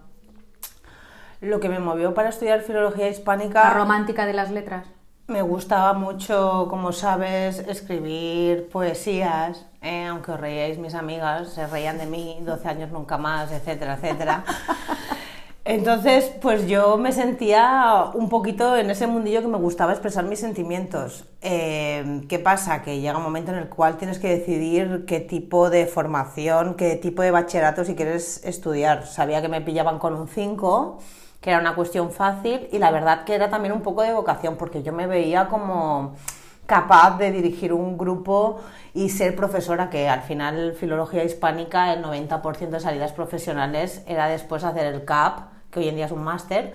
Lo 1.41 1.59
que 1.59 1.67
me 1.67 1.79
movió 1.79 2.13
para 2.13 2.29
estudiar 2.29 2.61
filología 2.61 3.09
hispánica... 3.09 3.63
La 3.63 3.73
romántica 3.73 4.25
de 4.25 4.33
las 4.33 4.51
letras. 4.51 4.87
Me 5.29 5.43
gustaba 5.43 5.93
mucho, 5.93 6.65
como 6.71 6.91
sabes, 6.91 7.59
escribir 7.59 8.67
poesías, 8.69 9.67
eh, 9.79 10.07
aunque 10.07 10.31
os 10.31 10.39
reíais 10.39 10.79
mis 10.79 10.95
amigas, 10.95 11.49
se 11.53 11.67
reían 11.67 11.99
de 11.99 12.07
mí, 12.07 12.39
12 12.41 12.67
años 12.67 12.89
nunca 12.89 13.19
más, 13.19 13.51
etcétera, 13.51 13.93
etcétera. 13.93 14.43
Entonces, 15.65 16.31
pues 16.41 16.67
yo 16.67 16.97
me 16.97 17.11
sentía 17.11 18.05
un 18.15 18.27
poquito 18.27 18.75
en 18.75 18.89
ese 18.89 19.05
mundillo 19.05 19.41
que 19.41 19.47
me 19.47 19.59
gustaba 19.59 19.91
expresar 19.91 20.25
mis 20.25 20.39
sentimientos. 20.39 21.25
Eh, 21.41 22.21
¿Qué 22.27 22.39
pasa? 22.39 22.81
Que 22.81 22.99
llega 22.99 23.19
un 23.19 23.23
momento 23.23 23.51
en 23.51 23.59
el 23.59 23.69
cual 23.69 23.97
tienes 23.97 24.17
que 24.17 24.29
decidir 24.29 25.05
qué 25.05 25.19
tipo 25.19 25.69
de 25.69 25.85
formación, 25.85 26.73
qué 26.73 26.95
tipo 26.95 27.21
de 27.21 27.29
bachillerato 27.29 27.85
si 27.85 27.93
quieres 27.93 28.43
estudiar. 28.45 29.05
Sabía 29.05 29.43
que 29.43 29.47
me 29.47 29.61
pillaban 29.61 29.99
con 29.99 30.15
un 30.15 30.27
5, 30.27 30.97
que 31.41 31.51
era 31.51 31.59
una 31.59 31.75
cuestión 31.75 32.11
fácil, 32.11 32.67
y 32.71 32.79
la 32.79 32.91
verdad 32.91 33.23
que 33.23 33.35
era 33.35 33.49
también 33.49 33.73
un 33.73 33.81
poco 33.81 34.01
de 34.01 34.13
vocación, 34.13 34.57
porque 34.57 34.83
yo 34.83 34.93
me 34.93 35.07
veía 35.07 35.47
como 35.47 36.15
capaz 36.65 37.17
de 37.17 37.31
dirigir 37.31 37.73
un 37.73 37.97
grupo 37.97 38.59
y 38.93 39.09
ser 39.09 39.35
profesora, 39.35 39.89
que 39.89 40.07
al 40.07 40.21
final 40.21 40.73
filología 40.73 41.23
hispánica, 41.23 41.93
el 41.93 42.03
90% 42.03 42.69
de 42.69 42.79
salidas 42.79 43.11
profesionales 43.11 44.03
era 44.05 44.27
después 44.27 44.63
hacer 44.63 44.85
el 44.85 45.03
CAP, 45.03 45.49
que 45.71 45.79
hoy 45.79 45.87
en 45.87 45.95
día 45.95 46.05
es 46.05 46.11
un 46.11 46.23
máster, 46.23 46.73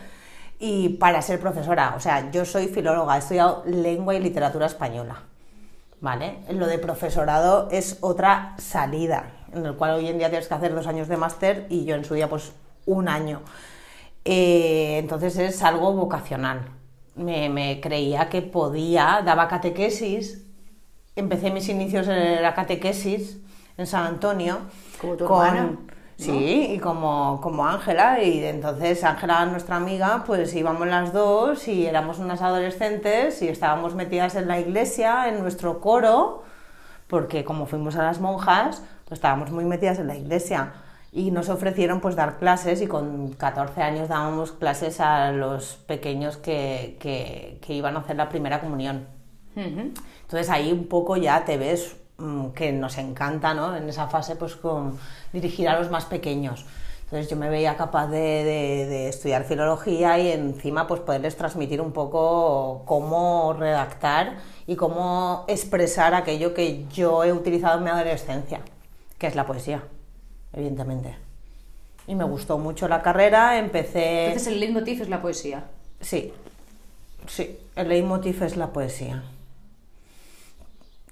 y 0.58 0.90
para 0.90 1.22
ser 1.22 1.38
profesora. 1.40 1.94
O 1.96 2.00
sea, 2.00 2.30
yo 2.30 2.44
soy 2.44 2.68
filóloga, 2.68 3.16
he 3.16 3.18
estudiado 3.18 3.62
lengua 3.66 4.14
y 4.14 4.20
literatura 4.20 4.66
española. 4.66 5.22
¿Vale? 6.00 6.40
Lo 6.50 6.66
de 6.66 6.78
profesorado 6.78 7.68
es 7.70 7.98
otra 8.00 8.54
salida, 8.58 9.24
en 9.52 9.64
el 9.64 9.74
cual 9.74 9.92
hoy 9.92 10.08
en 10.08 10.18
día 10.18 10.28
tienes 10.28 10.48
que 10.48 10.54
hacer 10.54 10.74
dos 10.74 10.86
años 10.86 11.08
de 11.08 11.16
máster 11.16 11.66
y 11.70 11.84
yo 11.84 11.94
en 11.94 12.04
su 12.04 12.14
día 12.14 12.28
pues 12.28 12.52
un 12.84 13.08
año. 13.08 13.40
Eh, 14.24 14.98
entonces 14.98 15.36
es 15.38 15.62
algo 15.62 15.92
vocacional. 15.92 16.68
Me, 17.14 17.48
me 17.48 17.80
creía 17.80 18.28
que 18.28 18.42
podía, 18.42 19.22
daba 19.24 19.48
catequesis, 19.48 20.44
empecé 21.14 21.50
mis 21.50 21.68
inicios 21.68 22.08
en 22.08 22.42
la 22.42 22.54
catequesis 22.54 23.38
en 23.76 23.86
San 23.86 24.06
Antonio. 24.06 24.58
Como 25.00 25.14
tu 25.14 25.24
hermana, 25.24 25.62
¿no? 25.62 25.94
Sí, 26.16 26.68
y 26.70 26.78
como 26.78 27.40
como 27.42 27.66
Ángela, 27.66 28.22
y 28.22 28.44
entonces 28.44 29.02
Ángela, 29.02 29.46
nuestra 29.46 29.76
amiga, 29.76 30.22
pues 30.24 30.54
íbamos 30.54 30.86
las 30.86 31.12
dos 31.12 31.66
y 31.66 31.86
éramos 31.86 32.20
unas 32.20 32.40
adolescentes 32.40 33.42
y 33.42 33.48
estábamos 33.48 33.96
metidas 33.96 34.36
en 34.36 34.46
la 34.46 34.60
iglesia, 34.60 35.28
en 35.28 35.40
nuestro 35.40 35.80
coro, 35.80 36.44
porque 37.08 37.44
como 37.44 37.66
fuimos 37.66 37.96
a 37.96 38.04
las 38.04 38.20
monjas, 38.20 38.80
pues 39.06 39.18
estábamos 39.18 39.50
muy 39.50 39.64
metidas 39.64 39.98
en 39.98 40.06
la 40.06 40.16
iglesia 40.16 40.72
y 41.14 41.30
nos 41.30 41.48
ofrecieron 41.48 42.00
pues 42.00 42.16
dar 42.16 42.38
clases 42.38 42.82
y 42.82 42.86
con 42.88 43.28
14 43.34 43.80
años 43.82 44.08
dábamos 44.08 44.50
clases 44.52 45.00
a 45.00 45.30
los 45.30 45.76
pequeños 45.86 46.36
que, 46.36 46.96
que, 47.00 47.58
que 47.64 47.72
iban 47.72 47.96
a 47.96 48.00
hacer 48.00 48.16
la 48.16 48.28
primera 48.28 48.60
comunión. 48.60 49.06
Entonces 50.22 50.50
ahí 50.50 50.72
un 50.72 50.88
poco 50.88 51.16
ya 51.16 51.44
te 51.44 51.56
ves 51.56 51.96
mm, 52.18 52.48
que 52.48 52.72
nos 52.72 52.98
encanta, 52.98 53.54
¿no? 53.54 53.76
En 53.76 53.88
esa 53.88 54.08
fase, 54.08 54.34
pues 54.34 54.56
con 54.56 54.98
dirigir 55.32 55.68
a 55.68 55.78
los 55.78 55.88
más 55.90 56.04
pequeños. 56.06 56.66
Entonces 57.04 57.30
yo 57.30 57.36
me 57.36 57.48
veía 57.48 57.76
capaz 57.76 58.08
de, 58.08 58.18
de- 58.18 58.86
de 58.86 59.08
estudiar 59.08 59.44
filología 59.44 60.18
y 60.18 60.32
encima 60.32 60.88
pues 60.88 61.00
poderles 61.02 61.36
transmitir 61.36 61.80
un 61.80 61.92
poco 61.92 62.82
cómo 62.86 63.54
redactar 63.56 64.38
y 64.66 64.74
cómo 64.74 65.44
expresar 65.46 66.14
aquello 66.14 66.54
que 66.54 66.86
yo 66.88 67.22
he 67.22 67.32
utilizado 67.32 67.78
en 67.78 67.84
mi 67.84 67.90
adolescencia, 67.90 68.62
que 69.18 69.28
es 69.28 69.36
la 69.36 69.46
poesía, 69.46 69.84
evidentemente. 70.54 71.16
Y 72.06 72.14
me 72.14 72.24
gustó 72.24 72.58
mucho 72.58 72.86
la 72.88 73.02
carrera, 73.02 73.58
empecé... 73.58 74.26
Entonces 74.26 74.52
el 74.52 74.60
leitmotiv 74.60 75.02
es 75.02 75.08
la 75.08 75.22
poesía. 75.22 75.64
Sí, 76.00 76.32
sí, 77.26 77.58
el 77.76 77.88
leitmotiv 77.88 78.42
es 78.42 78.56
la 78.56 78.72
poesía. 78.72 79.22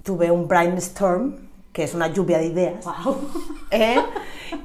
Tuve 0.03 0.31
un 0.31 0.49
brainstorm, 0.49 1.49
que 1.73 1.85
es 1.85 1.95
una 1.95 2.09
lluvia 2.09 2.39
de 2.39 2.47
ideas, 2.47 2.85
¿eh? 3.71 3.97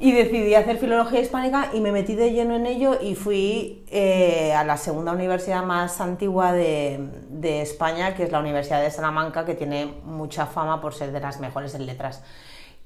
y 0.02 0.12
decidí 0.12 0.54
hacer 0.54 0.78
filología 0.78 1.22
hispánica 1.22 1.70
y 1.74 1.80
me 1.80 1.94
metí 1.94 2.16
de 2.16 2.34
lleno 2.34 2.56
en 2.56 2.66
ello 2.66 2.98
y 3.02 3.16
fui 3.16 3.86
eh, 3.90 4.54
a 4.54 4.66
la 4.66 4.76
segunda 4.76 5.14
universidad 5.14 5.64
más 5.64 6.02
antigua 6.02 6.52
de, 6.52 7.10
de 7.30 7.62
España, 7.62 8.16
que 8.16 8.24
es 8.24 8.32
la 8.34 8.40
Universidad 8.40 8.82
de 8.82 8.92
Salamanca, 8.92 9.46
que 9.46 9.54
tiene 9.54 9.94
mucha 10.04 10.46
fama 10.46 10.82
por 10.82 10.94
ser 10.94 11.14
de 11.14 11.22
las 11.22 11.40
mejores 11.40 11.74
en 11.76 11.86
letras. 11.86 12.22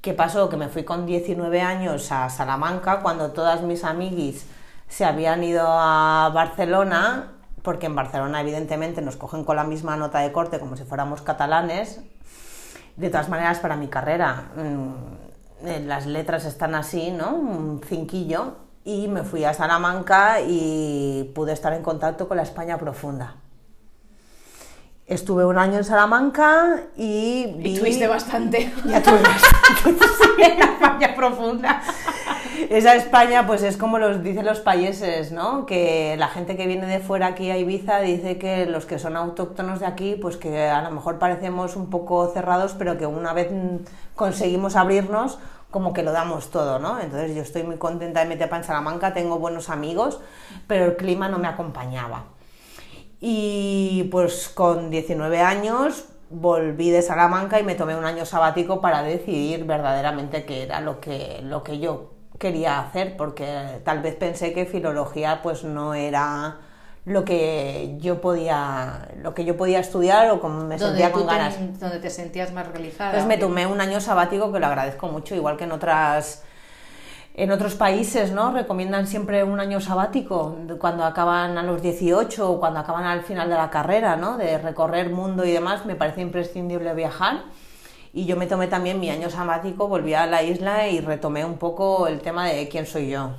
¿Qué 0.01 0.15
pasó? 0.15 0.49
Que 0.49 0.57
me 0.57 0.67
fui 0.67 0.83
con 0.83 1.05
19 1.05 1.61
años 1.61 2.11
a 2.11 2.27
Salamanca 2.31 3.01
cuando 3.01 3.33
todas 3.33 3.61
mis 3.61 3.83
amiguis 3.83 4.47
se 4.87 5.05
habían 5.05 5.43
ido 5.43 5.63
a 5.67 6.31
Barcelona, 6.33 7.33
porque 7.61 7.85
en 7.85 7.93
Barcelona 7.93 8.41
evidentemente 8.41 9.03
nos 9.03 9.15
cogen 9.15 9.43
con 9.43 9.57
la 9.57 9.63
misma 9.63 9.97
nota 9.97 10.17
de 10.17 10.31
corte 10.31 10.59
como 10.59 10.75
si 10.75 10.85
fuéramos 10.85 11.21
catalanes. 11.21 12.01
De 12.97 13.11
todas 13.11 13.29
maneras, 13.29 13.59
para 13.59 13.75
mi 13.75 13.89
carrera, 13.89 14.49
mm, 14.55 15.67
eh, 15.67 15.83
las 15.85 16.07
letras 16.07 16.45
están 16.45 16.73
así, 16.73 17.11
¿no? 17.11 17.35
Un 17.35 17.81
cinquillo. 17.85 18.55
Y 18.83 19.07
me 19.07 19.21
fui 19.21 19.45
a 19.45 19.53
Salamanca 19.53 20.41
y 20.41 21.31
pude 21.35 21.53
estar 21.53 21.73
en 21.73 21.83
contacto 21.83 22.27
con 22.27 22.37
la 22.37 22.43
España 22.43 22.79
profunda. 22.79 23.35
Estuve 25.11 25.43
un 25.43 25.57
año 25.57 25.77
en 25.77 25.83
Salamanca 25.83 26.83
y 26.95 27.53
vi... 27.57 27.75
Y 27.75 27.79
tuviste 27.79 28.07
bastante. 28.07 28.73
Ya 28.85 29.03
tuve 29.03 29.21
bastante. 29.21 30.05
España 30.63 31.13
profunda. 31.13 31.81
Esa 32.69 32.95
España, 32.95 33.45
pues 33.45 33.61
es 33.63 33.75
como 33.75 33.99
los 33.99 34.23
dicen 34.23 34.45
los 34.45 34.61
países, 34.61 35.33
¿no? 35.33 35.65
Que 35.65 36.15
la 36.17 36.29
gente 36.29 36.55
que 36.55 36.65
viene 36.65 36.87
de 36.87 36.99
fuera 37.01 37.27
aquí 37.27 37.51
a 37.51 37.57
Ibiza 37.57 37.99
dice 37.99 38.37
que 38.37 38.65
los 38.65 38.85
que 38.85 38.99
son 38.99 39.17
autóctonos 39.17 39.81
de 39.81 39.85
aquí, 39.85 40.15
pues 40.15 40.37
que 40.37 40.69
a 40.69 40.81
lo 40.81 40.91
mejor 40.91 41.19
parecemos 41.19 41.75
un 41.75 41.89
poco 41.89 42.31
cerrados, 42.33 42.73
pero 42.77 42.97
que 42.97 43.05
una 43.05 43.33
vez 43.33 43.49
conseguimos 44.15 44.77
abrirnos, 44.77 45.39
como 45.71 45.91
que 45.91 46.03
lo 46.03 46.13
damos 46.13 46.51
todo, 46.51 46.79
¿no? 46.79 47.01
Entonces 47.01 47.35
yo 47.35 47.41
estoy 47.41 47.63
muy 47.63 47.75
contenta 47.75 48.21
de 48.21 48.27
meterme 48.27 48.59
en 48.59 48.63
Salamanca, 48.63 49.13
tengo 49.13 49.39
buenos 49.39 49.69
amigos, 49.69 50.21
pero 50.67 50.85
el 50.85 50.95
clima 50.95 51.27
no 51.27 51.37
me 51.37 51.49
acompañaba. 51.49 52.23
Y 53.21 54.05
pues 54.11 54.49
con 54.49 54.89
19 54.89 55.41
años 55.41 56.05
volví 56.31 56.89
de 56.89 57.01
Salamanca 57.03 57.59
y 57.59 57.63
me 57.63 57.75
tomé 57.75 57.95
un 57.95 58.05
año 58.05 58.25
sabático 58.25 58.81
para 58.81 59.03
decidir 59.03 59.65
verdaderamente 59.65 60.43
qué 60.45 60.63
era 60.63 60.81
lo 60.81 60.99
que, 60.99 61.39
lo 61.43 61.63
que 61.63 61.79
yo 61.79 62.13
quería 62.39 62.79
hacer, 62.79 63.15
porque 63.17 63.81
tal 63.85 64.01
vez 64.01 64.15
pensé 64.15 64.53
que 64.53 64.65
filología 64.65 65.41
pues 65.43 65.63
no 65.63 65.93
era 65.93 66.57
lo 67.05 67.23
que 67.25 67.95
yo 67.99 68.21
podía 68.21 69.09
lo 69.21 69.33
que 69.33 69.43
yo 69.45 69.57
podía 69.57 69.79
estudiar 69.79 70.29
o 70.31 70.39
como 70.39 70.63
me 70.65 70.77
sentía 70.79 71.11
con 71.11 71.23
te- 71.23 71.27
ganas. 71.27 71.79
donde 71.79 71.99
te 71.99 72.09
sentías 72.09 72.51
más 72.53 72.67
realizada. 72.67 73.11
Entonces 73.11 73.27
me 73.27 73.37
tomé 73.37 73.67
un 73.67 73.81
año 73.81 73.99
sabático 74.01 74.51
que 74.51 74.59
lo 74.59 74.67
agradezco 74.67 75.07
mucho, 75.07 75.35
igual 75.35 75.57
que 75.57 75.65
en 75.65 75.71
otras 75.73 76.43
en 77.33 77.51
otros 77.51 77.75
países, 77.75 78.31
¿no? 78.31 78.51
Recomiendan 78.51 79.07
siempre 79.07 79.43
un 79.43 79.59
año 79.59 79.79
sabático 79.79 80.57
cuando 80.79 81.05
acaban 81.05 81.57
a 81.57 81.63
los 81.63 81.81
18 81.81 82.51
o 82.51 82.59
cuando 82.59 82.79
acaban 82.79 83.05
al 83.05 83.23
final 83.23 83.49
de 83.49 83.55
la 83.55 83.69
carrera, 83.69 84.17
¿no? 84.17 84.37
De 84.37 84.57
recorrer 84.57 85.09
mundo 85.09 85.45
y 85.45 85.51
demás, 85.51 85.85
me 85.85 85.95
parece 85.95 86.21
imprescindible 86.21 86.93
viajar. 86.93 87.43
Y 88.13 88.25
yo 88.25 88.35
me 88.35 88.47
tomé 88.47 88.67
también 88.67 88.99
mi 88.99 89.09
año 89.09 89.29
sabático, 89.29 89.87
volví 89.87 90.13
a 90.13 90.25
la 90.25 90.43
isla 90.43 90.89
y 90.89 90.99
retomé 90.99 91.45
un 91.45 91.57
poco 91.57 92.07
el 92.07 92.19
tema 92.19 92.47
de 92.47 92.67
quién 92.67 92.85
soy 92.85 93.09
yo, 93.09 93.31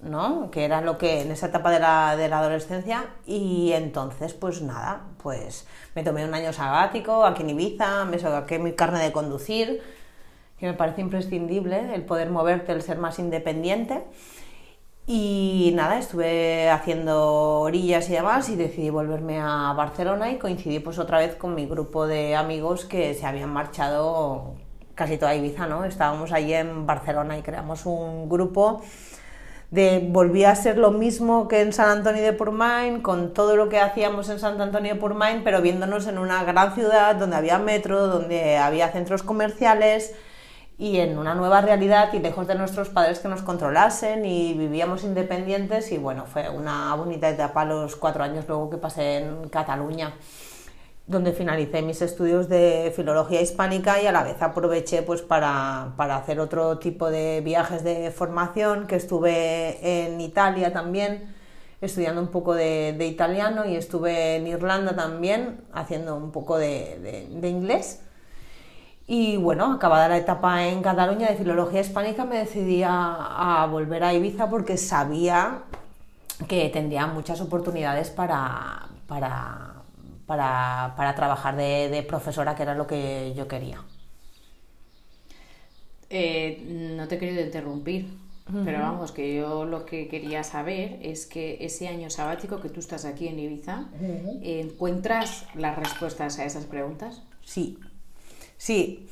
¿no? 0.00 0.50
Que 0.50 0.64
era 0.64 0.80
lo 0.80 0.96
que 0.96 1.20
en 1.20 1.30
esa 1.30 1.48
etapa 1.48 1.70
de 1.70 1.80
la, 1.80 2.16
de 2.16 2.30
la 2.30 2.38
adolescencia. 2.38 3.04
Y 3.26 3.72
entonces, 3.72 4.32
pues 4.32 4.62
nada, 4.62 5.02
pues 5.22 5.66
me 5.94 6.02
tomé 6.02 6.24
un 6.24 6.32
año 6.32 6.54
sabático 6.54 7.26
aquí 7.26 7.42
en 7.42 7.50
Ibiza, 7.50 8.06
me 8.06 8.18
saqué 8.18 8.58
mi 8.58 8.72
carne 8.72 9.00
de 9.00 9.12
conducir, 9.12 9.82
que 10.62 10.68
me 10.68 10.74
parece 10.74 11.00
imprescindible 11.00 11.92
el 11.92 12.04
poder 12.04 12.30
moverte, 12.30 12.70
el 12.70 12.82
ser 12.82 12.96
más 12.96 13.18
independiente. 13.18 14.04
Y 15.08 15.72
nada, 15.74 15.98
estuve 15.98 16.70
haciendo 16.70 17.58
orillas 17.62 18.08
y 18.08 18.12
demás 18.12 18.48
y 18.48 18.54
decidí 18.54 18.88
volverme 18.88 19.40
a 19.40 19.72
Barcelona 19.76 20.30
y 20.30 20.38
coincidí 20.38 20.78
pues 20.78 21.00
otra 21.00 21.18
vez 21.18 21.34
con 21.34 21.56
mi 21.56 21.66
grupo 21.66 22.06
de 22.06 22.36
amigos 22.36 22.84
que 22.84 23.12
se 23.14 23.26
habían 23.26 23.50
marchado 23.52 24.54
casi 24.94 25.18
toda 25.18 25.34
Ibiza, 25.34 25.66
¿no? 25.66 25.84
Estábamos 25.84 26.30
allí 26.30 26.54
en 26.54 26.86
Barcelona 26.86 27.36
y 27.36 27.42
creamos 27.42 27.84
un 27.84 28.28
grupo 28.28 28.82
de 29.72 30.06
volví 30.12 30.44
a 30.44 30.54
ser 30.54 30.78
lo 30.78 30.92
mismo 30.92 31.48
que 31.48 31.60
en 31.60 31.72
San 31.72 31.88
Antonio 31.88 32.22
de 32.22 32.34
Purmain, 32.34 33.00
con 33.00 33.34
todo 33.34 33.56
lo 33.56 33.68
que 33.68 33.80
hacíamos 33.80 34.28
en 34.28 34.38
San 34.38 34.60
Antonio 34.60 34.94
de 34.94 35.00
Purmain, 35.00 35.42
pero 35.42 35.60
viéndonos 35.60 36.06
en 36.06 36.18
una 36.18 36.44
gran 36.44 36.72
ciudad 36.72 37.16
donde 37.16 37.34
había 37.34 37.58
metro, 37.58 38.06
donde 38.06 38.58
había 38.58 38.92
centros 38.92 39.24
comerciales 39.24 40.14
y 40.78 40.98
en 40.98 41.18
una 41.18 41.34
nueva 41.34 41.60
realidad 41.60 42.12
y 42.12 42.18
lejos 42.18 42.46
de 42.46 42.54
nuestros 42.54 42.88
padres 42.88 43.18
que 43.18 43.28
nos 43.28 43.42
controlasen 43.42 44.24
y 44.24 44.54
vivíamos 44.54 45.04
independientes 45.04 45.92
y 45.92 45.98
bueno, 45.98 46.26
fue 46.26 46.48
una 46.48 46.94
bonita 46.94 47.28
etapa 47.28 47.64
los 47.64 47.96
cuatro 47.96 48.24
años 48.24 48.46
luego 48.48 48.70
que 48.70 48.78
pasé 48.78 49.18
en 49.18 49.48
Cataluña 49.48 50.14
donde 51.06 51.32
finalicé 51.32 51.82
mis 51.82 52.00
estudios 52.00 52.48
de 52.48 52.92
filología 52.94 53.40
hispánica 53.40 54.00
y 54.00 54.06
a 54.06 54.12
la 54.12 54.22
vez 54.22 54.40
aproveché 54.40 55.02
pues 55.02 55.20
para, 55.20 55.92
para 55.96 56.16
hacer 56.16 56.40
otro 56.40 56.78
tipo 56.78 57.10
de 57.10 57.40
viajes 57.42 57.82
de 57.82 58.10
formación 58.10 58.86
que 58.86 58.96
estuve 58.96 60.04
en 60.04 60.20
Italia 60.20 60.72
también 60.72 61.34
estudiando 61.80 62.20
un 62.20 62.28
poco 62.28 62.54
de, 62.54 62.96
italiano 63.00 63.66
y 63.66 63.74
estuve 63.74 64.36
en 64.36 64.46
Irlanda 64.46 64.94
también 64.94 65.60
haciendo 65.72 66.16
un 66.16 66.30
poco 66.30 66.56
de 66.56 67.28
inglés 67.42 68.00
y 69.06 69.36
bueno, 69.36 69.72
acabada 69.72 70.08
la 70.08 70.18
etapa 70.18 70.66
en 70.66 70.82
Cataluña 70.82 71.28
de 71.28 71.36
filología 71.36 71.80
hispánica 71.80 72.24
me 72.24 72.38
decidí 72.38 72.82
a, 72.82 73.62
a 73.62 73.66
volver 73.66 74.04
a 74.04 74.14
Ibiza 74.14 74.48
porque 74.48 74.76
sabía 74.76 75.62
que 76.48 76.68
tendría 76.70 77.06
muchas 77.06 77.40
oportunidades 77.40 78.10
para, 78.10 78.88
para, 79.06 79.82
para, 80.26 80.94
para 80.96 81.14
trabajar 81.14 81.56
de, 81.56 81.88
de 81.88 82.02
profesora, 82.02 82.54
que 82.54 82.62
era 82.62 82.74
lo 82.74 82.86
que 82.86 83.32
yo 83.36 83.48
quería. 83.48 83.80
Eh, 86.10 86.94
no 86.96 87.08
te 87.08 87.14
he 87.14 87.18
querido 87.18 87.42
interrumpir, 87.42 88.06
pero 88.64 88.80
vamos, 88.80 89.12
que 89.12 89.34
yo 89.34 89.64
lo 89.64 89.86
que 89.86 90.08
quería 90.08 90.44
saber 90.44 90.98
es 91.00 91.26
que 91.26 91.58
ese 91.60 91.88
año 91.88 92.10
sabático 92.10 92.60
que 92.60 92.68
tú 92.68 92.80
estás 92.80 93.04
aquí 93.04 93.28
en 93.28 93.38
Ibiza. 93.38 93.84
¿encuentras 94.42 95.46
las 95.54 95.76
respuestas 95.76 96.38
a 96.38 96.44
esas 96.44 96.66
preguntas? 96.66 97.22
Sí, 97.44 97.78
sí, 98.64 99.08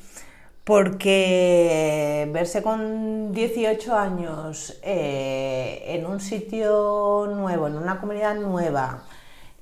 porque 0.63 2.29
verse 2.33 2.61
con 2.63 3.31
18 3.33 3.95
años 3.97 4.79
eh, 4.83 5.83
en 5.87 6.05
un 6.05 6.19
sitio 6.19 7.27
nuevo, 7.35 7.67
en 7.67 7.75
una 7.77 7.99
comunidad 7.99 8.35
nueva, 8.35 9.05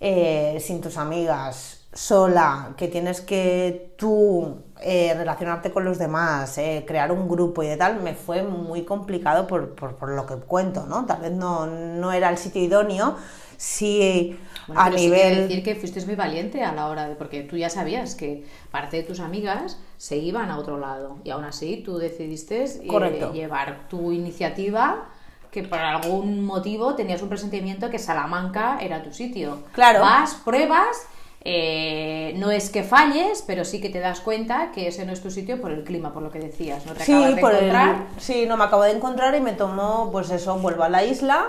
eh, 0.01 0.57
sin 0.61 0.81
tus 0.81 0.97
amigas, 0.97 1.87
sola, 1.93 2.73
que 2.77 2.87
tienes 2.87 3.21
que 3.21 3.93
tú 3.97 4.63
eh, 4.81 5.13
relacionarte 5.17 5.71
con 5.71 5.83
los 5.85 5.97
demás, 5.97 6.59
crear 6.85 7.11
un 7.11 7.27
grupo 7.27 7.63
y 7.63 7.67
de 7.67 7.77
tal, 7.77 8.01
me 8.01 8.13
fue 8.15 8.43
muy 8.43 8.83
complicado 8.85 9.47
por, 9.47 9.75
por- 9.75 10.09
lo 10.09 10.25
que 10.27 10.35
cuento, 10.35 10.85
¿no? 10.87 11.05
Tal 11.05 11.21
vez 11.21 11.31
no, 11.31 11.65
no 11.67 12.11
era 12.11 12.29
el 12.29 12.37
sitio 12.37 12.61
idóneo, 12.63 13.15
sí 13.57 14.39
Bueno, 14.69 14.81
a 14.81 14.85
pero 14.85 14.97
sí 14.97 15.03
nivel... 15.05 15.35
decir 15.47 15.63
que 15.63 15.75
fuiste 15.75 16.05
muy 16.05 16.15
valiente 16.15 16.63
a 16.63 16.71
la 16.71 16.87
hora 16.87 17.09
de, 17.09 17.15
porque 17.15 17.41
tú 17.41 17.57
ya 17.57 17.69
sabías 17.69 18.15
que 18.15 18.45
parte 18.71 18.97
de 18.97 19.03
tus 19.03 19.19
amigas 19.19 19.77
se 19.97 20.15
iban 20.17 20.49
a 20.49 20.57
otro 20.57 20.77
lado 20.79 21.17
y 21.25 21.31
aún 21.31 21.43
así 21.43 21.83
tú 21.85 21.97
decidiste 21.97 22.63
eh, 22.63 23.29
llevar 23.33 23.87
tu 23.89 24.11
iniciativa 24.13 25.09
que 25.51 25.63
por 25.63 25.79
algún 25.79 26.45
motivo 26.45 26.95
tenías 26.95 27.21
un 27.21 27.27
presentimiento 27.29 27.89
que 27.89 27.99
Salamanca 27.99 28.77
era 28.79 29.03
tu 29.03 29.11
sitio. 29.11 29.63
Claro. 29.73 30.01
Vas, 30.01 30.35
pruebas, 30.45 30.95
eh, 31.43 32.33
no 32.37 32.51
es 32.51 32.69
que 32.69 32.83
falles, 32.83 33.43
pero 33.47 33.65
sí 33.65 33.81
que 33.81 33.89
te 33.89 33.99
das 33.99 34.19
cuenta 34.19 34.71
que 34.71 34.87
ese 34.87 35.05
no 35.05 35.11
es 35.13 35.21
tu 35.23 35.31
sitio 35.31 35.59
por 35.59 35.71
el 35.71 35.83
clima, 35.83 36.13
por 36.13 36.21
lo 36.21 36.29
que 36.29 36.37
decías, 36.39 36.85
no 36.85 36.93
te 36.93 37.03
Sí, 37.03 37.13
acabas 37.13 37.35
de 37.35 37.41
por 37.41 37.53
el- 37.55 37.57
encontrar. 37.65 38.07
sí, 38.19 38.45
no 38.47 38.57
me 38.57 38.65
acabo 38.65 38.83
de 38.83 38.91
encontrar 38.91 39.33
y 39.35 39.41
me 39.41 39.53
tomó, 39.53 40.09
pues 40.11 40.29
eso, 40.29 40.59
vuelvo 40.59 40.83
a 40.83 40.89
la 40.89 41.03
isla 41.03 41.47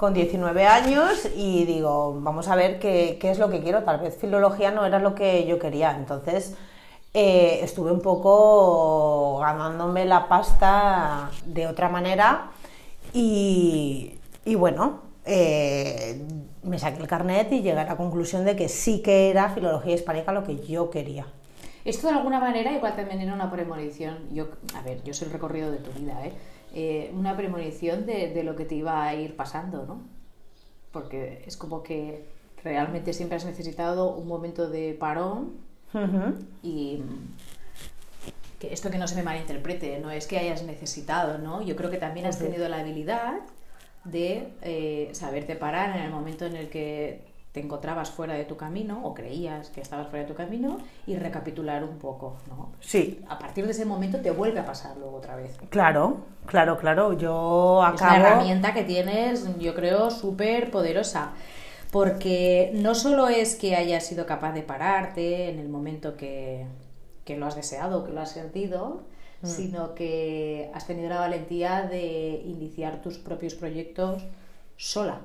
con 0.00 0.14
19 0.14 0.66
años 0.66 1.28
y 1.36 1.66
digo, 1.66 2.18
vamos 2.22 2.48
a 2.48 2.56
ver 2.56 2.78
qué, 2.78 3.18
qué 3.20 3.30
es 3.30 3.38
lo 3.38 3.50
que 3.50 3.60
quiero. 3.60 3.84
Tal 3.84 4.00
vez 4.00 4.16
filología 4.16 4.70
no 4.70 4.86
era 4.86 4.98
lo 4.98 5.14
que 5.14 5.44
yo 5.44 5.58
quería. 5.58 5.94
Entonces 5.94 6.56
eh, 7.12 7.60
estuve 7.62 7.92
un 7.92 8.00
poco 8.00 9.40
ganándome 9.40 10.06
la 10.06 10.26
pasta 10.26 11.30
de 11.44 11.66
otra 11.66 11.90
manera 11.90 12.50
y, 13.12 14.14
y 14.46 14.54
bueno, 14.54 15.00
eh, 15.26 16.26
me 16.62 16.78
saqué 16.78 17.02
el 17.02 17.06
carnet 17.06 17.52
y 17.52 17.60
llegué 17.60 17.80
a 17.80 17.84
la 17.84 17.98
conclusión 17.98 18.46
de 18.46 18.56
que 18.56 18.70
sí 18.70 19.02
que 19.02 19.28
era 19.28 19.50
filología 19.50 19.94
hispánica 19.94 20.32
lo 20.32 20.44
que 20.44 20.66
yo 20.66 20.88
quería. 20.88 21.26
Esto 21.84 22.06
de 22.06 22.14
alguna 22.14 22.40
manera 22.40 22.72
igual 22.72 22.96
también 22.96 23.20
era 23.20 23.34
una 23.34 23.50
premonición. 23.50 24.16
Yo, 24.32 24.48
a 24.74 24.80
ver, 24.80 25.02
yo 25.04 25.12
soy 25.12 25.26
el 25.26 25.34
recorrido 25.34 25.70
de 25.70 25.76
tu 25.76 25.90
vida, 25.92 26.24
¿eh? 26.24 26.32
Eh, 26.74 27.10
una 27.14 27.36
premonición 27.36 28.06
de, 28.06 28.32
de 28.32 28.44
lo 28.44 28.54
que 28.54 28.64
te 28.64 28.76
iba 28.76 29.02
a 29.02 29.14
ir 29.14 29.36
pasando, 29.36 29.84
¿no? 29.86 30.02
Porque 30.92 31.42
es 31.46 31.56
como 31.56 31.82
que 31.82 32.24
realmente 32.62 33.12
siempre 33.12 33.36
has 33.36 33.44
necesitado 33.44 34.14
un 34.14 34.28
momento 34.28 34.68
de 34.68 34.94
parón 34.94 35.54
y 36.62 37.02
que 38.60 38.72
esto 38.72 38.90
que 38.90 38.98
no 38.98 39.08
se 39.08 39.16
me 39.16 39.22
malinterprete, 39.22 39.98
no 39.98 40.10
es 40.10 40.26
que 40.26 40.38
hayas 40.38 40.62
necesitado, 40.62 41.38
¿no? 41.38 41.62
Yo 41.62 41.74
creo 41.74 41.90
que 41.90 41.96
también 41.96 42.26
has 42.26 42.38
tenido 42.38 42.68
la 42.68 42.80
habilidad 42.80 43.40
de 44.04 44.52
eh, 44.62 45.08
saberte 45.12 45.56
parar 45.56 45.96
en 45.96 46.04
el 46.04 46.10
momento 46.10 46.46
en 46.46 46.56
el 46.56 46.68
que 46.68 47.22
te 47.52 47.60
encontrabas 47.60 48.10
fuera 48.10 48.34
de 48.34 48.44
tu 48.44 48.56
camino 48.56 49.00
o 49.04 49.12
creías 49.12 49.70
que 49.70 49.80
estabas 49.80 50.08
fuera 50.08 50.24
de 50.24 50.30
tu 50.30 50.36
camino 50.36 50.78
y 51.06 51.16
recapitular 51.16 51.82
un 51.82 51.98
poco, 51.98 52.36
¿no? 52.48 52.70
Sí. 52.80 53.20
A 53.28 53.38
partir 53.38 53.64
de 53.66 53.72
ese 53.72 53.84
momento 53.84 54.20
te 54.20 54.30
vuelve 54.30 54.60
a 54.60 54.64
pasar 54.64 54.96
luego 54.96 55.16
otra 55.16 55.34
vez. 55.36 55.56
Claro, 55.68 56.18
claro, 56.46 56.78
claro. 56.78 57.12
Yo 57.14 57.82
Es 57.84 58.00
una 58.00 58.12
acabo. 58.12 58.24
herramienta 58.26 58.72
que 58.72 58.84
tienes, 58.84 59.58
yo 59.58 59.74
creo, 59.74 60.10
súper 60.10 60.70
poderosa. 60.70 61.32
Porque 61.90 62.70
no 62.74 62.94
solo 62.94 63.28
es 63.28 63.56
que 63.56 63.74
hayas 63.74 64.06
sido 64.06 64.24
capaz 64.26 64.52
de 64.52 64.62
pararte 64.62 65.48
en 65.50 65.58
el 65.58 65.68
momento 65.68 66.16
que, 66.16 66.64
que 67.24 67.36
lo 67.36 67.46
has 67.46 67.56
deseado, 67.56 68.04
que 68.04 68.12
lo 68.12 68.20
has 68.20 68.30
sentido, 68.32 69.02
Mm. 69.42 69.46
sino 69.46 69.94
que 69.94 70.70
has 70.74 70.86
tenido 70.86 71.08
la 71.08 71.18
valentía 71.18 71.80
de 71.90 72.42
iniciar 72.44 73.00
tus 73.00 73.16
propios 73.16 73.54
proyectos 73.54 74.22
sola. 74.76 75.20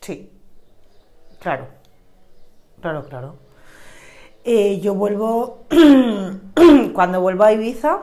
Sí, 0.00 0.32
claro, 1.40 1.66
claro, 2.80 3.04
claro. 3.04 3.34
Eh, 4.44 4.78
yo 4.80 4.94
vuelvo, 4.94 5.64
cuando 6.94 7.20
vuelvo 7.20 7.44
a 7.44 7.52
Ibiza, 7.52 7.98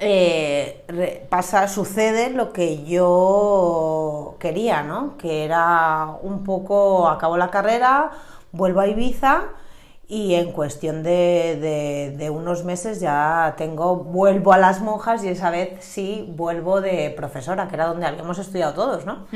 eh, 0.00 1.26
pasa, 1.28 1.66
sucede 1.68 2.30
lo 2.30 2.52
que 2.52 2.84
yo 2.84 4.36
quería, 4.38 4.82
¿no? 4.82 5.16
Que 5.18 5.44
era 5.44 6.06
un 6.22 6.44
poco, 6.44 7.08
acabo 7.08 7.36
la 7.36 7.50
carrera, 7.50 8.10
vuelvo 8.52 8.80
a 8.80 8.86
Ibiza 8.86 9.42
y 10.10 10.34
en 10.36 10.52
cuestión 10.52 11.02
de- 11.02 12.14
de 12.16 12.30
unos 12.30 12.64
meses 12.64 12.98
ya 13.00 13.54
tengo, 13.58 13.96
vuelvo 13.96 14.52
a 14.54 14.58
las 14.58 14.80
monjas 14.80 15.22
y 15.24 15.28
esa 15.28 15.50
vez 15.50 15.84
sí 15.84 16.24
vuelvo 16.34 16.80
de 16.80 17.10
profesora, 17.14 17.68
que 17.68 17.74
era 17.74 17.86
donde 17.86 18.06
habíamos 18.06 18.38
estudiado 18.38 18.72
todos, 18.72 19.04
¿no? 19.04 19.26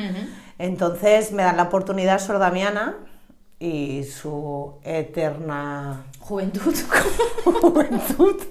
Entonces 0.59 1.33
me 1.33 1.43
dan 1.43 1.57
la 1.57 1.65
oportunidad 1.65 2.19
Sor 2.19 2.39
Damiana 2.39 2.97
y 3.59 4.05
su 4.05 4.75
eterna 4.83 6.05
juventud. 6.21 6.75
juventud. 7.61 8.43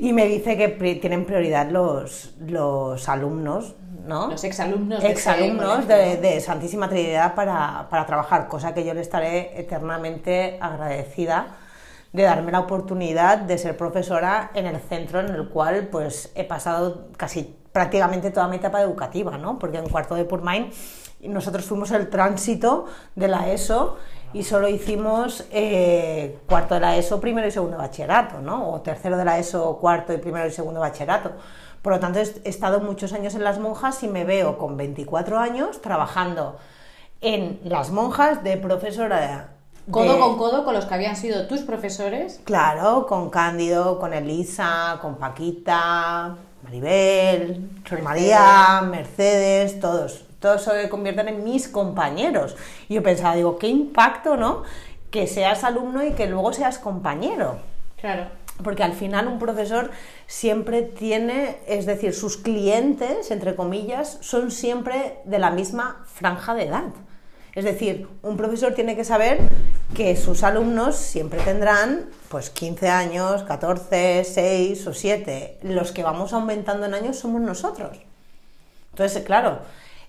Y 0.00 0.12
me 0.12 0.26
dice 0.26 0.56
que 0.56 0.68
tienen 1.00 1.26
prioridad 1.26 1.70
los, 1.70 2.34
los 2.40 3.08
alumnos 3.08 3.74
¿no? 4.06 4.28
Los 4.28 4.44
exalumnos 4.44 5.00
de 5.00 5.06
ese 5.06 5.12
Exalumnos 5.12 5.86
de, 5.86 6.14
¿no? 6.16 6.20
de 6.20 6.40
Santísima 6.40 6.88
Trinidad 6.88 7.34
para, 7.34 7.86
para 7.90 8.06
trabajar, 8.06 8.48
cosa 8.48 8.74
que 8.74 8.84
yo 8.84 8.94
le 8.94 9.00
estaré 9.00 9.60
eternamente 9.60 10.58
agradecida 10.60 11.56
de 12.12 12.24
darme 12.24 12.50
la 12.50 12.60
oportunidad 12.60 13.38
de 13.38 13.56
ser 13.58 13.76
profesora 13.76 14.50
en 14.54 14.66
el 14.66 14.80
centro 14.80 15.20
en 15.20 15.28
el 15.28 15.48
cual 15.48 15.88
pues 15.92 16.32
he 16.34 16.44
pasado 16.44 17.08
casi 17.16 17.56
prácticamente 17.72 18.30
toda 18.30 18.48
mi 18.48 18.56
etapa 18.56 18.80
educativa, 18.80 19.38
¿no? 19.38 19.58
Porque 19.58 19.78
en 19.78 19.88
cuarto 19.88 20.14
de 20.14 20.24
Purmain 20.24 20.70
nosotros 21.22 21.64
fuimos 21.64 21.90
el 21.90 22.08
tránsito 22.08 22.86
de 23.14 23.28
la 23.28 23.50
ESO 23.50 23.96
y 24.32 24.42
solo 24.44 24.68
hicimos 24.68 25.44
eh, 25.50 26.38
cuarto 26.48 26.74
de 26.74 26.80
la 26.80 26.96
ESO, 26.96 27.20
primero 27.20 27.46
y 27.46 27.50
segundo 27.50 27.76
bachillerato, 27.78 28.40
¿no? 28.40 28.70
O 28.70 28.80
tercero 28.80 29.16
de 29.16 29.24
la 29.24 29.38
ESO, 29.38 29.76
cuarto 29.78 30.12
y 30.12 30.18
primero 30.18 30.46
y 30.46 30.50
segundo 30.50 30.80
bachillerato. 30.80 31.32
Por 31.82 31.92
lo 31.94 32.00
tanto, 32.00 32.18
he 32.20 32.48
estado 32.48 32.80
muchos 32.80 33.12
años 33.12 33.34
en 33.34 33.42
las 33.44 33.58
monjas 33.58 34.02
y 34.02 34.08
me 34.08 34.24
veo 34.24 34.56
con 34.58 34.76
24 34.76 35.38
años 35.38 35.80
trabajando 35.80 36.56
en 37.20 37.60
las 37.64 37.90
monjas 37.90 38.42
de 38.44 38.56
profesora 38.56 39.50
Codo 39.90 40.12
de- 40.14 40.18
con 40.20 40.38
codo 40.38 40.64
con 40.64 40.74
los 40.74 40.84
que 40.86 40.94
habían 40.94 41.16
sido 41.16 41.46
tus 41.48 41.62
profesores. 41.62 42.40
Claro, 42.44 43.06
con 43.06 43.28
Cándido, 43.30 43.98
con 43.98 44.12
Elisa, 44.14 44.98
con 45.02 45.16
Paquita, 45.16 46.36
Maribel, 46.70 47.68
Sor 47.88 48.02
María, 48.02 48.80
Mercedes, 48.88 49.80
todos. 49.80 50.24
Todos 50.38 50.62
se 50.62 50.88
convierten 50.88 51.26
en 51.26 51.42
mis 51.42 51.66
compañeros. 51.66 52.56
Y 52.88 52.94
yo 52.94 53.02
pensaba, 53.02 53.34
digo, 53.34 53.58
qué 53.58 53.66
impacto, 53.66 54.36
¿no? 54.36 54.62
Que 55.10 55.26
seas 55.26 55.64
alumno 55.64 56.04
y 56.04 56.12
que 56.12 56.28
luego 56.28 56.52
seas 56.52 56.78
compañero. 56.78 57.58
Claro. 58.00 58.26
Porque 58.62 58.84
al 58.84 58.92
final 58.92 59.26
un 59.26 59.40
profesor 59.40 59.90
siempre 60.28 60.82
tiene, 60.82 61.58
es 61.66 61.86
decir, 61.86 62.14
sus 62.14 62.36
clientes, 62.36 63.32
entre 63.32 63.56
comillas, 63.56 64.18
son 64.20 64.52
siempre 64.52 65.18
de 65.24 65.40
la 65.40 65.50
misma 65.50 66.04
franja 66.06 66.54
de 66.54 66.66
edad. 66.66 66.84
Es 67.54 67.64
decir, 67.64 68.06
un 68.22 68.36
profesor 68.36 68.74
tiene 68.74 68.94
que 68.94 69.04
saber 69.04 69.40
que 69.94 70.16
sus 70.16 70.44
alumnos 70.44 70.94
siempre 70.96 71.40
tendrán 71.40 72.06
pues 72.28 72.48
15 72.50 72.88
años, 72.88 73.42
14, 73.42 74.22
6 74.24 74.86
o 74.86 74.94
7. 74.94 75.58
Los 75.62 75.90
que 75.90 76.04
vamos 76.04 76.32
aumentando 76.32 76.86
en 76.86 76.94
años 76.94 77.18
somos 77.18 77.40
nosotros. 77.40 77.98
Entonces, 78.92 79.24
claro, 79.24 79.58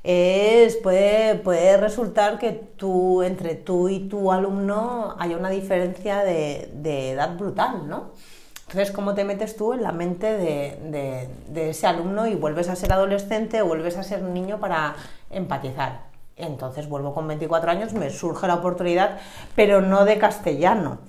es, 0.04 0.78
puede, 0.78 1.78
resultar 1.78 2.38
que 2.38 2.52
tú, 2.52 3.24
entre 3.24 3.56
tú 3.56 3.90
y 3.90 4.08
tu 4.08 4.32
alumno 4.32 5.16
haya 5.20 5.38
una 5.38 5.50
diferencia 5.50 6.24
de, 6.24 6.70
edad 7.12 7.36
brutal, 7.38 7.88
¿no? 7.88 8.12
Entonces, 8.68 8.92
¿cómo 8.92 9.16
te 9.16 9.26
metes 9.26 9.58
tú 9.58 9.74
en 9.74 9.84
la 9.84 9.92
mente 9.92 10.28
de, 10.28 10.78
de- 10.92 11.30
de 11.50 11.70
ese 11.72 11.88
alumno 11.88 12.26
y 12.28 12.36
vuelves 12.36 12.70
a 12.70 12.76
ser 12.76 12.94
adolescente 12.94 13.62
o 13.62 13.66
vuelves 13.66 13.98
a 13.98 14.04
ser 14.04 14.22
niño 14.22 14.60
para 14.60 14.96
empatizar? 15.30 16.11
Entonces 16.42 16.90
vuelvo 16.90 17.14
con 17.14 17.28
24 17.28 17.72
años, 17.72 17.94
me 17.94 18.10
surge 18.10 18.48
la 18.48 18.56
oportunidad, 18.56 19.20
pero 19.56 19.82
no 19.82 20.06
de 20.06 20.18
castellano. 20.18 21.00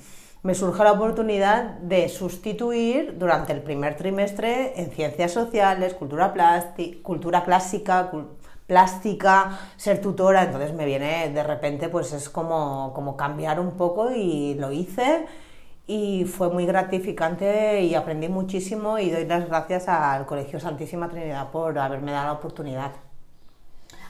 Me 0.43 0.55
surge 0.55 0.83
la 0.83 0.93
oportunidad 0.93 1.63
de 1.81 2.09
sustituir 2.09 3.17
durante 3.19 3.53
el 3.53 3.63
primer 3.63 3.97
trimestre 3.97 4.81
en 4.81 4.91
ciencias 4.91 5.33
sociales, 5.33 5.95
cultura, 5.95 6.35
plasti- 6.35 7.01
cultura 7.03 7.45
plástica, 7.45 8.11
cul- 8.11 8.27
plástica, 8.67 9.59
ser 9.77 10.01
tutora, 10.01 10.43
entonces 10.45 10.73
me 10.75 10.85
viene 10.85 11.31
de 11.31 11.43
repente, 11.43 11.89
pues 11.89 12.13
es 12.13 12.29
como, 12.29 12.93
como 12.95 13.17
cambiar 13.17 13.61
un 13.61 13.73
poco 13.73 14.11
y 14.11 14.55
lo 14.55 14.73
hice 14.73 15.27
y 15.87 16.25
fue 16.25 16.49
muy 16.51 16.67
gratificante 16.67 17.83
y 17.83 17.95
aprendí 17.95 18.29
muchísimo 18.29 18.99
y 18.99 19.11
doy 19.11 19.27
las 19.27 19.49
gracias 19.49 19.89
al 19.89 20.27
Colegio 20.27 20.59
Santísima 20.61 21.09
Trinidad 21.09 21.51
por 21.51 21.79
haberme 21.79 22.13
dado 22.13 22.27
la 22.27 22.33
oportunidad. 22.35 22.93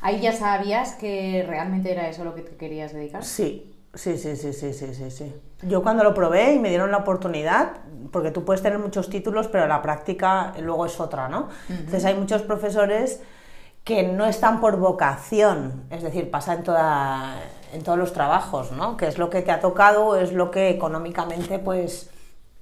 Ahí 0.02 0.20
ya 0.20 0.32
sabías 0.32 0.94
que 0.94 1.44
realmente 1.46 1.92
era 1.92 2.08
eso 2.08 2.24
lo 2.24 2.34
que 2.34 2.42
te 2.42 2.56
querías 2.56 2.92
dedicar. 2.92 3.24
Sí, 3.24 3.72
sí, 3.94 4.18
sí, 4.18 4.36
sí, 4.36 4.52
sí, 4.52 4.72
sí, 4.72 4.94
sí, 4.94 5.10
sí. 5.10 5.34
Yo 5.62 5.82
cuando 5.84 6.02
lo 6.02 6.12
probé 6.12 6.54
y 6.54 6.58
me 6.58 6.70
dieron 6.70 6.90
la 6.90 6.98
oportunidad, 6.98 7.76
porque 8.10 8.32
tú 8.32 8.44
puedes 8.44 8.62
tener 8.62 8.80
muchos 8.80 9.08
títulos, 9.08 9.46
pero 9.46 9.68
la 9.68 9.80
práctica 9.80 10.54
luego 10.60 10.86
es 10.86 10.98
otra, 10.98 11.28
¿no? 11.28 11.48
Entonces 11.68 12.04
hay 12.04 12.14
muchos 12.14 12.42
profesores 12.42 13.20
que 13.84 14.02
no 14.02 14.26
están 14.26 14.60
por 14.60 14.76
vocación, 14.76 15.84
es 15.90 16.02
decir, 16.02 16.30
pasa 16.30 16.54
en, 16.54 16.64
toda, 16.64 17.36
en 17.72 17.84
todos 17.84 17.98
los 17.98 18.12
trabajos, 18.12 18.72
¿no? 18.72 18.96
Que 18.96 19.06
es 19.06 19.18
lo 19.18 19.30
que 19.30 19.42
te 19.42 19.52
ha 19.52 19.60
tocado, 19.60 20.16
es 20.16 20.32
lo 20.32 20.50
que 20.50 20.70
económicamente 20.70 21.60
pues 21.60 22.10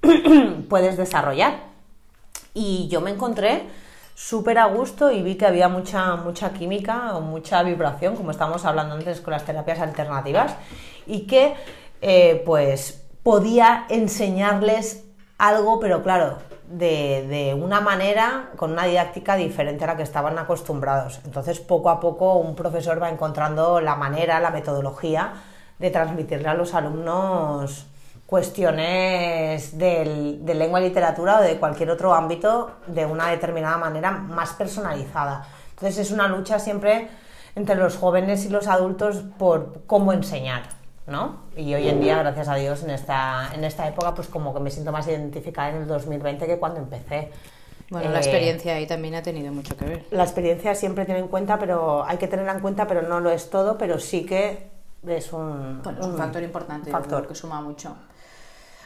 puedes 0.69 0.99
desarrollar. 0.99 1.71
Y 2.53 2.89
yo 2.89 3.01
me 3.01 3.11
encontré 3.11 3.63
súper 4.21 4.59
a 4.59 4.67
gusto 4.67 5.11
y 5.11 5.23
vi 5.23 5.37
que 5.37 5.47
había 5.47 5.71
mucha, 5.71 6.15
mucha 6.17 6.53
química 6.53 7.17
o 7.17 7.23
mucha 7.23 7.63
vibración, 7.63 8.17
como 8.17 8.33
estábamos 8.33 8.67
hablando 8.67 8.95
antes 8.95 9.23
con 9.23 9.33
las 9.33 9.47
terapias 9.47 9.81
alternativas, 9.81 10.57
y 11.07 11.27
que 11.27 11.55
eh, 12.03 12.43
pues 12.45 13.03
podía 13.23 13.87
enseñarles 13.89 15.07
algo, 15.39 15.81
pero 15.81 16.03
claro, 16.03 16.37
de, 16.69 17.27
de 17.29 17.55
una 17.55 17.81
manera, 17.81 18.51
con 18.57 18.73
una 18.73 18.85
didáctica 18.85 19.37
diferente 19.37 19.85
a 19.85 19.87
la 19.87 19.97
que 19.97 20.03
estaban 20.03 20.39
acostumbrados. 20.39 21.21
Entonces, 21.25 21.59
poco 21.59 21.89
a 21.89 21.99
poco, 21.99 22.35
un 22.35 22.55
profesor 22.55 23.03
va 23.03 23.09
encontrando 23.09 23.81
la 23.81 23.97
manera, 23.97 24.39
la 24.39 24.51
metodología 24.51 25.33
de 25.79 25.91
transmitirle 25.91 26.49
a 26.49 26.55
los 26.55 26.75
alumnos 26.75 27.87
cuestiones 28.81 29.77
del- 29.79 30.45
de 30.45 30.55
lengua 30.55 30.81
y 30.81 30.85
literatura 30.85 31.39
o 31.41 31.43
de 31.43 31.59
cualquier 31.59 31.91
otro 31.91 32.15
ámbito 32.15 32.71
de 32.87 33.05
una 33.07 33.29
determinada 33.31 33.77
manera 33.79 34.11
más 34.13 34.53
personalizada. 34.55 35.47
Entonces 35.71 35.99
es 35.99 36.11
una 36.11 36.29
lucha 36.29 36.59
siempre 36.59 37.09
entre 37.57 37.75
los 37.75 37.97
jóvenes 37.97 38.45
y 38.45 38.49
los 38.49 38.67
adultos 38.69 39.23
por 39.39 39.83
cómo 39.87 40.13
enseñar, 40.13 40.63
¿no? 41.07 41.41
Y 41.57 41.75
hoy 41.75 41.89
en 41.89 42.01
día, 42.01 42.19
gracias 42.19 42.49
a 42.49 42.55
Dios, 42.55 42.83
en 42.85 42.91
esta, 42.91 43.51
en 43.55 43.65
esta 43.65 43.89
época, 43.89 44.15
pues 44.15 44.29
como 44.29 44.55
que 44.55 44.61
me 44.61 44.71
siento 44.71 44.93
más 44.93 45.07
identificada 45.09 45.71
en 45.71 45.77
el 45.77 45.87
2020 45.89 46.47
que 46.47 46.59
cuando 46.59 46.79
empecé. 46.81 47.31
Bueno, 47.91 48.11
la 48.11 48.19
Eh, 48.19 48.23
experiencia 48.23 48.75
ahí 48.77 48.87
también 48.87 49.17
ha 49.17 49.23
tenido 49.23 49.53
mucho 49.53 49.77
que 49.77 49.85
ver. 49.85 50.05
la 50.13 50.23
experiencia 50.23 50.75
siempre 50.77 51.05
tiene 51.05 51.21
en 51.21 51.29
cuenta, 51.29 51.59
pero 51.59 52.05
hay 52.07 52.19
que 52.19 52.29
tenerla 52.29 52.53
en 52.53 52.61
cuenta, 52.61 52.87
pero 52.87 53.03
no 53.03 53.19
lo 53.19 53.31
es 53.31 53.51
todo, 53.51 53.77
pero 53.77 53.99
sí 53.99 54.25
que 54.25 54.71
es 55.07 55.33
un, 55.33 55.81
Bueno, 55.83 56.01
es 56.01 56.07
un 56.07 56.17
factor 56.17 56.43
importante, 56.43 56.91
factor. 56.91 57.27
que 57.27 57.35
suma 57.35 57.61
mucho. 57.61 57.97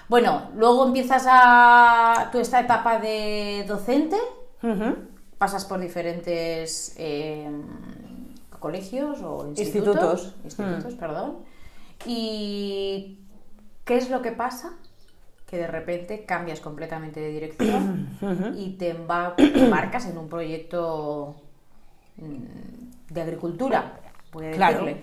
Bueno, 0.09 0.51
luego 0.56 0.86
empiezas 0.86 1.26
a 1.28 2.28
tú 2.31 2.39
esta 2.39 2.60
etapa 2.60 2.98
de 2.98 3.64
docente, 3.66 4.16
pasas 5.39 5.64
por 5.64 5.81
diferentes 5.81 6.94
eh, 6.98 7.48
colegios 8.59 9.20
o 9.22 9.47
institutos, 9.48 10.35
Institutos. 10.35 10.35
institutos, 10.44 10.94
Mm. 10.94 10.98
perdón. 10.98 11.36
¿Y 12.06 13.18
qué 13.85 13.97
es 13.97 14.10
lo 14.10 14.20
que 14.22 14.32
pasa? 14.32 14.72
Que 15.47 15.56
de 15.59 15.66
repente 15.66 16.24
cambias 16.24 16.60
completamente 16.60 17.20
de 17.20 17.28
dirección 17.31 18.09
y 18.56 18.72
te 18.76 18.94
emba- 18.97 19.35
te 19.36 19.64
embarcas 19.64 20.06
en 20.06 20.18
un 20.18 20.28
proyecto 20.28 21.36
mm, 22.16 23.12
de 23.12 23.22
agricultura, 23.22 24.01
puede 24.31 24.52
Claro. 24.52 24.85
decirle. 24.85 25.02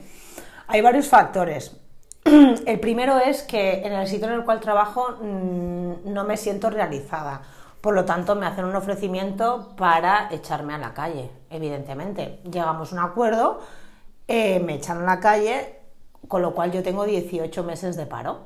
Hay 0.68 0.82
varios 0.82 1.08
factores. 1.08 1.76
El 2.66 2.80
primero 2.80 3.18
es 3.20 3.42
que 3.44 3.82
en 3.86 3.94
el 3.94 4.08
sitio 4.08 4.28
en 4.28 4.34
el 4.34 4.46
cual 4.46 4.60
trabajo 4.60 5.18
mm, 5.22 6.12
no 6.14 6.24
me 6.24 6.38
siento 6.38 6.70
realizada. 6.70 7.42
Por 7.82 7.96
lo 7.96 8.06
tanto, 8.06 8.36
me 8.36 8.46
hacen 8.46 8.66
un 8.66 8.76
ofrecimiento 8.76 9.70
para 9.76 10.28
echarme 10.32 10.74
a 10.76 10.78
la 10.78 10.94
calle, 10.94 11.32
evidentemente. 11.50 12.40
Llegamos 12.44 12.92
a 12.92 12.96
un 12.96 13.02
acuerdo, 13.02 13.60
eh, 14.28 14.60
me 14.60 14.76
echan 14.76 15.00
a 15.02 15.06
la 15.06 15.20
calle, 15.20 15.78
con 16.28 16.44
lo 16.44 16.54
cual 16.54 16.72
yo 16.72 16.84
tengo 16.84 17.06
18 17.06 17.64
meses 17.64 17.96
de 17.98 18.06
paro. 18.06 18.42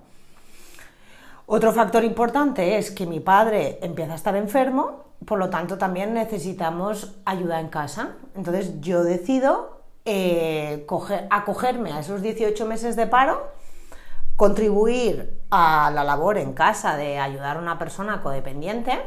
Otro 1.47 1.73
factor 1.73 2.03
importante 2.05 2.77
es 2.77 2.91
que 2.91 3.05
mi 3.05 3.19
padre 3.19 3.77
empieza 3.81 4.13
a 4.13 4.15
estar 4.15 4.35
enfermo, 4.37 5.03
por 5.25 5.37
lo 5.37 5.49
tanto 5.49 5.77
también 5.77 6.13
necesitamos 6.13 7.15
ayuda 7.25 7.59
en 7.59 7.67
casa. 7.67 8.13
Entonces 8.35 8.79
yo 8.79 9.03
decido 9.03 9.81
eh, 10.05 10.85
coger- 10.87 11.27
acogerme 11.29 11.91
a 11.91 11.99
esos 11.99 12.21
18 12.21 12.65
meses 12.65 12.95
de 12.95 13.05
paro, 13.05 13.47
contribuir 14.35 15.39
a 15.49 15.91
la 15.93 16.03
labor 16.03 16.37
en 16.37 16.53
casa 16.53 16.97
de 16.97 17.19
ayudar 17.19 17.57
a 17.57 17.59
una 17.59 17.79
persona 17.79 18.21
codependiente 18.21 19.01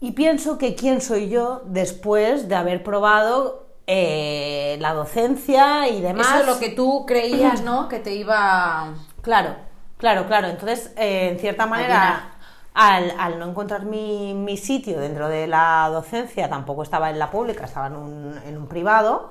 y 0.00 0.12
pienso 0.12 0.58
que 0.58 0.74
quién 0.74 1.00
soy 1.00 1.28
yo 1.28 1.62
después 1.66 2.48
de 2.48 2.56
haber 2.56 2.82
probado 2.82 3.68
eh, 3.86 4.76
la 4.80 4.94
docencia 4.94 5.88
y 5.88 6.00
demás. 6.00 6.26
Eso 6.26 6.40
es 6.40 6.46
lo 6.46 6.58
que 6.58 6.70
tú 6.70 7.04
creías, 7.06 7.62
¿no? 7.62 7.88
Que 7.88 8.00
te 8.00 8.14
iba... 8.14 8.94
Claro, 9.20 9.54
claro, 9.98 10.26
claro. 10.26 10.48
Entonces, 10.48 10.92
eh, 10.96 11.28
en 11.30 11.38
cierta 11.38 11.66
manera, 11.66 12.32
al, 12.74 13.14
al 13.16 13.38
no 13.38 13.46
encontrar 13.50 13.84
mi, 13.84 14.34
mi 14.34 14.56
sitio 14.56 14.98
dentro 14.98 15.28
de 15.28 15.46
la 15.46 15.88
docencia, 15.92 16.48
tampoco 16.48 16.82
estaba 16.82 17.10
en 17.10 17.20
la 17.20 17.30
pública, 17.30 17.66
estaba 17.66 17.86
en 17.86 17.96
un, 17.96 18.40
en 18.44 18.56
un 18.56 18.66
privado, 18.66 19.30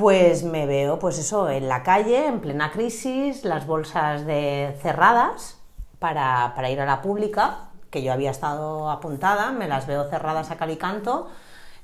pues 0.00 0.44
me 0.44 0.64
veo, 0.64 0.98
pues 0.98 1.18
eso, 1.18 1.50
en 1.50 1.68
la 1.68 1.82
calle, 1.82 2.26
en 2.26 2.40
plena 2.40 2.72
crisis, 2.72 3.44
las 3.44 3.66
bolsas 3.66 4.24
de 4.24 4.74
cerradas 4.80 5.58
para, 5.98 6.54
para 6.56 6.70
ir 6.70 6.80
a 6.80 6.86
la 6.86 7.02
pública, 7.02 7.68
que 7.90 8.02
yo 8.02 8.10
había 8.10 8.30
estado 8.30 8.90
apuntada, 8.90 9.50
me 9.52 9.68
las 9.68 9.86
veo 9.86 10.08
cerradas 10.08 10.50
a 10.50 10.56
cal 10.56 10.70
y 10.70 10.76
canto, 10.76 11.28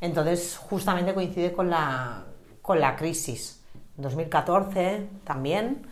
Entonces, 0.01 0.56
justamente 0.56 1.12
coincide 1.12 1.52
con 1.52 1.68
la, 1.68 2.24
con 2.62 2.80
la 2.80 2.97
crisis. 2.97 3.62
2014 3.97 5.09
también. 5.24 5.86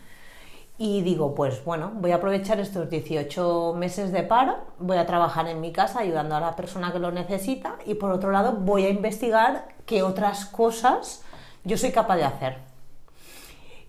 Y 0.77 1.03
digo, 1.03 1.35
pues 1.35 1.63
bueno, 1.63 1.91
voy 1.95 2.11
a 2.11 2.15
aprovechar 2.15 2.59
estos 2.59 2.89
18 2.89 3.75
meses 3.77 4.11
de 4.11 4.23
paro, 4.23 4.57
voy 4.79 4.97
a 4.97 5.05
trabajar 5.05 5.47
en 5.47 5.61
mi 5.61 5.71
casa 5.71 5.99
ayudando 5.99 6.35
a 6.35 6.39
la 6.39 6.55
persona 6.55 6.91
que 6.91 6.99
lo 6.99 7.11
necesita 7.11 7.75
y 7.85 7.93
por 7.93 8.11
otro 8.11 8.31
lado 8.31 8.53
voy 8.53 8.85
a 8.85 8.89
investigar 8.89 9.69
qué 9.85 10.03
otras 10.03 10.45
cosas 10.45 11.24
yo 11.65 11.77
soy 11.77 11.91
capaz 11.91 12.15
de 12.15 12.23
hacer. 12.23 12.57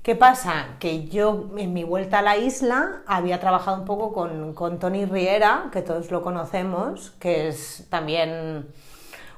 ¿Qué 0.03 0.15
pasa? 0.15 0.77
Que 0.78 1.09
yo 1.09 1.51
en 1.57 1.73
mi 1.73 1.82
vuelta 1.82 2.20
a 2.20 2.23
la 2.23 2.36
isla 2.36 3.03
había 3.07 3.40
trabajado 3.40 3.78
un 3.78 3.85
poco 3.85 4.12
con, 4.12 4.55
con 4.55 4.78
Tony 4.78 5.05
Riera, 5.05 5.65
que 5.73 5.82
todos 5.82 6.11
lo 6.12 6.23
conocemos, 6.23 7.11
que 7.19 7.48
es 7.48 7.86
también 7.90 8.66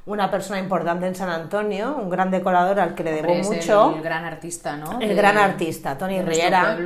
una 0.05 0.31
persona 0.31 0.59
importante 0.59 1.06
en 1.06 1.15
San 1.15 1.31
Antonio, 1.31 1.97
un 2.01 2.10
gran 2.10 2.31
decorador 2.31 2.81
al 2.81 2.94
que 2.94 3.02
le 3.05 3.12
debo 3.12 3.32
Hombre, 3.32 3.56
mucho. 3.56 3.94
El, 3.97 4.02
gran 4.02 4.24
artista, 4.27 4.77
¿no? 4.77 5.01
El 5.01 5.09
De- 5.09 5.15
gran 5.15 5.39
artista, 5.39 5.97
Tony 5.97 6.20
Riera. 6.20 6.78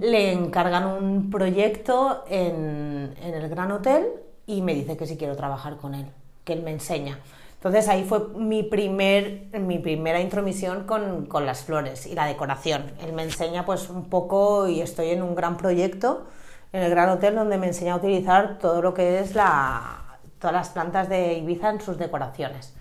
Le 0.00 0.32
encargan 0.32 0.86
un 0.86 1.28
proyecto 1.30 2.24
en, 2.28 3.14
en 3.20 3.34
el 3.34 3.48
Gran 3.48 3.72
Hotel 3.72 4.06
y 4.46 4.62
me 4.62 4.74
dice 4.74 4.96
que 4.96 5.06
si 5.06 5.16
quiero 5.16 5.36
trabajar 5.36 5.76
con 5.76 5.94
él, 5.94 6.06
que 6.44 6.52
él 6.52 6.62
me 6.62 6.70
enseña. 6.70 7.18
Entonces 7.58 7.88
ahí 7.88 8.04
fue 8.04 8.28
mi, 8.36 8.62
primer, 8.62 9.48
mi 9.58 9.80
primera 9.80 10.20
intromisión 10.20 10.84
con, 10.84 11.26
con 11.26 11.44
las 11.44 11.64
flores 11.64 12.06
y 12.06 12.14
la 12.14 12.26
decoración. 12.26 12.92
Él 13.00 13.12
me 13.12 13.24
enseña 13.24 13.66
pues 13.66 13.90
un 13.90 14.08
poco 14.08 14.68
y 14.68 14.80
estoy 14.80 15.10
en 15.10 15.22
un 15.22 15.34
gran 15.34 15.56
proyecto 15.56 16.28
en 16.72 16.82
el 16.82 16.90
Gran 16.90 17.08
Hotel 17.08 17.34
donde 17.34 17.58
me 17.58 17.66
enseña 17.66 17.94
a 17.94 17.96
utilizar 17.96 18.58
todo 18.58 18.82
lo 18.82 18.94
que 18.94 19.20
es 19.20 19.34
la, 19.34 20.18
todas 20.38 20.54
las 20.54 20.68
plantas 20.68 21.08
de 21.08 21.34
Ibiza 21.34 21.70
en 21.70 21.80
sus 21.80 21.98
decoraciones. 21.98 22.74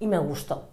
Y 0.00 0.06
me 0.06 0.18
gustó, 0.18 0.68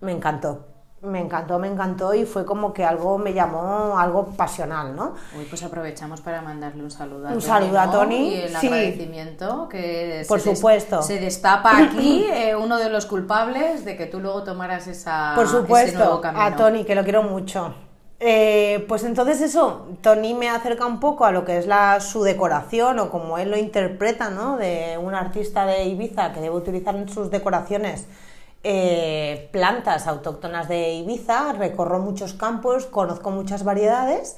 me 0.00 0.12
encantó. 0.12 0.69
Me 1.02 1.18
encantó, 1.18 1.58
me 1.58 1.66
encantó 1.66 2.12
y 2.12 2.26
fue 2.26 2.44
como 2.44 2.74
que 2.74 2.84
algo 2.84 3.16
me 3.16 3.32
llamó 3.32 3.98
algo 3.98 4.26
pasional, 4.36 4.94
¿no? 4.94 5.14
Uy, 5.38 5.46
pues 5.48 5.62
aprovechamos 5.62 6.20
para 6.20 6.42
mandarle 6.42 6.82
un 6.82 6.90
saludo 6.90 7.26
a 7.26 7.30
Un 7.30 7.38
Tony, 7.38 7.42
saludo 7.46 7.80
a. 7.80 7.90
Tony, 7.90 8.28
y 8.34 8.40
el 8.42 8.54
sí. 8.56 8.66
agradecimiento 8.66 9.66
que 9.70 10.24
Por 10.28 10.40
se 10.40 10.50
des- 10.50 10.58
supuesto. 10.58 11.00
se 11.02 11.18
destapa 11.18 11.78
aquí 11.78 12.26
eh, 12.32 12.54
uno 12.54 12.76
de 12.76 12.90
los 12.90 13.06
culpables 13.06 13.86
de 13.86 13.96
que 13.96 14.04
tú 14.06 14.20
luego 14.20 14.42
tomaras 14.44 14.88
esa 14.88 15.32
Por 15.34 15.44
ese 15.44 15.52
nuevo 15.54 15.66
supuesto, 15.66 16.20
camino. 16.20 16.44
a 16.44 16.56
Tony, 16.56 16.84
que 16.84 16.94
lo 16.94 17.02
quiero 17.02 17.22
mucho. 17.22 17.74
Eh, 18.22 18.84
pues 18.86 19.02
entonces 19.04 19.40
eso, 19.40 19.86
Tony 20.02 20.34
me 20.34 20.50
acerca 20.50 20.84
un 20.84 21.00
poco 21.00 21.24
a 21.24 21.32
lo 21.32 21.46
que 21.46 21.56
es 21.56 21.66
la, 21.66 21.98
su 22.00 22.22
decoración 22.22 22.98
o 22.98 23.08
como 23.10 23.38
él 23.38 23.50
lo 23.50 23.56
interpreta, 23.56 24.28
¿no? 24.28 24.58
De 24.58 24.98
un 25.02 25.14
artista 25.14 25.64
de 25.64 25.84
Ibiza 25.86 26.34
que 26.34 26.40
debe 26.40 26.54
utilizar 26.54 26.94
en 26.94 27.08
sus 27.08 27.30
decoraciones 27.30 28.06
eh, 28.62 29.48
plantas 29.52 30.06
autóctonas 30.06 30.68
de 30.68 30.94
Ibiza, 30.94 31.52
recorro 31.52 31.98
muchos 31.98 32.34
campos, 32.34 32.86
conozco 32.86 33.30
muchas 33.30 33.64
variedades 33.64 34.36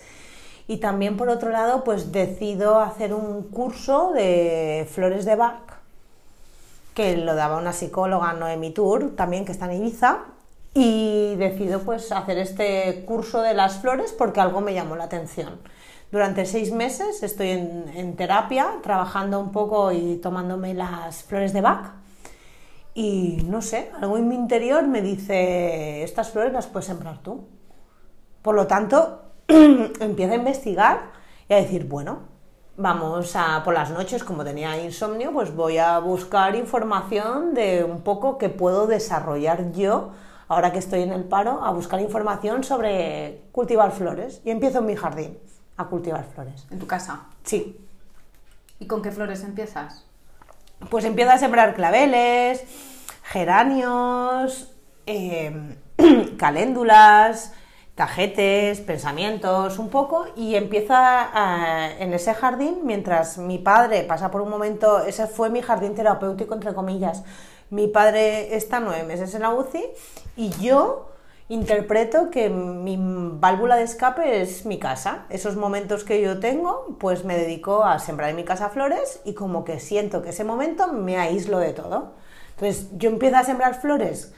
y 0.68 0.76
también 0.76 1.16
por 1.16 1.28
otro 1.28 1.50
lado 1.50 1.84
pues 1.84 2.12
decido 2.12 2.80
hacer 2.80 3.14
un 3.14 3.42
curso 3.44 4.12
de 4.12 4.88
flores 4.90 5.24
de 5.24 5.36
Bach 5.36 5.72
que 6.94 7.16
lo 7.16 7.34
daba 7.34 7.58
una 7.58 7.72
psicóloga 7.72 8.32
Noemi 8.34 8.70
Tour, 8.70 9.16
también 9.16 9.44
que 9.44 9.52
está 9.52 9.64
en 9.66 9.82
Ibiza, 9.82 10.18
y 10.74 11.34
decido 11.36 11.80
pues 11.80 12.12
hacer 12.12 12.38
este 12.38 13.04
curso 13.06 13.42
de 13.42 13.54
las 13.54 13.78
flores 13.78 14.14
porque 14.16 14.40
algo 14.40 14.60
me 14.60 14.74
llamó 14.74 14.96
la 14.96 15.04
atención. 15.04 15.58
Durante 16.10 16.44
seis 16.44 16.72
meses 16.72 17.22
estoy 17.22 17.50
en, 17.50 17.90
en 17.94 18.16
terapia, 18.16 18.68
trabajando 18.82 19.40
un 19.40 19.52
poco 19.52 19.92
y 19.92 20.16
tomándome 20.16 20.74
las 20.74 21.22
flores 21.24 21.52
de 21.52 21.60
Bach. 21.62 22.01
Y 22.94 23.42
no 23.46 23.62
sé, 23.62 23.90
algo 24.00 24.18
en 24.18 24.28
mi 24.28 24.34
interior 24.34 24.86
me 24.86 25.00
dice, 25.00 26.02
estas 26.02 26.30
flores 26.30 26.52
las 26.52 26.66
puedes 26.66 26.86
sembrar 26.86 27.18
tú. 27.22 27.46
Por 28.42 28.54
lo 28.54 28.66
tanto, 28.66 29.22
empiezo 29.48 30.32
a 30.32 30.36
investigar 30.36 31.12
y 31.48 31.54
a 31.54 31.56
decir, 31.56 31.86
bueno, 31.86 32.20
vamos 32.76 33.34
a 33.36 33.62
por 33.64 33.72
las 33.72 33.90
noches, 33.90 34.24
como 34.24 34.44
tenía 34.44 34.82
insomnio, 34.82 35.32
pues 35.32 35.54
voy 35.54 35.78
a 35.78 35.98
buscar 36.00 36.54
información 36.54 37.54
de 37.54 37.84
un 37.84 38.02
poco 38.02 38.36
que 38.36 38.50
puedo 38.50 38.86
desarrollar 38.86 39.72
yo, 39.72 40.10
ahora 40.48 40.72
que 40.72 40.78
estoy 40.78 41.02
en 41.02 41.12
el 41.12 41.24
paro, 41.24 41.64
a 41.64 41.70
buscar 41.70 42.00
información 42.00 42.62
sobre 42.62 43.42
cultivar 43.52 43.92
flores. 43.92 44.42
Y 44.44 44.50
empiezo 44.50 44.80
en 44.80 44.86
mi 44.86 44.96
jardín 44.96 45.38
a 45.78 45.86
cultivar 45.86 46.24
flores. 46.24 46.66
¿En 46.70 46.78
tu 46.78 46.86
casa? 46.86 47.24
Sí. 47.44 47.80
¿Y 48.78 48.86
con 48.86 49.00
qué 49.00 49.12
flores 49.12 49.44
empiezas? 49.44 50.04
Pues 50.90 51.04
empiezo 51.04 51.30
a 51.30 51.38
sembrar 51.38 51.74
claveles, 51.74 52.64
geranios, 53.22 54.72
eh, 55.06 55.76
caléndulas, 56.38 57.52
cajetes, 57.94 58.80
pensamientos, 58.80 59.78
un 59.78 59.88
poco, 59.88 60.26
y 60.36 60.54
empieza 60.54 61.30
en 61.98 62.12
ese 62.12 62.34
jardín, 62.34 62.80
mientras 62.84 63.38
mi 63.38 63.58
padre 63.58 64.02
pasa 64.02 64.30
por 64.30 64.40
un 64.40 64.50
momento, 64.50 65.04
ese 65.04 65.26
fue 65.26 65.50
mi 65.50 65.62
jardín 65.62 65.94
terapéutico, 65.94 66.54
entre 66.54 66.74
comillas. 66.74 67.22
Mi 67.70 67.88
padre 67.88 68.54
está 68.54 68.80
nueve 68.80 69.04
meses 69.04 69.34
en 69.34 69.42
la 69.42 69.50
UCI 69.50 69.84
y 70.36 70.50
yo 70.60 71.11
interpreto 71.52 72.30
que 72.30 72.48
mi 72.48 72.96
válvula 72.98 73.76
de 73.76 73.82
escape 73.82 74.40
es 74.40 74.64
mi 74.64 74.78
casa. 74.78 75.26
Esos 75.28 75.56
momentos 75.56 76.02
que 76.02 76.22
yo 76.22 76.40
tengo, 76.40 76.96
pues 76.98 77.24
me 77.24 77.36
dedico 77.36 77.84
a 77.84 77.98
sembrar 77.98 78.30
en 78.30 78.36
mi 78.36 78.44
casa 78.44 78.70
flores 78.70 79.20
y 79.26 79.34
como 79.34 79.62
que 79.62 79.78
siento 79.78 80.22
que 80.22 80.30
ese 80.30 80.44
momento 80.44 80.90
me 80.94 81.18
aíslo 81.18 81.58
de 81.58 81.74
todo. 81.74 82.14
Entonces 82.52 82.88
yo 82.96 83.10
empiezo 83.10 83.36
a 83.36 83.44
sembrar 83.44 83.78
flores 83.78 84.32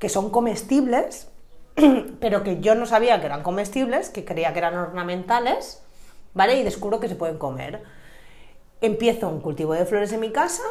que 0.00 0.08
son 0.08 0.30
comestibles, 0.30 1.28
pero 2.20 2.42
que 2.42 2.58
yo 2.60 2.74
no 2.74 2.86
sabía 2.86 3.20
que 3.20 3.26
eran 3.26 3.44
comestibles, 3.44 4.10
que 4.10 4.24
creía 4.24 4.52
que 4.52 4.58
eran 4.58 4.76
ornamentales, 4.76 5.82
¿vale? 6.34 6.58
Y 6.58 6.64
descubro 6.64 6.98
que 6.98 7.08
se 7.08 7.14
pueden 7.14 7.38
comer. 7.38 7.84
Empiezo 8.80 9.28
un 9.28 9.40
cultivo 9.40 9.72
de 9.72 9.86
flores 9.86 10.12
en 10.12 10.20
mi 10.20 10.32
casa 10.32 10.64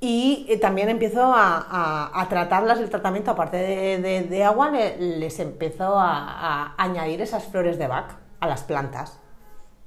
y 0.00 0.46
eh, 0.48 0.58
también 0.58 0.88
empiezo 0.88 1.22
a, 1.22 1.56
a- 1.70 2.20
a 2.20 2.28
tratarlas, 2.28 2.78
el 2.80 2.90
tratamiento, 2.90 3.30
aparte 3.30 3.56
de, 3.56 3.98
de- 4.02 4.22
de 4.24 4.44
agua, 4.44 4.70
le- 4.70 4.98
les 5.18 5.38
empiezo 5.40 5.98
a, 5.98 6.18
a 6.68 6.74
añadir 6.76 7.20
esas 7.22 7.44
flores 7.44 7.78
de 7.78 7.86
Bach 7.86 8.12
a 8.40 8.46
las 8.46 8.62
plantas. 8.62 9.18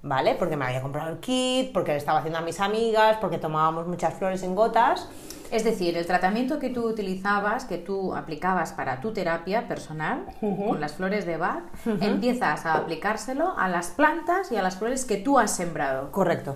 ¿Vale? 0.01 0.35
Porque 0.35 0.55
me 0.55 0.63
había 0.63 0.81
comprado 0.81 1.09
el 1.09 1.17
kit, 1.19 1.73
porque 1.73 1.91
le 1.91 1.97
estaba 1.97 2.19
haciendo 2.19 2.39
a 2.39 2.41
mis 2.41 2.61
amigas, 2.61 3.17
porque 3.19 3.37
tomábamos 3.37 3.85
muchas 3.85 4.13
flores 4.13 4.41
en 4.43 4.55
gotas. 4.55 5.09
Es 5.51 5.65
decir, 5.65 5.97
el 5.97 6.05
tratamiento 6.05 6.57
que 6.57 6.69
tú 6.69 6.85
utilizabas, 6.87 7.65
que 7.65 7.77
tú 7.77 8.15
aplicabas 8.15 8.71
para 8.71 9.01
tu 9.01 9.11
terapia 9.11 9.67
personal, 9.67 10.25
con 10.39 10.79
las 10.79 10.93
flores 10.93 11.25
de 11.25 11.35
Bach, 11.35 11.63
empiezas 11.99 12.65
a 12.65 12.75
aplicárselo 12.75 13.53
a 13.57 13.67
las 13.67 13.87
plantas 13.89 14.53
y 14.53 14.55
a 14.55 14.61
las 14.61 14.77
flores 14.77 15.03
que 15.03 15.17
tú 15.17 15.37
has 15.37 15.51
sembrado. 15.51 16.13
Correcto. 16.13 16.55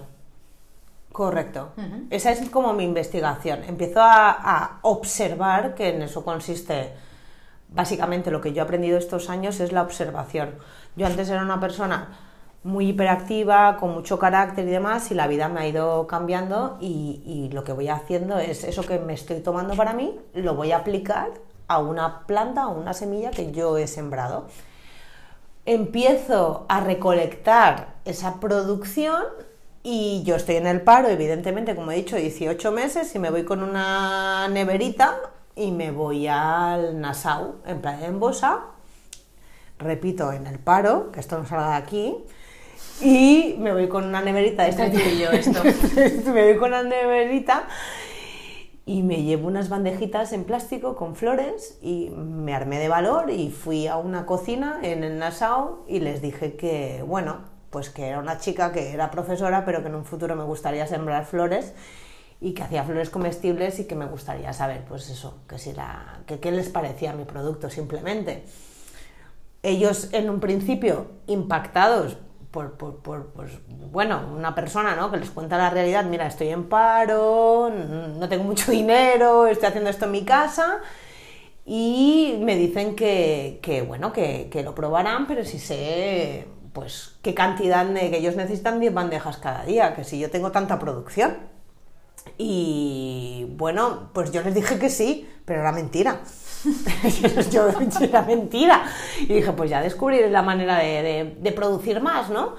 Correcto. 1.14 1.72
Esa 2.10 2.32
es 2.32 2.50
como 2.50 2.74
mi 2.74 2.84
investigación. 2.84 3.64
Empiezo 3.64 4.02
a, 4.02 4.32
a 4.32 4.80
observar, 4.82 5.74
que 5.76 5.90
en 5.90 6.02
eso 6.02 6.26
consiste 6.26 6.92
básicamente 7.70 8.32
lo 8.32 8.42
que 8.42 8.52
yo 8.52 8.62
he 8.62 8.66
aprendido 8.66 8.98
estos 8.98 9.30
años 9.30 9.62
es 9.62 9.72
la 9.72 9.84
observación. 9.84 10.56
Yo 10.98 11.06
antes 11.06 11.30
era 11.30 11.42
una 11.42 11.62
persona 11.62 12.18
muy 12.64 12.90
hiperactiva, 12.90 13.78
con 13.78 13.94
mucho 13.94 14.20
carácter 14.20 14.68
y 14.68 14.72
demás, 14.72 15.12
y 15.12 15.14
la 15.14 15.28
vida 15.28 15.48
me 15.50 15.62
ha 15.62 15.68
ido 15.68 16.08
cambiando 16.08 16.78
y, 16.82 17.22
y 17.26 17.50
lo 17.54 17.64
que 17.64 17.74
voy 17.74 17.90
haciendo 17.90 18.40
es 18.40 18.66
eso 18.66 18.84
que 18.84 19.00
me 19.00 19.14
estoy 19.14 19.40
tomando 19.40 19.76
para 19.76 19.94
mí, 19.94 20.20
lo 20.34 20.56
voy 20.56 20.72
a 20.72 20.78
aplicar 20.78 21.30
a 21.68 21.80
una 21.80 22.26
planta, 22.26 22.64
a 22.64 22.68
una 22.68 22.94
semilla 22.94 23.32
que 23.32 23.52
yo 23.52 23.78
he 23.78 23.88
sembrado 23.88 24.48
empiezo 25.66 26.66
a 26.68 26.82
recolectar 26.82 27.96
esa 28.06 28.40
producción 28.40 29.24
y 29.84 30.24
yo 30.24 30.38
estoy 30.38 30.56
en 30.56 30.68
el 30.68 30.82
paro, 30.82 31.10
evidentemente, 31.10 31.76
como 31.76 31.92
he 31.92 31.96
dicho, 31.96 32.16
18 32.16 32.72
meses 32.72 33.14
y 33.14 33.20
me 33.20 33.30
voy 33.30 33.44
con 33.44 33.62
una 33.62 34.48
neverita 34.48 35.20
y 35.56 35.72
me 35.72 35.92
voy 35.92 36.28
al 36.28 37.00
Nassau, 37.00 37.56
en 37.66 37.82
Playa 37.82 38.00
de 38.00 38.06
Embosa, 38.06 38.62
repito, 39.80 40.32
en 40.32 40.48
el 40.48 40.58
paro, 40.58 41.12
que 41.12 41.20
esto 41.20 41.38
no 41.38 41.46
salga 41.46 41.72
de 41.72 41.76
aquí, 41.76 42.18
y 43.02 43.56
me 43.60 43.74
voy 43.74 43.90
con 43.90 44.06
una 44.06 44.22
neverita 44.22 44.64
de 44.64 44.88
y 44.88 45.20
yo 45.20 45.32
esto. 45.32 45.62
me 46.34 46.44
voy 46.44 46.58
con 46.58 46.70
una 46.70 46.84
neverita 46.84 47.68
y 48.86 49.04
me 49.04 49.24
llevo 49.24 49.48
unas 49.48 49.70
bandejitas 49.70 50.34
en 50.34 50.44
plástico 50.44 50.96
con 50.96 51.16
flores 51.16 51.78
y 51.82 52.10
me 52.10 52.54
armé 52.54 52.80
de 52.80 52.90
valor 52.90 53.32
y 53.32 53.50
fui 53.50 53.88
a 53.88 53.98
una 53.98 54.26
cocina 54.26 54.80
en 54.82 55.04
el 55.04 55.20
Nassau 55.20 55.84
y 55.88 56.00
les 56.00 56.22
dije 56.22 56.56
que, 56.56 57.04
bueno, 57.06 57.53
pues 57.74 57.90
que 57.90 58.08
era 58.08 58.20
una 58.20 58.38
chica 58.40 58.72
que 58.72 58.94
era 58.94 59.12
profesora 59.12 59.66
pero 59.66 59.82
que 59.82 59.90
en 59.90 59.96
un 59.96 60.06
futuro 60.06 60.38
me 60.38 60.46
gustaría 60.46 60.88
sembrar 60.88 61.26
flores 61.26 61.74
y 62.40 62.54
que 62.54 62.64
hacía 62.64 62.84
flores 62.86 63.10
comestibles 63.10 63.80
y 63.80 63.86
que 63.86 63.96
me 63.96 64.06
gustaría 64.06 64.54
saber, 64.54 64.86
pues 64.88 65.10
eso, 65.10 65.40
que 65.50 65.58
si 65.60 65.74
la, 65.74 66.20
que 66.28 66.40
qué 66.40 66.52
les 66.52 66.70
parecía 66.70 67.14
mi 67.14 67.26
producto 67.26 67.70
simplemente. 67.70 68.44
Ellos 69.64 70.10
en 70.12 70.30
un 70.30 70.40
principio 70.42 71.08
impactados 71.28 72.18
por, 72.52 72.74
por- 72.74 73.28
pues, 73.32 73.52
bueno, 73.92 74.22
una 74.36 74.54
persona 74.54 74.96
¿no? 74.96 75.10
que 75.10 75.18
les 75.18 75.32
cuenta 75.32 75.58
la 75.58 75.70
realidad, 75.70 76.04
mira, 76.06 76.28
estoy 76.28 76.50
en 76.50 76.66
paro, 76.66 77.72
no 77.72 78.30
tengo 78.30 78.44
mucho 78.44 78.72
dinero, 78.72 79.48
estoy 79.48 79.70
haciendo 79.70 79.90
esto 79.90 80.06
en 80.06 80.12
mi 80.12 80.24
casa, 80.24 80.80
y 81.66 82.38
me 82.42 82.58
dicen 82.58 82.96
que, 82.96 83.60
que 83.62 83.82
bueno, 83.82 84.12
que, 84.12 84.50
que, 84.52 84.64
lo 84.64 84.76
probarán, 84.76 85.28
pero 85.28 85.46
si 85.46 85.60
sé 85.60 86.46
pues 86.74 87.16
qué 87.22 87.34
cantidad 87.34 87.86
de, 87.86 88.10
que 88.10 88.18
ellos 88.18 88.36
necesitan 88.36 88.80
10 88.80 88.94
bandejas 88.94 89.38
cada 89.38 89.64
día, 89.64 89.96
que 89.96 90.04
si 90.04 90.20
yo 90.20 90.30
tengo 90.30 90.52
tanta 90.52 90.80
producción. 90.80 91.38
Y 92.38 93.48
bueno, 93.58 94.10
pues 94.14 94.32
yo 94.32 94.42
les 94.42 94.56
dije 94.56 94.80
que 94.80 94.90
sí, 94.90 95.30
pero 95.46 95.62
era 95.62 95.72
mentira. 95.72 96.22
yo 97.52 97.68
era 98.02 98.22
mentira. 98.24 98.86
Y 99.22 99.34
dije, 99.34 99.52
pues 99.52 99.70
ya 99.70 99.82
descubriré 99.82 100.30
la 100.30 100.42
manera 100.42 100.80
de, 100.80 101.38
de, 101.40 101.52
producir 101.52 102.02
más, 102.02 102.30
¿no? 102.30 102.56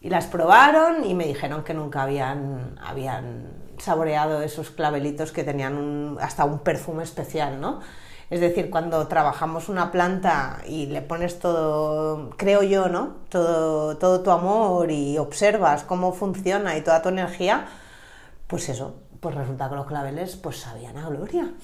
Y 0.00 0.10
las 0.10 0.26
probaron 0.26 1.04
y 1.04 1.14
me 1.14 1.26
dijeron 1.26 1.64
que 1.64 1.72
nunca 1.72 2.02
habían, 2.02 2.78
habían 2.84 3.48
saboreado 3.78 4.42
esos 4.42 4.70
clavelitos 4.70 5.32
que 5.32 5.44
tenían 5.44 6.18
hasta 6.20 6.44
un 6.44 6.58
perfume 6.58 7.02
especial, 7.02 7.60
¿no? 7.60 7.80
Es 8.34 8.40
decir, 8.40 8.68
cuando 8.68 9.06
trabajamos 9.06 9.68
una 9.68 9.92
planta 9.92 10.58
y 10.66 10.86
le 10.86 11.02
pones 11.02 11.38
todo, 11.38 12.30
creo 12.30 12.64
yo, 12.64 12.88
¿no? 12.88 13.18
Todo, 13.28 13.96
todo 13.96 14.22
tu 14.22 14.32
amor 14.32 14.90
y 14.90 15.18
observas 15.18 15.84
cómo 15.84 16.12
funciona 16.12 16.76
y 16.76 16.80
toda 16.80 17.00
tu 17.00 17.10
energía, 17.10 17.68
pues 18.48 18.68
eso, 18.68 18.96
pues 19.20 19.36
resulta 19.36 19.68
que 19.68 19.76
los 19.76 19.86
claveles 19.86 20.34
pues 20.34 20.56
sabían 20.58 20.96
a 20.96 21.08
gloria. 21.10 21.54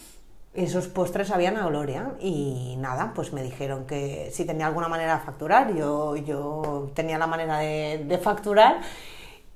Esos 0.55 0.87
postres 0.87 1.27
sabían 1.27 1.57
a 1.57 1.67
gloria 1.67 2.13
y 2.21 2.77
nada, 2.79 3.15
pues 3.17 3.33
me 3.33 3.43
dijeron 3.43 3.85
que 3.85 4.31
si 4.33 4.45
tenía 4.45 4.69
alguna 4.69 4.87
manera 4.87 5.19
de 5.19 5.25
facturar, 5.25 5.75
yo, 5.75 6.15
yo 6.15 6.93
tenía 6.95 7.19
la 7.19 7.27
manera 7.27 7.59
de, 7.59 8.05
de 8.07 8.19
facturar 8.19 8.81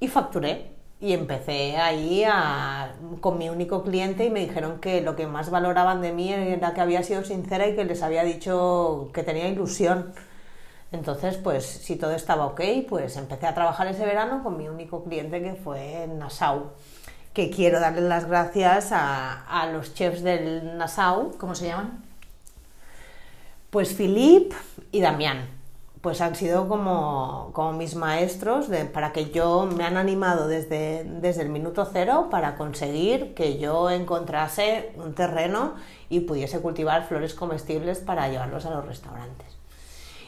y 0.00 0.08
facturé 0.08 0.73
y 1.04 1.12
empecé 1.12 1.76
ahí 1.76 2.24
con 3.20 3.36
mi 3.36 3.50
único 3.50 3.82
cliente 3.82 4.24
y 4.24 4.30
me 4.30 4.40
dijeron 4.40 4.80
que 4.80 5.02
lo 5.02 5.16
que 5.16 5.26
más 5.26 5.50
valoraban 5.50 6.00
de 6.00 6.12
mí 6.12 6.32
era 6.32 6.72
que 6.72 6.80
había 6.80 7.02
sido 7.02 7.22
sincera 7.24 7.68
y 7.68 7.76
que 7.76 7.84
les 7.84 8.02
había 8.02 8.24
dicho 8.24 9.10
que 9.12 9.22
tenía 9.22 9.46
ilusión. 9.48 10.14
Entonces, 10.92 11.36
pues 11.36 11.66
si 11.66 11.96
todo 11.96 12.12
estaba 12.12 12.46
ok, 12.46 12.62
pues 12.88 13.18
empecé 13.18 13.46
a 13.46 13.52
trabajar 13.52 13.86
ese 13.88 14.06
verano 14.06 14.42
con 14.42 14.56
mi 14.56 14.66
único 14.66 15.04
cliente 15.04 15.42
que 15.42 15.52
fue 15.52 16.06
Nassau. 16.06 16.70
Que 17.34 17.50
quiero 17.50 17.80
darle 17.80 18.00
las 18.00 18.26
gracias 18.26 18.90
a, 18.90 19.44
a 19.44 19.66
los 19.66 19.92
chefs 19.92 20.22
del 20.22 20.78
Nassau. 20.78 21.36
¿Cómo 21.36 21.54
se 21.54 21.66
llaman? 21.66 22.02
Pues 23.68 23.92
Philippe 23.92 24.56
y 24.90 25.02
Damián 25.02 25.53
pues 26.04 26.20
han 26.20 26.34
sido 26.34 26.68
como, 26.68 27.48
como 27.54 27.72
mis 27.72 27.94
maestros 27.94 28.66
para 28.92 29.14
que 29.14 29.30
yo 29.30 29.64
me 29.64 29.84
han 29.84 29.96
animado 29.96 30.48
desde, 30.48 31.02
desde 31.04 31.40
el 31.40 31.48
minuto 31.48 31.88
cero 31.90 32.28
para 32.30 32.56
conseguir 32.56 33.32
que 33.32 33.56
yo 33.56 33.88
encontrase 33.88 34.92
un 34.96 35.14
terreno 35.14 35.76
y 36.10 36.20
pudiese 36.20 36.60
cultivar 36.60 37.08
flores 37.08 37.32
comestibles 37.32 38.00
para 38.00 38.28
llevarlos 38.28 38.66
a 38.66 38.70
los 38.72 38.84
restaurantes. 38.84 39.46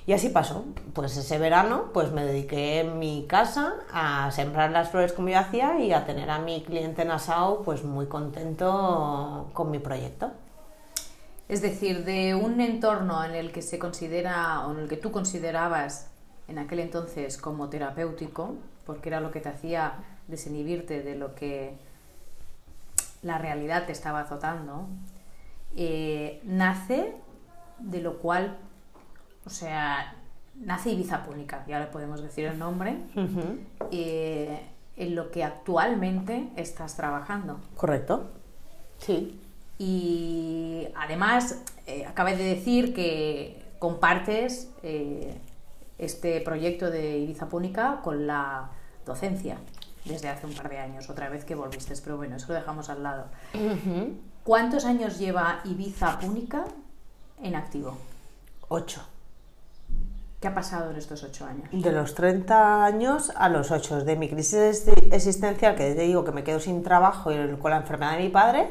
Y 0.07 0.15
así 0.15 0.31
pasó. 0.31 0.65
Pues 0.95 1.15
ese 1.19 1.37
verano 1.37 1.91
pues 1.93 2.11
me 2.11 2.25
dediqué 2.25 2.81
en 2.81 2.99
mi 2.99 3.27
casa 3.29 3.75
a 3.93 4.31
sembrar 4.31 4.71
las 4.71 4.89
flores 4.89 5.13
como 5.13 5.29
yo 5.29 5.39
hacía 5.39 5.79
y 5.79 5.93
a 5.93 6.07
tener 6.07 6.31
a 6.31 6.39
mi 6.39 6.63
cliente 6.63 7.05
Nassau 7.05 7.65
pues 7.65 7.85
muy 7.85 8.07
contento 8.07 9.51
con 9.53 9.71
mi 9.71 9.79
proyecto. 9.79 10.31
Es 11.49 11.63
decir, 11.63 12.05
de 12.05 12.35
un 12.35 12.61
entorno 12.61 13.25
en 13.25 13.35
el 13.35 13.53
que 13.53 13.63
se 13.63 13.79
considera 13.79 14.67
o 14.67 14.73
en 14.73 14.81
el 14.81 14.89
que 14.89 14.97
tú 14.97 15.13
considerabas 15.13 16.11
en 16.49 16.59
aquel 16.59 16.81
entonces 16.81 17.39
como 17.39 17.69
terapéutico, 17.69 18.57
porque 18.85 19.09
era 19.09 19.21
lo 19.21 19.31
que 19.31 19.41
te 19.41 19.49
hacía 19.49 19.95
desinhibirte 20.29 21.03
de 21.03 21.17
lo 21.17 21.35
que 21.35 21.79
la 23.23 23.39
realidad 23.39 23.87
te 23.87 23.93
estaba 23.93 24.21
azotando, 24.21 24.87
eh, 25.77 26.41
nace 26.45 27.15
de 27.79 28.01
lo 28.01 28.19
cual, 28.19 28.57
o 29.45 29.51
sea, 29.51 30.17
nace 30.55 30.91
Ibiza 30.91 31.25
Púnica, 31.25 31.65
ya 31.69 31.79
le 31.79 31.87
podemos 31.87 32.23
decir 32.23 32.47
el 32.47 32.59
nombre, 32.59 32.97
eh, 33.91 34.61
en 34.97 35.15
lo 35.15 35.31
que 35.31 35.45
actualmente 35.45 36.51
estás 36.57 36.97
trabajando. 36.97 37.61
Correcto. 37.77 38.31
Sí. 38.99 39.41
Y 39.79 40.89
además, 40.97 41.63
eh, 41.87 42.07
acabé 42.07 42.37
de 42.37 42.45
decir 42.45 42.95
que 42.95 43.63
compartes 43.79 44.71
eh, 44.83 45.39
este 45.99 46.41
proyecto 46.41 46.91
de 46.91 47.19
Ibiza 47.19 47.49
Púnica 47.49 48.01
con 48.03 48.27
la 48.27 48.71
docencia 49.05 49.59
desde 50.05 50.29
hace 50.29 50.47
un 50.47 50.55
par 50.55 50.69
de 50.69 50.79
años, 50.79 51.11
otra 51.11 51.29
vez 51.29 51.45
que 51.45 51.55
volviste, 51.55 51.95
pero 52.03 52.17
bueno, 52.17 52.37
eso 52.37 52.49
lo 52.49 52.55
dejamos 52.55 52.89
al 52.89 53.03
lado. 53.03 53.27
¿Cuántos 54.45 54.85
años 54.85 55.19
lleva 55.19 55.61
Ibiza 55.65 56.19
Púnica 56.21 56.65
en 57.43 57.57
activo? 57.57 57.99
Ocho. 58.69 59.03
¿Qué 60.41 60.49
ha 60.49 60.55
pasado 60.55 60.91
en 60.91 60.97
estos 60.97 61.23
ocho 61.23 61.47
años? 61.47 61.69
De 61.73 61.93
los 61.93 62.15
30 62.15 62.85
años 62.85 63.33
a 63.35 63.49
los 63.49 63.71
ocho, 63.71 64.05
de 64.05 64.17
mi 64.17 64.29
crisis 64.29 64.87
existencial, 65.11 65.75
que 65.75 65.95
te 65.95 66.03
digo 66.03 66.25
que 66.25 66.33
me 66.33 66.45
quedo 66.45 66.61
sin 66.61 66.83
trabajo 66.83 67.33
y 67.33 67.57
con 67.57 67.71
la 67.71 67.79
enfermedad 67.79 68.17
de 68.17 68.25
mi 68.25 68.29
padre, 68.29 68.71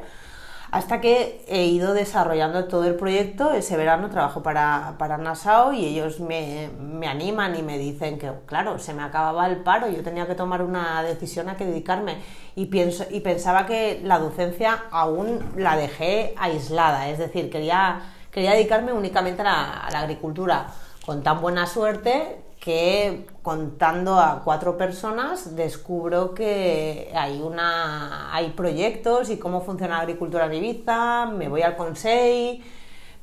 hasta 0.76 1.00
que 1.00 1.42
he 1.48 1.68
ido 1.68 1.94
desarrollando 1.94 2.66
todo 2.66 2.84
el 2.84 2.96
proyecto. 2.96 3.54
Ese 3.54 3.78
verano 3.78 4.10
trabajo 4.10 4.44
para, 4.44 4.96
para 4.98 5.18
Nassau 5.18 5.72
y 5.72 5.86
ellos 5.86 6.20
me, 6.20 6.70
me, 6.82 7.08
animan 7.08 7.56
y 7.56 7.64
me 7.64 7.78
dicen 7.78 8.20
que, 8.20 8.30
claro, 8.46 8.78
se 8.78 8.94
me 8.94 9.02
acababa 9.02 9.48
el 9.48 9.56
paro, 9.64 9.88
yo 9.88 10.04
tenía 10.04 10.28
que 10.28 10.36
tomar 10.36 10.62
una 10.62 11.02
decisión 11.02 11.48
a 11.48 11.56
qué 11.56 11.66
dedicarme 11.66 12.18
y, 12.58 12.66
pienso, 12.66 13.06
y 13.10 13.22
pensaba 13.22 13.66
que 13.66 14.02
la 14.04 14.20
docencia 14.20 14.84
aún 14.92 15.40
la 15.56 15.78
dejé 15.78 16.34
aislada, 16.36 17.08
es 17.08 17.20
decir, 17.20 17.50
quería, 17.50 18.02
quería 18.30 18.52
dedicarme 18.52 18.92
únicamente 18.92 19.44
a 19.44 19.88
la 19.90 20.00
agricultura. 20.02 20.68
Con 21.06 21.24
tan 21.24 21.40
buena 21.40 21.68
suerte 21.68 22.45
que 22.66 23.28
contando 23.44 24.20
a 24.20 24.42
cuatro 24.44 24.76
personas 24.76 25.56
descubro 25.56 26.34
que 26.34 27.12
hay, 27.14 27.40
una, 27.40 28.36
hay 28.36 28.50
proyectos 28.50 29.30
y 29.30 29.38
cómo 29.38 29.62
funciona 29.62 29.98
la 29.98 30.02
agricultura 30.02 30.48
en 30.48 30.56
Ibiza, 30.56 31.28
me 31.28 31.48
voy 31.48 31.62
al 31.62 31.78
Consejo, 31.78 32.64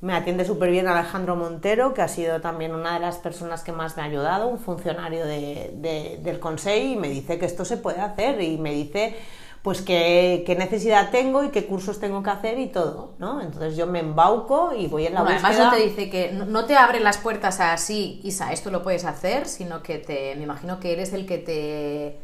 me 0.01 0.15
atiende 0.15 0.45
súper 0.45 0.71
bien 0.71 0.87
Alejandro 0.87 1.35
Montero, 1.35 1.93
que 1.93 2.03
ha 2.03 2.09
sido 2.09 2.41
también 2.41 2.73
una 2.73 2.95
de 2.95 3.01
las 3.01 3.19
personas 3.19 3.65
que 3.65 3.73
más 3.73 3.97
me 3.97 4.05
ha 4.05 4.07
ayudado, 4.07 4.47
un 4.47 4.61
funcionario 4.61 5.27
de, 5.27 6.21
del 6.23 6.39
Consejo, 6.39 6.87
y 6.87 6.95
me 6.95 7.09
dice 7.09 7.37
que 7.41 7.47
esto 7.47 7.65
se 7.65 7.79
puede 7.79 8.01
hacer 8.01 8.41
y 8.41 8.59
me 8.59 8.73
dice 8.73 9.17
pues 9.63 9.81
qué, 9.81 10.43
qué, 10.45 10.57
necesidad 10.57 11.11
tengo 11.11 11.45
y 11.45 11.51
qué 11.51 11.67
cursos 11.67 12.01
tengo 12.01 12.23
que 12.23 12.31
hacer 12.31 12.59
y 12.59 12.67
todo, 12.67 13.13
¿no? 13.19 13.41
Entonces 13.41 13.77
yo 13.77 13.87
me 13.87 14.01
embauco 14.01 14.73
y 14.77 14.89
voy 14.89 15.07
en 15.07 15.15
la 15.15 15.23
bueno, 15.23 15.37
búsqueda. 15.37 15.55
Además 15.55 15.73
no 15.73 15.79
te 15.79 15.89
dice 15.89 16.11
que 16.11 16.33
no 16.33 16.65
te 16.65 16.77
abre 16.77 16.99
las 16.99 17.19
puertas 17.19 17.61
así, 17.61 18.21
Isa, 18.25 18.53
esto 18.53 18.71
lo 18.71 18.83
puedes 18.83 19.05
hacer, 19.05 19.47
sino 19.47 19.83
que 19.83 19.99
te, 19.99 20.35
me 20.35 20.43
imagino 20.43 20.81
que 20.81 20.93
eres 20.93 21.13
el 21.13 21.27
que 21.27 21.39
te 21.39 22.19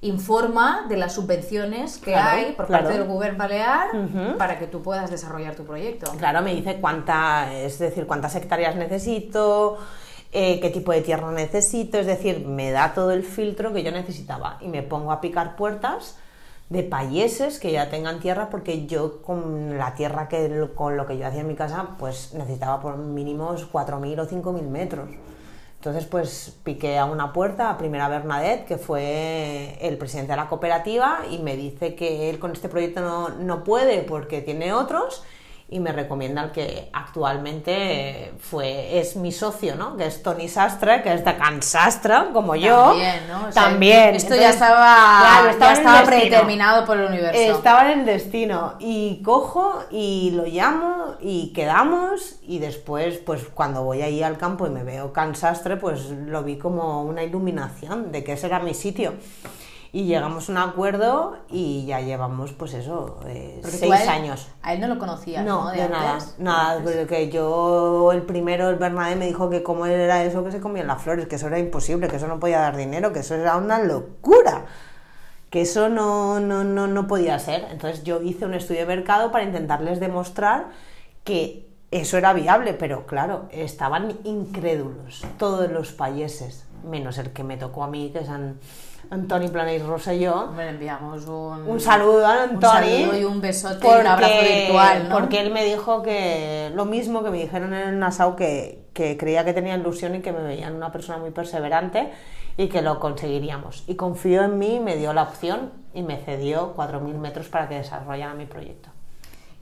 informa 0.00 0.86
de 0.88 0.96
las 0.96 1.14
subvenciones 1.14 1.98
que 1.98 2.12
Claro, 2.12 2.36
hay 2.36 2.52
por 2.52 2.66
claro. 2.66 2.84
parte 2.84 2.98
del 2.98 3.08
gobierno 3.08 3.38
balear 3.38 3.88
para 4.38 4.56
que 4.60 4.68
tú 4.68 4.80
puedas 4.80 5.10
desarrollar 5.10 5.56
tu 5.56 5.64
proyecto. 5.64 6.12
Claro, 6.12 6.42
me 6.42 6.54
dice 6.54 6.76
cuánta, 6.80 7.52
es 7.52 7.80
decir, 7.80 8.06
cuántas 8.06 8.36
hectáreas 8.36 8.76
necesito, 8.76 9.78
eh, 10.30 10.60
qué 10.60 10.70
tipo 10.70 10.92
de 10.92 11.00
tierra 11.00 11.32
necesito, 11.32 11.98
es 11.98 12.06
decir, 12.06 12.46
me 12.46 12.70
da 12.70 12.94
todo 12.94 13.10
el 13.10 13.24
filtro 13.24 13.72
que 13.72 13.82
yo 13.82 13.90
necesitaba 13.90 14.58
y 14.60 14.68
me 14.68 14.84
pongo 14.84 15.10
a 15.10 15.20
picar 15.20 15.56
puertas 15.56 16.16
de 16.68 16.82
payeses 16.82 17.58
que 17.58 17.72
ya 17.72 17.90
tengan 17.90 18.20
tierra 18.20 18.50
porque 18.50 18.86
yo 18.86 19.22
con 19.22 19.78
la 19.78 19.94
tierra 19.94 20.28
que 20.28 20.68
con 20.74 20.96
lo 20.96 21.06
que 21.06 21.16
yo 21.16 21.26
hacía 21.26 21.40
en 21.40 21.48
mi 21.48 21.54
casa 21.54 21.96
pues 21.98 22.34
necesitaba 22.34 22.80
por 22.80 22.96
mínimos 22.98 23.70
4.000 23.72 24.20
o 24.20 24.28
5.000 24.28 24.62
metros. 24.62 25.10
Entonces, 25.78 26.06
pues 26.06 26.56
piqué 26.64 26.98
a 26.98 27.04
una 27.04 27.32
puerta, 27.32 27.70
a 27.70 27.78
primera 27.78 28.08
Bernadette, 28.08 28.66
que 28.66 28.78
fue 28.78 29.78
el 29.80 29.96
presidente 29.96 30.32
de 30.32 30.36
la 30.36 30.48
cooperativa, 30.48 31.20
y 31.30 31.38
me 31.38 31.56
dice 31.56 31.94
que 31.94 32.28
él 32.30 32.40
con 32.40 32.50
este 32.50 32.68
proyecto 32.68 33.00
no, 33.00 33.28
no 33.28 33.62
puede 33.62 34.02
porque 34.02 34.40
tiene 34.40 34.72
otros, 34.72 35.22
y 35.70 35.80
me 35.80 35.92
recomienda 35.92 36.40
al 36.40 36.52
que 36.52 36.88
actualmente 36.94 38.32
fue, 38.38 38.98
es 38.98 39.16
mi 39.16 39.32
socio, 39.32 39.76
¿no? 39.76 39.98
Que 39.98 40.06
es 40.06 40.22
Tony 40.22 40.48
Sastre, 40.48 41.02
que 41.02 41.12
es 41.12 41.22
de 41.22 41.36
Can 41.36 41.62
Sastre, 41.62 42.14
como 42.32 42.56
yo. 42.56 42.86
También, 42.86 43.28
¿no? 43.28 43.48
O 43.48 43.52
sea, 43.52 43.64
También. 43.64 44.14
Esto 44.14 44.34
Entonces, 44.34 44.40
ya 44.40 44.50
estaba, 44.50 45.18
claro, 45.20 45.44
ya 45.44 45.50
estaba 45.50 45.72
el 45.72 45.78
estaba 45.78 46.02
predeterminado 46.04 46.86
por 46.86 46.96
el 46.96 47.08
universo. 47.08 47.56
Estaba 47.56 47.92
en 47.92 48.00
el 48.00 48.06
destino 48.06 48.76
y 48.78 49.22
cojo 49.22 49.84
y 49.90 50.30
lo 50.30 50.46
llamo 50.46 51.16
y 51.20 51.52
quedamos 51.52 52.36
y 52.42 52.60
después 52.60 53.18
pues 53.18 53.42
cuando 53.52 53.82
voy 53.82 54.00
ahí 54.00 54.22
al 54.22 54.38
campo 54.38 54.66
y 54.66 54.70
me 54.70 54.84
veo 54.84 55.12
cansastre 55.12 55.76
pues 55.76 56.08
lo 56.08 56.42
vi 56.42 56.56
como 56.56 57.02
una 57.02 57.22
iluminación 57.22 58.10
de 58.10 58.24
que 58.24 58.32
ese 58.32 58.46
era 58.46 58.60
mi 58.60 58.74
sitio 58.74 59.14
y 59.92 60.04
llegamos 60.04 60.48
a 60.48 60.52
un 60.52 60.58
acuerdo 60.58 61.36
y 61.50 61.86
ya 61.86 62.00
llevamos 62.00 62.52
pues 62.52 62.74
eso 62.74 63.20
eh, 63.26 63.60
seis 63.64 63.90
a 63.92 64.02
él- 64.02 64.08
años 64.08 64.48
A 64.62 64.74
él 64.74 64.80
no 64.80 64.86
lo 64.88 64.98
conocías, 64.98 65.44
¿no? 65.44 65.64
no, 65.64 65.70
De 65.70 65.82
de 65.82 65.88
nada, 65.88 66.12
antes. 66.14 66.34
nada, 66.38 66.80
porque 66.82 67.30
yo 67.30 68.12
el 68.12 68.22
primero, 68.22 68.68
el 68.68 68.76
Bernadette 68.76 69.18
me 69.18 69.26
dijo 69.26 69.48
que 69.48 69.62
cómo 69.62 69.86
era 69.86 70.24
eso 70.24 70.44
que 70.44 70.52
se 70.52 70.60
comían 70.60 70.86
las 70.88 71.00
flores, 71.02 71.26
que 71.26 71.36
eso 71.36 71.46
era 71.46 71.58
imposible, 71.58 72.08
que 72.08 72.16
eso 72.16 72.28
no 72.28 72.38
podía 72.38 72.60
dar 72.60 72.76
dinero, 72.76 73.12
que 73.12 73.20
eso 73.20 73.34
era 73.34 73.56
una 73.56 73.78
locura, 73.78 74.66
que 75.50 75.62
eso 75.62 75.88
no, 75.88 76.38
no, 76.40 76.64
no, 76.64 76.86
no 76.86 77.06
podía 77.06 77.38
ser. 77.38 77.66
Entonces 77.70 78.04
yo 78.04 78.20
hice 78.20 78.44
un 78.44 78.52
estudio 78.54 78.80
de 78.80 78.86
mercado 78.86 79.32
para 79.32 79.44
intentarles 79.44 80.00
demostrar 80.00 80.66
que 81.24 81.66
eso 81.90 82.18
era 82.18 82.34
viable, 82.34 82.74
pero 82.74 83.06
claro, 83.06 83.46
estaban 83.50 84.18
incrédulos 84.24 85.22
todos 85.38 85.70
los 85.70 85.92
países, 85.92 86.66
menos 86.84 87.16
el 87.16 87.30
que 87.32 87.42
me 87.44 87.56
tocó 87.56 87.82
a 87.84 87.88
mí, 87.88 88.10
que 88.12 88.18
es 88.18 88.28
An- 88.28 88.58
Antoni 89.10 89.48
Planell 89.48 89.86
Rosselló. 89.86 90.52
Le 90.56 90.68
enviamos 90.70 91.26
un, 91.26 91.68
Un 91.68 91.80
saludo 91.80 92.26
a 92.26 92.44
un 92.44 92.50
Antoni. 92.50 93.02
saludo 93.02 93.18
y 93.18 93.24
un 93.24 93.40
besote 93.40 93.86
y 93.86 94.00
un 94.00 94.06
abrazo 94.06 94.34
virtual, 94.42 95.08
¿no? 95.08 95.14
Porque 95.14 95.40
él 95.40 95.50
me 95.52 95.64
dijo 95.64 96.02
que 96.02 96.70
lo 96.74 96.84
mismo 96.84 97.22
que 97.22 97.30
me 97.30 97.38
dijeron 97.38 97.72
en 97.72 97.88
el 97.88 97.98
Nassau, 97.98 98.36
que, 98.36 98.86
que 98.92 99.16
creía 99.16 99.44
que 99.44 99.52
tenía 99.52 99.76
ilusión 99.76 100.14
y 100.14 100.20
que 100.20 100.32
me 100.32 100.42
veían 100.42 100.74
una 100.74 100.92
persona 100.92 101.18
muy 101.18 101.30
perseverante 101.30 102.12
y 102.56 102.68
que 102.68 102.82
lo 102.82 102.98
conseguiríamos. 103.00 103.84
Y 103.86 103.94
confió 103.94 104.42
en 104.42 104.58
mí, 104.58 104.80
me 104.80 104.96
dio 104.96 105.12
la 105.12 105.22
opción 105.22 105.72
y 105.94 106.02
me 106.02 106.18
cedió 106.18 106.74
4.000 106.76 107.00
metros 107.18 107.48
para 107.48 107.68
que 107.68 107.76
desarrollara 107.76 108.34
mi 108.34 108.46
proyecto. 108.46 108.90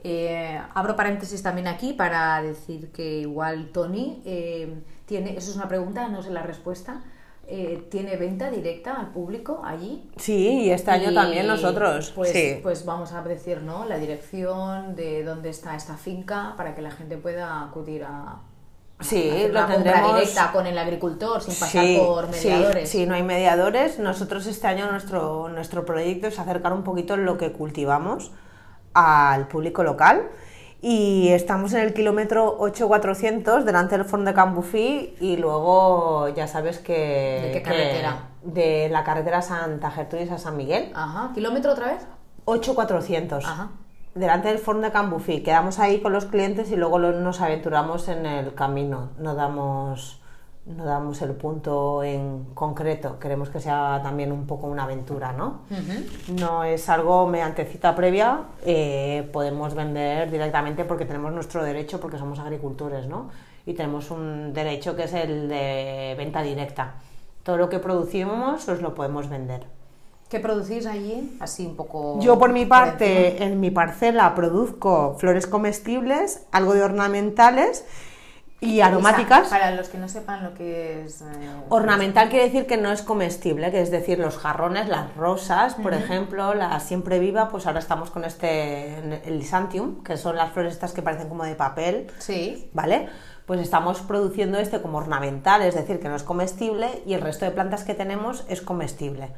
Eh, 0.03 0.59
abro 0.73 0.95
paréntesis 0.95 1.41
también 1.41 1.67
aquí 1.67 1.93
para 1.93 2.41
decir 2.41 2.91
que 2.91 3.19
igual 3.19 3.69
Tony 3.73 4.21
eh, 4.25 4.81
tiene, 5.05 5.31
eso 5.37 5.51
es 5.51 5.55
una 5.55 5.67
pregunta, 5.67 6.07
no 6.07 6.21
sé 6.21 6.29
la 6.31 6.43
respuesta, 6.43 7.01
eh, 7.47 7.87
¿tiene 7.89 8.17
venta 8.17 8.49
directa 8.51 8.93
al 8.99 9.11
público 9.11 9.61
allí? 9.63 10.09
Sí, 10.17 10.63
y 10.65 10.69
este 10.71 10.91
año 10.91 11.11
Y, 11.11 11.15
también 11.15 11.47
nosotros. 11.47 12.11
Pues, 12.13 12.31
sí. 12.31 12.59
pues 12.61 12.83
vamos 12.85 13.13
a 13.13 13.21
decir, 13.21 13.61
¿no? 13.61 13.85
La 13.85 13.97
dirección 13.97 14.95
de 14.95 15.23
dónde 15.23 15.49
está 15.49 15.75
esta 15.75 15.95
finca 15.97 16.53
para 16.57 16.75
que 16.75 16.81
la 16.81 16.91
gente 16.91 17.17
pueda 17.17 17.63
acudir 17.63 18.03
a, 18.03 18.39
Sí, 18.99 19.29
hacer 19.29 19.53
lo 19.53 19.65
tendremos- 19.67 20.15
directa 20.15 20.51
con 20.51 20.65
el 20.67 20.77
agricultor 20.77 21.41
sin 21.41 21.53
pasar 21.53 21.83
Sí, 21.85 22.01
por 22.03 22.33
sí, 22.33 22.47
mediadores. 22.47 22.89
Sí, 22.89 23.05
no 23.05 23.13
hay 23.15 23.23
mediadores. 23.23 23.99
Nosotros 23.99 24.45
este 24.47 24.65
año 24.67 24.89
nuestro, 24.91 25.49
nuestro 25.49 25.85
proyecto 25.85 26.27
es 26.27 26.39
acercar 26.39 26.73
un 26.73 26.83
poquito 26.83 27.15
lo 27.15 27.37
que 27.37 27.51
cultivamos 27.51 28.31
al 28.93 29.47
público 29.47 29.83
local. 29.83 30.23
Y 30.81 31.29
estamos 31.29 31.73
en 31.73 31.81
el 31.81 31.93
kilómetro 31.93 32.55
8400 32.59 33.65
delante 33.65 33.97
del 33.97 34.05
Fond 34.05 34.27
de 34.27 34.33
Can 34.33 34.53
Bufí 34.55 35.15
y 35.19 35.37
luego 35.37 36.29
ya 36.29 36.47
sabes 36.47 36.77
que... 36.79 36.93
¿De 37.45 37.51
qué 37.51 37.57
que- 37.59 37.63
carretera? 37.63 38.23
de 38.43 38.87
la 38.89 39.03
carretera 39.03 39.41
Santa 39.41 39.91
Gertrudis 39.91 40.31
a 40.31 40.37
San 40.37 40.55
Miguel. 40.55 40.91
Ajá, 40.95 41.31
¿kilómetro 41.33 41.73
otra 41.73 41.87
vez? 41.87 42.07
8400. 42.45 43.45
Delante 44.15 44.47
del 44.47 44.57
Fond 44.59 44.83
de 44.83 44.91
Can 44.91 45.09
Bufí. 45.09 45.43
Quedamos 45.43 45.79
ahí 45.79 45.99
con 45.99 46.13
los 46.13 46.25
clientes 46.25 46.71
y 46.71 46.75
luego 46.77 46.97
nos 46.97 47.41
aventuramos 47.41 48.07
en 48.07 48.25
el 48.25 48.53
camino. 48.53 49.09
No 49.19 49.35
damos, 49.35 50.21
no 50.75 50.85
damos 50.85 51.21
el 51.21 51.31
punto 51.31 52.03
en 52.03 52.45
concreto. 52.53 53.19
Queremos 53.19 53.49
que 53.49 53.59
sea 53.59 54.01
también 54.03 54.31
un 54.31 54.45
poco 54.45 54.67
una 54.67 54.83
aventura, 54.83 55.31
¿no? 55.31 55.61
No 56.37 56.63
es 56.63 56.89
algo 56.89 57.27
mediante 57.27 57.65
cita 57.65 57.95
previa, 57.95 58.41
eh, 58.65 59.29
podemos 59.31 59.73
vender 59.73 60.29
directamente 60.29 60.83
porque 60.83 61.05
tenemos 61.05 61.31
nuestro 61.31 61.63
derecho, 61.63 61.99
porque 61.99 62.17
somos 62.17 62.39
agricultores, 62.39 63.07
¿no? 63.07 63.29
Y 63.65 63.73
tenemos 63.73 64.11
un 64.11 64.53
derecho 64.53 64.95
que 64.95 65.03
es 65.03 65.13
el 65.13 65.47
de 65.47 66.15
venta 66.17 66.41
directa. 66.41 66.95
Todo 67.43 67.57
lo 67.57 67.69
que 67.69 67.79
producimos 67.79 68.67
os 68.67 68.81
lo 68.81 68.93
podemos 68.93 69.29
vender. 69.29 69.65
¿Qué 70.29 70.41
producís 70.41 70.85
allí? 70.85 71.37
Así 71.39 71.65
un 71.65 71.77
poco... 71.77 72.19
Yo 72.19 72.37
por 72.37 72.51
mi 72.51 72.65
parte, 72.65 73.41
en 73.41 73.61
mi 73.61 73.71
parcela 73.71 74.35
produzco 74.35 75.15
flores 75.17 75.47
comestibles, 75.47 76.45
algo 76.51 76.73
de 76.73 76.83
ornamentales 76.83 77.85
y 78.59 78.81
aromáticas. 78.81 79.49
Para 79.49 79.71
los 79.71 79.87
que 79.89 79.97
no 79.97 80.09
sepan 80.09 80.43
lo 80.43 80.53
que 80.53 81.03
es... 81.03 81.21
eh, 81.21 81.25
Ornamental 81.69 82.29
quiere 82.29 82.45
decir 82.45 82.65
que 82.65 82.77
no 82.77 82.91
es 82.91 83.01
comestible, 83.01 83.71
que 83.71 83.81
es 83.81 83.91
decir, 83.91 84.17
los 84.19 84.37
jarrones, 84.37 84.87
las 84.87 85.15
rosas, 85.15 85.75
por 85.75 85.93
ejemplo, 85.93 86.53
la 86.53 86.79
siempre 86.79 87.19
viva, 87.19 87.49
pues 87.49 87.67
ahora 87.67 87.79
estamos 87.79 88.09
con 88.09 88.25
este, 88.25 88.97
el 89.27 89.37
Lysantium, 89.37 90.03
que 90.03 90.17
son 90.17 90.35
las 90.35 90.51
flores 90.51 90.73
estas 90.73 90.93
que 90.93 91.01
parecen 91.01 91.29
como 91.29 91.43
de 91.43 91.55
papel. 91.55 92.07
Sí. 92.17 92.69
¿Vale? 92.73 93.09
Pues 93.45 93.61
estamos 93.61 94.01
produciendo 94.01 94.57
este 94.59 94.81
como 94.81 94.97
ornamental, 94.97 95.61
es 95.61 95.75
decir, 95.75 95.99
que 95.99 96.09
no 96.09 96.15
es 96.15 96.23
comestible 96.23 97.03
y 97.05 97.13
el 97.13 97.21
resto 97.21 97.45
de 97.45 97.51
plantas 97.51 97.83
que 97.83 97.93
tenemos 97.93 98.43
es 98.49 98.61
comestible. 98.61 99.29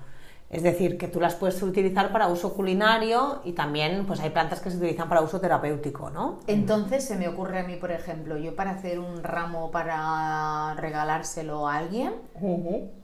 Es 0.49 0.63
decir, 0.63 0.97
que 0.97 1.07
tú 1.07 1.19
las 1.21 1.35
puedes 1.35 1.61
utilizar 1.61 2.11
para 2.11 2.27
uso 2.27 2.53
culinario 2.55 3.41
y 3.45 3.51
también 3.51 4.05
pues 4.07 4.19
hay 4.19 4.31
plantas 4.31 4.59
que 4.61 4.71
se 4.71 4.77
utilizan 4.77 5.07
para 5.07 5.21
uso 5.21 5.39
terapéutico, 5.39 6.09
¿no? 6.09 6.39
Entonces 6.47 7.05
se 7.05 7.15
me 7.17 7.27
ocurre 7.27 7.59
a 7.59 7.63
mí, 7.63 7.75
por 7.75 7.91
ejemplo, 7.91 8.35
yo 8.37 8.55
para 8.55 8.71
hacer 8.71 8.97
un 8.99 9.21
ramo 9.23 9.69
para 9.69 10.73
regalárselo 10.77 11.67
a 11.67 11.75
alguien, 11.77 12.13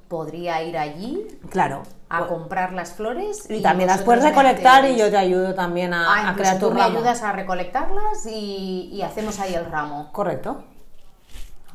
podría 0.08 0.64
ir 0.64 0.78
allí 0.78 1.28
Claro. 1.50 1.84
a 2.10 2.26
comprar 2.28 2.74
las 2.74 2.94
flores 2.94 3.50
Y 3.50 3.62
también 3.62 3.90
las 3.90 4.02
puedes 4.02 4.24
recolectar 4.24 4.86
y 4.86 4.96
yo 4.98 5.10
te 5.10 5.18
ayudo 5.18 5.54
también 5.54 5.94
a, 5.94 6.06
Ah, 6.08 6.16
a 6.16 6.32
incluso 6.32 6.38
crear 6.38 6.60
tu 6.60 6.68
tú 6.70 6.74
me 6.74 6.82
ramo. 6.82 6.98
ayudas 6.98 7.22
a 7.24 7.32
recolectarlas 7.32 8.26
y, 8.26 8.90
y 8.92 9.02
hacemos 9.04 9.40
ahí 9.40 9.54
el 9.54 9.66
ramo. 9.66 10.10
Correcto. 10.14 10.64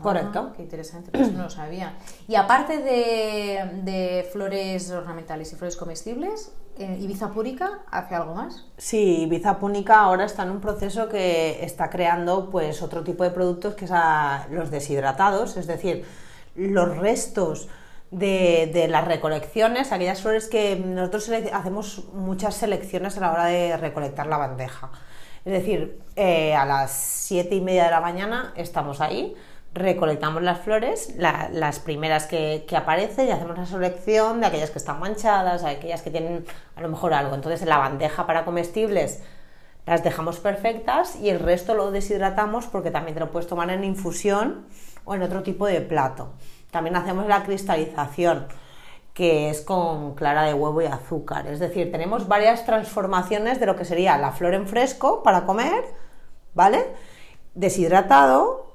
Correcto. 0.02 0.52
qué 0.56 0.62
interesante, 0.62 1.10
pues 1.10 1.32
no 1.32 1.44
lo 1.44 1.51
sabía. 1.51 1.94
Y 2.28 2.35
aparte 2.35 2.78
de, 2.78 3.82
de 3.82 4.28
flores 4.32 4.90
ornamentales 4.90 5.52
y 5.52 5.56
flores 5.56 5.77
comestibles, 5.77 6.52
eh, 6.78 6.97
Ibiza 7.01 7.31
Púrica 7.31 7.81
hace 7.90 8.14
algo 8.14 8.35
más. 8.35 8.64
Sí, 8.78 9.22
Ibiza 9.22 9.59
Púnica 9.59 10.01
ahora 10.01 10.24
está 10.24 10.44
en 10.44 10.51
un 10.51 10.60
proceso 10.60 11.09
que 11.09 11.62
está 11.64 11.90
creando 11.90 12.48
pues 12.51 12.81
otro 12.82 13.05
tipo 13.05 13.24
de 13.24 13.31
productos 13.31 13.74
que 13.74 13.85
es 13.85 13.90
a- 13.93 14.47
los 14.51 14.70
deshidratados, 14.70 15.56
es 15.56 15.66
decir, 15.66 16.05
los 16.55 16.97
restos 16.97 17.68
de, 18.10 18.70
de 18.72 18.89
las 18.89 19.05
recolecciones, 19.06 19.93
aquellas 19.93 20.20
flores 20.22 20.48
que 20.48 20.77
nosotros 20.77 21.31
hacemos 21.52 22.06
muchas 22.14 22.55
selecciones 22.56 23.16
a 23.16 23.20
la 23.20 23.32
hora 23.32 23.44
de 23.47 23.77
recolectar 23.77 24.27
la 24.27 24.36
bandeja. 24.36 24.90
Es 25.44 25.52
decir, 25.52 26.01
eh, 26.16 26.55
a 26.55 26.64
las 26.66 26.90
siete 26.90 27.55
y 27.55 27.60
media 27.60 27.85
de 27.85 27.90
la 27.90 28.01
mañana 28.01 28.52
estamos 28.56 29.01
ahí, 29.01 29.35
recolectamos 29.72 30.42
las 30.42 30.59
flores, 30.60 31.14
la- 31.16 31.48
las 31.52 31.78
primeras 31.78 32.26
que, 32.26 32.64
que 32.68 32.76
aparecen 32.76 33.28
y 33.28 33.30
hacemos 33.30 33.56
la 33.56 33.66
selección 33.66 34.40
de 34.40 34.47
aquellas 34.47 34.70
que 34.70 34.78
están 34.78 34.98
manchadas, 34.98 35.62
aquellas 35.64 36.02
que 36.02 36.10
tienen 36.10 36.44
a 36.76 36.80
lo 36.80 36.88
mejor 36.88 37.14
algo. 37.14 37.34
Entonces 37.34 37.62
en 37.62 37.68
la 37.68 37.78
bandeja 37.78 38.26
para 38.26 38.44
comestibles 38.44 39.22
las 39.86 40.02
dejamos 40.05 40.38
perfectas 40.40 41.16
y 41.16 41.30
el 41.30 41.38
resto 41.40 41.74
lo 41.74 41.90
deshidratamos 41.90 42.66
porque 42.66 42.90
también 42.90 43.14
te 43.14 43.20
lo 43.20 43.30
puedes 43.30 43.48
tomar 43.48 43.70
en 43.70 43.84
infusión 43.84 44.66
o 45.05 45.14
en 45.14 45.22
otro 45.22 45.42
tipo 45.42 45.66
de 45.66 45.80
plato. 45.80 46.32
También 46.70 46.97
hacemos 46.97 47.26
la 47.26 47.42
cristalización 47.44 48.47
que 49.14 49.51
es 49.51 49.60
con 49.60 50.14
clara 50.14 50.44
de 50.44 50.55
huevo 50.55 50.82
y 50.82 50.86
azúcar. 50.86 51.47
Es 51.48 51.59
decir, 51.59 51.90
tenemos 51.90 52.28
varias 52.28 52.64
transformaciones 52.64 53.59
de 53.59 53.66
lo 53.66 53.74
que 53.76 53.84
sería 53.84 54.16
la 54.18 54.30
flor 54.32 54.55
en 54.55 54.66
fresco 54.68 55.22
para 55.22 55.44
comer, 55.47 55.84
¿vale? 56.55 56.84
Deshidratado, 57.55 58.69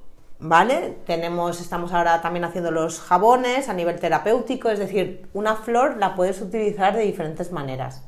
¿vale? 0.48 0.98
Tenemos, 1.06 1.60
estamos 1.60 1.92
ahora 1.92 2.22
también 2.22 2.46
haciendo 2.46 2.72
los 2.72 3.00
jabones 3.02 3.68
a 3.68 3.74
nivel 3.74 4.00
terapéutico, 4.00 4.70
es 4.70 4.80
decir, 4.80 5.28
una 5.34 5.56
flor 5.56 5.98
la 5.98 6.16
puedes 6.16 6.42
utilizar 6.42 6.96
de 6.96 7.02
diferentes 7.02 7.52
maneras. 7.52 8.04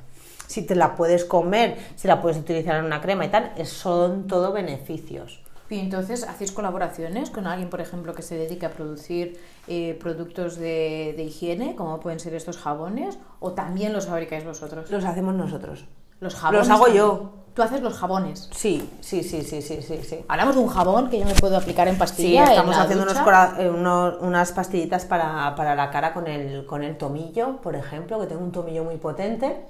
Si 0.46 0.62
te 0.66 0.76
la 0.76 0.96
puedes 0.96 1.26
comer, 1.26 1.78
si 1.96 2.08
la 2.08 2.22
puedes 2.22 2.38
utilizar 2.38 2.78
en 2.78 2.86
una 2.86 3.02
crema 3.02 3.26
y 3.26 3.30
tal, 3.30 3.54
son 3.66 4.28
todo 4.28 4.54
beneficios. 4.54 5.42
Y 5.70 5.80
entonces 5.80 6.24
hacéis 6.24 6.54
colaboraciones 6.54 7.30
con 7.30 7.46
alguien, 7.46 7.70
por 7.70 7.82
ejemplo, 7.82 8.14
que 8.14 8.22
se 8.22 8.38
dedique 8.38 8.66
a 8.66 8.72
producir 8.72 9.38
eh, 9.68 9.98
productos 10.00 10.56
de, 10.56 11.14
de 11.18 11.24
higiene, 11.24 11.76
como 11.76 12.00
pueden 12.00 12.22
ser 12.22 12.34
estos 12.36 12.58
jabones, 12.58 13.18
o 13.42 13.52
también 13.52 13.92
los 13.92 14.08
fabricáis 14.08 14.46
vosotros. 14.46 14.90
Los 14.90 15.04
hacemos 15.04 15.36
nosotros. 15.36 15.86
Los 16.20 16.36
jabones. 16.36 16.68
Los 16.68 16.70
hago 16.80 16.88
yo. 16.94 17.30
Tú 17.54 17.64
haces 17.64 17.82
los 17.82 17.96
jabones. 17.98 18.50
Sí, 18.54 18.88
sí, 19.02 19.24
sí, 19.24 19.42
sí, 19.42 19.62
sí, 19.64 19.82
sí, 19.82 20.00
sí. 20.04 20.20
Hablamos 20.28 20.56
de 20.56 20.62
un 20.62 20.68
jabón 20.68 21.10
que 21.10 21.18
yo 21.20 21.26
me 21.26 21.34
puedo 21.34 21.58
aplicar 21.58 21.88
en 21.88 21.96
Sí, 21.96 22.00
pastilla. 22.00 22.44
en 22.44 22.50
estamos 22.52 22.76
la 22.76 22.84
haciendo 22.84 23.04
unos 23.04 23.18
cora- 23.18 23.56
eh, 23.58 23.70
uno- 23.70 24.18
unas 24.22 24.52
pastillitas 24.52 25.06
para, 25.06 25.56
para 25.56 25.74
la 25.74 25.90
cara 25.90 26.14
con 26.14 26.28
el, 26.28 26.68
con 26.68 26.84
el 26.84 26.98
tomillo, 26.98 27.58
por 27.62 27.76
ejemplo, 27.76 28.20
que 28.20 28.28
tengo 28.28 28.44
un 28.44 28.52
tomillo 28.52 28.84
muy 28.84 28.98
potente. 28.98 29.66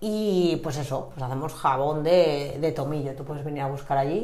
Y 0.00 0.56
pues 0.62 0.76
eso, 0.78 1.10
pues 1.14 1.22
hacemos 1.22 1.52
jabón 1.54 2.02
de, 2.02 2.56
de 2.60 2.72
tomillo. 2.72 3.14
Tú 3.14 3.24
puedes 3.24 3.44
venir 3.44 3.62
a 3.62 3.68
buscar 3.68 3.96
allí 3.98 4.18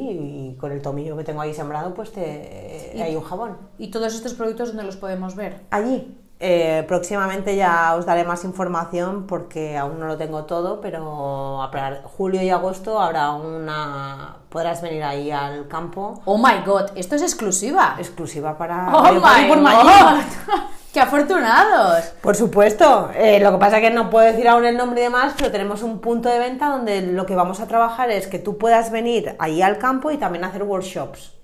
y 0.53 0.57
con 0.59 0.73
el 0.73 0.83
tomillo 0.83 1.17
que 1.17 1.25
tengo 1.25 1.41
ahí 1.41 1.55
sembrado, 1.55 1.95
pues 1.95 2.13
te, 2.13 2.99
hay 3.03 3.15
un 3.17 3.23
jabón. 3.23 3.57
¿Y 3.79 3.89
todos 3.91 4.15
estos 4.15 4.35
productos 4.35 4.69
dónde 4.69 4.85
los 4.85 4.97
podemos 4.97 5.37
ver? 5.37 5.61
Allí. 5.71 6.17
Eh, 6.43 6.85
próximamente 6.89 7.55
ya 7.55 7.95
os 7.95 8.07
daré 8.07 8.25
más 8.25 8.45
información 8.45 9.27
porque 9.27 9.77
aún 9.77 10.01
no 10.01 10.07
lo 10.07 10.17
tengo 10.17 10.45
todo, 10.45 10.81
pero 10.81 11.63
a 11.63 11.71
julio 12.05 12.43
y 12.43 12.49
agosto 12.49 12.99
habrá 12.99 13.33
una... 13.33 14.37
podrás 14.49 14.81
venir 14.81 15.05
ahí 15.05 15.31
al 15.31 15.69
campo. 15.69 16.23
Oh 16.25 16.39
my 16.39 16.65
god, 16.65 16.93
esto 16.95 17.15
es 17.15 17.23
exclusiva. 17.23 17.97
Exclusiva 17.99 18.57
para 18.57 18.89
Oh 18.91 19.13
my 19.13 19.49
por 19.49 19.61
god. 19.61 20.21
¡Qué 20.95 20.99
afortunados! 20.99 22.07
Por 22.21 22.35
supuesto, 22.35 23.11
eh, 23.15 23.39
lo 23.39 23.53
que 23.53 23.59
pasa 23.59 23.77
es 23.77 23.83
que 23.83 23.91
no 23.91 24.11
puedo 24.11 24.27
decir 24.27 24.49
aún 24.49 24.65
el 24.65 24.77
nombre 24.77 25.03
y 25.03 25.05
demás, 25.05 25.35
pero 25.37 25.53
tenemos 25.53 25.83
un 25.83 26.01
punto 26.01 26.29
de 26.29 26.39
venta 26.41 26.69
donde 26.71 27.03
lo 27.03 27.27
que 27.27 27.37
vamos 27.37 27.61
a 27.61 27.69
trabajar 27.69 28.11
es 28.11 28.27
que 28.27 28.41
tú 28.41 28.59
puedas 28.59 28.91
venir 28.91 29.37
ahí 29.39 29.63
al 29.63 29.79
campo 29.79 30.11
y 30.11 30.17
también 30.17 30.43
hacer 30.43 30.65
workshops. 30.65 31.40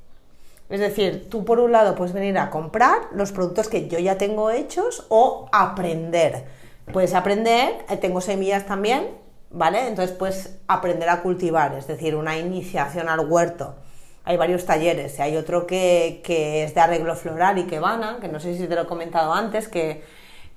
Es 0.69 0.81
decir, 0.81 1.29
tú 1.31 1.45
por 1.45 1.61
un 1.61 1.73
lado 1.73 1.95
puedes 1.95 2.13
venir 2.13 2.39
a 2.39 2.51
comprar 2.51 3.09
los 3.13 3.33
productos 3.33 3.69
que 3.69 3.89
yo 3.89 3.99
ya 3.99 4.19
tengo 4.19 4.51
hechos 4.51 5.07
o 5.09 5.49
aprender. 5.53 6.45
Puedes 6.93 7.15
aprender, 7.15 7.85
eh, 7.89 7.97
tengo 7.97 8.21
semillas 8.21 8.67
también, 8.67 9.09
¿vale? 9.51 9.87
Entonces 9.87 10.17
puedes 10.17 10.59
aprender 10.67 11.09
a 11.09 11.23
cultivar, 11.23 11.75
es 11.75 11.87
decir, 11.87 12.17
una 12.17 12.37
iniciación 12.39 13.09
al 13.09 13.21
huerto. 13.31 13.77
hay 14.25 14.37
varios 14.37 14.67
talleres. 14.67 15.21
Hay 15.21 15.37
otro 15.37 15.69
que, 15.69 16.21
que 16.25 16.65
es 16.65 16.75
de 16.75 16.81
arreglo 16.81 17.15
floral 17.15 17.59
y 17.59 17.65
que 17.65 17.79
vana, 17.79 18.19
que 18.21 18.27
no 18.29 18.41
sé 18.41 18.57
si 18.57 18.67
te 18.67 18.75
lo 18.75 18.83
he 18.83 18.87
comentado 18.87 19.33
antes, 19.33 19.69
que, 19.69 20.03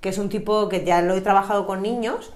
que 0.01 0.09
es 0.09 0.17
un 0.17 0.29
tipo 0.29 0.69
que 0.69 0.83
ya 0.83 1.01
lo 1.03 1.13
he 1.15 1.21
trabajado 1.21 1.67
con 1.67 1.83
niños 1.83 2.33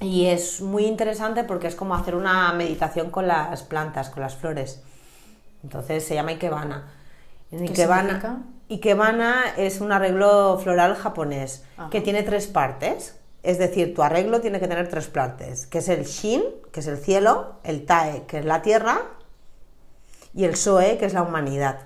y 0.00 0.26
es 0.26 0.60
muy 0.60 0.86
interesante 0.86 1.44
porque 1.44 1.66
es 1.66 1.74
como 1.74 1.94
hacer 1.94 2.14
una 2.14 2.52
meditación 2.52 3.10
con 3.10 3.26
las 3.26 3.62
plantas, 3.62 4.10
con 4.10 4.22
las 4.22 4.36
flores. 4.36 4.82
Entonces 5.66 6.04
se 6.04 6.14
llama 6.14 6.30
Ikebana. 6.30 6.84
En 7.50 7.58
¿Qué 7.58 7.64
Ikebana, 7.72 8.02
significa? 8.02 8.36
Ikebana 8.68 9.42
es 9.56 9.80
un 9.80 9.90
arreglo 9.90 10.58
floral 10.62 10.94
japonés 10.94 11.64
Ajá. 11.76 11.90
que 11.90 12.00
tiene 12.00 12.22
tres 12.22 12.46
partes. 12.46 13.16
Es 13.42 13.58
decir, 13.58 13.92
tu 13.94 14.02
arreglo 14.04 14.40
tiene 14.40 14.60
que 14.60 14.68
tener 14.68 14.88
tres 14.88 15.08
partes, 15.08 15.66
que 15.66 15.78
es 15.78 15.88
el 15.88 16.04
Shin, 16.04 16.42
que 16.72 16.80
es 16.80 16.86
el 16.86 16.98
cielo, 16.98 17.54
el 17.64 17.84
Tae, 17.84 18.24
que 18.28 18.38
es 18.38 18.44
la 18.44 18.62
tierra, 18.62 19.02
y 20.34 20.44
el 20.44 20.54
Soe, 20.56 20.98
que 20.98 21.06
es 21.06 21.14
la 21.14 21.22
humanidad. 21.22 21.80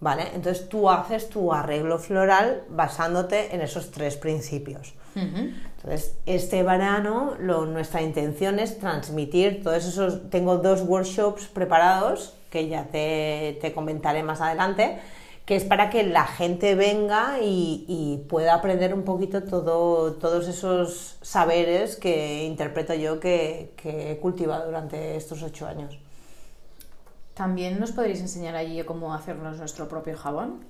¿Vale? 0.00 0.24
Entonces 0.34 0.68
tú 0.68 0.90
haces 0.90 1.28
tu 1.30 1.52
arreglo 1.52 1.98
floral 1.98 2.62
basándote 2.70 3.54
en 3.54 3.60
esos 3.62 3.90
tres 3.90 4.16
principios. 4.16 4.94
Entonces, 5.14 6.14
este 6.26 6.62
verano 6.62 7.34
lo- 7.38 7.64
nuestra 7.64 8.02
intención 8.02 8.58
es 8.58 8.78
transmitir 8.78 9.62
todos 9.62 9.86
esos... 9.86 10.28
Tengo 10.28 10.58
dos 10.58 10.82
workshops 10.82 11.46
preparados 11.46 12.34
que 12.50 12.68
ya 12.68 12.84
te, 12.84 13.58
te 13.60 13.72
comentaré 13.72 14.22
más 14.22 14.40
adelante, 14.40 14.98
que 15.44 15.54
es 15.56 15.64
para 15.64 15.90
que 15.90 16.02
la 16.02 16.24
gente 16.26 16.74
venga 16.74 17.38
y, 17.40 17.84
y 17.86 18.24
pueda 18.28 18.54
aprender 18.54 18.92
un 18.94 19.02
poquito 19.04 19.44
todo, 19.44 20.14
todos 20.14 20.48
esos 20.48 21.16
saberes 21.22 21.96
que 21.96 22.44
interpreto 22.44 22.94
yo 22.94 23.20
que, 23.20 23.72
que 23.76 24.10
he 24.12 24.18
cultivado 24.18 24.66
durante 24.66 25.16
estos 25.16 25.42
ocho 25.42 25.66
años. 25.66 25.98
También 27.34 27.78
nos 27.78 27.92
podréis 27.92 28.20
enseñar 28.20 28.56
allí 28.56 28.82
cómo 28.84 29.12
hacernos 29.14 29.58
nuestro 29.58 29.88
propio 29.88 30.16
jabón. 30.16 30.64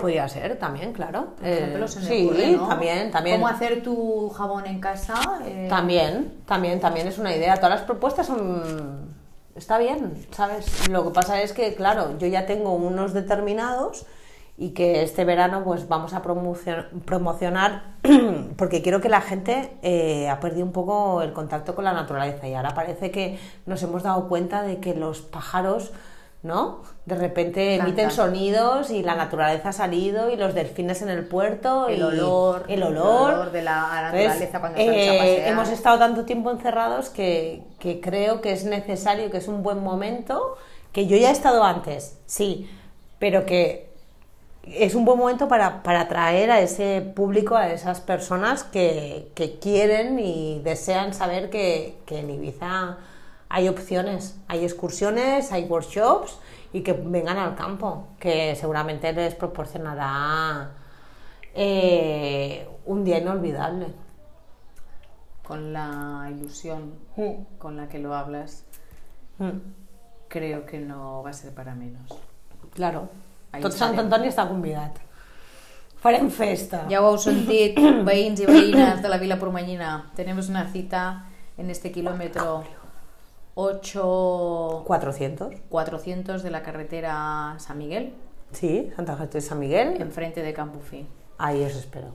Podría 0.00 0.26
ser 0.26 0.58
también, 0.58 0.92
claro. 0.94 1.34
Por 1.38 1.46
ejemplo, 1.46 1.84
Eh, 1.84 1.88
se 1.88 2.00
me 2.00 2.06
sí, 2.06 2.24
ocurre, 2.26 2.50
¿no? 2.52 2.66
también, 2.66 3.10
también. 3.10 3.36
¿Cómo 3.36 3.46
hacer 3.48 3.82
tu 3.82 4.30
jabón 4.30 4.66
en 4.66 4.80
casa? 4.80 5.14
Eh, 5.44 5.66
También, 5.68 6.38
también, 6.46 6.80
también 6.80 7.06
es 7.06 7.18
una 7.18 7.36
idea. 7.36 7.54
Todas 7.56 7.70
las 7.78 7.82
propuestas 7.82 8.26
son... 8.26 9.12
Está 9.54 9.78
bien, 9.78 10.14
¿sabes? 10.30 10.88
Lo 10.88 11.04
que 11.04 11.10
pasa 11.10 11.42
es 11.42 11.52
que, 11.52 11.74
claro, 11.74 12.16
yo 12.18 12.26
ya 12.26 12.46
tengo 12.46 12.72
unos 12.74 13.12
determinados 13.12 14.06
y 14.56 14.70
que 14.70 15.02
este 15.02 15.24
verano 15.24 15.62
pues 15.64 15.88
vamos 15.88 16.14
a 16.14 16.22
promocion- 16.22 16.86
promocionar 17.04 17.82
porque 18.56 18.80
quiero 18.82 19.00
que 19.00 19.08
la 19.08 19.20
gente 19.20 19.72
eh, 19.82 20.28
ha 20.28 20.40
perdido 20.40 20.64
un 20.64 20.72
poco 20.72 21.20
el 21.22 21.32
contacto 21.32 21.74
con 21.74 21.84
la 21.84 21.92
naturaleza 21.92 22.46
y 22.48 22.54
ahora 22.54 22.74
parece 22.74 23.10
que 23.10 23.38
nos 23.66 23.82
hemos 23.82 24.02
dado 24.02 24.28
cuenta 24.28 24.62
de 24.62 24.78
que 24.78 24.94
los 24.94 25.20
pájaros 25.20 25.92
¿no? 26.42 26.82
De 27.06 27.14
repente 27.14 27.76
emiten 27.76 28.10
sonidos 28.10 28.90
y 28.90 29.02
la 29.02 29.14
naturaleza 29.14 29.68
ha 29.68 29.72
salido 29.72 30.30
y 30.30 30.36
los 30.36 30.54
delfines 30.54 31.00
en 31.02 31.08
el 31.08 31.24
puerto 31.26 31.88
El 31.88 32.00
y 32.00 32.02
olor, 32.02 32.64
el 32.66 32.82
el 32.82 32.82
olor, 32.82 33.52
de 33.52 33.62
la 33.62 34.10
Entonces, 34.12 34.28
naturaleza 34.28 34.60
cuando 34.60 34.78
sales 34.78 35.08
a 35.08 35.26
eh, 35.26 35.48
hemos 35.48 35.68
estado 35.68 35.98
tanto 35.98 36.24
tiempo 36.24 36.50
encerrados 36.50 37.10
que, 37.10 37.62
que 37.78 38.00
creo 38.00 38.40
que 38.40 38.52
es 38.52 38.64
necesario, 38.64 39.30
que 39.30 39.38
es 39.38 39.46
un 39.46 39.62
buen 39.62 39.82
momento, 39.82 40.56
que 40.92 41.06
yo 41.06 41.16
ya 41.16 41.28
he 41.28 41.32
estado 41.32 41.62
antes, 41.62 42.18
sí, 42.26 42.68
pero 43.20 43.46
que 43.46 43.92
es 44.64 44.94
un 44.94 45.04
buen 45.04 45.18
momento 45.18 45.48
para, 45.48 45.82
para 45.82 46.02
atraer 46.02 46.50
a 46.50 46.60
ese 46.60 47.02
público, 47.14 47.56
a 47.56 47.72
esas 47.72 48.00
personas 48.00 48.64
que, 48.64 49.30
que 49.34 49.58
quieren 49.58 50.18
y 50.18 50.60
desean 50.64 51.14
saber 51.14 51.50
que, 51.50 51.98
que 52.06 52.18
en 52.18 52.30
Ibiza 52.30 52.98
hay 53.54 53.68
opciones, 53.68 54.38
hay 54.48 54.64
excursiones, 54.64 55.52
hay 55.52 55.64
workshops 55.64 56.38
y 56.72 56.80
que 56.80 56.94
vengan 56.94 57.36
al 57.36 57.54
campo, 57.54 58.08
que 58.18 58.56
seguramente 58.56 59.12
les 59.12 59.34
proporcionará 59.34 60.70
eh, 61.54 62.66
un 62.86 63.04
día 63.04 63.18
inolvidable. 63.18 63.88
Con 65.46 65.74
la 65.74 66.28
ilusión 66.30 66.94
Mm. 67.16 67.58
con 67.58 67.76
la 67.76 67.90
que 67.90 67.98
lo 67.98 68.14
hablas, 68.14 68.64
creo 70.28 70.64
que 70.64 70.78
no 70.78 71.22
va 71.22 71.28
a 71.30 71.32
ser 71.34 71.52
para 71.52 71.74
menos. 71.74 72.08
Claro. 72.74 73.10
Ahí 73.52 73.60
Tot 73.60 73.72
Sant. 73.72 73.98
Antoni 73.98 74.28
està 74.32 74.46
convidat. 74.48 74.96
Farem 76.00 76.30
festa. 76.30 76.86
Ya 76.88 77.02
ho 77.02 77.10
heu 77.10 77.18
sentit, 77.20 77.76
veïns 78.08 78.40
i 78.40 78.46
veïnes 78.48 79.02
de 79.02 79.10
la 79.12 79.18
Vila 79.20 79.36
Pormanyina. 79.38 80.10
Tenemos 80.16 80.48
una 80.48 80.64
cita 80.72 81.26
en 81.58 81.68
este 81.68 81.92
kilómetro 81.92 82.64
8... 83.54 84.82
400. 84.86 85.54
400 85.68 86.42
de 86.42 86.50
la 86.50 86.62
carretera 86.62 87.54
San 87.58 87.78
Miguel, 87.78 88.14
Sí, 88.52 88.92
Santa 88.96 89.16
de 89.16 89.40
San 89.40 89.58
Miguel. 89.58 90.00
enfrente 90.00 90.42
de 90.42 90.52
Campufí. 90.52 91.06
Ahí 91.38 91.64
os 91.64 91.74
espero. 91.74 92.08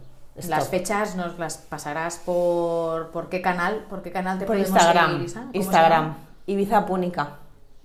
Las 0.48 0.68
fechas 0.70 1.16
nos 1.16 1.40
las 1.40 1.58
pasarás 1.58 2.18
por, 2.18 3.08
por 3.10 3.28
qué 3.30 3.42
canal, 3.42 3.86
por 3.90 4.04
qué 4.04 4.12
canal 4.12 4.38
te 4.38 4.46
Por 4.46 4.56
podemos 4.56 4.70
Instagram. 4.80 5.12
seguir, 5.28 5.50
Instagram. 5.54 6.16
Ibiza 6.46 6.86
Púnica. 6.86 7.30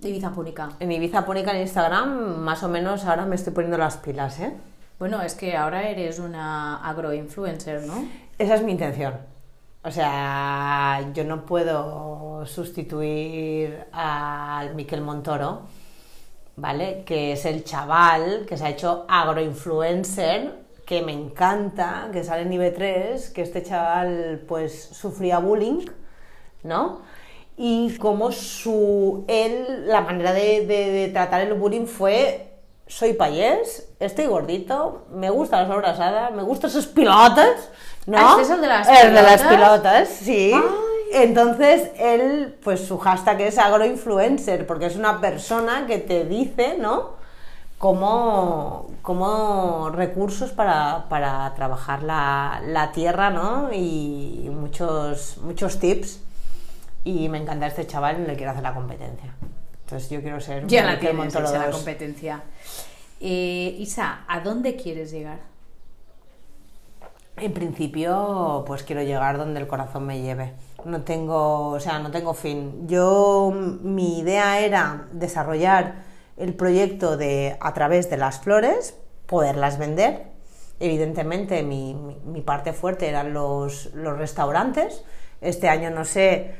Ibiza 0.01 0.29
Púnica. 0.31 0.69
En 0.79 0.91
Ibiza 0.91 1.25
Púnica 1.25 1.51
en 1.51 1.61
Instagram, 1.61 2.37
más 2.41 2.61
o 2.61 2.69
menos 2.69 3.05
ahora 3.05 3.25
me 3.25 3.35
estoy 3.35 3.53
poniendo 3.53 3.77
las 3.79 3.97
pilas, 3.97 4.39
¿eh? 4.39 4.53
Bueno, 4.99 5.21
es 5.23 5.33
que 5.33 5.57
ahora 5.57 5.89
eres 5.89 6.19
una 6.19 6.77
agroinfluencer, 6.87 7.81
¿no? 7.87 8.05
Esa 8.37 8.53
es 8.55 8.63
mi 8.63 8.71
intención. 8.71 9.15
O 9.85 9.91
sea, 9.91 11.11
yo 11.13 11.25
no 11.25 11.45
puedo 11.45 12.45
sustituir 12.45 13.85
al 13.91 14.75
Miquel 14.75 15.01
Montoro, 15.01 15.63
¿vale? 16.55 17.03
Que 17.05 17.33
es 17.33 17.45
el 17.45 17.65
chaval 17.65 18.45
que 18.47 18.57
se 18.57 18.65
ha 18.65 18.69
hecho 18.69 19.05
agroinfluencer, 19.09 20.63
que 20.85 21.01
me 21.01 21.11
encanta, 21.11 22.09
que 22.13 22.23
sale 22.23 22.43
en 22.43 22.51
IB3, 22.51 23.33
que 23.33 23.41
este 23.41 23.61
chaval 23.63 24.45
pues 24.47 24.89
sufría 24.93 25.39
bullying, 25.39 25.85
¿no? 26.63 27.01
Y 27.57 27.97
como 27.97 28.31
su, 28.31 29.25
él, 29.27 29.85
la 29.87 30.01
manera 30.01 30.33
de, 30.33 31.09
tratar 31.13 31.41
el 31.41 31.53
bullying 31.55 31.85
fue, 31.85 32.53
soy 32.87 33.13
payés, 33.13 33.89
estoy 33.99 34.27
gordito, 34.27 35.05
me 35.11 35.29
gustan 35.29 35.63
las 35.63 35.71
abrazadas, 35.71 36.31
me 36.33 36.43
gustan 36.43 36.69
sus 36.69 36.87
pilotas, 36.87 37.69
¿no? 38.05 38.17
Ah, 38.17 38.29
¿este 38.31 38.41
es 38.43 38.49
el 38.49 38.61
de 38.61 38.67
las 38.67 38.87
El 38.87 39.13
de 39.13 39.21
las 39.21 39.41
pilotas? 39.43 40.09
sí. 40.09 40.53
Entonces, 41.15 41.91
él, 41.99 42.55
pues 42.63 42.87
su 42.87 42.97
hashtag 42.97 43.41
es 43.41 43.59
agroinfluencer, 43.59 44.65
porque 44.65 44.87
es 44.87 44.95
una 44.95 45.21
persona 45.21 45.85
que 45.85 45.99
te 45.99 46.25
dice, 46.25 46.75
¿no? 46.79 47.11
Como, 47.77 48.89
como 49.03 49.91
recursos 49.91 50.51
para, 50.51 51.05
para 51.09 51.53
trabajar 51.53 52.01
la, 52.01 52.63
la 52.65 52.91
tierra, 52.91 53.29
¿no? 53.29 53.71
Y 53.71 54.49
muchos, 54.51 55.37
muchos 55.43 55.79
tips. 55.79 56.19
Y 57.03 57.29
me 57.29 57.37
encanta 57.37 57.67
este 57.67 57.85
chaval 57.85 58.25
le 58.25 58.35
quiero 58.35 58.51
hacer 58.51 58.63
la 58.63 58.73
competencia. 58.73 59.35
Entonces 59.85 60.09
yo 60.09 60.21
quiero 60.21 60.39
ser 60.39 60.65
Ya 60.65 60.83
la 60.83 60.99
tienes 60.99 61.33
la 61.35 61.69
competencia. 61.69 62.41
Eh, 63.19 63.75
Isa, 63.77 64.21
¿a 64.27 64.39
dónde 64.39 64.75
quieres 64.75 65.11
llegar? 65.11 65.52
En 67.43 67.51
principio, 67.51 68.63
pues 68.65 68.83
quiero 68.83 69.03
llegar 69.03 69.37
donde 69.37 69.59
el 69.59 69.67
corazón 69.67 70.05
me 70.05 70.21
lleve. 70.21 70.53
No 70.85 71.01
tengo, 71.01 71.71
o 71.71 71.79
sea, 71.81 71.99
no 71.99 72.09
tengo 72.09 72.33
fin. 72.33 72.87
Yo, 72.87 73.51
mi 73.53 74.19
idea 74.19 74.61
era 74.61 75.09
desarrollar 75.11 75.95
el 76.37 76.53
proyecto 76.53 77.17
de 77.17 77.57
a 77.59 77.73
través 77.73 78.09
de 78.09 78.15
las 78.15 78.39
flores, 78.39 78.97
poderlas 79.25 79.77
vender. 79.77 80.27
Evidentemente, 80.79 81.63
mi, 81.63 82.15
parte 82.45 82.71
fuerte 82.71 83.09
eran 83.09 83.33
los, 83.33 83.93
los 83.93 84.17
restaurantes. 84.17 85.03
Este 85.41 85.67
año, 85.67 85.89
no 85.89 86.05
sé, 86.05 86.55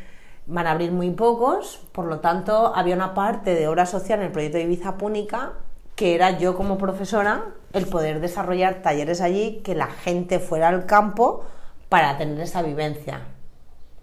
van 0.48 0.68
a 0.68 0.72
abrir 0.72 0.92
muy 0.92 1.12
pocos, 1.12 1.88
por 1.94 2.08
lo 2.08 2.20
tanto, 2.20 2.76
había 2.76 2.96
una 2.96 3.14
parte 3.14 3.56
de 3.56 3.70
obra 3.70 3.86
social 3.86 4.20
en 4.20 4.26
el 4.26 4.32
proyecto 4.34 4.58
de 4.58 4.66
Ibiza 4.66 4.98
Púnica 4.98 5.54
que 5.96 6.16
era 6.16 6.38
yo 6.38 6.56
como 6.56 6.78
profesora 6.78 7.46
el 7.74 7.88
poder 7.88 8.20
desarrollar 8.20 8.82
talleres 8.82 9.22
allí, 9.22 9.62
que 9.64 9.76
la 9.76 9.88
gente 9.88 10.40
fuera 10.40 10.70
al 10.70 10.86
campo 10.86 11.44
para 11.90 12.18
tener 12.18 12.40
esa 12.40 12.62
vivencia, 12.62 13.22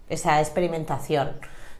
esa 0.09 0.39
experimentación. 0.39 1.31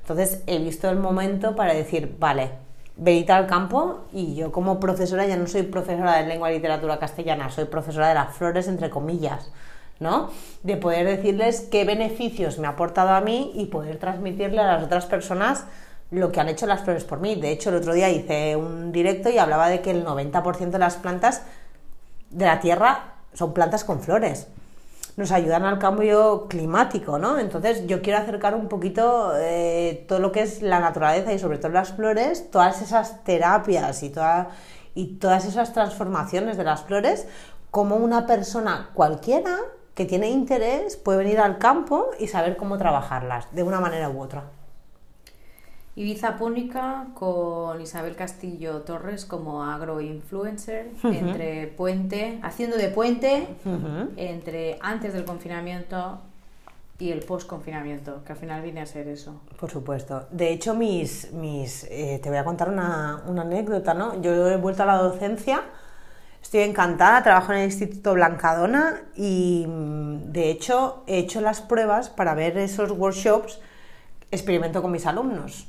Entonces 0.02 0.44
he 0.48 0.58
visto 0.60 0.90
el 0.90 0.98
momento 0.98 1.56
para 1.56 1.74
decir, 1.74 2.16
vale, 2.20 2.52
venid 2.98 3.30
al 3.30 3.48
campo 3.48 4.06
y 4.12 4.36
yo 4.36 4.52
como 4.52 4.80
profesora 4.80 5.26
ya 5.26 5.38
no 5.38 5.48
soy 5.48 5.64
profesora 5.64 6.18
de 6.18 6.28
lengua 6.28 6.52
y 6.52 6.56
literatura 6.56 7.00
castellana, 7.00 7.50
soy 7.50 7.66
profesora 7.66 8.10
de 8.10 8.16
las 8.16 8.36
flores 8.36 8.68
entre 8.68 8.90
comillas, 8.90 9.52
¿no? 10.00 10.30
De 10.64 10.78
poder 10.78 11.06
decirles 11.06 11.68
qué 11.72 11.86
beneficios 11.86 12.60
me 12.60 12.68
ha 12.68 12.72
aportado 12.72 13.10
a 13.10 13.22
mí 13.22 13.52
y 13.56 13.66
poder 13.66 13.98
transmitirle 13.98 14.60
a 14.60 14.74
las 14.74 14.84
otras 14.84 15.06
personas 15.06 15.66
lo 16.12 16.32
que 16.32 16.42
han 16.42 16.50
hecho 16.50 16.68
las 16.68 16.82
flores 16.82 17.06
por 17.06 17.20
mí. 17.20 17.36
De 17.36 17.52
hecho, 17.52 17.70
el 17.70 17.78
otro 17.78 17.94
día 17.94 18.10
hice 18.10 18.56
un 18.56 18.92
directo 18.92 19.30
y 19.30 19.38
hablaba 19.38 19.70
de 19.70 19.82
que 19.82 19.92
el 19.92 20.06
90% 20.06 20.70
de 20.70 20.80
las 20.80 20.98
plantas 20.98 21.44
de 22.30 22.46
la 22.46 22.60
tierra 22.60 23.16
son 23.34 23.54
plantas 23.54 23.84
con 23.84 24.02
flores. 24.02 24.48
nos 25.18 25.32
ayudan 25.32 25.66
al 25.66 25.78
cambio 25.78 26.48
climático, 26.48 27.20
¿no? 27.20 27.38
Entonces 27.38 27.86
yo 27.86 28.02
quiero 28.02 28.20
acercar 28.20 28.56
un 28.56 28.70
poquito 28.70 29.34
eh, 29.38 30.06
todo 30.08 30.20
lo 30.20 30.32
que 30.32 30.42
es 30.42 30.62
la 30.62 30.80
naturaleza 30.80 31.34
y 31.34 31.40
sobre 31.40 31.58
todo 31.58 31.72
las 31.72 31.92
flores, 31.94 32.50
todas 32.50 32.82
esas 32.82 33.24
terapias 33.26 34.04
y, 34.04 34.10
toda, 34.10 34.50
y 34.96 35.18
todas 35.18 35.46
esas 35.46 35.74
transformaciones 35.74 36.58
de 36.58 36.64
las 36.64 36.84
flores, 36.84 37.28
como 37.72 37.98
una 37.98 38.26
persona 38.26 38.90
cualquiera 38.94 39.58
que 39.96 40.06
tiene 40.06 40.30
interés 40.30 40.96
puede 40.96 41.20
venir 41.20 41.40
al 41.40 41.58
campo 41.58 42.10
y 42.18 42.28
saber 42.28 42.56
cómo 42.56 42.78
trabajarlas 42.78 43.54
de 43.54 43.64
una 43.64 43.82
manera 43.82 44.10
u 44.10 44.22
otra. 44.22 44.44
Ibiza 45.96 46.38
Púnica 46.38 47.08
con 47.16 47.82
Isabel 47.82 48.16
Castillo 48.16 48.82
Torres 48.82 49.26
como 49.26 49.64
agroinfluencer, 49.64 50.92
Ujú. 50.98 51.08
entre 51.10 51.68
puente, 51.68 52.40
haciendo 52.44 52.78
de 52.78 52.88
puente 52.88 53.48
entre 54.16 54.78
antes 54.82 55.14
del 55.14 55.26
confinamiento 55.26 56.20
y 56.98 57.12
el 57.12 57.20
post-confinamiento, 57.26 58.24
que 58.24 58.34
al 58.34 58.38
final 58.38 58.62
viene 58.62 58.80
a 58.80 58.86
ser 58.86 59.08
eso. 59.08 59.42
Por 59.60 59.70
supuesto. 59.72 60.28
De 60.32 60.52
hecho, 60.52 60.76
mis, 60.76 61.32
mis, 61.34 61.84
eh, 61.90 62.20
te 62.22 62.30
voy 62.30 62.38
a 62.38 62.46
contar 62.46 62.70
una, 62.70 63.24
una 63.28 63.42
anécdota, 63.42 63.94
¿no? 63.94 64.22
Yo 64.22 64.48
he 64.48 64.56
vuelto 64.58 64.84
a 64.84 64.86
la 64.86 64.98
docencia, 64.98 65.62
estoy 66.42 66.62
encantada, 66.62 67.24
trabajo 67.24 67.54
en 67.54 67.60
el 67.60 67.66
Instituto 67.66 68.14
Blancadona 68.14 69.02
y 69.16 69.66
mm, 69.68 70.32
de 70.32 70.52
hecho 70.52 71.04
he 71.08 71.18
hecho 71.18 71.42
las 71.42 71.60
pruebas 71.60 72.10
para 72.10 72.36
ver 72.36 72.58
esos 72.60 72.92
workshops, 72.92 73.60
experimento 74.30 74.82
con 74.84 74.92
mis 74.92 75.06
alumnos. 75.08 75.68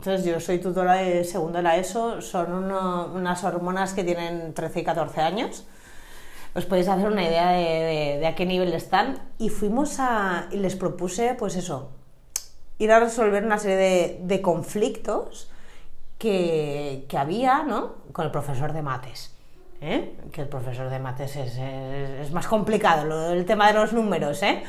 Entonces 0.00 0.24
yo 0.24 0.40
soy 0.40 0.58
tutora 0.60 0.94
de 0.94 1.24
segundo 1.24 1.58
de 1.58 1.62
la 1.62 1.76
ESO, 1.76 2.22
son 2.22 2.54
uno- 2.54 3.10
unas 3.14 3.44
hormonas 3.44 3.92
que 3.92 4.02
tienen 4.02 4.54
13 4.54 4.80
y 4.80 4.82
14 4.84 5.20
años. 5.20 5.66
Os 6.54 6.64
podéis 6.64 6.88
hacer 6.88 7.06
una 7.06 7.22
idea 7.22 7.50
de, 7.50 7.58
de- 7.64 8.18
de 8.18 8.26
a 8.26 8.34
qué 8.34 8.46
nivel 8.46 8.72
están. 8.72 9.18
Y 9.36 9.50
fuimos 9.50 10.00
a. 10.00 10.46
y 10.52 10.56
les 10.56 10.74
propuse, 10.74 11.34
pues 11.34 11.54
eso, 11.54 11.90
ir 12.78 12.90
a 12.92 12.98
resolver 12.98 13.44
una 13.44 13.58
serie 13.58 13.76
de, 13.76 14.20
de 14.22 14.40
conflictos 14.40 15.50
que, 16.16 17.04
que 17.06 17.18
había, 17.18 17.62
¿no? 17.64 17.96
Con 18.12 18.24
el 18.24 18.30
profesor 18.30 18.72
de 18.72 18.80
mates. 18.80 19.36
¿eh? 19.82 20.14
Que 20.32 20.40
el 20.40 20.48
profesor 20.48 20.88
de 20.88 20.98
mates 20.98 21.36
es, 21.36 21.58
es- 21.58 22.10
es 22.26 22.30
más 22.32 22.46
complicado, 22.46 23.04
lo- 23.04 23.30
el 23.32 23.44
tema 23.44 23.66
de 23.70 23.74
los 23.74 23.92
números, 23.92 24.42
¿eh? 24.44 24.62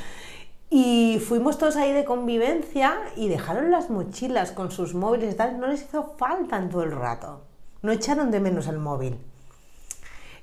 Y 0.73 1.19
fuimos 1.19 1.57
todos 1.57 1.75
ahí 1.75 1.91
de 1.91 2.05
convivencia 2.05 2.97
y 3.17 3.27
dejaron 3.27 3.71
las 3.71 3.89
mochilas 3.89 4.53
con 4.53 4.71
sus 4.71 4.93
móviles 4.93 5.33
y 5.33 5.37
tal, 5.37 5.59
no 5.59 5.67
les 5.67 5.81
hizo 5.81 6.15
falta 6.17 6.57
en 6.57 6.69
todo 6.69 6.83
el 6.83 6.93
rato. 6.93 7.41
No 7.81 7.91
echaron 7.91 8.31
de 8.31 8.39
menos 8.39 8.67
el 8.67 8.79
móvil. 8.79 9.19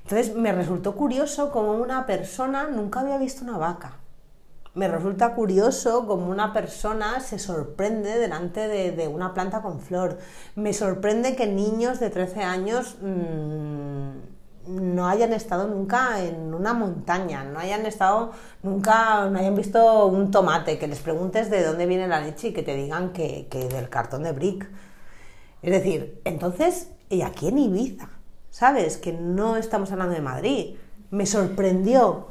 Entonces 0.02 0.36
me 0.36 0.52
resultó 0.52 0.94
curioso 0.94 1.50
como 1.50 1.72
una 1.72 2.04
persona 2.04 2.66
nunca 2.68 3.00
había 3.00 3.16
visto 3.16 3.42
una 3.42 3.56
vaca. 3.56 3.96
Me 4.74 4.86
resulta 4.86 5.34
curioso 5.34 6.06
como 6.06 6.30
una 6.30 6.52
persona 6.52 7.20
se 7.20 7.38
sorprende 7.38 8.18
delante 8.18 8.68
de, 8.68 9.08
una 9.08 9.32
planta 9.32 9.62
con 9.62 9.80
flor. 9.80 10.18
Me 10.56 10.74
sorprende 10.74 11.36
que 11.36 11.46
niños 11.46 12.00
de 12.00 12.10
13 12.10 12.42
años 12.42 12.98
mm, 13.00 14.37
no 14.68 15.08
hayan 15.08 15.32
estado 15.32 15.66
nunca 15.66 16.22
en 16.22 16.54
una 16.54 16.74
montaña, 16.74 17.44
no 17.44 17.58
hayan 17.58 17.86
estado 17.86 18.32
nunca, 18.62 19.28
no 19.30 19.38
hayan 19.38 19.56
visto 19.56 20.06
un 20.06 20.30
tomate, 20.30 20.78
que 20.78 20.86
les 20.86 21.00
preguntes 21.00 21.50
de 21.50 21.64
dónde 21.64 21.86
viene 21.86 22.06
la 22.06 22.20
leche 22.20 22.48
y 22.48 22.52
que 22.52 22.62
te 22.62 22.74
digan 22.76 23.12
que, 23.12 23.48
que 23.50 23.68
del 23.68 23.88
cartón 23.88 24.22
de 24.22 24.32
brick. 24.32 24.68
Es 25.62 25.72
decir, 25.72 26.20
entonces, 26.24 26.90
y 27.08 27.22
aquí 27.22 27.48
en 27.48 27.58
Ibiza, 27.58 28.10
¿sabes? 28.50 28.98
Que 28.98 29.12
no 29.12 29.56
estamos 29.56 29.90
hablando 29.92 30.14
de 30.14 30.20
Madrid. 30.20 30.76
Me 31.10 31.26
sorprendió. 31.26 32.28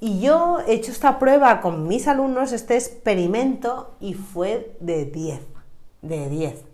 Y 0.00 0.20
yo 0.20 0.58
he 0.66 0.74
hecho 0.74 0.92
esta 0.92 1.18
prueba 1.18 1.60
con 1.60 1.88
mis 1.88 2.08
alumnos, 2.08 2.52
este 2.52 2.74
experimento, 2.74 3.94
y 4.00 4.14
fue 4.14 4.76
de 4.80 5.04
10. 5.04 5.40
De 6.02 6.28
10. 6.28 6.69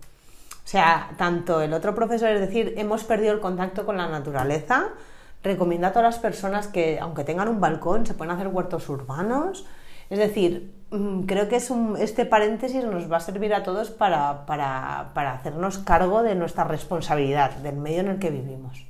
O 0.67 0.69
sea, 0.69 1.11
tanto 1.17 1.61
el 1.61 1.71
otro 1.73 1.95
profesor, 1.95 2.27
es 2.27 2.41
decir, 2.41 2.73
hemos 2.75 3.05
perdido 3.05 3.31
el 3.31 3.39
contacto 3.39 3.85
con 3.85 3.95
la 3.95 4.09
naturaleza. 4.09 4.89
Recomiendo 5.41 5.87
a 5.87 5.91
todas 5.91 6.03
las 6.15 6.19
personas 6.19 6.67
que, 6.67 6.99
aunque 6.99 7.23
tengan 7.23 7.47
un 7.47 7.61
balcón, 7.61 8.05
se 8.05 8.13
pueden 8.13 8.31
hacer 8.35 8.49
huertos 8.49 8.89
urbanos. 8.89 9.65
Es 10.09 10.19
decir, 10.19 10.73
mm, 10.91 11.21
creo 11.21 11.47
que 11.47 11.55
es 11.55 11.69
un- 11.69 11.95
este 11.95 12.25
paréntesis 12.25 12.83
nos 12.83 13.09
va 13.09 13.15
a 13.15 13.19
servir 13.21 13.53
a 13.53 13.63
todos 13.63 13.91
para, 13.91 14.45
para- 14.45 15.11
para 15.13 15.31
hacernos 15.35 15.77
cargo 15.77 16.21
de 16.21 16.35
nuestra 16.35 16.65
responsabilidad, 16.65 17.51
del 17.51 17.77
medio 17.77 18.01
en 18.01 18.09
el 18.09 18.19
que 18.19 18.29
vivimos. 18.29 18.85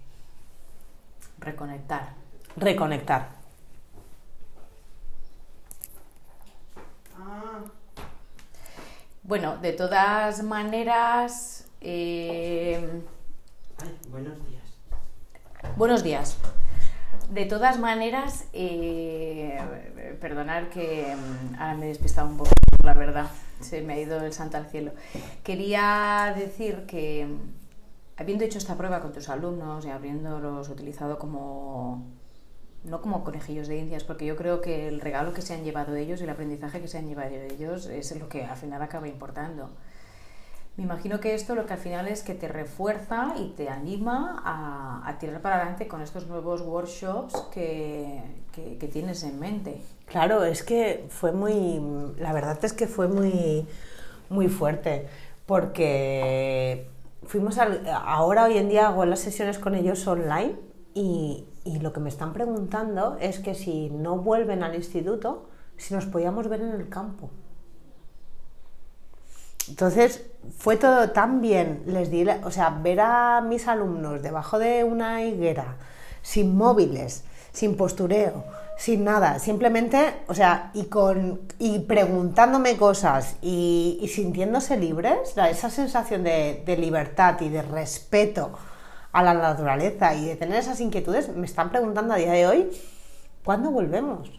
Reconectar. 1.38 2.10
Reconectar. 2.56 3.28
Bueno, 9.24 9.58
de 9.58 9.74
todas 9.74 10.42
maneras... 10.44 11.67
eh, 11.82 13.02
buenos 14.10 14.38
días. 14.48 14.64
Buenos 15.76 16.04
días. 16.04 16.38
De 17.30 17.46
todas 17.46 17.78
maneras, 17.78 18.46
eh, 18.54 19.60
perdonar 20.22 20.70
que 20.70 21.16
mm, 21.16 21.56
ahora 21.56 21.76
me 21.76 21.86
he 21.86 21.90
despistado 21.90 22.30
un 22.30 22.38
poco, 22.38 22.52
la 22.84 22.94
verdad, 22.94 23.28
se 23.60 23.82
me 23.82 23.94
ha 23.94 24.00
ido 24.00 24.24
el 24.24 24.34
santo 24.34 24.58
al 24.58 24.68
cielo. 24.68 24.92
Quería 25.44 26.34
decir 26.38 26.86
que, 26.88 27.26
mm, 27.26 28.22
habiendo 28.22 28.46
hecho 28.46 28.58
esta 28.58 28.78
prueba 28.78 29.02
con 29.02 29.12
tus 29.12 29.30
alumnos 29.30 29.86
y 29.86 29.90
habiéndolos 29.90 30.70
utilizado 30.70 31.20
como, 31.20 32.06
no 32.86 33.02
como 33.02 33.24
conejillos 33.24 33.68
de 33.68 33.78
indias, 33.78 34.04
porque 34.04 34.26
yo 34.26 34.38
creo 34.38 34.62
que 34.62 34.88
el 34.88 35.02
regalo 35.02 35.34
que 35.34 35.42
se 35.42 35.54
han 35.54 35.64
llevado 35.64 35.96
ellos 35.96 36.22
y 36.22 36.24
el 36.24 36.30
aprendizaje 36.30 36.80
que 36.80 36.88
se 36.88 36.98
han 36.98 37.08
llevado 37.08 37.36
ellos 37.36 37.88
es 37.88 38.18
lo 38.18 38.30
que 38.30 38.46
al 38.46 38.56
final 38.56 38.82
acaba 38.82 39.08
importando. 39.08 39.70
Me 40.78 40.84
imagino 40.84 41.20
que 41.20 41.34
esto 41.34 41.56
lo 41.56 41.66
que 41.66 41.74
al 41.74 41.80
final 41.80 42.08
es 42.08 42.22
que 42.22 42.36
te 42.36 42.48
refuerza 42.48 43.34
y 43.40 43.50
te 43.58 43.68
anima 43.68 44.42
a, 44.46 45.18
tirar 45.20 45.42
para 45.42 45.56
adelante 45.56 45.88
con 45.88 46.02
estos 46.02 46.28
nuevos 46.28 46.62
workshops 46.62 47.34
que, 47.52 48.22
que- 48.52 48.78
que 48.78 48.88
tienes 48.88 49.24
en 49.24 49.40
mente. 49.40 49.82
Claro, 50.06 50.44
es 50.44 50.62
que 50.64 51.06
fue 51.10 51.32
muy, 51.32 51.82
la 52.20 52.32
verdad 52.32 52.60
es 52.64 52.74
que 52.74 52.86
fue 52.88 53.08
muy, 53.08 53.66
muy 54.30 54.48
fuerte, 54.50 55.08
porque 55.48 56.88
fuimos 57.24 57.58
al, 57.58 57.88
ahora 57.90 58.46
hoy 58.46 58.58
en 58.58 58.70
día 58.70 58.88
hago 58.88 59.04
las 59.06 59.20
sesiones 59.20 59.58
con 59.58 59.74
ellos 59.74 60.06
online 60.08 60.56
y, 60.94 61.46
y 61.66 61.80
lo 61.80 61.92
que 61.92 62.00
me 62.00 62.10
están 62.10 62.34
preguntando 62.34 63.18
es 63.20 63.40
que 63.40 63.56
si 63.56 63.90
no 63.90 64.18
vuelven 64.20 64.62
al 64.62 64.76
instituto, 64.76 65.50
si 65.76 65.96
nos 65.96 66.06
podíamos 66.06 66.48
ver 66.48 66.62
en 66.62 66.70
el 66.70 66.88
campo. 66.88 67.32
Entonces 69.70 70.26
fue 70.58 70.78
todo 70.78 71.12
tan 71.12 71.42
bien, 71.42 71.84
les 71.86 72.10
di, 72.10 72.26
o 72.44 72.52
sea, 72.52 72.70
ver 72.70 73.02
a 73.02 73.42
mis 73.42 73.68
alumnos 73.68 74.22
debajo 74.22 74.60
de 74.60 74.84
una 74.84 75.24
higuera, 75.24 75.76
sin 76.22 76.56
móviles, 76.56 77.24
sin 77.52 77.76
postureo, 77.76 78.46
sin 78.78 79.04
nada, 79.04 79.40
simplemente, 79.40 80.22
o 80.28 80.34
sea, 80.34 80.72
y 80.74 80.86
con 80.86 81.42
y 81.60 81.80
preguntándome 81.80 82.78
cosas 82.78 83.36
y, 83.42 84.10
sintiéndose 84.14 84.78
libres, 84.78 85.36
esa 85.36 85.70
sensación 85.70 86.24
de 86.24 86.78
libertad 86.80 87.42
y 87.42 87.50
de 87.50 87.62
respeto 87.62 88.52
a 89.12 89.24
la 89.24 89.34
naturaleza 89.34 90.14
y 90.14 90.26
de 90.26 90.36
tener 90.36 90.60
esas 90.60 90.80
inquietudes, 90.80 91.30
me 91.36 91.46
están 91.46 91.72
preguntando 91.72 92.14
a 92.14 92.18
día 92.18 92.32
de 92.32 92.46
hoy, 92.46 92.70
¿cuándo 93.44 93.72
volvemos? 93.72 94.30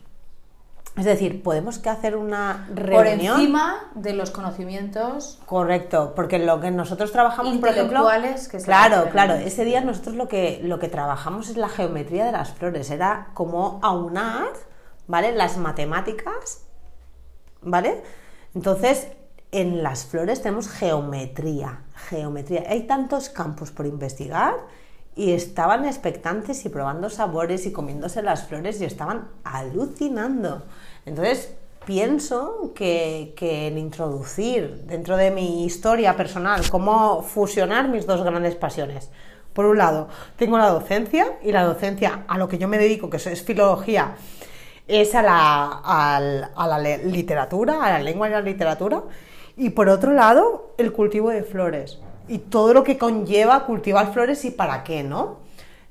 Es 0.97 1.05
decir, 1.05 1.43
podemos 1.43 1.79
que 1.79 1.91
hacer 1.91 2.17
una 2.17 2.67
Por 2.75 2.87
reunión. 2.87 3.37
encima 3.39 3.91
de 3.95 4.15
los 4.15 4.31
conocimientos 4.31 5.39
Correcto, 5.47 6.13
porque 6.17 6.41
lo 6.41 6.61
que 6.61 6.71
nosotros 6.71 7.13
trabajamos, 7.13 7.57
por 7.59 7.69
ejemplo, 7.69 8.05
que 8.51 8.59
claro, 8.59 9.09
claro, 9.11 9.35
ese 9.35 9.65
día 9.65 9.81
nosotros 9.81 10.17
lo 10.17 10.27
que 10.27 10.61
lo 10.63 10.81
que 10.81 10.89
trabajamos 10.89 11.51
es 11.51 11.57
la 11.57 11.69
geometría 11.69 12.25
de 12.25 12.33
las 12.33 12.53
flores, 12.53 12.91
era 12.91 13.29
como 13.35 13.79
aunar, 13.83 14.49
¿vale? 15.07 15.33
Las 15.33 15.57
matemáticas, 15.57 16.65
¿vale? 17.63 18.03
Entonces, 18.55 19.09
en 19.53 19.83
las 19.83 20.05
flores 20.05 20.43
tenemos 20.43 20.69
geometría, 20.69 21.83
geometría. 22.09 22.65
Hay 22.69 22.87
tantos 22.87 23.29
campos 23.29 23.71
por 23.71 23.87
investigar 23.87 24.55
y 25.19 25.33
estaban 25.33 25.85
expectantes 25.85 26.65
y 26.65 26.69
probando 26.69 27.11
sabores 27.11 27.67
y 27.67 27.73
comiéndose 27.73 28.23
las 28.23 28.47
flores 28.47 28.81
y 28.81 28.85
estaban 28.85 29.27
alucinando. 29.43 30.63
Entonces, 31.05 31.57
pienso 31.85 32.73
que, 32.73 33.35
que 33.37 33.67
el 33.67 33.79
introducir 33.79 34.85
dentro 34.87 35.17
de 35.17 35.33
mi 35.33 35.65
historia 35.65 36.17
personal 36.17 36.63
cómo 36.71 37.23
fusionar 37.23 37.89
mis 37.89 38.07
dos 38.07 38.23
grandes 38.23 38.55
pasiones. 38.55 39.11
Por 39.53 39.67
un 39.67 39.79
lado, 39.79 40.07
tengo 40.37 40.57
la 40.57 40.69
docencia 40.69 41.37
y 41.43 41.51
la 41.51 41.65
docencia 41.65 42.25
a 42.29 42.39
lo 42.39 42.47
que 42.47 42.59
yo 42.59 42.69
me 42.69 42.79
dedico, 42.79 43.11
que 43.11 43.17
es 43.17 43.43
filología, 43.43 44.15
es 44.87 45.17
a 45.17 45.23
la, 45.23 45.67
a 46.55 46.67
la 46.69 46.79
le- 46.79 47.05
literatura, 47.07 47.85
a 47.85 47.91
la 47.91 47.99
lengua 47.99 48.29
y 48.29 48.31
la 48.31 48.41
literatura. 48.41 49.03
Y 49.57 49.71
por 49.71 49.89
otro 49.89 50.13
lado, 50.13 50.75
el 50.79 50.93
cultivo 50.93 51.31
de 51.31 51.43
flores 51.43 51.99
y 52.29 52.39
todo 52.39 52.75
lo 52.75 52.85
que 52.85 52.99
conlleva 52.99 53.65
cultivar 53.67 54.13
flores 54.13 54.45
y 54.45 54.51
para 54.51 54.85
qué, 54.85 55.03
¿no? 55.03 55.39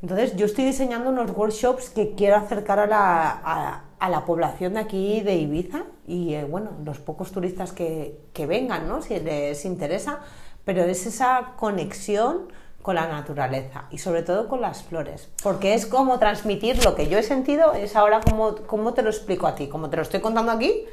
Entonces, 0.02 0.36
yo 0.36 0.46
estoy 0.46 0.66
diseñando 0.66 1.10
unos 1.10 1.32
workshops 1.36 1.90
que 1.90 2.14
quiero 2.16 2.36
acercar 2.38 2.80
a 2.80 2.86
la, 2.88 3.84
a- 4.00 4.10
la 4.10 4.26
población 4.26 4.74
de 4.76 4.80
aquí 4.80 5.22
de 5.22 5.36
Ibiza 5.36 5.84
y 6.08 6.36
eh, 6.36 6.46
bueno, 6.46 6.70
los 6.86 7.00
pocos 7.00 7.32
turistas 7.32 7.72
que, 7.72 8.20
que 8.32 8.46
vengan, 8.46 8.88
¿no? 8.88 9.02
Si 9.02 9.20
les 9.20 9.66
interesa, 9.66 10.20
pero 10.66 10.84
es 10.84 11.08
esa 11.08 11.54
conexión 11.58 12.52
con 12.84 12.94
la 12.96 13.08
naturaleza 13.08 13.86
y 13.90 13.98
sobre 13.98 14.22
todo 14.22 14.48
con 14.48 14.62
las 14.62 14.84
flores, 14.84 15.30
porque 15.44 15.74
es 15.74 15.86
como 15.88 16.20
transmitir 16.20 16.86
lo 16.86 16.96
que 16.96 17.08
yo 17.10 17.18
he 17.18 17.24
sentido, 17.24 17.74
es 17.74 17.96
ahora 17.96 18.22
como, 18.22 18.56
como 18.68 18.94
te 18.94 19.02
lo 19.02 19.10
explico 19.10 19.48
a 19.48 19.56
ti, 19.56 19.68
como 19.68 19.90
te 19.90 19.98
lo 19.98 20.04
estoy 20.04 20.22
contando 20.22 20.52
aquí, 20.54 20.86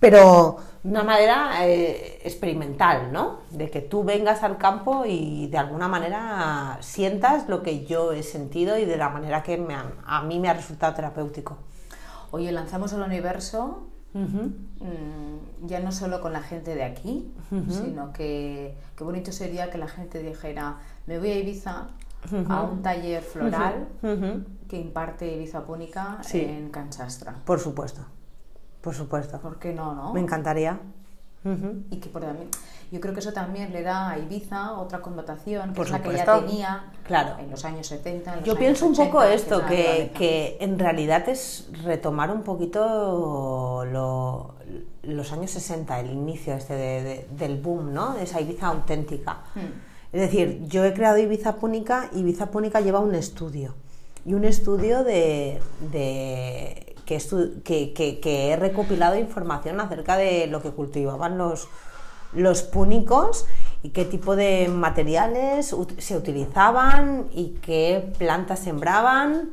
pero 0.00 0.56
de 0.82 0.88
una 0.90 1.04
manera 1.04 1.66
eh, 1.68 2.20
experimental, 2.24 3.12
¿no? 3.12 3.40
De 3.50 3.70
que 3.70 3.82
tú 3.82 4.02
vengas 4.02 4.42
al 4.42 4.56
campo 4.56 5.04
y 5.06 5.46
de 5.48 5.58
alguna 5.58 5.88
manera 5.88 6.78
sientas 6.80 7.48
lo 7.48 7.62
que 7.62 7.84
yo 7.84 8.12
he 8.12 8.22
sentido 8.22 8.78
y 8.78 8.86
de 8.86 8.96
la 8.96 9.10
manera 9.10 9.42
que 9.42 9.58
me 9.58 9.74
ha- 9.74 9.92
a 10.06 10.22
mí 10.22 10.38
me 10.40 10.48
ha 10.48 10.54
resultado 10.54 10.94
terapéutico. 10.94 11.58
Oye, 12.30 12.50
lanzamos 12.50 12.92
al 12.94 13.02
universo 13.02 13.86
mm, 14.14 15.66
ya 15.66 15.80
no 15.80 15.92
solo 15.92 16.20
con 16.20 16.32
la 16.32 16.40
gente 16.42 16.74
de 16.74 16.84
aquí, 16.84 17.32
sino 17.68 18.12
que 18.12 18.74
qué 18.96 19.04
bonito 19.04 19.32
sería 19.32 19.70
que 19.70 19.78
la 19.78 19.88
gente 19.88 20.22
dijera, 20.22 20.78
me 21.06 21.18
voy 21.18 21.30
a 21.30 21.38
Ibiza 21.38 21.88
a 22.48 22.62
un 22.62 22.82
taller 22.82 23.22
floral 23.22 23.88
que 24.68 24.78
imparte 24.78 25.30
Ibiza 25.34 25.64
Púnica 25.64 26.18
Sí. 26.22 26.40
en 26.40 26.70
Cansastra. 26.70 27.34
Por 27.44 27.60
supuesto, 27.60 28.02
por 28.80 28.94
supuesto. 28.94 29.38
¿Por 29.40 29.58
qué 29.58 29.72
no, 29.72 29.94
no? 29.94 30.12
Me 30.12 30.20
encantaría. 30.20 30.78
Y 31.90 31.96
que 31.96 32.10
por 32.10 32.20
también, 32.20 32.48
yo 32.92 33.00
creo 33.00 33.14
que 33.14 33.20
eso 33.20 33.32
también 33.32 33.72
le 33.72 33.82
da 33.82 34.10
a 34.10 34.18
Ibiza 34.18 34.74
otra 34.74 35.00
connotación, 35.00 35.70
que 35.70 35.74
Por 35.76 35.86
es 35.86 35.92
la 35.92 36.02
que 36.02 36.12
ya 36.12 36.38
tenía 36.38 36.84
Claro. 37.06 37.38
en 37.38 37.50
los 37.50 37.64
años 37.64 37.86
70. 37.86 38.30
en 38.32 38.36
los 38.40 38.44
Yo 38.46 38.52
años 38.52 38.58
pienso 38.60 38.84
un 38.86 38.92
80, 38.92 39.10
poco 39.10 39.22
esto, 39.24 39.66
que, 39.66 40.12
que 40.14 40.58
en 40.60 40.78
realidad 40.78 41.26
es 41.30 41.70
retomar 41.82 42.30
un 42.30 42.42
poquito 42.42 43.86
lo- 43.90 44.54
los 45.02 45.32
años 45.32 45.50
60, 45.52 45.98
el 46.00 46.10
inicio 46.10 46.52
este 46.54 46.74
de- 46.74 47.02
de- 47.02 47.26
del 47.30 47.58
boom, 47.58 47.94
¿no? 47.94 48.12
De 48.12 48.24
esa 48.24 48.38
Ibiza 48.42 48.66
auténtica. 48.66 49.38
Mm. 49.54 49.60
Es 50.12 50.20
decir, 50.20 50.66
yo 50.66 50.84
he 50.84 50.92
creado 50.92 51.16
Ibiza 51.16 51.56
Púnica 51.56 52.10
Ibiza 52.12 52.50
Púnica 52.50 52.80
lleva 52.82 52.98
un 53.00 53.14
estudio. 53.14 53.74
Y 54.26 54.34
un 54.34 54.44
estudio 54.44 55.04
de, 55.04 55.58
de- 55.90 56.89
que, 57.64 58.52
he 58.52 58.56
recopilado 58.56 59.16
información 59.16 59.80
acerca 59.80 60.16
de 60.16 60.46
lo 60.46 60.62
que 60.62 60.70
cultivaban 60.70 61.38
los, 61.38 61.68
los 62.32 62.62
púnicos 62.62 63.46
y 63.82 63.90
qué 63.90 64.04
tipo 64.04 64.36
de 64.36 64.68
materiales 64.68 65.74
se 65.98 66.16
utilizaban 66.16 67.28
y 67.32 67.58
qué 67.62 68.12
plantas 68.18 68.60
sembraban 68.60 69.50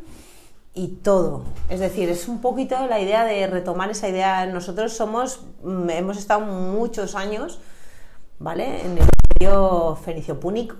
y 0.73 0.89
todo. 0.89 1.43
Es 1.69 1.79
decir, 1.79 2.09
es 2.09 2.27
un 2.27 2.39
poquito 2.39 2.75
la 2.87 2.99
idea 2.99 3.25
de 3.25 3.47
retomar 3.47 3.89
esa 3.89 4.07
idea. 4.07 4.45
Nosotros 4.45 4.93
somos, 4.93 5.41
mm, 5.63 5.89
hemos 5.89 6.17
estado 6.17 6.41
muchos 6.41 7.15
años, 7.15 7.59
¿vale? 8.37 8.85
En 8.85 8.97
el 8.97 9.07
fenicio 10.03 10.39
púnico 10.39 10.75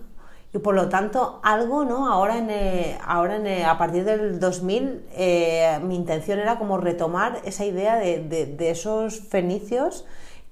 y 0.54 0.60
por 0.60 0.76
lo 0.76 0.90
tanto 0.90 1.40
algo, 1.44 1.84
¿no? 1.86 2.12
Ahora, 2.12 2.38
en, 2.38 2.50
eh, 2.50 2.98
ahora 3.06 3.36
en, 3.38 3.48
eh, 3.48 3.66
a 3.66 3.78
partir 3.78 4.06
del 4.06 4.40
2000 4.40 5.06
eh, 5.12 5.80
mi 5.84 5.96
intención 5.96 6.40
era 6.40 6.58
como 6.58 6.78
retomar 6.78 7.40
esa 7.44 7.66
idea 7.66 7.96
de, 7.98 8.20
de- 8.24 8.70
esos 8.70 9.20
fenicios 9.20 10.06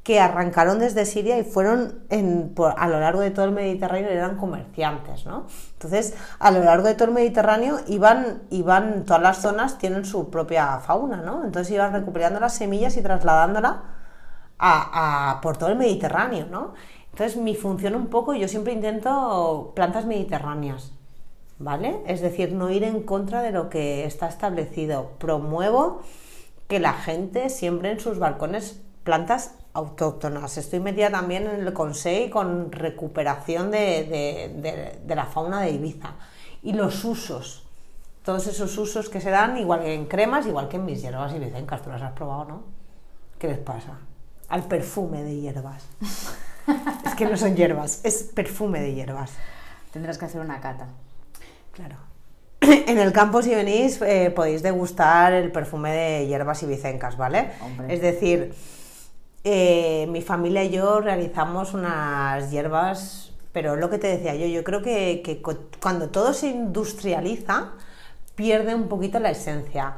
que 0.03 0.19
arrancaron 0.19 0.77
desde 0.77 1.03
Siria 1.05 1.37
y 1.39 1.43
fueron 1.43 1.99
en- 2.09 2.53
a 2.77 2.87
lo 2.87 2.99
largo 2.99 3.21
de 3.21 3.31
todo 3.31 3.45
el 3.45 3.51
Mediterráneo 3.51 4.09
eran 4.09 4.37
comerciantes, 4.37 5.25
¿no? 5.25 5.47
Entonces, 5.73 6.13
a 6.39 6.51
lo 6.51 6.63
largo 6.63 6.87
de 6.87 6.93
todo 6.93 7.07
el 7.07 7.13
Mediterráneo 7.13 7.79
iban, 7.87 8.43
iban 8.51 9.05
todas 9.05 9.21
las 9.23 9.37
zonas 9.41 9.77
tienen 9.79 10.05
su 10.05 10.29
propia 10.29 10.79
fauna, 10.79 11.17
¿no? 11.17 11.43
Entonces 11.43 11.73
iban 11.73 11.91
recuperando 11.93 12.39
las 12.39 12.53
semillas 12.55 12.97
y 12.97 13.01
trasladándola 13.01 13.81
a, 14.57 15.31
a- 15.31 15.41
por 15.41 15.57
todo 15.57 15.69
el 15.69 15.77
Mediterráneo, 15.77 16.47
¿no? 16.49 16.73
Entonces 17.15 17.37
mi 17.37 17.55
función 17.55 17.95
un 17.95 18.07
poco, 18.07 18.33
yo 18.33 18.49
siempre 18.49 18.73
intento 18.73 19.71
plantas 19.73 20.05
mediterráneas, 20.05 20.91
¿vale? 21.59 22.01
Es 22.07 22.19
decir, 22.19 22.51
no 22.51 22.69
ir 22.69 22.83
en 22.83 23.03
contra 23.03 23.41
de 23.41 23.53
lo 23.53 23.69
que 23.69 24.03
está 24.03 24.27
establecido. 24.27 25.11
Promuevo 25.17 26.01
que 26.67 26.81
la 26.81 26.91
gente 26.91 27.49
siembre 27.49 27.91
en 27.91 28.01
sus 28.01 28.19
balcones 28.19 28.81
plantas 29.05 29.55
autóctonas. 29.71 30.57
Estoy 30.57 30.81
metida 30.81 31.09
también 31.09 31.47
en 31.47 31.65
el 31.65 31.71
Consejo 31.71 32.31
con 32.31 32.69
recuperación 32.73 33.71
de, 33.71 34.99
la 35.07 35.25
fauna 35.25 35.61
de 35.61 35.71
Ibiza 35.71 36.15
y 36.63 36.73
los 36.73 37.05
usos. 37.05 37.65
Todos 38.25 38.45
esos 38.47 38.77
usos 38.77 39.07
que 39.07 39.21
se 39.21 39.29
dan, 39.29 39.55
igual 39.57 39.83
que 39.83 39.93
en 39.93 40.07
cremas, 40.07 40.47
igual 40.47 40.67
que 40.67 40.75
en 40.75 40.83
mis 40.83 41.01
hierbas 41.01 41.33
ibicencas. 41.33 41.81
Tú 41.81 41.91
las 41.91 42.01
has 42.01 42.11
probado, 42.11 42.43
¿no? 42.43 42.63
¿Qué 43.39 43.47
les 43.47 43.59
pasa? 43.59 43.99
Al 44.49 44.63
perfume 44.63 45.23
de 45.23 45.39
hierbas. 45.39 45.87
es 47.05 47.15
que 47.15 47.25
no 47.25 47.37
son 47.37 47.55
hierbas, 47.55 48.01
es 48.03 48.23
perfume 48.23 48.81
de 48.81 48.93
hierbas. 48.93 49.31
Tendrás 49.91 50.17
que 50.17 50.25
hacer 50.25 50.41
una 50.41 50.59
cata. 50.59 50.87
Claro. 51.73 51.95
En 52.87 52.97
el 52.99 53.11
campo, 53.13 53.41
si 53.41 53.53
venís, 53.53 54.01
eh, 54.01 54.31
podéis 54.35 54.61
degustar 54.63 55.33
el 55.33 55.51
perfume 55.51 55.91
de 55.91 56.27
hierbas 56.27 56.61
ibicencas, 56.63 57.17
¿vale? 57.17 57.51
Hombre. 57.61 57.93
Es 57.93 58.01
decir, 58.01 58.53
eh, 59.43 60.07
mi 60.09 60.21
familia 60.21 60.63
y 60.63 60.69
yo 60.71 60.99
realizamos 61.01 61.73
unas 61.73 62.49
hierbas, 62.51 63.31
pero 63.51 63.75
lo 63.75 63.89
que 63.89 63.97
te 63.97 64.07
decía 64.07 64.35
yo, 64.35 64.47
yo 64.47 64.63
creo 64.63 64.81
que, 64.81 65.21
que 65.23 65.41
cu- 65.41 65.57
cuando 65.81 66.09
todo 66.09 66.33
se 66.33 66.47
industrializa, 66.47 67.71
pierde 68.35 68.73
un 68.75 68.87
poquito 68.89 69.19
la 69.19 69.29
esencia. 69.31 69.97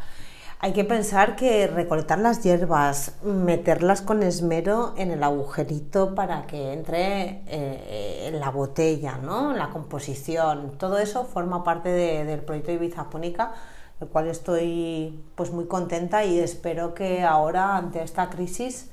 Hay 0.60 0.74
que 0.74 0.84
pensar 0.84 1.36
que 1.36 1.68
recolectar 1.68 2.18
las 2.18 2.42
hierbas, 2.44 3.14
meterlas 3.24 4.02
con 4.02 4.24
esmero 4.24 4.96
en 4.98 5.12
el 5.12 5.24
agujerito 5.24 6.16
para 6.16 6.48
que 6.48 6.74
entre 6.74 7.44
eh, 7.48 8.28
en 8.28 8.40
la 8.40 8.50
botella, 8.50 9.18
¿no? 9.22 9.54
La 9.54 9.70
composición, 9.70 10.78
todo 10.80 10.98
eso 10.98 11.26
forma 11.26 11.64
parte 11.64 11.90
de- 11.90 12.26
del 12.26 12.42
proyecto 12.42 12.72
Ibiza 12.72 13.08
Púnica, 13.10 13.54
el 14.02 14.08
cual 14.08 14.28
estoy 14.30 15.24
pues 15.36 15.52
muy 15.52 15.66
contenta 15.68 16.26
y 16.26 16.40
espero 16.40 16.96
que 16.96 17.24
ahora 17.24 17.78
ante 17.78 18.02
esta 18.02 18.28
crisis 18.32 18.90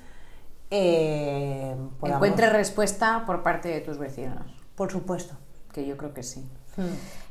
eh, 0.70 1.74
podamos- 1.99 2.16
Encuentre 2.27 2.51
respuesta 2.51 3.24
por 3.24 3.43
parte 3.43 3.69
de 3.69 3.81
tus 3.81 3.97
vecinos. 3.97 4.45
Por 4.74 4.91
supuesto. 4.93 5.35
Que 5.73 5.86
yo 5.86 5.97
creo 5.97 6.12
que 6.12 6.23
sí. 6.23 6.47
Hmm. 6.77 6.82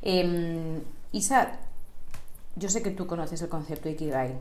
Eh, 0.02 0.82
Isa, 1.12 1.52
yo 2.56 2.68
sé 2.68 2.82
que 2.82 2.90
tú 2.90 3.06
conoces 3.06 3.42
el 3.42 3.48
concepto 3.48 3.88
Ikigai. 3.88 4.38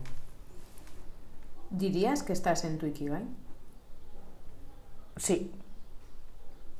¿Dirías 1.69 2.23
que 2.23 2.33
estás 2.33 2.63
en 2.63 2.77
tu 2.77 2.85
Ikigai? 2.85 3.23
Sí. 5.17 5.51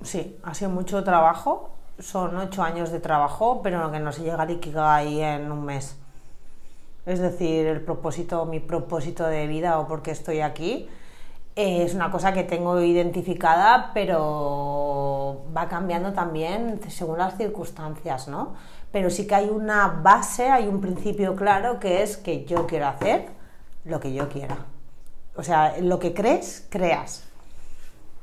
Sí, 0.01 0.37
ha 0.43 0.53
sido 0.53 0.69
mucho 0.69 1.03
trabajo. 1.03 1.71
Son 1.99 2.35
ocho 2.37 2.63
años 2.63 2.91
de 2.91 2.99
trabajo, 2.99 3.61
pero 3.63 3.91
que 3.91 3.99
no 3.99 4.11
se 4.11 4.23
llega 4.23 4.41
al 4.41 4.51
Ikigai 4.51 5.21
en 5.21 5.51
un 5.51 5.65
mes. 5.65 5.95
Es 7.05 7.19
decir, 7.19 7.67
el 7.67 7.81
propósito, 7.81 8.45
mi 8.45 8.59
propósito 8.59 9.25
de 9.27 9.47
vida 9.47 9.79
o 9.79 9.87
por 9.87 10.01
qué 10.01 10.11
estoy 10.11 10.41
aquí, 10.41 10.87
eh, 11.55 11.83
es 11.83 11.93
una 11.93 12.09
cosa 12.09 12.33
que 12.33 12.43
tengo 12.43 12.79
identificada, 12.81 13.91
pero 13.93 15.43
va 15.55 15.67
cambiando 15.67 16.13
también 16.13 16.79
según 16.89 17.17
las 17.17 17.37
circunstancias, 17.37 18.27
¿no? 18.27 18.53
Pero 18.93 19.09
sí 19.09 19.25
que 19.25 19.33
hay 19.33 19.49
una 19.49 19.87
base, 19.87 20.49
hay 20.49 20.67
un 20.67 20.79
principio 20.79 21.35
claro 21.35 21.79
que 21.79 22.03
es 22.03 22.15
que 22.15 22.45
yo 22.45 22.67
quiero 22.67 22.87
hacer 22.87 23.25
lo 23.85 23.99
que 23.99 24.13
yo 24.13 24.29
quiera. 24.29 24.59
O 25.35 25.41
sea, 25.41 25.75
lo 25.79 25.97
que 25.97 26.13
crees, 26.13 26.67
creas. 26.69 27.23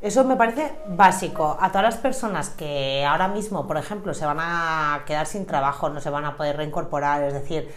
Eso 0.00 0.22
me 0.22 0.36
parece 0.36 0.72
básico. 0.86 1.58
A 1.60 1.70
todas 1.70 1.82
las 1.82 1.96
personas 1.96 2.50
que 2.50 3.04
ahora 3.04 3.26
mismo, 3.26 3.66
por 3.66 3.78
ejemplo, 3.78 4.14
se 4.14 4.24
van 4.24 4.38
a 4.40 5.02
quedar 5.06 5.26
sin 5.26 5.44
trabajo, 5.44 5.88
no 5.90 6.00
se 6.00 6.08
van 6.08 6.24
a 6.24 6.36
poder 6.36 6.56
reincorporar, 6.56 7.24
es 7.24 7.34
decir, 7.34 7.68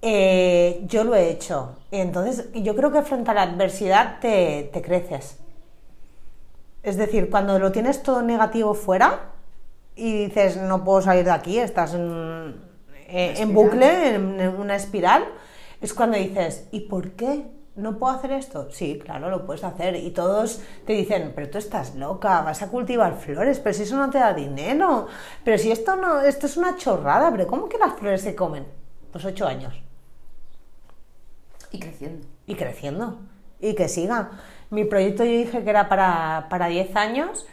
eh, 0.00 0.80
yo 0.86 1.04
lo 1.04 1.14
he 1.14 1.28
hecho. 1.28 1.76
Entonces, 1.90 2.48
yo 2.54 2.74
creo 2.74 2.90
que 2.90 3.02
frente 3.02 3.30
a 3.30 3.34
la 3.34 3.42
adversidad 3.42 4.20
te, 4.20 4.70
te 4.72 4.80
creces. 4.80 5.38
Es 6.82 6.96
decir, 6.96 7.28
cuando 7.28 7.58
lo 7.58 7.72
tienes 7.72 8.02
todo 8.02 8.22
negativo 8.22 8.72
fuera 8.72 9.31
y 9.94 10.24
dices, 10.24 10.56
no 10.56 10.84
puedo 10.84 11.02
salir 11.02 11.24
de 11.24 11.30
aquí, 11.30 11.58
estás 11.58 11.94
en, 11.94 12.60
eh, 13.08 13.34
en 13.38 13.54
bucle, 13.54 14.14
en, 14.14 14.40
en 14.40 14.48
una 14.56 14.76
espiral, 14.76 15.24
es 15.80 15.92
cuando 15.92 16.16
dices, 16.16 16.68
¿y 16.70 16.80
por 16.80 17.12
qué? 17.12 17.46
¿No 17.74 17.98
puedo 17.98 18.14
hacer 18.14 18.32
esto? 18.32 18.70
Sí, 18.70 18.98
claro, 19.02 19.30
lo 19.30 19.46
puedes 19.46 19.64
hacer. 19.64 19.96
Y 19.96 20.10
todos 20.10 20.60
te 20.86 20.92
dicen, 20.92 21.32
pero 21.34 21.48
tú 21.48 21.56
estás 21.56 21.94
loca, 21.94 22.42
vas 22.42 22.62
a 22.62 22.68
cultivar 22.68 23.16
flores, 23.16 23.60
pero 23.60 23.74
si 23.74 23.84
eso 23.84 23.96
no 23.96 24.10
te 24.10 24.18
da 24.18 24.34
dinero, 24.34 25.06
pero 25.42 25.56
si 25.56 25.72
esto 25.72 25.96
no, 25.96 26.20
esto 26.20 26.46
es 26.46 26.58
una 26.58 26.76
chorrada, 26.76 27.30
pero 27.30 27.46
¿cómo 27.46 27.68
que 27.70 27.78
las 27.78 27.94
flores 27.94 28.20
se 28.20 28.34
comen? 28.34 28.66
Pues 29.10 29.24
ocho 29.24 29.46
años. 29.46 29.82
Y 31.70 31.78
creciendo. 31.78 32.26
Y 32.46 32.54
creciendo. 32.54 33.20
Y 33.58 33.74
que 33.74 33.88
siga. 33.88 34.30
Mi 34.68 34.84
proyecto 34.84 35.24
yo 35.24 35.30
dije 35.30 35.64
que 35.64 35.70
era 35.70 35.88
para, 35.88 36.48
para 36.50 36.66
10 36.66 36.94
años 36.96 37.46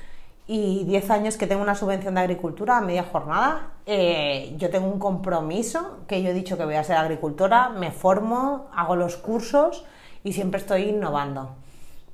y 0.52 0.84
10 0.86 1.12
años 1.12 1.38
que 1.38 1.46
tengo 1.46 1.62
una 1.62 1.76
subvención 1.76 2.16
de 2.16 2.22
agricultura 2.22 2.80
a 2.80 2.82
media 2.82 3.04
jornada 3.04 3.74
eh, 3.86 4.56
yo 4.58 4.72
tengo 4.72 4.88
un 4.88 4.98
compromiso 4.98 6.00
que 6.08 6.24
yo 6.24 6.32
he 6.32 6.34
dicho 6.34 6.58
que 6.58 6.66
voy 6.66 6.74
a 6.74 6.84
ser 6.84 6.98
agricultora, 6.98 7.70
me 7.70 7.92
formo, 7.92 8.68
hago 8.76 8.96
los 8.96 9.16
cursos 9.16 9.86
y 10.24 10.34
siempre 10.34 10.60
estoy 10.60 10.90
innovando. 10.90 11.56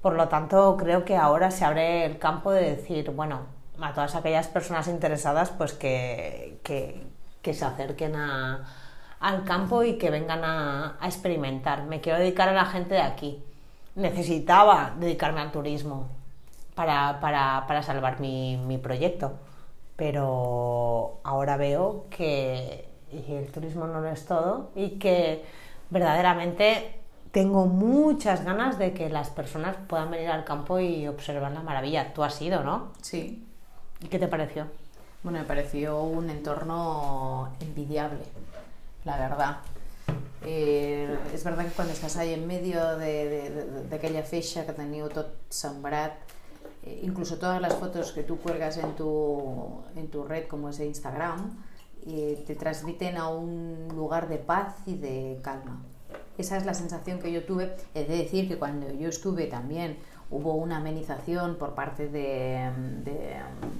Por 0.01 0.15
lo 0.15 0.27
tanto, 0.27 0.75
creo 0.77 1.05
que 1.05 1.15
ahora 1.15 1.49
se 1.49 1.63
abre 1.63 2.03
el 2.03 2.19
campo 2.19 2.51
de 2.51 2.75
decir, 2.75 3.09
bueno, 3.11 3.39
a 3.81 3.93
todas 3.93 4.15
aquellas 4.15 4.49
personas 4.49 4.89
interesadas, 4.89 5.49
pues 5.51 5.71
que, 5.71 6.59
que, 6.63 7.53
se 7.53 7.63
acerquen 7.63 8.15
al 8.15 9.43
campo 9.45 9.83
y 9.83 9.97
que 9.97 10.09
vengan 10.09 10.43
a 10.43 10.97
experimentar. 11.03 11.83
Me 11.83 12.01
quiero 12.01 12.19
dedicar 12.19 12.49
a 12.49 12.53
la 12.53 12.65
gente 12.65 12.95
de 12.95 13.01
aquí. 13.01 13.43
Necesitaba 13.95 14.93
dedicarme 14.99 15.39
al 15.39 15.53
turismo 15.53 16.14
para, 16.75 17.19
para, 17.19 17.65
para 17.67 17.81
salvar 17.81 18.19
mi, 18.19 18.57
mi 18.57 18.77
proyecto 18.77 19.33
pero 19.95 21.19
ahora 21.23 21.57
veo 21.57 22.05
que 22.09 22.87
el 23.11 23.51
turismo 23.51 23.87
no 23.87 24.01
lo 24.01 24.09
es 24.09 24.25
todo 24.25 24.71
y 24.75 24.99
que 24.99 25.45
verdaderamente 25.89 26.99
tengo 27.31 27.65
muchas 27.65 28.43
ganas 28.43 28.77
de 28.77 28.93
que 28.93 29.09
las 29.09 29.29
personas 29.29 29.75
puedan 29.87 30.11
venir 30.11 30.29
al 30.29 30.43
campo 30.43 30.79
y 30.79 31.07
observar 31.07 31.51
la 31.51 31.61
maravilla. 31.61 32.13
Tú 32.13 32.23
has 32.23 32.41
ido, 32.41 32.63
¿no? 32.63 32.91
Sí. 33.01 33.45
¿Y 34.01 34.07
qué 34.07 34.19
te 34.19 34.27
pareció? 34.27 34.67
Bueno, 35.23 35.39
me 35.39 35.45
pareció 35.45 36.01
un 36.01 36.29
entorno 36.29 37.53
envidiable, 37.59 38.23
la 39.05 39.17
verdad. 39.17 39.57
Eh, 40.47 41.09
és 41.33 41.41
veritat 41.41 41.71
que 41.71 41.73
quan 41.73 41.87
estàs 41.89 42.19
ahí 42.21 42.35
en 42.35 42.43
medio 42.45 42.77
d'aquella 43.01 44.21
feixa 44.21 44.61
que 44.67 44.75
teniu 44.77 45.07
tot 45.09 45.31
sembrat 45.49 46.34
incluso 47.01 47.37
todas 47.37 47.61
las 47.61 47.75
fotos 47.75 48.11
que 48.11 48.23
tú 48.23 48.37
cuelgas 48.37 48.77
en 48.77 48.95
tu, 48.95 49.83
en 49.95 50.09
tu 50.09 50.23
red, 50.23 50.47
como 50.47 50.69
es 50.69 50.79
Instagram, 50.79 51.57
eh, 52.07 52.43
te 52.45 52.55
transmiten 52.55 53.17
a 53.17 53.29
un 53.29 53.87
lugar 53.95 54.27
de 54.29 54.37
paz 54.37 54.75
y 54.85 54.95
de 54.95 55.39
calma. 55.41 55.81
Esa 56.37 56.57
es 56.57 56.65
la 56.65 56.73
sensación 56.73 57.19
que 57.19 57.31
yo 57.31 57.45
tuve. 57.45 57.75
He 57.93 58.03
de 58.05 58.17
decir 58.17 58.47
que 58.47 58.57
cuando 58.57 58.91
yo 58.91 59.09
estuve 59.09 59.47
también 59.47 59.97
hubo 60.29 60.53
una 60.55 60.77
amenización 60.77 61.55
por 61.55 61.75
parte 61.75 62.09
de, 62.09 62.69
de 63.03 63.35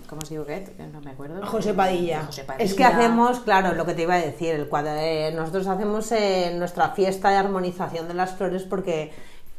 ¿cómo 0.08 0.22
os 0.22 0.30
digo 0.30 0.46
que? 0.46 0.66
No 0.92 1.02
me 1.02 1.12
acuerdo. 1.12 1.46
José 1.46 1.74
Padilla. 1.74 2.24
José 2.26 2.44
Padilla. 2.44 2.66
Es 2.66 2.74
que 2.74 2.84
hacemos, 2.84 3.40
claro, 3.40 3.76
lo 3.76 3.86
que 3.86 3.94
te 3.94 4.04
iba 4.04 4.16
a 4.16 4.22
decir, 4.22 4.56
el 4.56 4.68
cuadro, 4.70 4.92
eh, 4.92 5.32
nosotros 5.36 5.68
hacemos 5.68 6.12
eh, 6.12 6.54
nuestra 6.58 6.90
fiesta 6.90 7.30
de 7.32 7.38
armonización 7.38 8.08
de 8.08 8.14
las 8.14 8.36
flores 8.36 8.64
porque 8.64 9.12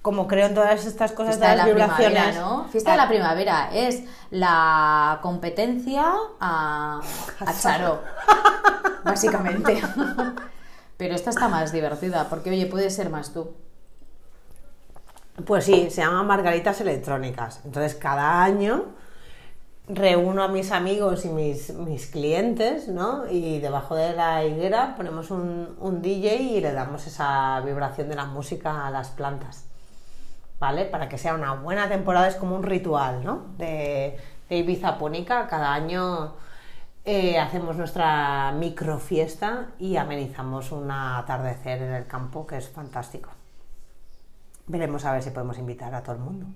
como 0.06 0.28
creo 0.28 0.46
en 0.46 0.54
todas 0.54 0.86
estas 0.86 1.10
cosas 1.10 1.34
Fiesta 1.34 1.50
de 1.50 1.56
las 1.56 1.66
la 1.66 1.72
vibraciones. 1.72 2.22
primavera, 2.22 2.40
¿no? 2.40 2.64
Fiesta 2.68 2.92
de 2.92 2.96
la 2.96 3.08
primavera 3.08 3.70
es 3.74 4.04
la 4.30 5.18
competencia 5.20 6.04
a, 6.38 7.00
a 7.40 7.52
Charo, 7.60 8.02
básicamente. 9.04 9.82
Pero 10.96 11.12
esta 11.12 11.30
está 11.30 11.48
más 11.48 11.72
divertida, 11.72 12.28
porque 12.30 12.50
oye, 12.50 12.66
puede 12.66 12.90
ser 12.90 13.10
más 13.10 13.32
tú. 13.32 13.56
Pues 15.44 15.64
sí, 15.64 15.90
se 15.90 16.02
llaman 16.02 16.24
margaritas 16.24 16.80
electrónicas. 16.80 17.62
Entonces, 17.64 17.96
cada 17.96 18.44
año 18.44 18.84
reúno 19.88 20.44
a 20.44 20.46
mis 20.46 20.70
amigos 20.70 21.24
y 21.24 21.30
mis, 21.30 21.74
mis 21.74 22.06
clientes, 22.06 22.86
¿no? 22.86 23.28
Y 23.28 23.58
debajo 23.58 23.96
de 23.96 24.12
la 24.12 24.44
higuera 24.44 24.94
ponemos 24.94 25.32
un, 25.32 25.74
un 25.80 26.00
DJ 26.00 26.36
y 26.36 26.60
le 26.60 26.72
damos 26.72 27.08
esa 27.08 27.60
vibración 27.62 28.08
de 28.08 28.14
la 28.14 28.26
música 28.26 28.86
a 28.86 28.90
las 28.92 29.08
plantas. 29.08 29.66
¿Vale? 30.58 30.86
Para 30.86 31.08
que 31.08 31.18
sea 31.18 31.34
una 31.34 31.52
buena 31.52 31.88
temporada, 31.88 32.28
es 32.28 32.36
como 32.36 32.56
un 32.56 32.62
ritual, 32.62 33.22
¿no? 33.24 33.46
De, 33.58 34.18
Ibiza 34.48 34.96
Púnica. 34.96 35.46
Cada 35.48 35.74
año 35.74 36.34
eh, 37.04 37.38
hacemos 37.38 37.76
nuestra 37.76 38.52
microfiesta 38.52 39.68
y 39.78 39.96
amenizamos 39.96 40.72
un 40.72 40.90
atardecer 40.90 41.82
en 41.82 41.92
el 41.92 42.06
campo 42.06 42.46
que 42.46 42.56
es 42.56 42.68
fantástico. 42.68 43.30
Veremos 44.66 45.04
a 45.04 45.12
ver 45.12 45.22
si 45.22 45.30
podemos 45.30 45.58
invitar 45.58 45.94
a 45.94 46.02
todo 46.02 46.14
el 46.14 46.22
mundo. 46.22 46.46